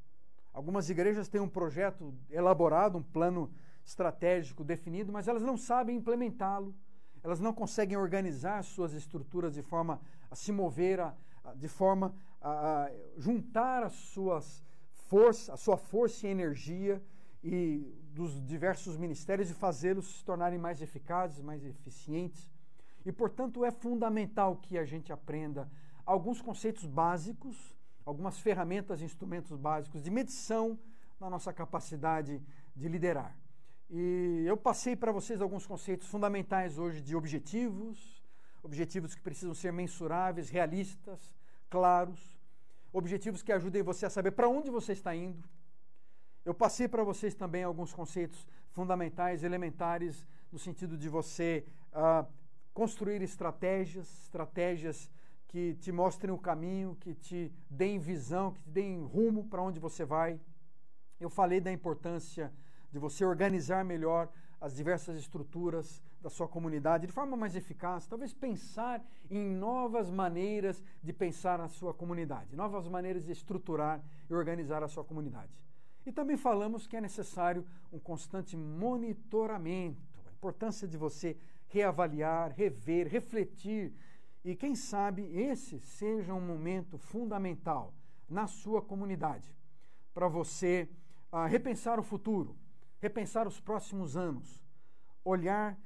algumas 0.53 0.91
igrejas 0.91 1.29
têm 1.29 1.41
um 1.41 1.49
projeto 1.49 2.15
elaborado, 2.31 2.99
um 2.99 3.03
plano 3.03 3.51
estratégico 3.85 4.63
definido, 4.63 5.11
mas 5.11 5.27
elas 5.27 5.43
não 5.43 5.57
sabem 5.57 5.97
implementá-lo, 5.97 6.75
elas 7.23 7.41
não 7.41 7.53
conseguem 7.53 7.97
organizar 7.97 8.63
suas 8.65 8.93
estruturas 8.93 9.55
de 9.55 9.63
forma 9.63 10.01
a 10.31 10.35
se 10.35 10.51
mover, 10.51 11.01
a, 11.01 11.15
a, 11.45 11.55
de 11.55 11.69
forma 11.69 12.15
a, 12.41 12.85
a, 12.85 12.91
juntar 13.17 13.83
as 13.83 13.93
suas 13.93 14.63
forças, 15.09 15.51
a 15.51 15.57
sua 15.57 15.77
força 15.77 16.27
e 16.27 16.31
energia 16.31 17.03
e 17.43 17.95
dos 18.13 18.45
diversos 18.45 18.97
ministérios 18.97 19.51
e 19.51 19.55
fazê-los 19.55 20.19
se 20.19 20.25
tornarem 20.25 20.59
mais 20.59 20.83
eficazes, 20.83 21.43
mais 21.43 21.65
eficientes. 21.65 22.51
E, 23.05 23.11
portanto, 23.11 23.65
é 23.65 23.71
fundamental 23.71 24.57
que 24.57 24.79
a 24.79 24.85
gente 24.85 25.13
aprenda 25.13 25.71
alguns 26.05 26.41
conceitos 26.41 26.85
básicos, 26.87 27.57
algumas 28.05 28.39
ferramentas 28.39 29.01
e 29.01 29.05
instrumentos 29.05 29.57
básicos 29.57 30.03
de 30.03 30.11
medição 30.11 30.79
na 31.19 31.31
nossa 31.31 31.53
capacidade 31.53 32.43
de 32.75 32.89
liderar. 32.89 33.37
E 33.95 34.45
eu 34.47 34.57
passei 34.57 34.97
para 34.97 35.13
vocês 35.13 35.43
alguns 35.43 35.67
conceitos 35.67 36.09
fundamentais 36.09 36.79
hoje 36.79 37.03
de 37.03 37.15
objetivos, 37.15 38.25
objetivos 38.63 39.15
que 39.15 39.21
precisam 39.21 39.55
ser 39.55 39.71
mensuráveis, 39.71 40.49
realistas, 40.49 41.21
claros, 41.69 42.19
objetivos 42.91 43.43
que 43.43 43.53
ajudem 43.53 43.83
você 43.83 44.07
a 44.07 44.11
saber 44.11 44.31
para 44.31 44.49
onde 44.49 44.71
você 44.71 44.93
está 44.93 45.15
indo. 45.15 45.47
Eu 46.43 46.55
passei 46.55 46.89
para 46.89 47.05
vocês 47.05 47.35
também 47.35 47.65
alguns 47.65 47.93
conceitos 47.93 48.49
fundamentais, 48.71 49.45
elementares, 49.45 50.27
no 50.51 50.59
sentido 50.59 50.97
de 50.97 51.11
você 51.11 51.63
uh, 51.93 52.27
construir 52.73 53.21
estratégias, 53.21 54.11
estratégias 54.23 55.11
que 55.49 55.75
te 55.75 55.93
mostrem 55.93 56.33
o 56.33 56.39
caminho, 56.39 56.97
que 56.99 57.13
te 57.15 57.53
deem 57.69 57.99
visão, 57.99 58.53
que 58.53 58.63
te 58.63 58.71
deem 58.71 59.03
rumo 59.03 59.45
para 59.51 59.61
onde 59.61 59.79
você 59.79 60.03
vai. 60.03 60.41
Eu 61.21 61.29
falei 61.29 61.61
da 61.61 61.71
importância 61.71 62.51
de 62.93 62.99
você 62.99 63.25
organizar 63.25 63.85
melhor 63.85 64.29
as 64.61 64.77
diversas 64.77 65.17
estruturas 65.17 66.01
da 66.21 66.31
sua 66.31 66.47
comunidade 66.47 67.07
de 67.07 67.13
forma 67.13 67.37
mais 67.37 67.57
eficaz, 67.57 68.07
talvez 68.07 68.33
pensar 68.33 69.05
em 69.29 69.45
novas 69.45 70.09
maneiras 70.09 70.81
de 71.03 71.13
pensar 71.13 71.59
na 71.59 71.69
sua 71.69 71.93
comunidade, 71.93 72.55
novas 72.55 72.87
maneiras 72.87 73.25
de 73.25 73.33
estruturar 73.33 74.01
e 74.31 74.35
organizar 74.35 74.83
a 74.85 74.89
sua 74.89 75.03
comunidade. 75.03 75.51
E 76.07 76.13
também 76.13 76.37
falamos 76.37 76.87
que 76.87 76.97
é 76.97 77.01
necessário 77.01 77.67
um 77.93 77.99
constante 77.99 78.57
monitoramento, 78.57 80.01
a 80.27 80.31
importância 80.31 80.87
de 80.87 80.97
você 80.97 81.37
reavaliar, 81.69 82.53
rever, 82.53 83.09
refletir 83.09 83.93
e 84.45 84.55
quem 84.55 84.75
sabe 84.75 85.23
esse 85.37 85.79
seja 85.81 86.35
um 86.35 86.41
momento 86.41 86.99
fundamental 86.99 87.95
na 88.29 88.47
sua 88.47 88.83
comunidade 88.83 89.55
para 90.13 90.29
você 90.29 90.89
uh, 91.33 91.47
repensar 91.47 91.99
o 91.99 92.03
futuro, 92.03 92.57
repensar 93.03 93.49
os 93.49 93.61
próximos 93.61 94.17
anos, 94.17 94.63
olhar 95.25 95.77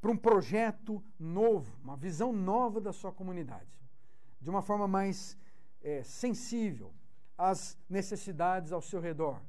para 0.00 0.10
um 0.10 0.16
projeto 0.16 1.02
novo, 1.18 1.78
uma 1.80 1.96
visão 1.96 2.32
nova 2.32 2.80
da 2.80 2.92
sua 2.92 3.12
comunidade, 3.12 3.70
de 4.40 4.50
uma 4.50 4.60
forma 4.60 4.88
mais 4.88 5.38
é, 5.80 6.02
sensível 6.02 6.92
às 7.38 7.78
necessidades 7.88 8.72
ao 8.72 8.82
seu 8.82 9.00
redor, 9.00 9.40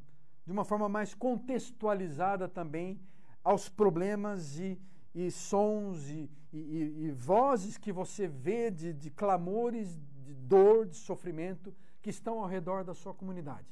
de 0.45 0.51
uma 0.51 0.63
forma 0.63 0.87
mais 0.87 1.15
contextualizada 1.15 2.47
também 2.47 3.01
aos 3.43 3.67
problemas 3.67 4.59
e, 4.59 4.79
e 5.15 5.31
sons 5.31 6.07
e, 6.07 6.29
e, 6.53 7.07
e, 7.07 7.11
vozes 7.11 7.75
que 7.75 7.91
você 7.91 8.27
vê 8.27 8.69
de, 8.69 8.93
de 8.93 9.09
clamores, 9.09 9.99
de 10.23 10.35
dor, 10.35 10.85
de 10.85 10.95
sofrimento 10.95 11.75
que 12.03 12.11
estão 12.11 12.39
ao 12.39 12.47
redor 12.47 12.83
da 12.83 12.93
sua 12.93 13.15
comunidade. 13.15 13.67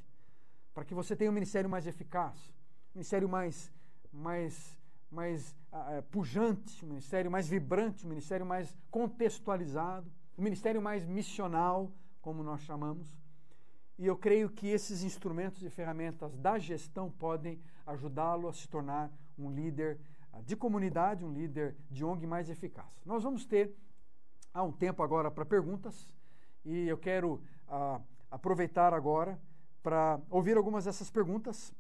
Para 0.73 0.84
que 0.84 0.95
você 0.95 1.15
tenha 1.15 1.30
um 1.30 1.34
ministério 1.34 1.69
mais 1.69 1.85
eficaz, 1.85 2.51
ministério 2.93 3.27
mais, 3.27 3.71
mais, 4.11 4.77
mais 5.09 5.55
uh, 5.71 6.01
pujante, 6.11 6.83
um 6.85 6.89
ministério 6.89 7.29
mais 7.29 7.47
vibrante, 7.47 8.05
um 8.05 8.09
ministério 8.09 8.45
mais 8.45 8.77
contextualizado, 8.91 10.11
um 10.37 10.43
ministério 10.43 10.81
mais 10.81 11.05
missional, 11.05 11.91
como 12.21 12.43
nós 12.43 12.61
chamamos. 12.61 13.17
E 13.97 14.05
eu 14.05 14.17
creio 14.17 14.49
que 14.49 14.67
esses 14.67 15.03
instrumentos 15.03 15.63
e 15.63 15.69
ferramentas 15.69 16.35
da 16.37 16.57
gestão 16.57 17.11
podem 17.11 17.61
ajudá-lo 17.85 18.47
a 18.47 18.53
se 18.53 18.67
tornar 18.67 19.11
um 19.37 19.51
líder 19.51 19.99
ah, 20.31 20.41
de 20.41 20.55
comunidade, 20.55 21.23
um 21.23 21.31
líder 21.31 21.75
de 21.89 22.03
ONG 22.03 22.25
mais 22.25 22.49
eficaz. 22.49 22.87
Nós 23.05 23.23
vamos 23.23 23.45
ter 23.45 23.75
há 24.53 24.63
um 24.63 24.71
tempo 24.71 25.03
agora 25.03 25.29
para 25.29 25.45
perguntas 25.45 26.09
e 26.65 26.87
eu 26.87 26.97
quero 26.97 27.41
uh, 27.67 28.01
aproveitar 28.31 28.93
agora 28.93 29.39
para 29.81 30.19
ouvir 30.29 30.57
algumas 30.57 30.85
dessas 30.85 31.11
perguntas. 31.11 31.73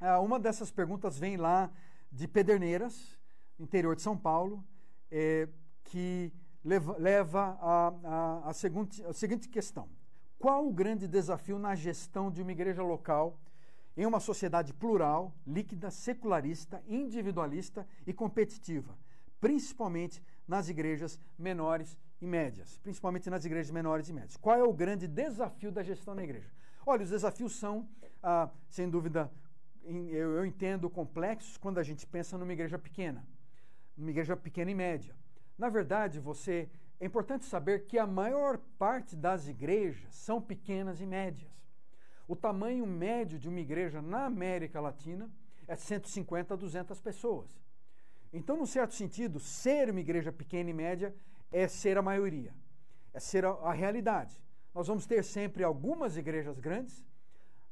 Uh, 0.00 0.22
uma 0.22 0.38
dessas 0.38 0.70
perguntas 0.70 1.18
vem 1.18 1.36
lá 1.36 1.70
de 2.12 2.28
Pederneiras, 2.28 3.18
interior 3.58 3.96
de 3.96 4.02
São 4.02 4.16
Paulo, 4.16 4.64
eh, 5.10 5.48
que 5.84 6.32
leva, 6.64 6.96
leva 6.98 7.58
a, 7.60 7.94
a, 8.04 8.50
a, 8.50 8.52
seguinte, 8.52 9.04
a 9.04 9.12
seguinte 9.12 9.48
questão. 9.48 9.88
Qual 10.38 10.66
o 10.66 10.72
grande 10.72 11.08
desafio 11.08 11.58
na 11.58 11.74
gestão 11.74 12.30
de 12.30 12.42
uma 12.42 12.52
igreja 12.52 12.82
local 12.82 13.38
em 13.96 14.04
uma 14.04 14.20
sociedade 14.20 14.74
plural, 14.74 15.34
líquida, 15.46 15.90
secularista, 15.90 16.82
individualista 16.86 17.86
e 18.06 18.12
competitiva, 18.12 18.96
principalmente 19.40 20.22
nas 20.46 20.68
igrejas 20.68 21.18
menores 21.38 21.96
e 22.20 22.26
médias, 22.26 22.78
principalmente 22.78 23.30
nas 23.30 23.44
igrejas 23.44 23.70
menores 23.70 24.08
e 24.08 24.12
médias. 24.12 24.36
Qual 24.36 24.56
é 24.56 24.62
o 24.62 24.72
grande 24.72 25.08
desafio 25.08 25.72
da 25.72 25.82
gestão 25.82 26.14
na 26.14 26.22
igreja? 26.22 26.50
Olha, 26.84 27.02
os 27.02 27.10
desafios 27.10 27.56
são, 27.56 27.88
ah, 28.22 28.50
sem 28.68 28.88
dúvida, 28.88 29.30
eu, 29.88 30.36
eu 30.36 30.46
entendo 30.46 30.90
complexos 30.90 31.56
quando 31.56 31.78
a 31.78 31.82
gente 31.82 32.06
pensa 32.06 32.36
numa 32.36 32.52
igreja 32.52 32.78
pequena, 32.78 33.26
numa 33.96 34.10
igreja 34.10 34.36
pequena 34.36 34.70
e 34.70 34.74
média. 34.74 35.14
Na 35.56 35.68
verdade, 35.68 36.20
você 36.20 36.68
é 37.00 37.06
importante 37.06 37.44
saber 37.44 37.86
que 37.86 37.98
a 37.98 38.06
maior 38.06 38.58
parte 38.78 39.14
das 39.14 39.48
igrejas 39.48 40.14
são 40.14 40.40
pequenas 40.40 41.00
e 41.00 41.06
médias. 41.06 41.50
O 42.26 42.34
tamanho 42.34 42.86
médio 42.86 43.38
de 43.38 43.48
uma 43.48 43.60
igreja 43.60 44.02
na 44.02 44.26
América 44.26 44.80
Latina 44.80 45.30
é 45.68 45.76
150 45.76 46.54
a 46.54 46.56
200 46.56 47.00
pessoas. 47.00 47.60
Então, 48.32 48.56
num 48.56 48.66
certo 48.66 48.94
sentido, 48.94 49.38
ser 49.38 49.90
uma 49.90 50.00
igreja 50.00 50.32
pequena 50.32 50.70
e 50.70 50.74
média 50.74 51.14
é 51.52 51.68
ser 51.68 51.96
a 51.96 52.02
maioria, 52.02 52.52
é 53.14 53.20
ser 53.20 53.44
a, 53.44 53.50
a 53.50 53.72
realidade. 53.72 54.42
Nós 54.74 54.88
vamos 54.88 55.06
ter 55.06 55.22
sempre 55.22 55.62
algumas 55.62 56.16
igrejas 56.16 56.58
grandes, 56.58 57.04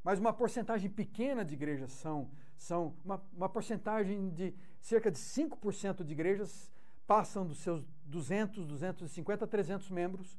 mas 0.04 0.20
uma 0.20 0.32
porcentagem 0.32 0.90
pequena 0.90 1.44
de 1.44 1.54
igrejas 1.54 1.90
são, 1.92 2.30
são 2.56 2.94
uma, 3.04 3.20
uma 3.34 3.48
porcentagem 3.48 4.28
de 4.28 4.54
cerca 4.78 5.10
de 5.10 5.18
5% 5.18 6.04
de 6.04 6.12
igrejas 6.12 6.70
passam 7.06 7.46
dos 7.46 7.58
seus 7.58 7.84
200, 8.04 8.66
250, 8.66 9.46
300 9.46 9.90
membros, 9.90 10.38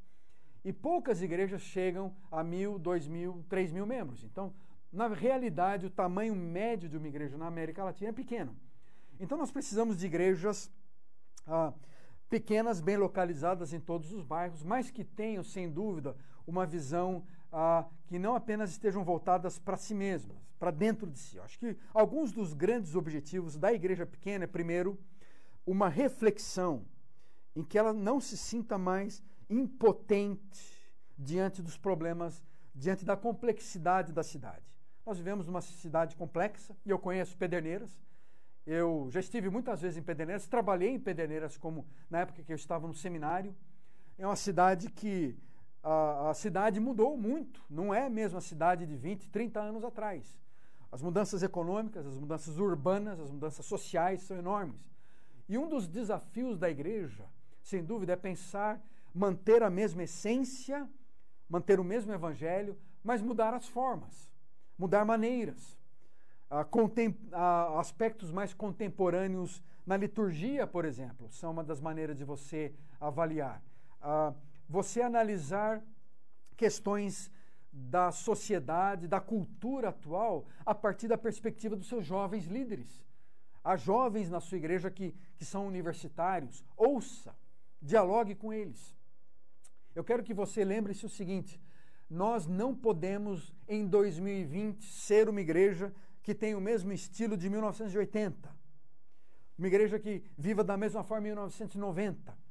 e 0.63 0.71
poucas 0.71 1.21
igrejas 1.21 1.61
chegam 1.61 2.15
a 2.31 2.43
mil, 2.43 2.79
dois 2.79 3.07
mil, 3.07 3.43
três 3.49 3.71
mil 3.71 3.85
membros. 3.85 4.23
Então, 4.23 4.53
na 4.91 5.07
realidade, 5.07 5.85
o 5.85 5.89
tamanho 5.89 6.35
médio 6.35 6.89
de 6.89 6.97
uma 6.97 7.07
igreja 7.07 7.37
na 7.37 7.45
América 7.45 7.83
Latina 7.83 8.09
é 8.09 8.13
pequeno. 8.13 8.55
Então, 9.19 9.37
nós 9.37 9.51
precisamos 9.51 9.97
de 9.97 10.05
igrejas 10.05 10.71
ah, 11.45 11.73
pequenas, 12.29 12.81
bem 12.81 12.97
localizadas 12.97 13.73
em 13.73 13.79
todos 13.79 14.11
os 14.11 14.23
bairros, 14.23 14.63
mas 14.63 14.89
que 14.89 15.03
tenham, 15.03 15.43
sem 15.43 15.69
dúvida, 15.69 16.15
uma 16.47 16.65
visão 16.65 17.23
ah, 17.57 17.86
que 18.06 18.19
não 18.19 18.36
apenas 18.36 18.72
estejam 18.72 19.02
voltadas 19.02 19.57
para 19.57 19.77
si 19.77 19.95
mesmas, 19.95 20.38
para 20.60 20.72
dentro 20.72 21.10
de 21.10 21.18
si. 21.18 21.40
Acho 21.40 21.57
que 21.57 21.77
alguns 21.94 22.34
dos 22.34 22.52
grandes 22.52 22.95
objetivos 22.95 23.57
da 23.57 23.72
igreja 23.72 24.06
pequena 24.06 24.44
é, 24.44 24.48
primeiro, 24.48 24.99
uma 25.65 25.88
reflexão 25.88 26.86
em 27.56 27.64
que 27.64 27.77
ela 27.77 27.94
não 27.94 28.19
se 28.19 28.38
sinta 28.38 28.77
mais 28.77 29.23
impotente 29.49 30.86
diante 31.18 31.61
dos 31.61 31.77
problemas, 31.77 32.44
diante 32.73 33.06
da 33.06 33.15
complexidade 33.15 34.11
da 34.11 34.22
cidade. 34.22 34.65
Nós 35.06 35.18
vivemos 35.18 35.45
numa 35.45 35.61
cidade 35.61 36.14
complexa 36.18 36.76
e 36.86 36.90
eu 36.90 36.99
conheço 36.99 37.38
Pederneiras. 37.38 38.03
Eu 38.68 39.07
já 39.11 39.22
estive 39.22 39.49
muitas 39.49 39.82
vezes 39.82 39.98
em 39.98 40.03
Pederneiras, 40.03 40.45
trabalhei 40.45 40.90
em 40.90 40.99
Pederneiras 40.99 41.57
como 41.57 41.88
na 42.10 42.19
época 42.19 42.44
que 42.44 42.52
eu 42.52 42.56
estava 42.57 42.86
no 42.86 42.94
seminário. 42.94 43.56
É 44.18 44.26
uma 44.27 44.36
cidade 44.36 44.90
que 44.90 45.38
a, 45.86 46.32
a 46.32 46.34
cidade 46.34 46.80
mudou 46.80 47.16
muito, 47.16 47.62
não 47.70 47.94
é 47.94 48.07
a 48.07 48.10
mesma 48.10 48.41
cidade 48.41 48.88
de 48.88 48.95
20, 48.95 49.30
30 49.30 49.60
anos 49.62 49.84
atrás. 49.86 50.36
As 50.91 51.02
mudanças 51.02 51.44
econômicas, 51.44 52.07
as 52.07 52.18
mudanças 52.18 52.57
urbanas, 52.57 53.20
as 53.20 53.30
mudanças 53.30 53.66
sociais 53.68 54.22
são 54.24 54.36
enormes. 54.36 54.82
E 55.48 55.60
um 55.60 55.70
dos 55.70 55.88
desafios 55.88 56.57
da 56.57 56.70
igreja, 56.72 57.24
sem 57.62 57.84
dúvida, 57.84 58.14
é 58.14 58.16
pensar, 58.16 58.82
manter 59.14 59.62
a 59.62 59.70
mesma 59.70 60.03
essência, 60.03 60.90
manter 61.48 61.80
o 61.80 61.84
mesmo 61.84 62.12
evangelho, 62.12 62.76
mas 63.03 63.22
mudar 63.22 63.53
as 63.53 63.68
formas, 63.68 64.32
mudar 64.76 65.06
maneiras. 65.06 65.78
aspectos 67.78 68.32
mais 68.32 68.56
contemporâneos 68.56 69.64
na 69.86 69.95
liturgia, 69.95 70.66
por 70.66 70.84
exemplo, 70.84 71.30
são 71.30 71.52
uma 71.52 71.64
das 71.64 71.80
maneiras 71.80 72.18
de 72.18 72.24
você 72.24 72.74
avaliar. 72.99 73.62
Você 74.67 75.01
analisar 75.01 75.83
questões 76.55 77.31
da 77.71 78.11
sociedade, 78.11 79.07
da 79.07 79.19
cultura 79.19 79.89
atual, 79.89 80.47
a 80.65 80.73
partir 80.73 81.07
da 81.07 81.17
perspectiva 81.17 81.75
dos 81.75 81.87
seus 81.87 82.05
jovens 82.05 82.45
líderes. 82.45 83.05
Há 83.63 83.75
jovens 83.75 84.29
na 84.29 84.39
sua 84.39 84.57
igreja 84.57 84.89
que, 84.89 85.13
que 85.35 85.43
são 85.43 85.67
universitários. 85.67 86.63
Ouça, 86.77 87.35
dialogue 87.81 88.35
com 88.35 88.53
eles. 88.53 88.95
Eu 89.93 90.03
quero 90.03 90.23
que 90.23 90.33
você 90.33 90.63
lembre-se 90.63 91.05
o 91.05 91.09
seguinte: 91.09 91.59
nós 92.09 92.45
não 92.47 92.75
podemos, 92.75 93.53
em 93.67 93.85
2020, 93.87 94.85
ser 94.85 95.27
uma 95.27 95.41
igreja 95.41 95.93
que 96.21 96.33
tem 96.33 96.55
o 96.55 96.61
mesmo 96.61 96.91
estilo 96.91 97.35
de 97.35 97.49
1980. 97.49 98.55
Uma 99.57 99.67
igreja 99.67 99.99
que 99.99 100.23
viva 100.37 100.63
da 100.63 100.77
mesma 100.77 101.03
forma 101.03 101.27
em 101.27 101.31
1990. 101.31 102.44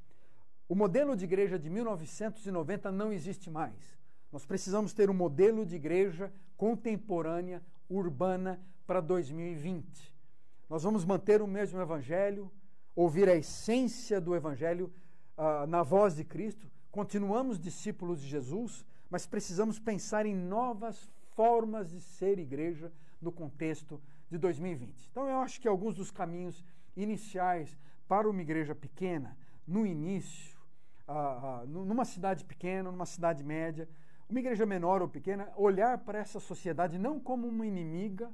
O 0.67 0.73
modelo 0.73 1.15
de 1.15 1.25
igreja 1.25 1.59
de 1.59 1.69
1990 1.69 2.91
não 2.91 3.13
existe 3.13 3.49
mais. 3.51 3.99
Nós 4.31 4.45
precisamos 4.45 4.93
ter 4.93 5.09
um 5.09 5.13
modelo 5.13 5.63
de 5.65 5.75
igreja 5.75 6.33
contemporânea, 6.57 7.61
urbana, 7.87 8.59
para 8.87 8.99
2020. 8.99 10.13
Nós 10.67 10.81
vamos 10.81 11.05
manter 11.05 11.41
o 11.41 11.47
mesmo 11.47 11.79
Evangelho, 11.79 12.51
ouvir 12.95 13.29
a 13.29 13.35
essência 13.35 14.19
do 14.19 14.35
Evangelho 14.35 14.91
uh, 15.37 15.67
na 15.67 15.83
voz 15.83 16.15
de 16.15 16.23
Cristo, 16.23 16.67
continuamos 16.91 17.59
discípulos 17.59 18.21
de 18.21 18.27
Jesus, 18.27 18.83
mas 19.09 19.27
precisamos 19.27 19.77
pensar 19.77 20.25
em 20.25 20.33
novas 20.33 21.11
formas 21.35 21.91
de 21.91 22.01
ser 22.01 22.39
igreja 22.39 22.91
no 23.21 23.31
contexto 23.31 24.01
de 24.29 24.37
2020. 24.37 25.09
Então, 25.11 25.27
eu 25.29 25.39
acho 25.39 25.61
que 25.61 25.67
alguns 25.67 25.93
dos 25.93 26.09
caminhos 26.09 26.63
iniciais 26.95 27.77
para 28.07 28.29
uma 28.29 28.41
igreja 28.41 28.73
pequena, 28.73 29.37
no 29.67 29.85
início, 29.85 30.54
uh, 31.07 31.65
numa 31.67 32.05
cidade 32.05 32.43
pequena, 32.43 32.91
numa 32.91 33.05
cidade 33.05 33.43
média, 33.43 33.87
uma 34.29 34.39
igreja 34.39 34.65
menor 34.65 35.01
ou 35.01 35.07
pequena, 35.07 35.51
olhar 35.55 35.99
para 35.99 36.19
essa 36.19 36.39
sociedade 36.39 36.97
não 36.97 37.19
como 37.19 37.47
uma 37.47 37.65
inimiga, 37.65 38.31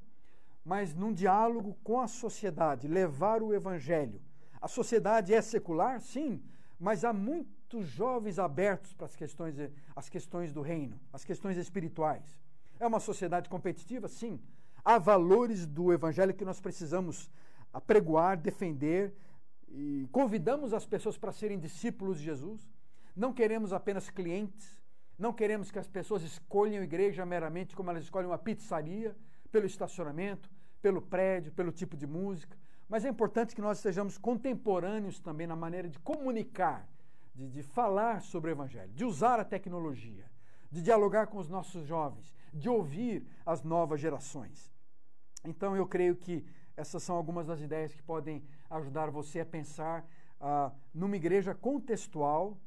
mas 0.64 0.94
num 0.94 1.12
diálogo 1.12 1.76
com 1.84 2.00
a 2.00 2.08
sociedade, 2.08 2.88
levar 2.88 3.42
o 3.42 3.54
evangelho. 3.54 4.22
A 4.62 4.68
sociedade 4.68 5.34
é 5.34 5.42
secular, 5.42 6.00
sim, 6.00 6.42
mas 6.80 7.04
há 7.04 7.12
muitos 7.12 7.88
jovens 7.88 8.40
abertos 8.40 8.94
para 8.94 9.06
as 9.06 9.16
questões, 9.16 9.56
as 9.96 10.08
questões 10.08 10.54
do 10.54 10.62
reino, 10.62 11.00
as 11.12 11.26
questões 11.26 11.58
espirituais. 11.58 12.40
É 12.80 12.88
uma 12.88 13.00
sociedade 13.00 13.50
competitiva, 13.50 14.08
sim. 14.08 14.40
Há 14.84 14.98
valores 14.98 15.66
do 15.66 15.92
evangelho 15.92 16.34
que 16.34 16.46
nós 16.46 16.60
precisamos 16.60 17.30
apregoar, 17.74 18.38
defender 18.38 19.14
e 19.74 20.08
convidamos 20.12 20.74
as 20.74 20.86
pessoas 20.86 21.18
para 21.18 21.32
serem 21.32 21.60
discípulos 21.60 22.18
de 22.18 22.26
Jesus. 22.26 22.70
Não 23.16 23.34
queremos 23.34 23.74
apenas 23.74 24.10
clientes, 24.10 24.82
não 25.18 25.34
queremos 25.34 25.72
que 25.72 25.80
as 25.80 25.88
pessoas 25.88 26.24
escolham 26.24 26.82
a 26.82 26.84
igreja 26.84 27.26
meramente 27.26 27.76
como 27.76 27.90
elas 27.90 28.04
escolhem 28.04 28.28
uma 28.28 28.38
pizzaria 28.38 29.16
pelo 29.52 29.66
estacionamento, 29.66 30.50
pelo 30.82 31.02
prédio, 31.02 31.52
pelo 31.52 31.72
tipo 31.72 31.96
de 31.96 32.08
música, 32.08 32.58
mas 32.90 33.06
é 33.06 33.10
importante 33.10 33.56
que 33.56 33.62
nós 33.62 33.80
sejamos 33.80 34.18
contemporâneos 34.18 35.20
também 35.20 35.48
na 35.48 35.56
maneira 35.56 35.88
de 35.88 36.00
comunicar, 36.00 36.88
de, 37.34 37.48
de 37.50 37.64
falar 37.64 38.22
sobre 38.22 38.50
o 38.50 38.54
Evangelho, 38.54 38.92
de 38.92 39.06
usar 39.06 39.40
a 39.40 39.46
tecnologia, 39.46 40.30
de 40.70 40.82
dialogar 40.82 41.28
com 41.28 41.38
os 41.38 41.48
nossos 41.48 41.86
jovens, 41.86 42.34
de 42.54 42.68
ouvir 42.68 43.26
as 43.46 43.64
novas 43.64 44.02
gerações. 44.02 44.74
Então, 45.46 45.76
eu 45.76 45.88
creio 45.88 46.16
que 46.16 46.46
essas 46.76 47.04
são 47.04 47.16
algumas 47.16 47.48
das 47.48 47.62
ideias 47.62 47.94
que 47.94 48.04
podem 48.04 48.44
ajudar 48.72 49.10
você 49.12 49.42
a 49.42 49.46
pensar 49.46 50.06
ah, 50.40 50.72
numa 50.94 51.16
igreja 51.16 51.54
contextual, 51.54 52.58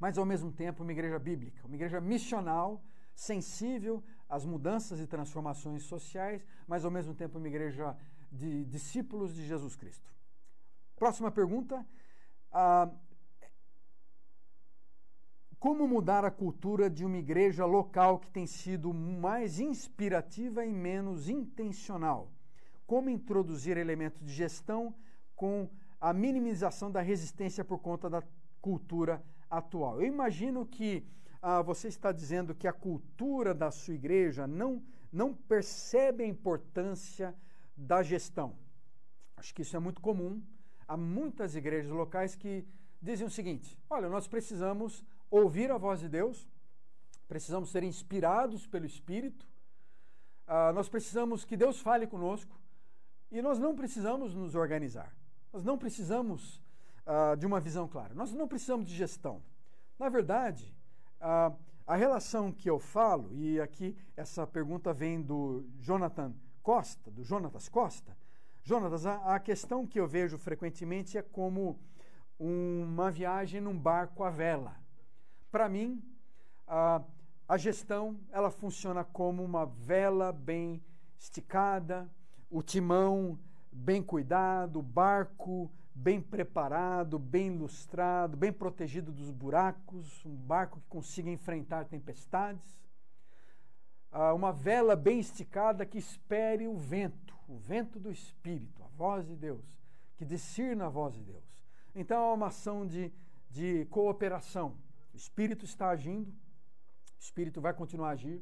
mas 0.00 0.18
ao 0.18 0.24
mesmo 0.24 0.50
tempo 0.50 0.82
uma 0.82 0.92
igreja 0.92 1.18
bíblica, 1.18 1.66
uma 1.66 1.76
igreja 1.76 2.00
missional, 2.00 2.82
sensível 3.14 4.02
às 4.28 4.44
mudanças 4.44 5.00
e 5.00 5.06
transformações 5.06 5.82
sociais, 5.82 6.44
mas 6.66 6.84
ao 6.84 6.90
mesmo 6.90 7.14
tempo 7.14 7.38
uma 7.38 7.48
igreja 7.48 7.96
de 8.30 8.64
discípulos 8.64 9.34
de 9.34 9.46
Jesus 9.46 9.76
Cristo. 9.76 10.10
Próxima 10.96 11.30
pergunta. 11.30 11.86
Ah, 12.50 12.90
como 15.58 15.88
mudar 15.88 16.24
a 16.24 16.30
cultura 16.30 16.88
de 16.88 17.04
uma 17.04 17.16
igreja 17.16 17.64
local 17.64 18.20
que 18.20 18.30
tem 18.30 18.46
sido 18.46 18.94
mais 18.94 19.58
inspirativa 19.58 20.64
e 20.64 20.72
menos 20.72 21.28
intencional? 21.28 22.30
Como 22.86 23.10
introduzir 23.10 23.76
elementos 23.76 24.24
de 24.24 24.32
gestão 24.32 24.94
com 25.38 25.70
a 26.00 26.12
minimização 26.12 26.90
da 26.90 27.00
resistência 27.00 27.64
por 27.64 27.78
conta 27.78 28.10
da 28.10 28.22
cultura 28.60 29.22
atual? 29.48 30.00
Eu 30.00 30.06
imagino 30.08 30.66
que 30.66 31.06
ah, 31.40 31.62
você 31.62 31.86
está 31.86 32.10
dizendo 32.10 32.54
que 32.54 32.66
a 32.66 32.72
cultura 32.72 33.54
da 33.54 33.70
sua 33.70 33.94
igreja 33.94 34.46
não, 34.46 34.82
não 35.12 35.32
percebe 35.32 36.24
a 36.24 36.26
importância 36.26 37.32
da 37.76 38.02
gestão. 38.02 38.56
Acho 39.36 39.54
que 39.54 39.62
isso 39.62 39.76
é 39.76 39.78
muito 39.78 40.00
comum. 40.00 40.42
Há 40.86 40.96
muitas 40.96 41.54
igrejas 41.54 41.92
locais 41.92 42.34
que 42.34 42.66
dizem 43.00 43.26
o 43.26 43.30
seguinte: 43.30 43.78
olha, 43.88 44.08
nós 44.08 44.26
precisamos 44.26 45.04
ouvir 45.30 45.70
a 45.70 45.78
voz 45.78 46.00
de 46.00 46.08
Deus, 46.08 46.48
precisamos 47.28 47.70
ser 47.70 47.84
inspirados 47.84 48.66
pelo 48.66 48.86
Espírito, 48.86 49.46
uh, 50.48 50.72
nós 50.74 50.88
precisamos 50.88 51.44
que 51.44 51.56
Deus 51.56 51.80
fale 51.80 52.06
conosco 52.06 52.58
e 53.30 53.40
nós 53.42 53.58
não 53.58 53.76
precisamos 53.76 54.34
nos 54.34 54.54
organizar, 54.54 55.14
nós 55.52 55.64
não 55.64 55.78
precisamos 55.78 56.62
uh, 57.06 57.36
de 57.36 57.46
uma 57.46 57.60
visão 57.60 57.88
clara, 57.88 58.14
nós 58.14 58.32
não 58.32 58.48
precisamos 58.48 58.86
de 58.86 58.94
gestão. 58.94 59.42
Na 59.98 60.08
verdade, 60.08 60.74
uh, 61.20 61.56
a 61.86 61.96
relação 61.96 62.52
que 62.52 62.68
eu 62.68 62.78
falo, 62.78 63.32
e 63.32 63.60
aqui 63.60 63.96
essa 64.16 64.46
pergunta 64.46 64.92
vem 64.92 65.22
do 65.22 65.64
Jonathan 65.80 66.34
Costa, 66.62 67.10
do 67.10 67.24
Jonatas 67.24 67.68
Costa. 67.68 68.16
Jonatas, 68.62 69.06
a, 69.06 69.34
a 69.34 69.40
questão 69.40 69.86
que 69.86 69.98
eu 69.98 70.06
vejo 70.06 70.36
frequentemente 70.36 71.16
é 71.16 71.22
como 71.22 71.78
uma 72.38 73.10
viagem 73.10 73.60
num 73.60 73.76
barco 73.76 74.22
à 74.22 74.30
vela. 74.30 74.76
Para 75.50 75.68
mim, 75.68 76.02
a, 76.66 77.02
a 77.48 77.56
gestão 77.56 78.20
ela 78.30 78.50
funciona 78.50 79.02
como 79.02 79.42
uma 79.42 79.64
vela 79.64 80.30
bem 80.30 80.82
esticada, 81.18 82.08
o 82.50 82.62
timão 82.62 83.38
bem 83.72 84.02
cuidado, 84.02 84.78
o 84.78 84.82
barco 84.82 85.70
bem 85.94 86.20
preparado, 86.20 87.18
bem 87.18 87.48
ilustrado, 87.48 88.36
bem 88.36 88.52
protegido 88.52 89.10
dos 89.10 89.30
buracos, 89.30 90.24
um 90.24 90.34
barco 90.34 90.80
que 90.80 90.86
consiga 90.88 91.30
enfrentar 91.30 91.84
tempestades. 91.86 92.78
uma 94.34 94.52
vela 94.52 94.94
bem 94.94 95.18
esticada 95.18 95.84
que 95.84 95.98
espere 95.98 96.68
o 96.68 96.76
vento, 96.76 97.34
o 97.48 97.56
vento 97.56 97.98
do 97.98 98.10
Espírito, 98.10 98.82
a 98.82 98.88
voz 98.96 99.26
de 99.26 99.34
Deus, 99.34 99.64
que 100.16 100.24
discirna 100.24 100.86
a 100.86 100.88
voz 100.88 101.14
de 101.14 101.22
Deus. 101.22 101.44
Então 101.94 102.30
é 102.30 102.34
uma 102.34 102.46
ação 102.46 102.86
de, 102.86 103.12
de 103.50 103.84
cooperação 103.86 104.76
Espírito 105.18 105.64
está 105.64 105.90
agindo, 105.90 106.30
o 106.30 107.20
Espírito 107.20 107.60
vai 107.60 107.74
continuar 107.74 108.10
a 108.10 108.12
agir, 108.12 108.40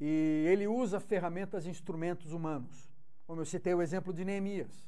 e 0.00 0.46
ele 0.48 0.68
usa 0.68 1.00
ferramentas 1.00 1.66
e 1.66 1.70
instrumentos 1.70 2.32
humanos. 2.32 2.93
Como 3.26 3.40
eu 3.40 3.46
citei 3.46 3.72
o 3.74 3.80
exemplo 3.80 4.12
de 4.12 4.24
Neemias. 4.24 4.84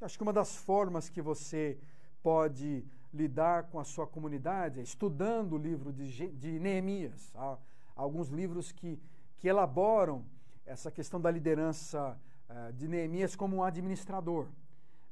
Eu 0.00 0.04
acho 0.04 0.16
que 0.16 0.22
uma 0.22 0.32
das 0.32 0.56
formas 0.56 1.08
que 1.08 1.22
você 1.22 1.78
pode 2.22 2.84
lidar 3.12 3.64
com 3.64 3.78
a 3.78 3.84
sua 3.84 4.06
comunidade 4.06 4.80
é 4.80 4.82
estudando 4.82 5.52
o 5.52 5.58
livro 5.58 5.92
de, 5.92 6.28
de 6.32 6.58
Neemias. 6.58 7.32
Há 7.34 7.56
alguns 7.94 8.28
livros 8.28 8.72
que, 8.72 9.00
que 9.38 9.48
elaboram 9.48 10.24
essa 10.66 10.90
questão 10.90 11.20
da 11.20 11.30
liderança 11.30 12.18
uh, 12.48 12.72
de 12.72 12.88
Neemias 12.88 13.36
como 13.36 13.56
um 13.56 13.62
administrador. 13.62 14.48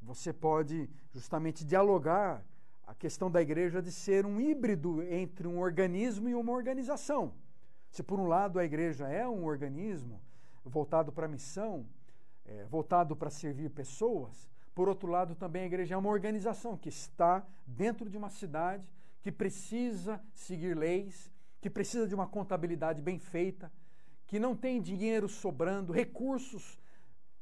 Você 0.02 0.32
pode 0.32 0.90
justamente 1.12 1.64
dialogar 1.64 2.44
a 2.86 2.94
questão 2.94 3.30
da 3.30 3.40
igreja 3.40 3.80
de 3.80 3.90
ser 3.90 4.26
um 4.26 4.40
híbrido 4.40 5.02
entre 5.02 5.48
um 5.48 5.58
organismo 5.58 6.28
e 6.28 6.34
uma 6.34 6.52
organização. 6.52 7.32
Se 7.90 8.02
por 8.02 8.20
um 8.20 8.26
lado 8.26 8.58
a 8.58 8.64
igreja 8.64 9.08
é 9.08 9.26
um 9.26 9.44
organismo 9.44 10.20
voltado 10.64 11.12
para 11.12 11.26
a 11.26 11.28
missão, 11.28 11.86
é, 12.46 12.64
voltado 12.64 13.16
para 13.16 13.30
servir 13.30 13.70
pessoas, 13.70 14.48
por 14.74 14.88
outro 14.88 15.08
lado 15.08 15.34
também 15.34 15.62
a 15.62 15.66
igreja 15.66 15.94
é 15.94 15.98
uma 15.98 16.10
organização 16.10 16.76
que 16.76 16.88
está 16.88 17.46
dentro 17.66 18.08
de 18.08 18.16
uma 18.16 18.30
cidade, 18.30 18.88
que 19.22 19.32
precisa 19.32 20.20
seguir 20.34 20.76
leis, 20.76 21.32
que 21.60 21.70
precisa 21.70 22.06
de 22.06 22.14
uma 22.14 22.26
contabilidade 22.26 23.02
bem 23.02 23.18
feita, 23.18 23.72
que 24.26 24.38
não 24.38 24.54
tem 24.54 24.80
dinheiro 24.80 25.28
sobrando, 25.28 25.92
recursos 25.92 26.78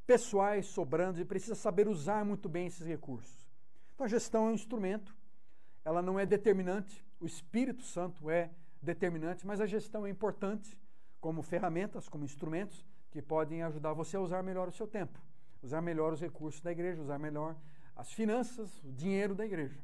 pessoais 0.06 0.66
sobrando 0.66 1.20
e 1.20 1.24
precisa 1.24 1.54
saber 1.54 1.88
usar 1.88 2.24
muito 2.24 2.48
bem 2.48 2.66
esses 2.66 2.86
recursos. 2.86 3.50
Então 3.94 4.06
a 4.06 4.08
gestão 4.08 4.46
é 4.46 4.50
um 4.50 4.54
instrumento 4.54 5.14
ela 5.84 6.00
não 6.00 6.18
é 6.18 6.24
determinante, 6.24 7.04
o 7.20 7.26
Espírito 7.26 7.82
Santo 7.82 8.30
é 8.30 8.50
determinante, 8.80 9.46
mas 9.46 9.60
a 9.60 9.66
gestão 9.66 10.06
é 10.06 10.10
importante 10.10 10.78
como 11.20 11.42
ferramentas, 11.42 12.08
como 12.08 12.24
instrumentos 12.24 12.84
que 13.14 13.22
podem 13.22 13.62
ajudar 13.62 13.92
você 13.92 14.16
a 14.16 14.20
usar 14.20 14.42
melhor 14.42 14.66
o 14.66 14.72
seu 14.72 14.88
tempo, 14.88 15.20
usar 15.62 15.80
melhor 15.80 16.12
os 16.12 16.20
recursos 16.20 16.60
da 16.60 16.72
igreja, 16.72 17.00
usar 17.00 17.16
melhor 17.16 17.54
as 17.94 18.12
finanças, 18.12 18.82
o 18.82 18.90
dinheiro 18.90 19.36
da 19.36 19.46
igreja. 19.46 19.80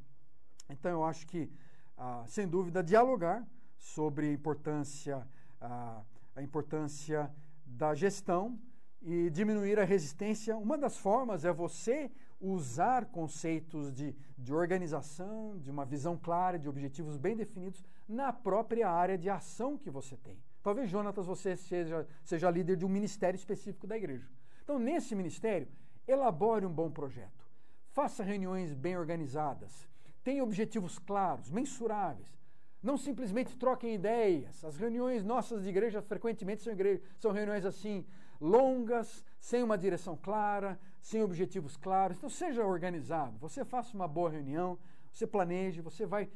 Então 0.69 0.91
eu 0.91 1.05
acho 1.05 1.25
que, 1.29 1.49
ah, 1.97 2.25
sem 2.27 2.49
dúvida, 2.49 2.83
dialogar 2.83 3.47
sobre 3.79 4.27
a 4.27 4.33
importância, 4.33 5.25
ah, 5.61 6.03
a 6.35 6.43
importância 6.43 7.33
da 7.65 7.95
gestão 7.95 8.59
e 9.01 9.31
diminuir 9.31 9.79
a 9.79 9.85
resistência. 9.85 10.57
Uma 10.57 10.77
das 10.77 10.97
formas 10.97 11.45
é 11.45 11.53
você 11.53 12.11
usar 12.41 13.07
conceitos 13.07 13.93
de, 13.93 14.13
de 14.37 14.53
organização, 14.53 15.57
de 15.57 15.71
uma 15.71 15.85
visão 15.85 16.17
clara, 16.17 16.59
de 16.59 16.69
objetivos 16.69 17.17
bem 17.17 17.37
definidos 17.37 17.85
na 18.09 18.33
própria 18.33 18.91
área 18.91 19.17
de 19.17 19.31
ação 19.31 19.79
que 19.79 19.89
você 19.89 20.17
tem. 20.17 20.37
Talvez, 20.63 20.91
Jonatas, 20.91 21.27
você 21.27 21.57
seja, 21.57 22.07
seja 22.23 22.51
líder 22.51 22.77
de 22.77 22.85
um 22.85 22.89
ministério 22.89 23.37
específico 23.37 23.87
da 23.87 23.97
igreja. 23.97 24.29
Então, 24.63 24.79
nesse 24.79 25.15
ministério, 25.15 25.69
elabore 26.07 26.67
um 26.67 26.73
bom 26.73 26.91
projeto. 26.91 27.49
Faça 27.93 28.23
reuniões 28.23 28.75
bem 28.75 28.97
organizadas. 28.97 29.89
Tenha 30.23 30.45
objetivos 30.45 30.99
claros, 30.99 31.51
mensuráveis. 31.51 32.39
Não 32.83 32.97
simplesmente 32.97 33.57
troquem 33.57 33.95
ideias. 33.95 34.65
As 34.65 34.77
reuniões 34.77 35.25
nossas 35.25 35.63
de 35.63 35.69
igreja 35.69 36.01
frequentemente 36.03 36.63
são, 36.63 36.73
igreja, 36.73 37.03
são 37.19 37.33
reuniões 37.33 37.65
assim, 37.65 38.07
longas, 38.41 39.25
sem 39.39 39.63
uma 39.63 39.77
direção 39.77 40.17
clara, 40.17 40.79
sem 41.01 41.23
objetivos 41.23 41.77
claros. 41.77 42.17
Então 42.17 42.31
seja 42.31 42.65
organizado. 42.65 43.39
Você 43.39 43.65
faça 43.65 43.95
uma 43.95 44.09
boa 44.09 44.31
reunião, 44.31 44.79
você 45.13 45.27
planeje, 45.27 45.81
você 45.81 46.07
vai 46.07 46.31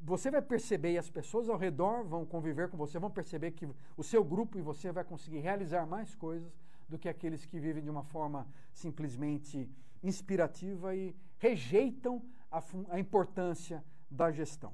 você 0.00 0.30
vai 0.30 0.40
perceber 0.40 0.92
e 0.92 0.98
as 0.98 1.10
pessoas 1.10 1.48
ao 1.48 1.56
redor 1.56 2.04
vão 2.04 2.24
conviver 2.24 2.68
com 2.68 2.76
você, 2.76 2.98
vão 2.98 3.10
perceber 3.10 3.50
que 3.52 3.68
o 3.96 4.02
seu 4.02 4.22
grupo 4.24 4.58
e 4.58 4.62
você 4.62 4.92
vai 4.92 5.04
conseguir 5.04 5.38
realizar 5.38 5.86
mais 5.86 6.14
coisas 6.14 6.52
do 6.88 6.98
que 6.98 7.08
aqueles 7.08 7.44
que 7.44 7.58
vivem 7.58 7.82
de 7.82 7.90
uma 7.90 8.04
forma 8.04 8.46
simplesmente 8.72 9.68
inspirativa 10.02 10.94
e 10.94 11.14
rejeitam 11.38 12.22
a, 12.50 12.62
a 12.90 12.98
importância 12.98 13.84
da 14.10 14.30
gestão. 14.30 14.72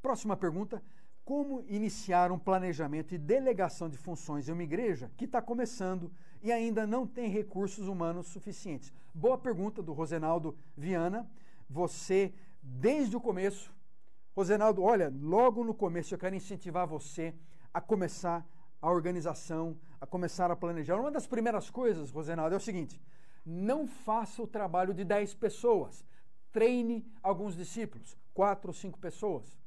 Próxima 0.00 0.36
pergunta: 0.36 0.82
como 1.24 1.64
iniciar 1.68 2.30
um 2.30 2.38
planejamento 2.38 3.12
e 3.12 3.18
delegação 3.18 3.88
de 3.88 3.98
funções 3.98 4.48
em 4.48 4.52
uma 4.52 4.62
igreja 4.62 5.10
que 5.16 5.24
está 5.24 5.42
começando 5.42 6.12
e 6.42 6.52
ainda 6.52 6.86
não 6.86 7.06
tem 7.06 7.28
recursos 7.28 7.88
humanos 7.88 8.28
suficientes? 8.28 8.92
Boa 9.12 9.36
pergunta 9.36 9.82
do 9.82 9.92
Rosenaldo 9.92 10.56
Viana. 10.76 11.28
Você, 11.68 12.32
desde 12.62 13.16
o 13.16 13.20
começo, 13.20 13.74
Rosenaldo, 14.36 14.82
olha, 14.82 15.10
logo 15.18 15.64
no 15.64 15.72
começo 15.72 16.12
eu 16.12 16.18
quero 16.18 16.36
incentivar 16.36 16.86
você 16.86 17.34
a 17.72 17.80
começar 17.80 18.46
a 18.82 18.90
organização, 18.90 19.78
a 19.98 20.06
começar 20.06 20.50
a 20.50 20.56
planejar. 20.56 21.00
Uma 21.00 21.10
das 21.10 21.26
primeiras 21.26 21.70
coisas, 21.70 22.10
Rosenaldo, 22.10 22.54
é 22.54 22.58
o 22.58 22.60
seguinte: 22.60 23.00
não 23.46 23.86
faça 23.86 24.42
o 24.42 24.46
trabalho 24.46 24.92
de 24.92 25.04
10 25.04 25.32
pessoas. 25.36 26.04
Treine 26.52 27.10
alguns 27.22 27.56
discípulos, 27.56 28.14
quatro 28.34 28.68
ou 28.68 28.74
cinco 28.74 28.98
pessoas. 28.98 29.58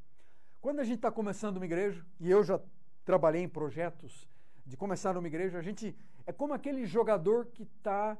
Quando 0.61 0.81
a 0.81 0.83
gente 0.83 0.97
está 0.97 1.11
começando 1.11 1.57
uma 1.57 1.65
igreja, 1.65 2.05
e 2.19 2.29
eu 2.29 2.43
já 2.43 2.61
trabalhei 3.03 3.41
em 3.41 3.49
projetos 3.49 4.29
de 4.67 4.77
começar 4.77 5.17
uma 5.17 5.27
igreja, 5.27 5.57
a 5.57 5.63
gente 5.63 5.97
É 6.27 6.31
como 6.31 6.53
aquele 6.53 6.85
jogador 6.85 7.47
que 7.47 7.63
está 7.63 8.15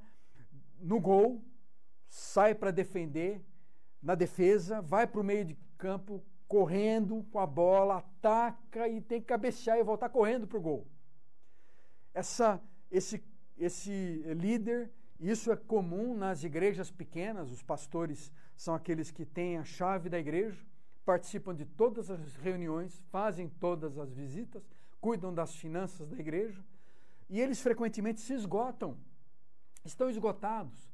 no 0.80 1.00
gol, 1.00 1.44
sai 2.08 2.56
para 2.56 2.72
defender, 2.72 3.40
na 4.02 4.16
defesa, 4.16 4.82
vai 4.82 5.06
para 5.06 5.22
o 5.22 5.24
meio 5.24 5.46
de 5.46 5.56
campo 5.78 6.24
correndo 6.50 7.24
com 7.32 7.40
a 7.40 7.46
bola, 7.46 8.00
ataca 8.00 8.88
e 8.90 9.00
tem 9.00 9.22
que 9.22 9.28
cabecear 9.28 9.78
e 9.78 9.84
voltar 9.84 10.10
correndo 10.10 10.48
para 10.48 10.58
o 10.58 10.62
gol. 10.62 10.88
Essa, 12.12 12.60
esse, 12.92 13.24
esse 13.56 14.24
líder, 14.36 14.92
isso 15.20 15.52
é 15.52 15.56
comum 15.56 16.18
nas 16.18 16.44
igrejas 16.44 16.90
pequenas, 16.90 17.52
os 17.52 17.62
pastores 17.62 18.32
são 18.58 18.74
aqueles 18.74 19.12
que 19.12 19.26
têm 19.26 19.58
a 19.58 19.64
chave 19.64 20.10
da 20.10 20.18
igreja, 20.18 20.66
participam 21.06 21.54
de 21.54 21.66
todas 21.66 22.10
as 22.10 22.36
reuniões, 22.38 23.00
fazem 23.12 23.48
todas 23.48 24.00
as 24.00 24.12
visitas, 24.12 24.68
cuidam 25.00 25.32
das 25.32 25.56
finanças 25.56 26.10
da 26.10 26.18
igreja, 26.18 26.66
e 27.30 27.40
eles 27.40 27.62
frequentemente 27.62 28.22
se 28.22 28.34
esgotam, 28.34 28.98
estão 29.86 30.10
esgotados. 30.10 30.89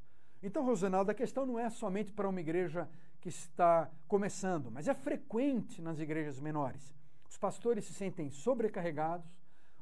Então, 0.45 0.63
Rosenaldo, 0.63 1.09
a 1.09 1.15
questão 1.15 1.43
não 1.43 1.57
é 1.57 1.71
somente 1.71 2.13
para 2.13 2.29
uma 2.29 2.39
igreja 2.39 2.87
que 3.19 3.29
está 3.29 3.89
começando, 4.07 4.69
mas 4.69 4.87
é 4.87 4.93
frequente 4.93 5.81
nas 5.81 5.99
igrejas 5.99 6.39
menores. 6.39 6.93
Os 7.27 7.35
pastores 7.35 7.83
se 7.85 7.95
sentem 7.95 8.29
sobrecarregados, 8.29 9.27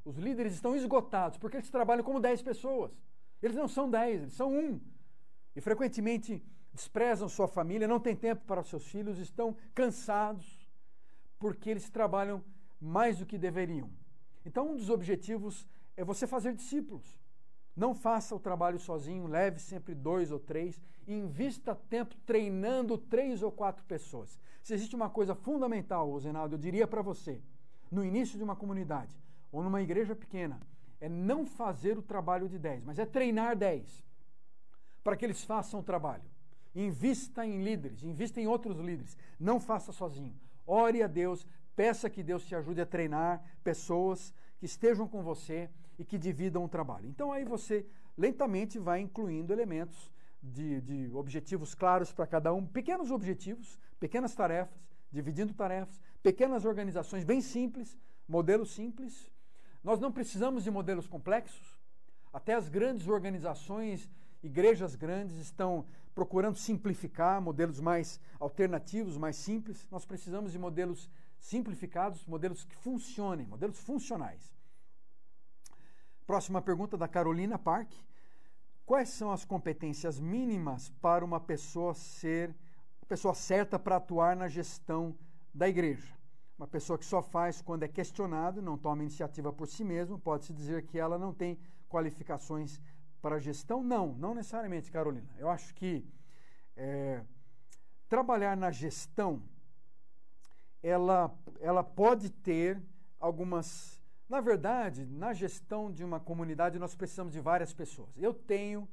os 0.06 0.16
líderes 0.18 0.54
estão 0.54 0.74
esgotados, 0.74 1.38
porque 1.38 1.58
eles 1.58 1.70
trabalham 1.70 2.02
como 2.02 2.18
10 2.18 2.42
pessoas. 2.44 2.92
Eles 3.42 3.58
não 3.58 3.68
são 3.68 3.90
10, 3.90 4.22
eles 4.22 4.34
são 4.36 4.58
um. 4.58 4.80
E 5.54 5.60
frequentemente 5.60 6.42
desprezam 6.72 7.28
sua 7.28 7.48
família, 7.48 7.86
não 7.86 8.00
têm 8.00 8.16
tempo 8.16 8.46
para 8.46 8.64
seus 8.64 8.88
filhos, 8.88 9.20
estão 9.20 9.58
cansados, 9.76 10.66
porque 11.40 11.70
eles 11.70 11.90
trabalham 11.90 12.42
mais 12.80 13.18
do 13.18 13.26
que 13.26 13.38
deveriam. 13.38 13.90
Então, 14.46 14.72
um 14.72 14.78
dos 14.78 14.90
objetivos 14.90 15.68
é 15.98 16.06
você 16.06 16.26
fazer 16.26 16.56
discípulos. 16.56 17.20
Não 17.76 17.96
faça 17.96 18.36
o 18.36 18.40
trabalho 18.40 18.80
sozinho, 18.80 19.26
leve 19.26 19.60
sempre 19.60 19.96
dois 19.96 20.32
ou 20.32 20.40
três, 20.40 20.82
invista 21.08 21.74
tempo 21.74 22.16
treinando 22.26 22.98
três 22.98 23.42
ou 23.42 23.52
quatro 23.52 23.84
pessoas. 23.86 24.40
Se 24.62 24.74
existe 24.74 24.96
uma 24.96 25.10
coisa 25.10 25.34
fundamental, 25.34 26.18
Zenaldo, 26.20 26.56
eu 26.56 26.60
diria 26.60 26.88
para 26.88 27.02
você, 27.02 27.42
no 27.92 28.06
início 28.06 28.38
de 28.38 28.44
uma 28.44 28.56
comunidade 28.56 29.16
ou 29.52 29.64
numa 29.64 29.82
igreja 29.82 30.16
pequena, 30.16 30.60
é 31.02 31.10
não 31.10 31.46
fazer 31.46 31.98
o 31.98 32.02
trabalho 32.02 32.48
de 32.48 32.58
dez, 32.58 32.84
mas 32.84 32.98
é 32.98 33.06
treinar 33.06 33.58
dez, 33.58 34.04
para 35.04 35.18
que 35.18 35.26
eles 35.26 35.44
façam 35.44 35.80
o 35.80 35.84
trabalho. 35.84 36.24
Invista 36.74 37.46
em 37.46 37.62
líderes, 37.62 38.04
invista 38.04 38.40
em 38.40 38.48
outros 38.48 38.80
líderes. 38.80 39.18
Não 39.40 39.60
faça 39.60 39.92
sozinho. 39.92 40.34
Ore 40.66 41.04
a 41.04 41.08
Deus, 41.08 41.46
peça 41.76 42.10
que 42.10 42.24
Deus 42.24 42.46
te 42.46 42.56
ajude 42.56 42.82
a 42.82 42.86
treinar 42.86 43.44
pessoas 43.64 44.34
que 44.58 44.66
estejam 44.66 45.08
com 45.08 45.22
você 45.22 45.70
e 45.98 46.04
que 46.04 46.18
dividam 46.18 46.64
o 46.64 46.70
trabalho. 46.70 47.08
Então 47.08 47.32
aí 47.32 47.44
você 47.44 47.86
lentamente 48.18 48.80
vai 48.80 49.00
incluindo 49.00 49.54
elementos 49.54 50.12
de, 50.42 50.82
de 50.82 51.10
objetivos 51.16 51.74
claros 51.74 52.12
para 52.12 52.28
cada 52.28 52.54
um, 52.54 52.66
pequenos 52.66 53.12
objetivos, 53.12 53.80
pequenas 54.00 54.36
tarefas, 54.36 54.78
dividindo 55.12 55.54
tarefas, 55.54 56.02
pequenas 56.22 56.66
organizações 56.66 57.24
bem 57.24 57.40
simples, 57.42 57.98
modelos 58.28 58.72
simples. 58.74 59.32
Nós 59.84 60.00
não 60.00 60.12
precisamos 60.12 60.64
de 60.64 60.72
modelos 60.72 61.08
complexos. 61.08 61.80
Até 62.32 62.54
as 62.54 62.68
grandes 62.68 63.08
organizações, 63.08 64.10
igrejas 64.42 64.96
grandes, 64.96 65.38
estão 65.38 65.86
procurando 66.16 66.58
simplificar 66.58 67.42
modelos 67.42 67.80
mais 67.80 68.20
alternativos, 68.40 69.18
mais 69.18 69.36
simples. 69.36 69.88
Nós 69.92 70.06
precisamos 70.06 70.52
de 70.52 70.60
modelos 70.60 71.10
simplificados, 71.40 72.26
modelos 72.26 72.64
que 72.64 72.76
funcionem, 72.76 73.46
modelos 73.46 73.80
funcionais. 73.80 74.53
Próxima 76.26 76.62
pergunta 76.62 76.98
da 76.98 77.08
Carolina 77.08 77.60
Park. 77.60 77.92
Quais 78.86 79.10
são 79.10 79.32
as 79.32 79.44
competências 79.44 80.20
mínimas 80.20 80.90
para 81.02 81.24
uma 81.24 81.40
pessoa 81.40 81.94
ser 81.94 82.56
a 83.02 83.06
pessoa 83.06 83.34
certa 83.34 83.78
para 83.78 83.98
atuar 83.98 84.36
na 84.36 84.48
gestão 84.48 85.16
da 85.54 85.68
igreja? 85.68 86.18
Uma 86.58 86.68
pessoa 86.68 86.98
que 86.98 87.06
só 87.06 87.22
faz 87.22 87.62
quando 87.62 87.84
é 87.84 87.88
questionado, 87.88 88.62
não 88.62 88.78
toma 88.78 89.02
iniciativa 89.02 89.52
por 89.52 89.68
si 89.68 89.84
mesmo, 89.84 90.18
pode-se 90.18 90.54
dizer 90.54 90.84
que 90.84 90.98
ela 90.98 91.18
não 91.18 91.34
tem 91.34 91.60
qualificações 91.90 92.80
para 93.22 93.40
gestão? 93.40 93.84
Não, 93.84 94.14
não 94.14 94.34
necessariamente, 94.34 94.92
Carolina. 94.92 95.30
Eu 95.38 95.50
acho 95.50 95.74
que 95.74 96.06
é, 96.78 97.22
trabalhar 98.08 98.56
na 98.56 98.72
gestão, 98.72 99.42
ela, 100.82 101.34
ela 101.60 101.84
pode 101.84 102.30
ter 102.30 102.82
algumas 103.20 104.03
na 104.34 104.42
verdade, 104.42 105.06
na 105.06 105.32
gestão 105.32 105.92
de 105.92 106.04
uma 106.04 106.20
comunidade, 106.20 106.80
nós 106.80 106.96
precisamos 106.96 107.32
de 107.32 107.40
várias 107.40 107.72
pessoas. 107.72 108.18
Eu 108.18 108.34
tenho 108.34 108.90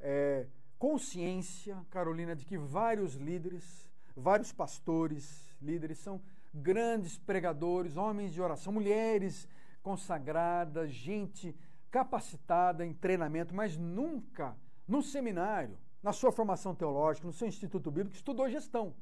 é, 0.00 0.46
consciência, 0.78 1.76
Carolina, 1.90 2.34
de 2.34 2.46
que 2.46 2.56
vários 2.56 3.14
líderes, 3.14 3.90
vários 4.16 4.54
pastores, 4.54 5.54
líderes, 5.60 5.98
são 5.98 6.18
grandes 6.54 7.18
pregadores, 7.18 7.98
homens 7.98 8.32
de 8.32 8.40
oração, 8.40 8.72
mulheres 8.72 9.46
consagradas, 9.82 10.90
gente 10.90 11.54
capacitada 11.90 12.86
em 12.86 12.94
treinamento, 12.94 13.54
mas 13.54 13.76
nunca 13.76 14.56
no 14.88 15.02
seminário, 15.02 15.76
na 16.02 16.14
sua 16.14 16.32
formação 16.32 16.74
teológica, 16.74 17.26
no 17.26 17.34
seu 17.34 17.46
instituto 17.46 17.90
bíblico, 17.90 18.16
estudou 18.16 18.48
gestão. 18.48 18.94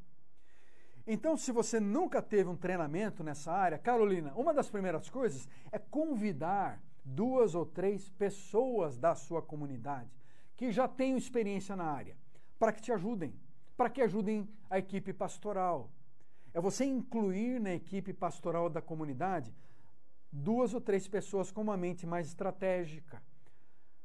Então, 1.10 1.38
se 1.38 1.50
você 1.50 1.80
nunca 1.80 2.20
teve 2.20 2.50
um 2.50 2.54
treinamento 2.54 3.24
nessa 3.24 3.50
área, 3.50 3.78
Carolina, 3.78 4.30
uma 4.36 4.52
das 4.52 4.68
primeiras 4.68 5.08
coisas 5.08 5.48
é 5.72 5.78
convidar 5.78 6.82
duas 7.02 7.54
ou 7.54 7.64
três 7.64 8.10
pessoas 8.10 8.98
da 8.98 9.14
sua 9.14 9.40
comunidade 9.40 10.10
que 10.54 10.70
já 10.70 10.86
tenham 10.86 11.16
experiência 11.16 11.74
na 11.74 11.84
área, 11.84 12.14
para 12.58 12.74
que 12.74 12.82
te 12.82 12.92
ajudem, 12.92 13.34
para 13.74 13.88
que 13.88 14.02
ajudem 14.02 14.46
a 14.68 14.78
equipe 14.78 15.14
pastoral. 15.14 15.90
É 16.52 16.60
você 16.60 16.84
incluir 16.84 17.58
na 17.58 17.72
equipe 17.72 18.12
pastoral 18.12 18.68
da 18.68 18.82
comunidade 18.82 19.54
duas 20.30 20.74
ou 20.74 20.80
três 20.80 21.08
pessoas 21.08 21.50
com 21.50 21.62
uma 21.62 21.76
mente 21.78 22.06
mais 22.06 22.26
estratégica, 22.26 23.22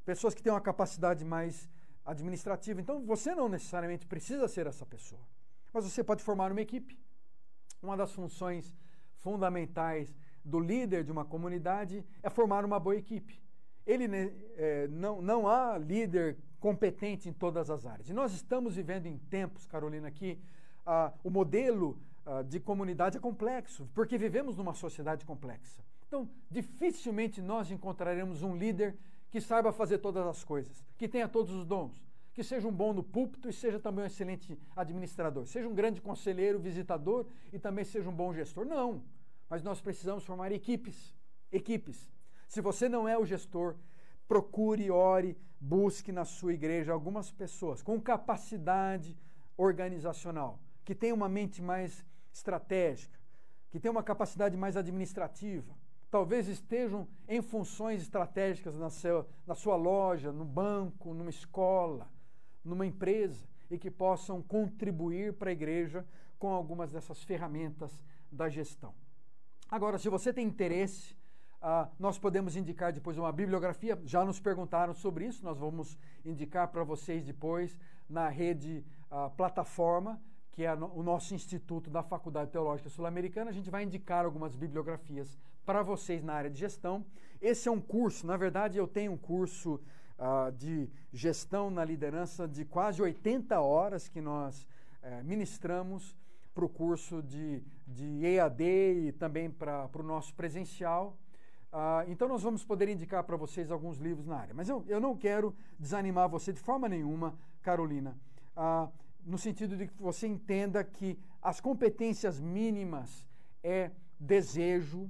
pessoas 0.06 0.34
que 0.34 0.42
têm 0.42 0.54
uma 0.54 0.62
capacidade 0.62 1.26
mais 1.26 1.70
administrativa. 2.06 2.80
Então, 2.80 3.06
você 3.06 3.36
não 3.36 3.50
necessariamente 3.50 4.08
precisa 4.08 4.48
ser 4.48 4.68
essa 4.68 4.86
pessoa 4.86 5.22
mas 5.74 5.84
você 5.86 6.04
pode 6.04 6.24
formar 6.24 6.52
uma 6.52 6.62
equipe. 6.62 6.98
Uma 7.82 7.98
das 7.98 8.14
funções 8.14 8.74
fundamentais 9.18 10.16
do 10.46 10.60
líder 10.60 11.04
de 11.04 11.12
uma 11.12 11.26
comunidade 11.26 12.06
é 12.22 12.30
formar 12.30 12.64
uma 12.64 12.80
boa 12.80 12.96
equipe. 12.96 13.42
Ele 13.86 14.06
é, 14.56 14.88
não, 14.90 15.22
não 15.22 15.48
há 15.48 15.78
líder 15.78 16.38
competente 16.60 17.28
em 17.28 17.34
todas 17.34 17.70
as 17.70 17.86
áreas. 17.86 18.10
E 18.10 18.14
nós 18.14 18.34
estamos 18.34 18.76
vivendo 18.76 19.08
em 19.08 19.18
tempos, 19.18 19.66
Carolina, 19.66 20.10
que 20.12 20.40
ah, 20.86 21.12
o 21.24 21.30
modelo 21.30 22.00
ah, 22.26 22.42
de 22.42 22.60
comunidade 22.60 23.18
é 23.18 23.20
complexo, 23.20 23.90
porque 23.94 24.18
vivemos 24.18 24.56
numa 24.56 24.74
sociedade 24.74 25.26
complexa. 25.26 25.84
Então, 26.08 26.30
dificilmente 26.50 27.42
nós 27.42 27.72
encontraremos 27.72 28.44
um 28.44 28.56
líder 28.56 28.96
que 29.30 29.42
saiba 29.42 29.74
fazer 29.74 29.98
todas 29.98 30.26
as 30.28 30.44
coisas, 30.44 30.86
que 30.98 31.08
tenha 31.08 31.28
todos 31.28 31.52
os 31.54 31.66
dons 31.66 32.03
que 32.34 32.44
seja 32.44 32.68
um 32.68 32.72
bom 32.72 32.94
no 32.94 33.04
púlpito 33.04 33.48
e 33.48 33.54
seja 33.54 33.80
também 33.80 34.04
um 34.04 34.08
excelente 34.08 34.60
administrador, 34.76 35.46
seja 35.46 35.68
um 35.68 35.76
grande 35.76 36.02
conselheiro, 36.02 36.60
visitador 36.60 37.28
e 37.52 37.60
também 37.60 37.86
seja 37.86 38.10
um 38.10 38.16
bom 38.16 38.34
gestor. 38.34 38.66
Não, 38.66 39.04
mas 39.50 39.62
nós 39.62 39.80
precisamos 39.80 40.26
formar 40.26 40.52
equipes, 40.52 41.16
equipes. 41.52 42.12
Se 42.48 42.60
você 42.60 42.90
não 42.90 43.08
é 43.08 43.18
o 43.18 43.26
gestor, 43.26 43.76
procure, 44.28 44.90
ore, 44.90 45.38
busque 45.60 46.12
na 46.12 46.26
sua 46.26 46.54
igreja 46.54 46.92
algumas 46.92 47.32
pessoas 47.32 47.82
com 47.84 48.02
capacidade 48.02 49.16
organizacional, 49.56 50.60
que 50.84 50.96
tenham 50.96 51.16
uma 51.16 51.30
mente 51.30 51.62
mais 51.62 52.04
estratégica, 52.34 53.20
que 53.70 53.80
tenham 53.80 53.94
uma 53.94 54.04
capacidade 54.04 54.58
mais 54.58 54.76
administrativa, 54.76 55.74
talvez 56.10 56.48
estejam 56.48 57.08
em 57.28 57.42
funções 57.42 58.02
estratégicas 58.02 58.76
na, 58.76 58.90
seu, 58.90 59.28
na 59.46 59.56
sua 59.56 59.76
loja, 59.76 60.32
no 60.32 60.46
banco, 60.46 61.14
numa 61.14 61.30
escola, 61.30 62.12
numa 62.64 62.86
empresa 62.86 63.46
e 63.70 63.78
que 63.78 63.90
possam 63.90 64.42
contribuir 64.42 65.34
para 65.34 65.50
a 65.50 65.54
igreja 65.54 66.06
com 66.38 66.50
algumas 66.50 66.92
dessas 66.92 67.24
ferramentas 67.24 68.04
da 68.32 68.50
gestão. 68.50 68.94
Agora, 69.70 69.98
se 69.98 70.10
você 70.10 70.32
tem 70.32 70.46
interesse, 70.46 71.16
uh, 71.62 71.90
nós 71.98 72.20
podemos 72.20 72.56
indicar 72.56 72.92
depois 72.92 73.18
uma 73.18 73.32
bibliografia. 73.32 74.00
Já 74.06 74.24
nos 74.24 74.40
perguntaram 74.40 74.94
sobre 74.94 75.26
isso, 75.26 75.44
nós 75.44 75.58
vamos 75.58 75.98
indicar 76.24 76.68
para 76.68 76.84
vocês 76.84 77.24
depois 77.24 77.78
na 78.08 78.30
rede 78.30 78.86
uh, 79.10 79.30
plataforma, 79.36 80.22
que 80.52 80.64
é 80.64 80.74
o 80.76 81.02
nosso 81.02 81.34
instituto 81.34 81.90
da 81.90 82.04
Faculdade 82.04 82.52
Teológica 82.52 82.90
Sul-Americana. 82.90 83.50
A 83.50 83.54
gente 83.54 83.72
vai 83.72 83.84
indicar 83.84 84.26
algumas 84.26 84.56
bibliografias 84.56 85.40
para 85.66 85.82
vocês 85.82 86.24
na 86.24 86.34
área 86.34 86.50
de 86.50 86.60
gestão. 86.60 87.04
Esse 87.42 87.68
é 87.68 87.72
um 87.72 87.82
curso, 87.82 88.28
na 88.28 88.38
verdade, 88.38 88.78
eu 88.78 88.88
tenho 88.88 89.12
um 89.12 89.18
curso 89.18 89.80
uh, 90.18 90.52
de 90.52 90.90
gestão 91.12 91.70
na 91.70 91.84
liderança 91.84 92.48
de 92.48 92.66
quase 92.66 93.02
80 93.02 93.60
horas 93.60 94.08
que 94.08 94.22
nós 94.22 94.64
uh, 94.64 95.24
ministramos 95.24 96.16
para 96.54 96.66
o 96.66 96.70
curso 96.70 97.22
de, 97.24 97.64
de 97.88 98.26
EAD 98.26 98.64
e 99.08 99.12
também 99.12 99.50
para 99.50 99.90
o 99.96 100.04
nosso 100.04 100.34
presencial. 100.36 101.18
Uh, 101.72 102.08
então, 102.08 102.28
nós 102.28 102.44
vamos 102.44 102.64
poder 102.64 102.88
indicar 102.88 103.24
para 103.24 103.36
vocês 103.36 103.72
alguns 103.72 103.98
livros 103.98 104.28
na 104.28 104.38
área. 104.38 104.54
Mas 104.54 104.70
eu, 104.70 104.86
eu 104.88 105.00
não 105.00 105.18
quero 105.18 105.56
desanimar 105.80 106.30
você 106.30 106.54
de 106.54 106.60
forma 106.60 106.88
nenhuma, 106.88 107.36
Carolina, 107.64 108.16
uh, 108.56 108.92
no 109.26 109.38
sentido 109.38 109.76
de 109.76 109.88
que 109.88 110.02
você 110.02 110.28
entenda 110.28 110.84
que 110.84 111.18
as 111.42 111.60
competências 111.60 112.40
mínimas 112.40 113.28
é 113.64 113.90
desejo 114.20 115.10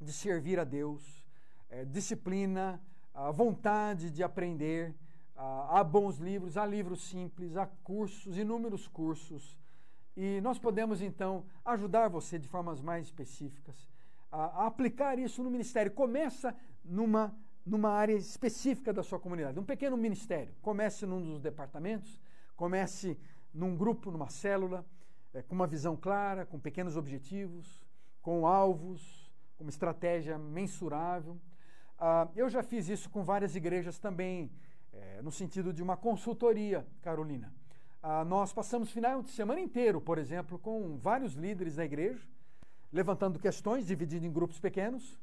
de 0.00 0.12
servir 0.12 0.60
a 0.60 0.64
Deus, 0.64 1.26
é 1.68 1.84
disciplina, 1.84 2.80
a 3.14 3.30
vontade 3.30 4.10
de 4.10 4.22
aprender. 4.22 4.94
Há 5.36 5.82
bons 5.82 6.18
livros, 6.18 6.56
há 6.56 6.64
livros 6.64 7.08
simples, 7.08 7.56
há 7.56 7.66
cursos, 7.66 8.38
inúmeros 8.38 8.86
cursos. 8.86 9.56
E 10.16 10.40
nós 10.40 10.58
podemos, 10.58 11.00
então, 11.00 11.44
ajudar 11.64 12.08
você 12.08 12.38
de 12.38 12.46
formas 12.46 12.80
mais 12.80 13.06
específicas 13.06 13.90
a 14.32 14.66
aplicar 14.66 15.18
isso 15.18 15.42
no 15.42 15.50
ministério. 15.50 15.92
Começa 15.92 16.56
numa, 16.82 17.36
numa 17.66 17.90
área 17.90 18.14
específica 18.14 18.92
da 18.92 19.02
sua 19.02 19.20
comunidade, 19.20 19.60
um 19.60 19.64
pequeno 19.64 19.96
ministério. 19.96 20.54
Comece 20.62 21.04
num 21.04 21.20
dos 21.20 21.38
departamentos, 21.38 22.18
comece 22.56 23.18
num 23.52 23.76
grupo, 23.76 24.10
numa 24.10 24.30
célula, 24.30 24.86
é, 25.34 25.42
com 25.42 25.54
uma 25.54 25.66
visão 25.66 25.94
clara, 25.94 26.46
com 26.46 26.58
pequenos 26.58 26.96
objetivos, 26.96 27.82
com 28.22 28.46
alvos, 28.46 29.30
com 29.58 29.64
uma 29.64 29.70
estratégia 29.70 30.38
mensurável. 30.38 31.38
Ah, 32.04 32.26
eu 32.34 32.50
já 32.50 32.64
fiz 32.64 32.88
isso 32.88 33.08
com 33.08 33.22
várias 33.22 33.54
igrejas 33.54 33.96
também, 33.96 34.50
é, 34.92 35.22
no 35.22 35.30
sentido 35.30 35.72
de 35.72 35.80
uma 35.80 35.96
consultoria, 35.96 36.84
Carolina. 37.00 37.54
Ah, 38.02 38.24
nós 38.24 38.52
passamos 38.52 38.90
final 38.90 39.22
de 39.22 39.30
semana 39.30 39.60
inteiro, 39.60 40.00
por 40.00 40.18
exemplo, 40.18 40.58
com 40.58 40.98
vários 40.98 41.34
líderes 41.34 41.76
da 41.76 41.84
igreja, 41.84 42.20
levantando 42.92 43.38
questões, 43.38 43.86
dividindo 43.86 44.26
em 44.26 44.32
grupos 44.32 44.58
pequenos, 44.58 45.16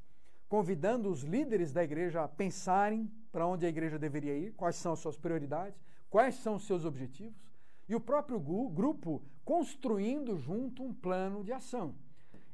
convidando 0.47 1.11
os 1.11 1.21
líderes 1.21 1.73
da 1.73 1.83
igreja 1.83 2.23
a 2.23 2.29
pensarem 2.29 3.11
para 3.29 3.45
onde 3.45 3.65
a 3.65 3.69
igreja 3.69 3.99
deveria 3.99 4.37
ir, 4.37 4.53
quais 4.53 4.77
são 4.77 4.93
as 4.93 4.99
suas 4.99 5.17
prioridades, 5.17 5.83
quais 6.09 6.35
são 6.35 6.55
os 6.55 6.65
seus 6.65 6.85
objetivos, 6.85 7.37
e 7.89 7.93
o 7.93 7.99
próprio 7.99 8.39
grupo 8.39 9.21
construindo 9.43 10.37
junto 10.37 10.81
um 10.81 10.93
plano 10.93 11.43
de 11.43 11.51
ação. 11.51 11.93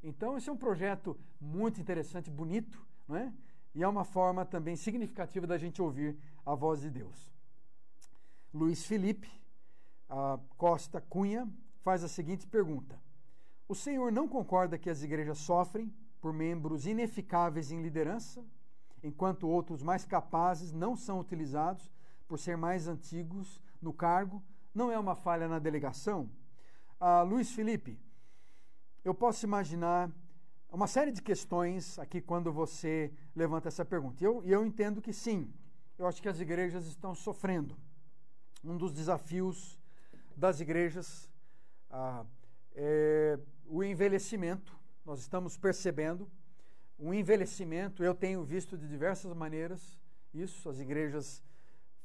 Então, 0.01 0.35
esse 0.35 0.49
é 0.49 0.51
um 0.51 0.57
projeto 0.57 1.15
muito 1.39 1.79
interessante, 1.79 2.31
bonito, 2.31 2.83
não 3.07 3.17
é? 3.17 3.31
E 3.75 3.83
é 3.83 3.87
uma 3.87 4.05
forma 4.05 4.45
também 4.45 4.77
significativa 4.77 5.45
da 5.45 5.57
gente 5.57 5.81
ouvir 5.81 6.17
a 6.45 6.55
voz 6.55 6.79
de 6.79 6.89
Deus. 6.89 7.31
Luiz 8.53 8.85
Felipe 8.85 9.29
Costa 10.57 11.01
Cunha 11.01 11.47
faz 11.81 12.03
a 12.03 12.07
seguinte 12.07 12.47
pergunta: 12.47 12.97
o 13.67 13.75
Senhor 13.75 14.11
não 14.11 14.29
concorda 14.29 14.77
que 14.77 14.89
as 14.89 15.03
igrejas 15.03 15.39
sofrem 15.39 15.93
por 16.21 16.31
membros 16.31 16.87
ineficáveis 16.87 17.69
em 17.69 17.81
liderança, 17.81 18.43
enquanto 19.03 19.47
outros 19.47 19.83
mais 19.83 20.05
capazes 20.05 20.71
não 20.71 20.95
são 20.95 21.19
utilizados 21.19 21.91
por 22.27 22.39
ser 22.39 22.55
mais 22.55 22.87
antigos 22.87 23.61
no 23.81 23.91
cargo? 23.91 24.41
Não 24.73 24.91
é 24.91 24.97
uma 24.97 25.15
falha 25.15 25.47
na 25.47 25.59
delegação? 25.59 26.29
Ah, 26.99 27.21
Luiz 27.23 27.51
Felipe, 27.51 27.99
eu 29.03 29.13
posso 29.13 29.45
imaginar 29.45 30.09
uma 30.75 30.87
série 30.87 31.09
de 31.09 31.21
questões 31.21 31.97
aqui 31.97 32.19
quando 32.19 32.51
você 32.51 33.09
levanta 33.33 33.69
essa 33.69 33.85
pergunta. 33.85 34.21
E 34.21 34.27
eu, 34.27 34.43
eu 34.43 34.65
entendo 34.65 35.01
que 35.01 35.13
sim, 35.13 35.49
eu 35.97 36.05
acho 36.05 36.21
que 36.21 36.27
as 36.27 36.41
igrejas 36.41 36.85
estão 36.85 37.15
sofrendo. 37.15 37.77
Um 38.61 38.75
dos 38.75 38.91
desafios 38.91 39.79
das 40.35 40.59
igrejas 40.59 41.31
ah, 41.89 42.25
é 42.73 43.39
o 43.65 43.85
envelhecimento, 43.85 44.77
nós 45.05 45.21
estamos 45.21 45.57
percebendo 45.57 46.29
um 46.99 47.13
envelhecimento, 47.13 48.03
eu 48.03 48.13
tenho 48.13 48.43
visto 48.43 48.77
de 48.77 48.85
diversas 48.85 49.33
maneiras 49.33 49.97
isso, 50.33 50.67
as 50.67 50.81
igrejas 50.81 51.41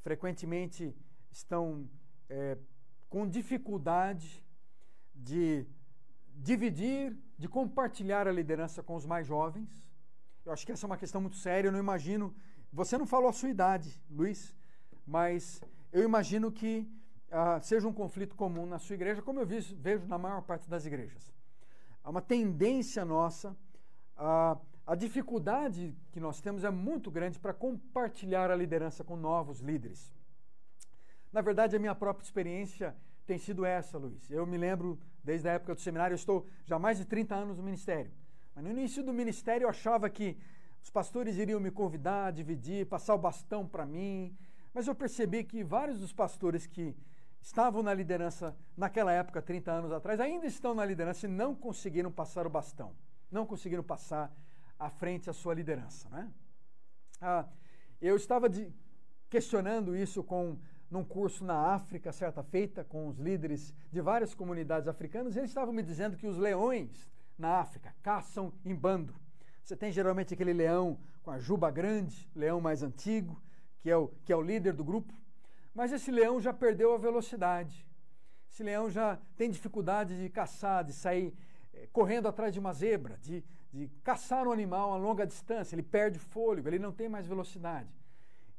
frequentemente 0.00 0.94
estão 1.32 1.90
é, 2.28 2.56
com 3.08 3.28
dificuldade 3.28 4.44
de 5.12 5.66
dividir, 6.40 7.16
de 7.38 7.48
compartilhar 7.48 8.26
a 8.26 8.32
liderança 8.32 8.82
com 8.82 8.94
os 8.94 9.06
mais 9.06 9.26
jovens. 9.26 9.68
Eu 10.44 10.52
acho 10.52 10.64
que 10.64 10.72
essa 10.72 10.86
é 10.86 10.88
uma 10.88 10.96
questão 10.96 11.20
muito 11.20 11.36
séria, 11.36 11.68
eu 11.68 11.72
não 11.72 11.78
imagino. 11.78 12.34
Você 12.72 12.96
não 12.96 13.06
falou 13.06 13.28
a 13.28 13.32
sua 13.32 13.48
idade, 13.48 13.90
Luiz, 14.10 14.56
mas 15.06 15.62
eu 15.92 16.02
imagino 16.02 16.50
que 16.50 16.88
ah, 17.30 17.60
seja 17.60 17.86
um 17.86 17.92
conflito 17.92 18.34
comum 18.34 18.66
na 18.66 18.78
sua 18.78 18.94
igreja, 18.94 19.22
como 19.22 19.40
eu 19.40 19.46
vejo 19.46 20.06
na 20.06 20.18
maior 20.18 20.42
parte 20.42 20.68
das 20.68 20.86
igrejas 20.86 21.32
há 22.02 22.10
uma 22.10 22.20
tendência 22.20 23.04
nossa, 23.04 23.56
a, 24.16 24.58
a 24.86 24.94
dificuldade 24.94 25.94
que 26.12 26.20
nós 26.20 26.40
temos 26.40 26.64
é 26.64 26.70
muito 26.70 27.10
grande 27.10 27.38
para 27.38 27.52
compartilhar 27.52 28.50
a 28.50 28.56
liderança 28.56 29.04
com 29.04 29.16
novos 29.16 29.60
líderes. 29.60 30.12
Na 31.32 31.40
verdade, 31.40 31.76
a 31.76 31.78
minha 31.78 31.94
própria 31.94 32.24
experiência 32.24 32.96
tem 33.26 33.38
sido 33.38 33.64
essa, 33.64 33.96
Luiz. 33.96 34.30
Eu 34.30 34.46
me 34.46 34.58
lembro, 34.58 34.98
desde 35.22 35.48
a 35.48 35.52
época 35.52 35.74
do 35.74 35.80
seminário, 35.80 36.14
eu 36.14 36.16
estou 36.16 36.46
já 36.64 36.76
há 36.76 36.78
mais 36.78 36.98
de 36.98 37.04
30 37.04 37.34
anos 37.34 37.56
no 37.56 37.62
ministério. 37.62 38.10
Mas 38.54 38.64
no 38.64 38.70
início 38.70 39.02
do 39.02 39.12
ministério 39.12 39.64
eu 39.64 39.68
achava 39.68 40.08
que 40.08 40.36
os 40.82 40.90
pastores 40.90 41.36
iriam 41.36 41.60
me 41.60 41.70
convidar, 41.70 42.32
dividir, 42.32 42.86
passar 42.86 43.14
o 43.14 43.18
bastão 43.18 43.66
para 43.66 43.86
mim. 43.86 44.36
Mas 44.72 44.86
eu 44.86 44.94
percebi 44.94 45.44
que 45.44 45.62
vários 45.62 46.00
dos 46.00 46.12
pastores 46.12 46.66
que 46.66 46.96
estavam 47.40 47.82
na 47.82 47.92
liderança 47.92 48.56
naquela 48.76 49.12
época, 49.12 49.40
30 49.42 49.70
anos 49.70 49.92
atrás, 49.92 50.20
ainda 50.20 50.46
estão 50.46 50.74
na 50.74 50.84
liderança 50.84 51.26
e 51.26 51.28
não 51.28 51.54
conseguiram 51.54 52.10
passar 52.10 52.46
o 52.46 52.50
bastão, 52.50 52.94
não 53.30 53.46
conseguiram 53.46 53.82
passar 53.82 54.32
à 54.78 54.90
frente 54.90 55.28
a 55.28 55.32
sua 55.32 55.54
liderança. 55.54 56.08
Né? 56.08 56.30
Ah, 57.20 57.46
eu 58.00 58.16
estava 58.16 58.48
de, 58.48 58.72
questionando 59.28 59.96
isso 59.96 60.22
com 60.22 60.58
num 60.90 61.04
curso 61.04 61.44
na 61.44 61.72
África, 61.72 62.12
certa 62.12 62.42
feita, 62.42 62.82
com 62.82 63.06
os 63.06 63.18
líderes 63.18 63.72
de 63.92 64.00
várias 64.00 64.34
comunidades 64.34 64.88
africanas, 64.88 65.36
eles 65.36 65.50
estavam 65.50 65.72
me 65.72 65.82
dizendo 65.82 66.16
que 66.16 66.26
os 66.26 66.36
leões 66.36 67.08
na 67.38 67.60
África 67.60 67.94
caçam 68.02 68.52
em 68.64 68.74
bando. 68.74 69.14
Você 69.62 69.76
tem 69.76 69.92
geralmente 69.92 70.34
aquele 70.34 70.52
leão 70.52 70.98
com 71.22 71.30
a 71.30 71.38
juba 71.38 71.70
grande, 71.70 72.28
leão 72.34 72.60
mais 72.60 72.82
antigo, 72.82 73.40
que 73.80 73.88
é 73.88 73.96
o, 73.96 74.08
que 74.24 74.32
é 74.32 74.36
o 74.36 74.42
líder 74.42 74.72
do 74.72 74.84
grupo, 74.84 75.14
mas 75.72 75.92
esse 75.92 76.10
leão 76.10 76.40
já 76.40 76.52
perdeu 76.52 76.92
a 76.92 76.98
velocidade. 76.98 77.86
Esse 78.50 78.64
leão 78.64 78.90
já 78.90 79.16
tem 79.36 79.48
dificuldade 79.48 80.20
de 80.20 80.28
caçar, 80.28 80.82
de 80.82 80.92
sair 80.92 81.32
eh, 81.72 81.88
correndo 81.92 82.26
atrás 82.26 82.52
de 82.52 82.58
uma 82.58 82.72
zebra, 82.72 83.16
de, 83.18 83.44
de 83.72 83.88
caçar 84.02 84.46
um 84.48 84.52
animal 84.52 84.92
a 84.92 84.96
longa 84.96 85.24
distância. 85.24 85.76
Ele 85.76 85.84
perde 85.84 86.18
fôlego, 86.18 86.68
ele 86.68 86.80
não 86.80 86.90
tem 86.90 87.08
mais 87.08 87.28
velocidade. 87.28 87.88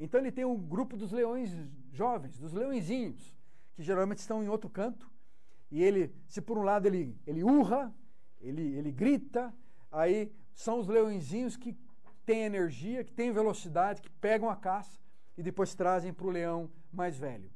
Então 0.01 0.19
ele 0.19 0.31
tem 0.31 0.43
um 0.43 0.57
grupo 0.57 0.97
dos 0.97 1.11
leões 1.11 1.55
jovens, 1.91 2.39
dos 2.39 2.51
leõezinhos, 2.53 3.37
que 3.75 3.83
geralmente 3.83 4.17
estão 4.17 4.43
em 4.43 4.49
outro 4.49 4.67
canto. 4.67 5.07
E 5.69 5.83
ele, 5.83 6.11
se 6.25 6.41
por 6.41 6.57
um 6.57 6.63
lado 6.63 6.87
ele, 6.87 7.15
ele 7.25 7.43
urra, 7.43 7.93
ele, 8.39 8.63
ele 8.75 8.91
grita, 8.91 9.53
aí 9.91 10.33
são 10.55 10.79
os 10.79 10.87
leõezinhos 10.87 11.55
que 11.55 11.77
têm 12.25 12.41
energia, 12.41 13.03
que 13.03 13.13
têm 13.13 13.31
velocidade, 13.31 14.01
que 14.01 14.09
pegam 14.09 14.49
a 14.49 14.55
caça 14.55 14.99
e 15.37 15.43
depois 15.43 15.75
trazem 15.75 16.11
para 16.11 16.25
o 16.25 16.31
leão 16.31 16.67
mais 16.91 17.19
velho. 17.19 17.51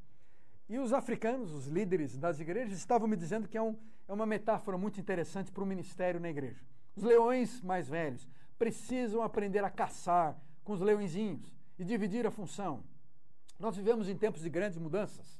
E 0.69 0.77
os 0.77 0.93
africanos, 0.93 1.51
os 1.51 1.65
líderes 1.65 2.15
das 2.15 2.39
igrejas, 2.39 2.77
estavam 2.77 3.07
me 3.07 3.17
dizendo 3.17 3.47
que 3.47 3.57
é, 3.57 3.61
um, 3.61 3.75
é 4.07 4.13
uma 4.13 4.25
metáfora 4.27 4.77
muito 4.77 4.99
interessante 4.99 5.51
para 5.51 5.63
o 5.63 5.67
ministério 5.67 6.19
na 6.19 6.29
igreja. 6.29 6.63
Os 6.95 7.01
leões 7.01 7.59
mais 7.63 7.89
velhos 7.89 8.29
precisam 8.55 9.23
aprender 9.23 9.63
a 9.63 9.69
caçar 9.71 10.39
com 10.63 10.73
os 10.73 10.79
leõezinhos 10.79 11.54
e 11.77 11.83
dividir 11.83 12.25
a 12.25 12.31
função. 12.31 12.83
Nós 13.59 13.75
vivemos 13.75 14.09
em 14.09 14.17
tempos 14.17 14.41
de 14.41 14.49
grandes 14.49 14.77
mudanças 14.77 15.39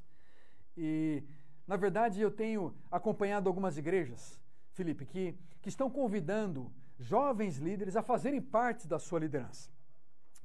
e, 0.78 1.24
na 1.68 1.76
verdade, 1.76 2.22
eu 2.22 2.32
tenho 2.32 2.74
acompanhado 2.91 3.49
algumas 3.49 3.78
igrejas, 3.78 4.40
Felipe, 4.74 5.06
que, 5.06 5.36
que 5.62 5.70
estão 5.70 5.90
convidando 5.90 6.72
jovens 6.99 7.57
líderes 7.57 7.95
a 7.95 8.02
fazerem 8.02 8.41
parte 8.41 8.88
da 8.88 8.99
sua 8.99 9.20
liderança. 9.20 9.70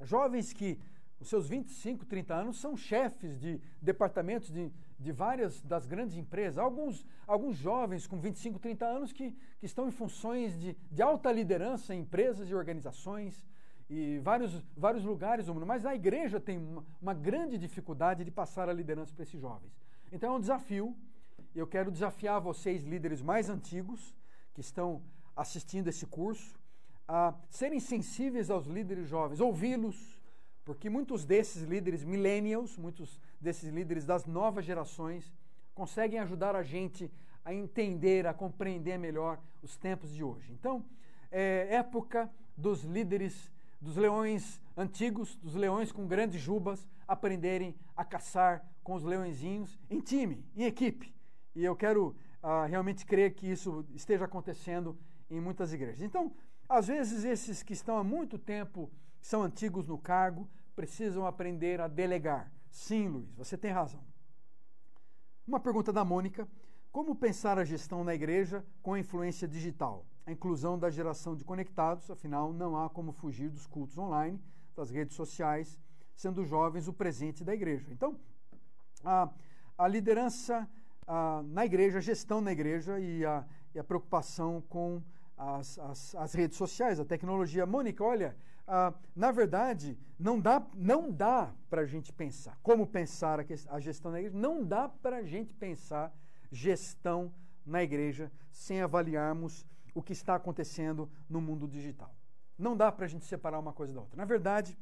Jovens 0.03 0.53
que 0.53 0.79
os 1.21 1.29
seus 1.29 1.47
25, 1.47 2.07
30 2.07 2.35
anos, 2.35 2.59
são 2.59 2.75
chefes 2.75 3.39
de 3.39 3.61
departamentos 3.81 4.51
de, 4.51 4.73
de 4.99 5.13
várias 5.13 5.61
das 5.61 5.85
grandes 5.87 6.17
empresas. 6.17 6.57
Alguns, 6.57 7.07
alguns 7.27 7.59
jovens 7.59 8.07
com 8.07 8.19
25, 8.19 8.59
30 8.59 8.87
anos 8.87 9.13
que, 9.13 9.33
que 9.59 9.67
estão 9.67 9.87
em 9.87 9.91
funções 9.91 10.59
de, 10.59 10.75
de 10.91 11.03
alta 11.03 11.31
liderança 11.31 11.95
em 11.95 12.01
empresas 12.01 12.49
e 12.49 12.55
organizações 12.55 13.47
e 13.91 14.19
vários, 14.21 14.65
vários 14.77 15.05
lugares 15.05 15.47
do 15.47 15.53
mundo. 15.53 15.67
Mas 15.67 15.85
a 15.85 15.95
igreja 15.95 16.41
tem 16.41 16.57
uma, 16.57 16.85
uma 17.03 17.13
grande 17.13 17.59
dificuldade 17.59 18.25
de 18.25 18.31
passar 18.31 18.69
a 18.69 18.73
liderança 18.73 19.13
para 19.13 19.25
esses 19.25 19.41
jovens. 19.41 19.73
Então 20.11 20.33
é 20.33 20.37
um 20.37 20.41
desafio. 20.41 20.97
Eu 21.55 21.67
quero 21.67 21.91
desafiar 21.91 22.41
vocês, 22.41 22.85
líderes 22.85 23.21
mais 23.21 23.51
antigos, 23.51 24.15
que 24.55 24.61
estão 24.61 25.03
assistindo 25.37 25.89
esse 25.89 26.07
curso, 26.07 26.59
a 27.09 27.35
serem 27.49 27.81
sensíveis 27.81 28.49
aos 28.51 28.67
líderes 28.67 29.09
jovens, 29.09 29.41
ouvi-los 29.41 30.21
porque 30.65 30.89
muitos 30.89 31.25
desses 31.25 31.63
líderes 31.63 32.05
millennials, 32.05 32.79
muitos 32.79 33.19
desses 33.41 33.73
líderes 33.73 34.05
das 34.05 34.25
novas 34.25 34.65
gerações, 34.65 35.33
conseguem 35.75 36.21
ajudar 36.21 36.55
a 36.55 36.63
gente 36.63 37.11
a 37.45 37.53
entender, 37.53 38.25
a 38.25 38.33
compreender 38.33 38.97
melhor 38.97 39.41
os 39.63 39.77
tempos 39.77 40.15
de 40.15 40.23
hoje. 40.23 40.53
Então, 40.53 40.85
é 41.29 41.75
época 41.75 42.31
dos 42.57 42.85
líderes 42.85 43.51
dos 43.81 43.97
leões 43.97 44.61
antigos, 44.77 45.37
dos 45.37 45.55
leões 45.55 45.91
com 45.91 46.07
grandes 46.07 46.41
jubas, 46.41 46.87
aprenderem 47.07 47.75
a 47.97 48.05
caçar 48.05 48.65
com 48.83 48.95
os 48.95 49.03
leõezinhos 49.03 49.79
em 49.89 50.01
time, 50.01 50.45
em 50.55 50.65
equipe. 50.65 51.15
E 51.55 51.65
eu 51.65 51.75
quero 51.75 52.15
uh, 52.43 52.67
realmente 52.69 53.05
crer 53.07 53.35
que 53.35 53.51
isso 53.51 53.85
esteja 53.95 54.25
acontecendo 54.25 54.99
em 55.31 55.41
muitas 55.41 55.73
igrejas. 55.73 56.03
Então, 56.03 56.33
às 56.69 56.87
vezes, 56.87 57.25
esses 57.25 57.63
que 57.63 57.73
estão 57.73 57.99
há 57.99 58.05
muito 58.05 58.39
tempo, 58.39 58.91
são 59.21 59.43
antigos 59.43 59.87
no 59.87 59.99
cargo, 59.99 60.49
precisam 60.75 61.27
aprender 61.27 61.81
a 61.81 61.89
delegar. 61.89 62.53
Sim, 62.71 63.09
Luiz, 63.09 63.35
você 63.35 63.57
tem 63.57 63.71
razão. 63.71 64.03
Uma 65.47 65.61
pergunta 65.61 65.93
da 65.93 66.05
Mônica: 66.05 66.49
como 66.93 67.15
pensar 67.15 67.59
a 67.59 67.65
gestão 67.65 68.05
na 68.05 68.15
igreja 68.15 68.65
com 68.83 68.95
a 68.95 69.01
influência 69.01 69.49
digital? 69.49 70.07
A 70.31 70.33
inclusão 70.33 70.79
da 70.79 70.89
geração 70.91 71.35
de 71.35 71.45
conectados, 71.45 72.09
afinal, 72.09 72.53
não 72.53 72.81
há 72.81 72.89
como 72.89 73.11
fugir 73.11 73.49
dos 73.51 73.67
cultos 73.67 73.99
online, 73.99 74.41
das 74.77 74.89
redes 74.89 75.17
sociais, 75.17 75.77
sendo 76.15 76.45
jovens 76.45 76.87
o 76.87 76.93
presente 76.93 77.43
da 77.43 77.53
igreja. 77.53 77.89
Então, 77.91 78.17
a, 79.05 79.29
a 79.77 79.89
liderança 79.89 80.71
a, 81.05 81.43
na 81.43 81.67
igreja, 81.67 81.99
a 81.99 82.01
gestão 82.01 82.41
na 82.41 82.53
igreja 82.53 83.01
e 83.01 83.27
a, 83.27 83.45
e 83.75 83.81
a 83.81 83.83
preocupação 83.83 84.63
com 84.69 85.03
as, 85.37 85.77
as, 85.81 86.15
as, 86.15 86.33
redes 86.33 86.57
sociais, 86.57 87.01
a 87.01 87.05
tecnologia. 87.05 87.67
Mônica, 87.67 88.05
olha, 88.05 88.37
na 89.17 89.33
verdade, 89.33 89.99
não 90.17 90.39
dá, 90.39 90.65
não 90.77 91.11
dá 91.11 91.53
para 91.69 91.81
a 91.81 91.87
gente 91.87 92.13
pensar. 92.13 92.57
Como 92.63 92.87
pensar 92.87 93.41
a, 93.41 93.45
a 93.69 93.81
gestão 93.81 94.13
na 94.13 94.21
igreja? 94.21 94.39
Não 94.39 94.65
dá 94.65 94.89
para 94.89 95.17
a 95.17 95.23
gente 95.25 95.53
pensar 95.55 96.17
gestão 96.53 97.35
na 97.67 97.83
igreja 97.83 98.31
sem 98.53 98.81
avaliarmos 98.81 99.67
o 100.01 100.03
que 100.03 100.13
está 100.13 100.35
acontecendo 100.35 101.11
no 101.29 101.41
mundo 101.41 101.69
digital. 101.69 102.15
Não 102.59 102.77
dá 102.77 102.91
para 102.91 103.05
a 103.05 103.09
gente 103.09 103.25
separar 103.25 103.59
uma 103.59 103.73
coisa 103.73 103.93
da 103.93 104.01
outra. 104.01 104.17
Na 104.17 104.25
verdade, 104.25 104.77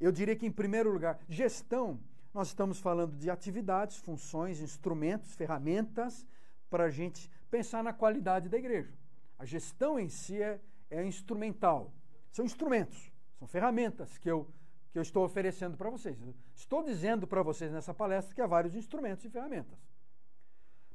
eu 0.00 0.10
diria 0.10 0.34
que, 0.34 0.46
em 0.46 0.50
primeiro 0.50 0.90
lugar, 0.92 1.18
gestão, 1.28 2.00
nós 2.32 2.48
estamos 2.48 2.80
falando 2.80 3.16
de 3.16 3.30
atividades, 3.30 3.96
funções, 3.98 4.60
instrumentos, 4.60 5.34
ferramentas 5.34 6.26
para 6.68 6.84
a 6.84 6.90
gente 6.90 7.30
pensar 7.50 7.82
na 7.82 7.92
qualidade 7.92 8.48
da 8.48 8.58
igreja. 8.58 8.92
A 9.38 9.44
gestão 9.44 9.98
em 9.98 10.08
si 10.08 10.42
é, 10.42 10.60
é 10.90 11.04
instrumental. 11.04 11.92
São 12.32 12.44
instrumentos. 12.44 13.12
São 13.38 13.46
ferramentas 13.46 14.18
que 14.18 14.30
eu, 14.30 14.50
que 14.90 14.98
eu 14.98 15.02
estou 15.02 15.24
oferecendo 15.24 15.76
para 15.76 15.90
vocês. 15.90 16.20
Eu 16.20 16.34
estou 16.54 16.82
dizendo 16.82 17.26
para 17.26 17.42
vocês 17.42 17.70
nessa 17.70 17.94
palestra 17.94 18.34
que 18.34 18.40
há 18.40 18.46
vários 18.46 18.74
instrumentos 18.74 19.24
e 19.24 19.30
ferramentas. 19.30 19.78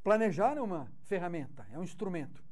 Planejar 0.04 0.58
é 0.58 0.62
uma 0.62 0.92
ferramenta, 1.04 1.68
é 1.72 1.78
um 1.78 1.84
instrumento. 1.84 2.44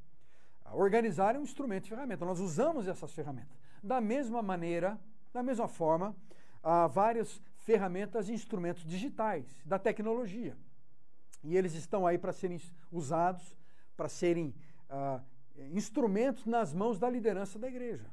Organizar 0.74 1.36
é 1.36 1.40
um 1.40 1.44
instrumento 1.44 1.86
e 1.86 1.90
ferramenta. 1.90 2.26
Nós 2.26 2.40
usamos 2.40 2.88
essas 2.88 3.12
ferramentas. 3.12 3.58
Da 3.82 4.00
mesma 4.02 4.42
maneira, 4.42 5.00
da 5.34 5.42
mesma 5.42 5.68
forma, 5.68 6.16
há 6.64 6.88
várias 6.88 7.42
ferramentas 7.58 8.30
e 8.30 8.34
instrumentos 8.34 8.84
digitais 8.84 9.46
da 9.66 9.80
tecnologia. 9.80 10.56
E 11.44 11.56
eles 11.56 11.74
estão 11.74 12.06
aí 12.06 12.18
para 12.18 12.34
serem 12.34 12.60
usados, 12.92 13.58
para 13.96 14.10
serem 14.10 14.54
uh, 14.90 15.22
instrumentos 15.72 16.46
nas 16.46 16.74
mãos 16.74 17.00
da 17.00 17.10
liderança 17.10 17.58
da 17.58 17.68
igreja. 17.68 18.06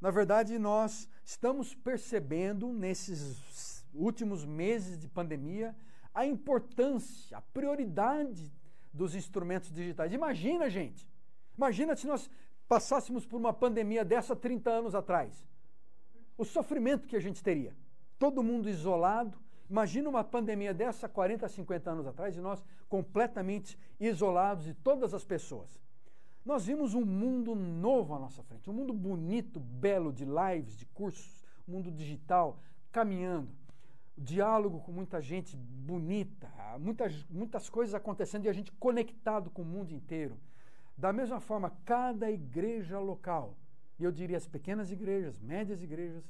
Na 0.00 0.10
verdade, 0.10 0.58
nós 0.58 1.08
estamos 1.24 1.74
percebendo 1.74 2.72
nesses 2.72 3.84
últimos 3.94 4.44
meses 4.44 4.98
de 4.98 5.08
pandemia 5.08 5.74
a 6.14 6.26
importância, 6.26 7.38
a 7.38 7.40
prioridade 7.40 8.52
dos 8.92 9.14
instrumentos 9.14 9.72
digitais. 9.72 10.12
Imagina, 10.12 10.68
gente, 10.68 11.08
imagina 11.56 11.94
se 11.96 12.06
nós 12.06 12.30
passássemos 12.68 13.26
por 13.26 13.36
uma 13.36 13.52
pandemia 13.52 14.04
dessa 14.04 14.34
30 14.34 14.70
anos 14.70 14.94
atrás. 14.94 15.46
O 16.36 16.44
sofrimento 16.44 17.06
que 17.06 17.16
a 17.16 17.20
gente 17.20 17.42
teria. 17.42 17.76
Todo 18.18 18.42
mundo 18.42 18.68
isolado. 18.68 19.38
Imagina 19.68 20.08
uma 20.08 20.24
pandemia 20.24 20.74
dessa 20.74 21.08
40, 21.08 21.48
50 21.48 21.90
anos 21.90 22.06
atrás 22.06 22.36
e 22.36 22.40
nós 22.40 22.62
completamente 22.88 23.78
isolados 23.98 24.64
de 24.64 24.74
todas 24.74 25.14
as 25.14 25.24
pessoas. 25.24 25.80
Nós 26.44 26.66
vimos 26.66 26.92
um 26.92 27.04
mundo 27.04 27.54
novo 27.54 28.14
à 28.14 28.18
nossa 28.18 28.42
frente, 28.42 28.68
um 28.68 28.74
mundo 28.74 28.92
bonito, 28.92 29.58
belo, 29.58 30.12
de 30.12 30.26
lives, 30.26 30.76
de 30.76 30.84
cursos, 30.86 31.42
mundo 31.66 31.90
digital, 31.90 32.60
caminhando. 32.92 33.50
Diálogo 34.16 34.80
com 34.80 34.92
muita 34.92 35.20
gente 35.20 35.56
bonita, 35.56 36.52
muitas, 36.78 37.24
muitas 37.30 37.68
coisas 37.68 37.94
acontecendo 37.94 38.44
e 38.44 38.48
a 38.48 38.52
gente 38.52 38.70
conectado 38.72 39.50
com 39.50 39.62
o 39.62 39.64
mundo 39.64 39.92
inteiro. 39.92 40.38
Da 40.96 41.12
mesma 41.12 41.40
forma, 41.40 41.70
cada 41.84 42.30
igreja 42.30 42.98
local, 42.98 43.56
e 43.98 44.04
eu 44.04 44.12
diria 44.12 44.36
as 44.36 44.46
pequenas 44.46 44.90
igrejas, 44.90 45.40
médias 45.40 45.82
igrejas, 45.82 46.24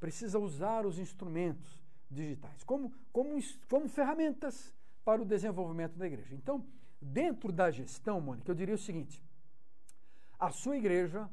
precisa 0.00 0.38
usar 0.38 0.86
os 0.86 0.98
instrumentos 0.98 1.82
digitais 2.10 2.64
como, 2.64 2.92
como, 3.12 3.38
como 3.68 3.88
ferramentas 3.88 4.74
para 5.04 5.20
o 5.20 5.24
desenvolvimento 5.24 5.96
da 5.98 6.06
igreja. 6.06 6.34
Então, 6.34 6.64
dentro 7.00 7.52
da 7.52 7.70
gestão, 7.70 8.20
Mônica, 8.20 8.50
eu 8.50 8.54
diria 8.54 8.74
o 8.74 8.78
seguinte: 8.78 9.22
a 10.38 10.50
sua 10.50 10.76
igreja 10.76 11.28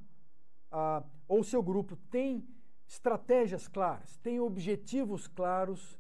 ah, 0.71 1.03
ou 1.27 1.43
seu 1.43 1.63
grupo 1.63 1.95
tem 1.95 2.47
estratégias 2.87 3.67
claras, 3.67 4.17
tem 4.17 4.39
objetivos 4.39 5.27
claros 5.27 5.99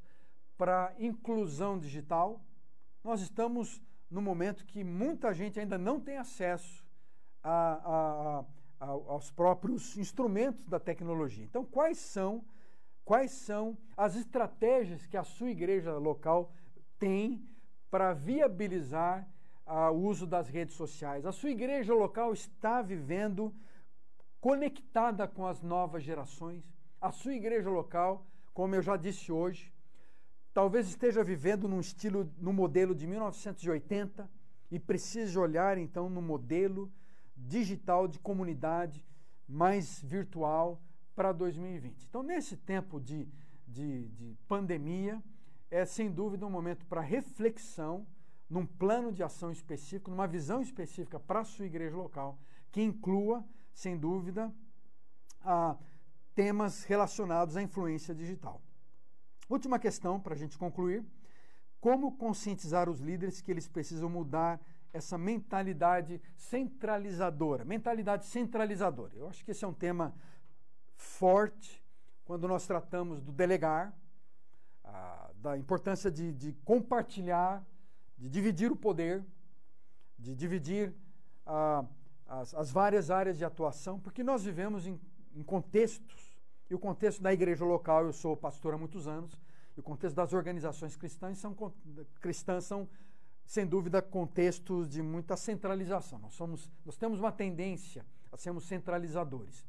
para 0.57 0.93
inclusão 0.99 1.77
digital, 1.77 2.41
nós 3.03 3.21
estamos 3.21 3.81
no 4.09 4.21
momento 4.21 4.65
que 4.65 4.83
muita 4.83 5.33
gente 5.33 5.59
ainda 5.59 5.77
não 5.77 5.99
tem 5.99 6.17
acesso 6.17 6.85
a, 7.43 8.45
a, 8.79 8.85
a, 8.85 8.85
aos 8.87 9.31
próprios 9.31 9.97
instrumentos 9.97 10.65
da 10.67 10.79
tecnologia. 10.79 11.43
Então, 11.43 11.65
quais 11.65 11.97
são 11.97 12.43
quais 13.05 13.31
são 13.31 13.77
as 13.95 14.15
estratégias 14.15 15.05
que 15.05 15.15
a 15.15 15.23
sua 15.23 15.51
igreja 15.51 15.95
local 15.97 16.51
tem 16.97 17.47
para 17.89 18.13
viabilizar 18.13 19.29
o 19.65 19.95
uso 19.95 20.27
das 20.27 20.47
redes 20.47 20.75
sociais. 20.75 21.25
A 21.25 21.31
sua 21.31 21.49
igreja 21.49 21.93
local 21.93 22.33
está 22.33 22.81
vivendo 22.81 23.53
conectada 24.39 25.27
com 25.27 25.47
as 25.47 25.61
novas 25.61 26.03
gerações. 26.03 26.71
A 27.01 27.11
sua 27.11 27.33
igreja 27.33 27.69
local, 27.69 28.25
como 28.53 28.75
eu 28.75 28.81
já 28.81 28.95
disse 28.95 29.31
hoje, 29.31 29.73
talvez 30.55 30.87
esteja 30.87 31.21
vivendo 31.21 31.67
num 31.67 31.81
estilo, 31.81 32.31
no 32.37 32.53
modelo 32.53 32.95
de 32.95 33.05
1980 33.05 34.29
e 34.71 34.79
precise 34.79 35.37
olhar 35.37 35.77
então 35.77 36.09
no 36.09 36.21
modelo 36.21 36.89
digital 37.35 38.07
de 38.07 38.17
comunidade 38.19 39.05
mais 39.45 40.01
virtual 40.01 40.81
para 41.13 41.33
2020. 41.33 42.05
Então, 42.05 42.23
nesse 42.23 42.55
tempo 42.55 43.01
de, 43.01 43.27
de, 43.67 44.07
de 44.07 44.37
pandemia, 44.47 45.21
é 45.69 45.83
sem 45.83 46.09
dúvida 46.09 46.47
um 46.47 46.49
momento 46.49 46.85
para 46.85 47.01
reflexão 47.01 48.07
num 48.49 48.65
plano 48.65 49.11
de 49.11 49.23
ação 49.23 49.51
específico, 49.51 50.09
numa 50.09 50.25
visão 50.25 50.61
específica 50.61 51.19
para 51.19 51.41
a 51.41 51.45
sua 51.45 51.65
igreja 51.65 51.97
local, 51.97 52.39
que 52.71 52.81
inclua, 52.81 53.43
sem 53.73 53.97
dúvida, 53.97 54.53
a 55.41 55.75
temas 56.33 56.85
relacionados 56.85 57.57
à 57.57 57.61
influência 57.61 58.15
digital. 58.15 58.61
Última 59.49 59.79
questão, 59.79 60.19
para 60.19 60.33
a 60.33 60.37
gente 60.37 60.57
concluir: 60.57 61.05
como 61.79 62.17
conscientizar 62.17 62.89
os 62.89 62.99
líderes 62.99 63.41
que 63.41 63.51
eles 63.51 63.67
precisam 63.67 64.09
mudar 64.09 64.59
essa 64.91 65.17
mentalidade 65.17 66.21
centralizadora? 66.35 67.65
Mentalidade 67.65 68.25
centralizadora. 68.25 69.15
Eu 69.15 69.27
acho 69.27 69.43
que 69.43 69.51
esse 69.51 69.63
é 69.63 69.67
um 69.67 69.73
tema 69.73 70.13
forte 70.95 71.83
quando 72.23 72.47
nós 72.47 72.65
tratamos 72.65 73.21
do 73.21 73.31
delegar, 73.31 73.93
da 75.35 75.57
importância 75.57 76.09
de, 76.09 76.31
de 76.31 76.53
compartilhar 76.63 77.63
de 78.17 78.29
dividir 78.29 78.71
o 78.71 78.75
poder, 78.75 79.25
de 80.17 80.35
dividir 80.35 80.93
as, 82.25 82.53
as, 82.53 82.71
várias 82.71 83.11
áreas 83.11 83.37
de 83.37 83.45
atuação, 83.45 83.99
porque 83.99 84.23
nós 84.23 84.43
vivemos 84.43 84.87
em, 84.87 84.99
em 85.33 85.43
contextos, 85.43 86.24
e 86.69 86.75
o 86.75 86.79
contexto 86.79 87.21
da 87.21 87.33
igreja 87.33 87.63
local, 87.63 88.05
eu 88.05 88.13
sou 88.13 88.35
pastor 88.35 88.73
há 88.73 88.77
muitos 88.77 89.07
anos, 89.07 89.37
e 89.75 89.79
o 89.79 89.83
contexto 89.83 90.15
das 90.15 90.33
organizações 90.33 90.95
cristãs 90.95 91.37
são, 91.37 91.55
cristãs 92.21 92.65
são 92.65 92.87
sem 93.45 93.65
dúvida, 93.65 94.01
contextos 94.01 94.89
de 94.89 95.01
muita 95.01 95.37
centralização. 95.37 96.17
Nós, 96.19 96.33
somos, 96.33 96.71
nós 96.83 96.97
temos 96.97 97.19
uma 97.19 97.31
tendência 97.31 98.05
a 98.31 98.37
sermos 98.37 98.65
centralizadores. 98.65 99.65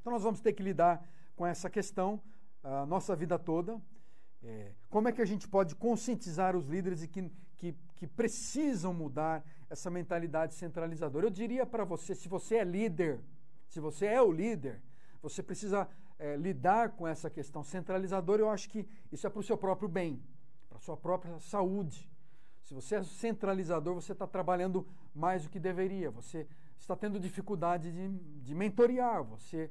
Então, 0.00 0.12
nós 0.12 0.22
vamos 0.22 0.40
ter 0.40 0.52
que 0.52 0.62
lidar 0.62 1.04
com 1.34 1.44
essa 1.44 1.68
questão 1.68 2.22
a 2.62 2.86
nossa 2.86 3.16
vida 3.16 3.38
toda. 3.38 3.80
É, 4.42 4.72
como 4.88 5.08
é 5.08 5.12
que 5.12 5.20
a 5.20 5.24
gente 5.24 5.48
pode 5.48 5.74
conscientizar 5.74 6.54
os 6.54 6.66
líderes 6.66 7.00
de 7.00 7.08
que 7.08 7.32
que, 7.56 7.74
que 7.96 8.06
precisam 8.06 8.92
mudar 8.92 9.44
essa 9.70 9.90
mentalidade 9.90 10.54
centralizadora. 10.54 11.26
Eu 11.26 11.30
diria 11.30 11.64
para 11.64 11.84
você, 11.84 12.14
se 12.14 12.28
você 12.28 12.56
é 12.56 12.64
líder, 12.64 13.20
se 13.68 13.80
você 13.80 14.06
é 14.06 14.20
o 14.20 14.30
líder, 14.30 14.82
você 15.22 15.42
precisa 15.42 15.88
é, 16.18 16.36
lidar 16.36 16.90
com 16.90 17.06
essa 17.06 17.28
questão 17.28 17.62
centralizadora. 17.62 18.42
Eu 18.42 18.50
acho 18.50 18.68
que 18.68 18.86
isso 19.10 19.26
é 19.26 19.30
para 19.30 19.40
o 19.40 19.42
seu 19.42 19.56
próprio 19.56 19.88
bem, 19.88 20.22
para 20.68 20.78
a 20.78 20.80
sua 20.80 20.96
própria 20.96 21.38
saúde. 21.40 22.10
Se 22.62 22.72
você 22.72 22.96
é 22.96 23.02
centralizador, 23.02 23.94
você 23.94 24.12
está 24.12 24.26
trabalhando 24.26 24.86
mais 25.14 25.44
do 25.44 25.50
que 25.50 25.60
deveria. 25.60 26.10
Você 26.10 26.46
está 26.78 26.96
tendo 26.96 27.20
dificuldade 27.20 27.92
de, 27.92 28.08
de 28.40 28.54
mentorear. 28.54 29.22
Você 29.24 29.70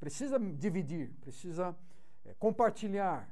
precisa 0.00 0.38
dividir, 0.38 1.12
precisa 1.20 1.76
é, 2.24 2.34
compartilhar. 2.34 3.28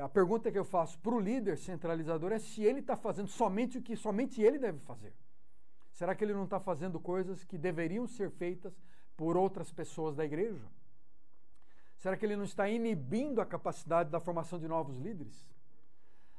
A 0.00 0.08
pergunta 0.08 0.50
que 0.50 0.58
eu 0.58 0.64
faço 0.64 0.98
para 1.00 1.14
o 1.14 1.20
líder 1.20 1.58
centralizador 1.58 2.32
é 2.32 2.38
se 2.38 2.62
ele 2.62 2.80
está 2.80 2.96
fazendo 2.96 3.28
somente 3.28 3.78
o 3.78 3.82
que 3.82 3.96
somente 3.96 4.40
ele 4.40 4.58
deve 4.58 4.78
fazer. 4.80 5.12
Será 5.92 6.14
que 6.14 6.24
ele 6.24 6.32
não 6.32 6.44
está 6.44 6.60
fazendo 6.60 6.98
coisas 6.98 7.44
que 7.44 7.58
deveriam 7.58 8.06
ser 8.06 8.30
feitas 8.30 8.72
por 9.16 9.36
outras 9.36 9.70
pessoas 9.72 10.14
da 10.14 10.24
igreja? 10.24 10.64
Será 12.00 12.16
que 12.16 12.24
ele 12.24 12.34
não 12.34 12.44
está 12.44 12.66
inibindo 12.66 13.42
a 13.42 13.46
capacidade 13.46 14.08
da 14.08 14.18
formação 14.18 14.58
de 14.58 14.66
novos 14.66 14.96
líderes? 14.96 15.46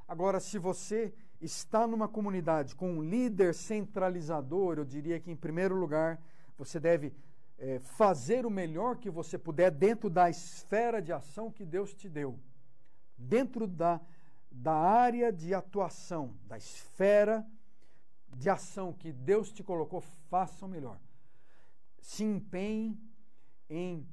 Agora, 0.08 0.40
se 0.40 0.58
você 0.58 1.14
está 1.40 1.86
numa 1.86 2.08
comunidade 2.08 2.76
com 2.76 2.92
um 2.92 3.04
líder 3.04 3.54
centralizador, 3.54 4.80
eu 4.80 4.84
diria 4.84 5.20
que, 5.20 5.30
em 5.30 5.36
primeiro 5.36 5.76
lugar, 5.76 6.20
você 6.58 6.80
deve 6.80 7.14
é, 7.60 7.78
fazer 7.78 8.44
o 8.44 8.50
melhor 8.50 8.98
que 8.98 9.08
você 9.08 9.38
puder 9.38 9.70
dentro 9.70 10.10
da 10.10 10.32
esfera 10.32 11.00
de 11.00 11.14
ação 11.14 11.52
que 11.52 11.64
Deus 11.64 11.94
te 11.94 12.10
deu, 12.10 12.40
dentro 13.16 13.68
da, 13.68 14.02
da 14.52 14.74
área 14.74 15.32
de 15.32 15.54
atuação, 15.54 16.36
da 16.48 16.58
esfera 16.58 17.46
de 18.36 18.50
ação 18.50 18.92
que 18.92 19.12
Deus 19.12 19.52
te 19.52 19.64
colocou, 19.64 20.02
faça 20.28 20.66
o 20.66 20.70
melhor. 20.70 21.00
Se 22.00 22.24
empenhe 22.24 23.00
em 23.70 24.08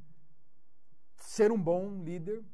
ser 1.19 1.51
um 1.51 1.61
bom 1.61 2.03
líder, 2.03 2.45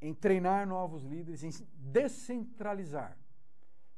em 0.00 0.14
treinar 0.14 0.66
novos 0.66 1.02
líderes, 1.04 1.42
em 1.42 1.50
descentralizar, 1.74 3.16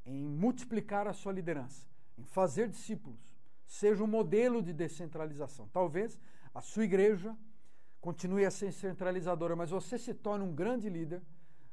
em 0.07 0.25
multiplicar 0.25 1.07
a 1.07 1.12
sua 1.12 1.33
liderança, 1.33 1.87
em 2.16 2.25
fazer 2.25 2.69
discípulos. 2.69 3.19
Seja 3.66 4.03
um 4.03 4.07
modelo 4.07 4.62
de 4.62 4.73
descentralização. 4.73 5.69
Talvez 5.69 6.19
a 6.55 6.61
sua 6.61 6.85
igreja 6.85 7.37
continue 8.01 8.47
a 8.47 8.51
ser 8.51 8.73
centralizadora, 8.73 9.57
mas 9.57 9.70
você 9.70 9.99
se 9.99 10.15
torne 10.15 10.45
um 10.45 10.55
grande 10.55 10.89
líder, 10.89 11.23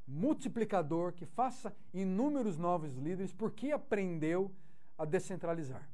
multiplicador, 0.07 1.13
que 1.13 1.25
faça 1.25 1.75
inúmeros 1.93 2.57
novos 2.57 2.95
líderes, 2.95 3.31
porque 3.31 3.71
aprendeu 3.71 4.51
a 4.97 5.05
descentralizar. 5.05 5.87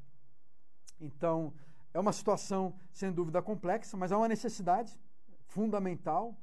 Então, 1.00 1.54
é 1.94 2.00
uma 2.00 2.14
situação 2.14 2.74
sem 2.92 3.12
dúvida 3.12 3.42
complexa, 3.42 3.98
mas 3.98 4.12
é 4.12 4.16
uma 4.16 4.28
necessidade 4.28 4.98
fundamental 5.52 6.36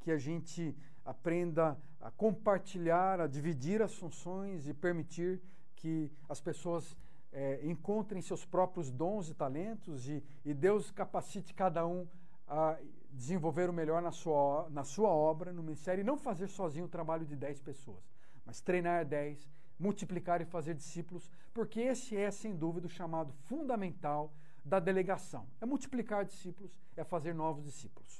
que 0.00 0.10
a 0.10 0.18
gente 0.18 0.76
aprenda 1.04 1.78
a 2.00 2.10
compartilhar, 2.10 3.20
a 3.20 3.26
dividir 3.26 3.82
as 3.82 3.94
funções 3.94 4.66
e 4.66 4.74
permitir 4.74 5.42
que 5.74 6.10
as 6.28 6.40
pessoas 6.40 6.96
é, 7.32 7.60
encontrem 7.64 8.20
seus 8.22 8.44
próprios 8.44 8.90
dons 8.90 9.28
e 9.28 9.34
talentos 9.34 10.08
e, 10.08 10.22
e, 10.44 10.54
Deus 10.54 10.90
capacite 10.90 11.54
cada 11.54 11.86
um 11.86 12.06
a 12.46 12.78
desenvolver 13.10 13.68
o 13.68 13.72
melhor 13.72 14.00
na 14.02 14.12
sua, 14.12 14.68
na 14.70 14.84
sua 14.84 15.08
obra, 15.08 15.52
no 15.52 15.62
ministério, 15.62 16.02
e 16.02 16.04
não 16.04 16.16
fazer 16.16 16.48
sozinho 16.48 16.84
o 16.84 16.88
trabalho 16.88 17.24
de 17.24 17.34
10 17.34 17.60
pessoas, 17.60 18.04
mas 18.44 18.60
treinar 18.60 19.04
10, 19.04 19.48
multiplicar 19.78 20.40
e 20.40 20.44
fazer 20.44 20.74
discípulos, 20.74 21.30
porque 21.52 21.80
esse 21.80 22.16
é, 22.16 22.30
sem 22.30 22.54
dúvida, 22.54 22.86
o 22.86 22.90
chamado 22.90 23.32
fundamental 23.32 24.32
da 24.64 24.78
delegação. 24.78 25.46
É 25.60 25.66
multiplicar 25.66 26.24
discípulos, 26.24 26.70
é 26.96 27.02
fazer 27.02 27.34
novos 27.34 27.64
discípulos. 27.64 28.18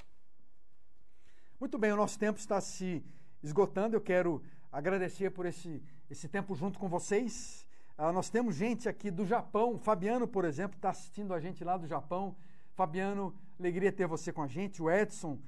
Muito 1.63 1.79
bem, 1.79 1.93
o 1.93 1.97
nosso 1.97 2.19
tempo 2.19 2.41
está 2.41 2.61
se 2.61 3.05
esgotando. 3.41 3.95
Eu 3.95 4.01
quero 4.01 4.43
agradecer 4.73 5.31
por 5.31 5.47
esse, 5.47 5.81
esse 6.11 6.27
tempo 6.27 6.57
junto 6.57 6.77
com 6.77 6.89
vocês. 6.89 7.65
Ah, 7.97 8.11
nós 8.11 8.29
temos 8.29 8.57
gente 8.57 8.89
aqui 8.89 9.13
do 9.13 9.25
Japão. 9.25 9.79
Fabiano, 9.79 10.27
por 10.27 10.45
exemplo, 10.45 10.75
está 10.75 10.91
assistindo 10.91 11.33
a 11.33 11.39
gente 11.39 11.63
lá 11.63 11.77
do 11.77 11.87
Japão. 11.87 12.35
Fabiano, 12.75 13.33
alegria 13.61 13.93
ter 13.93 14.09
você 14.09 14.33
com 14.33 14.43
a 14.43 14.49
gente. 14.49 14.83
O 14.83 14.91
Edson, 14.91 15.39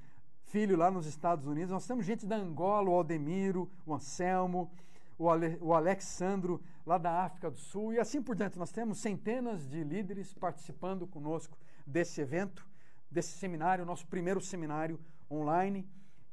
filho 0.45 0.77
lá 0.77 0.89
nos 0.89 1.05
Estados 1.05 1.47
Unidos. 1.47 1.71
Nós 1.71 1.85
temos 1.85 2.05
gente 2.05 2.25
da 2.25 2.37
Angola, 2.37 2.91
o 2.91 2.93
Aldemiro, 2.93 3.69
o 3.85 3.93
Anselmo, 3.93 4.71
o, 5.17 5.29
Ale, 5.29 5.57
o 5.59 5.73
Alexandro, 5.73 6.61
lá 6.85 6.97
da 6.97 7.25
África 7.25 7.51
do 7.51 7.57
Sul. 7.57 7.91
E 7.91 7.99
assim 7.99 8.21
por 8.21 8.37
diante. 8.37 8.57
Nós 8.57 8.71
temos 8.71 8.99
centenas 8.99 9.67
de 9.67 9.83
líderes 9.83 10.33
participando 10.33 11.05
conosco 11.05 11.57
desse 11.85 12.21
evento, 12.21 12.65
desse 13.11 13.33
seminário, 13.37 13.83
nosso 13.83 14.07
primeiro 14.07 14.39
seminário 14.39 14.97
online. 15.29 15.85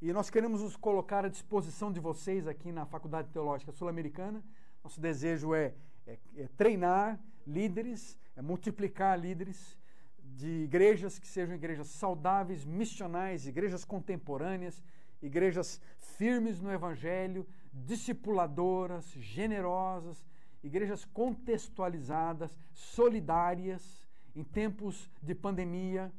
E 0.04 0.12
nós 0.12 0.28
queremos 0.28 0.60
nos 0.60 0.74
colocar 0.74 1.24
à 1.24 1.28
disposição 1.28 1.92
de 1.92 2.00
vocês 2.00 2.48
aqui 2.48 2.72
na 2.72 2.84
Faculdade 2.84 3.28
Teológica 3.28 3.70
Sul-Americana. 3.70 4.42
Nosso 4.82 5.00
desejo 5.00 5.54
é, 5.54 5.74
é, 6.04 6.18
é, 6.38 6.48
treinar 6.56 7.20
líderes, 7.46 8.18
é 8.34 8.42
multiplicar 8.42 9.16
líderes 9.16 9.78
de 10.18 10.64
igrejas 10.64 11.20
que 11.20 11.28
sejam 11.28 11.54
igrejas 11.54 11.86
saudáveis, 11.86 12.64
missionais, 12.64 13.46
igrejas 13.46 13.84
contemporâneas, 13.84 14.82
igrejas 15.22 15.80
firmes 16.00 16.60
no 16.60 16.72
Evangelho, 16.72 17.46
discipuladoras, 17.72 19.08
generosas, 19.12 20.26
igrejas 20.64 21.04
contextualizadas, 21.04 22.58
solidárias 22.72 24.04
em 24.34 24.42
tempos 24.42 25.08
de 25.22 25.32
pandemia. 25.32 26.12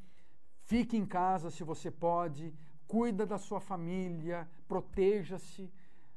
Fique 0.62 0.96
em 0.96 1.06
casa 1.06 1.52
se 1.52 1.66
você 1.66 1.92
pode, 1.92 2.54
cuida 2.94 3.26
da 3.26 3.40
sua 3.40 3.60
família, 3.60 4.48
proteja-se. 4.68 5.68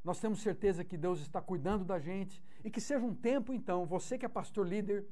Nós 0.04 0.20
temos 0.20 0.42
certeza 0.42 0.84
que 0.84 0.98
Deus 0.98 1.20
está 1.20 1.40
cuidando 1.40 1.86
da 1.86 1.98
gente 1.98 2.44
e 2.62 2.70
que 2.70 2.82
seja 2.82 3.02
um 3.02 3.14
tempo, 3.14 3.50
então, 3.54 3.86
você 3.86 4.18
que 4.18 4.26
é 4.26 4.28
pastor 4.28 4.68
líder, 4.68 5.06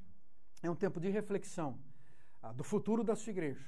é 0.63 0.69
um 0.69 0.75
tempo 0.75 1.01
de 1.01 1.09
reflexão 1.09 1.79
ah, 2.43 2.53
do 2.53 2.63
futuro 2.63 3.03
da 3.03 3.17
sua 3.17 3.31
igreja, 3.31 3.65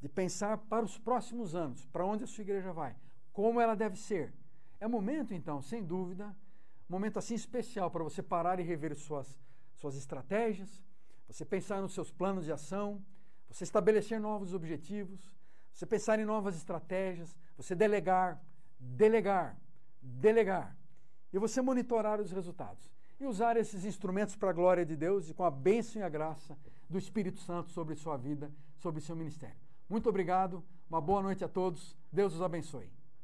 de 0.00 0.08
pensar 0.08 0.56
para 0.56 0.84
os 0.84 0.96
próximos 0.96 1.56
anos, 1.56 1.84
para 1.86 2.06
onde 2.06 2.22
a 2.22 2.28
sua 2.28 2.42
igreja 2.42 2.72
vai, 2.72 2.94
como 3.32 3.60
ela 3.60 3.74
deve 3.74 3.96
ser. 3.96 4.32
É 4.78 4.86
momento, 4.86 5.34
então, 5.34 5.60
sem 5.60 5.82
dúvida, 5.82 6.28
um 6.88 6.92
momento 6.92 7.18
assim 7.18 7.34
especial 7.34 7.90
para 7.90 8.04
você 8.04 8.22
parar 8.22 8.60
e 8.60 8.62
rever 8.62 8.94
suas, 8.94 9.36
suas 9.74 9.96
estratégias, 9.96 10.80
você 11.26 11.44
pensar 11.44 11.82
nos 11.82 11.92
seus 11.92 12.12
planos 12.12 12.44
de 12.44 12.52
ação, 12.52 13.04
você 13.48 13.64
estabelecer 13.64 14.20
novos 14.20 14.54
objetivos, 14.54 15.41
você 15.72 15.86
pensar 15.86 16.18
em 16.18 16.24
novas 16.24 16.56
estratégias, 16.56 17.36
você 17.56 17.74
delegar, 17.74 18.40
delegar, 18.78 19.56
delegar. 20.00 20.76
E 21.32 21.38
você 21.38 21.62
monitorar 21.62 22.20
os 22.20 22.30
resultados. 22.30 22.90
E 23.18 23.26
usar 23.26 23.56
esses 23.56 23.84
instrumentos 23.84 24.36
para 24.36 24.50
a 24.50 24.52
glória 24.52 24.84
de 24.84 24.96
Deus 24.96 25.30
e 25.30 25.34
com 25.34 25.44
a 25.44 25.50
bênção 25.50 26.02
e 26.02 26.04
a 26.04 26.08
graça 26.08 26.58
do 26.90 26.98
Espírito 26.98 27.40
Santo 27.40 27.70
sobre 27.70 27.94
sua 27.94 28.16
vida, 28.16 28.50
sobre 28.78 29.00
seu 29.00 29.16
ministério. 29.16 29.56
Muito 29.88 30.08
obrigado, 30.08 30.62
uma 30.90 31.00
boa 31.00 31.22
noite 31.22 31.44
a 31.44 31.48
todos, 31.48 31.96
Deus 32.12 32.34
os 32.34 32.42
abençoe. 32.42 32.90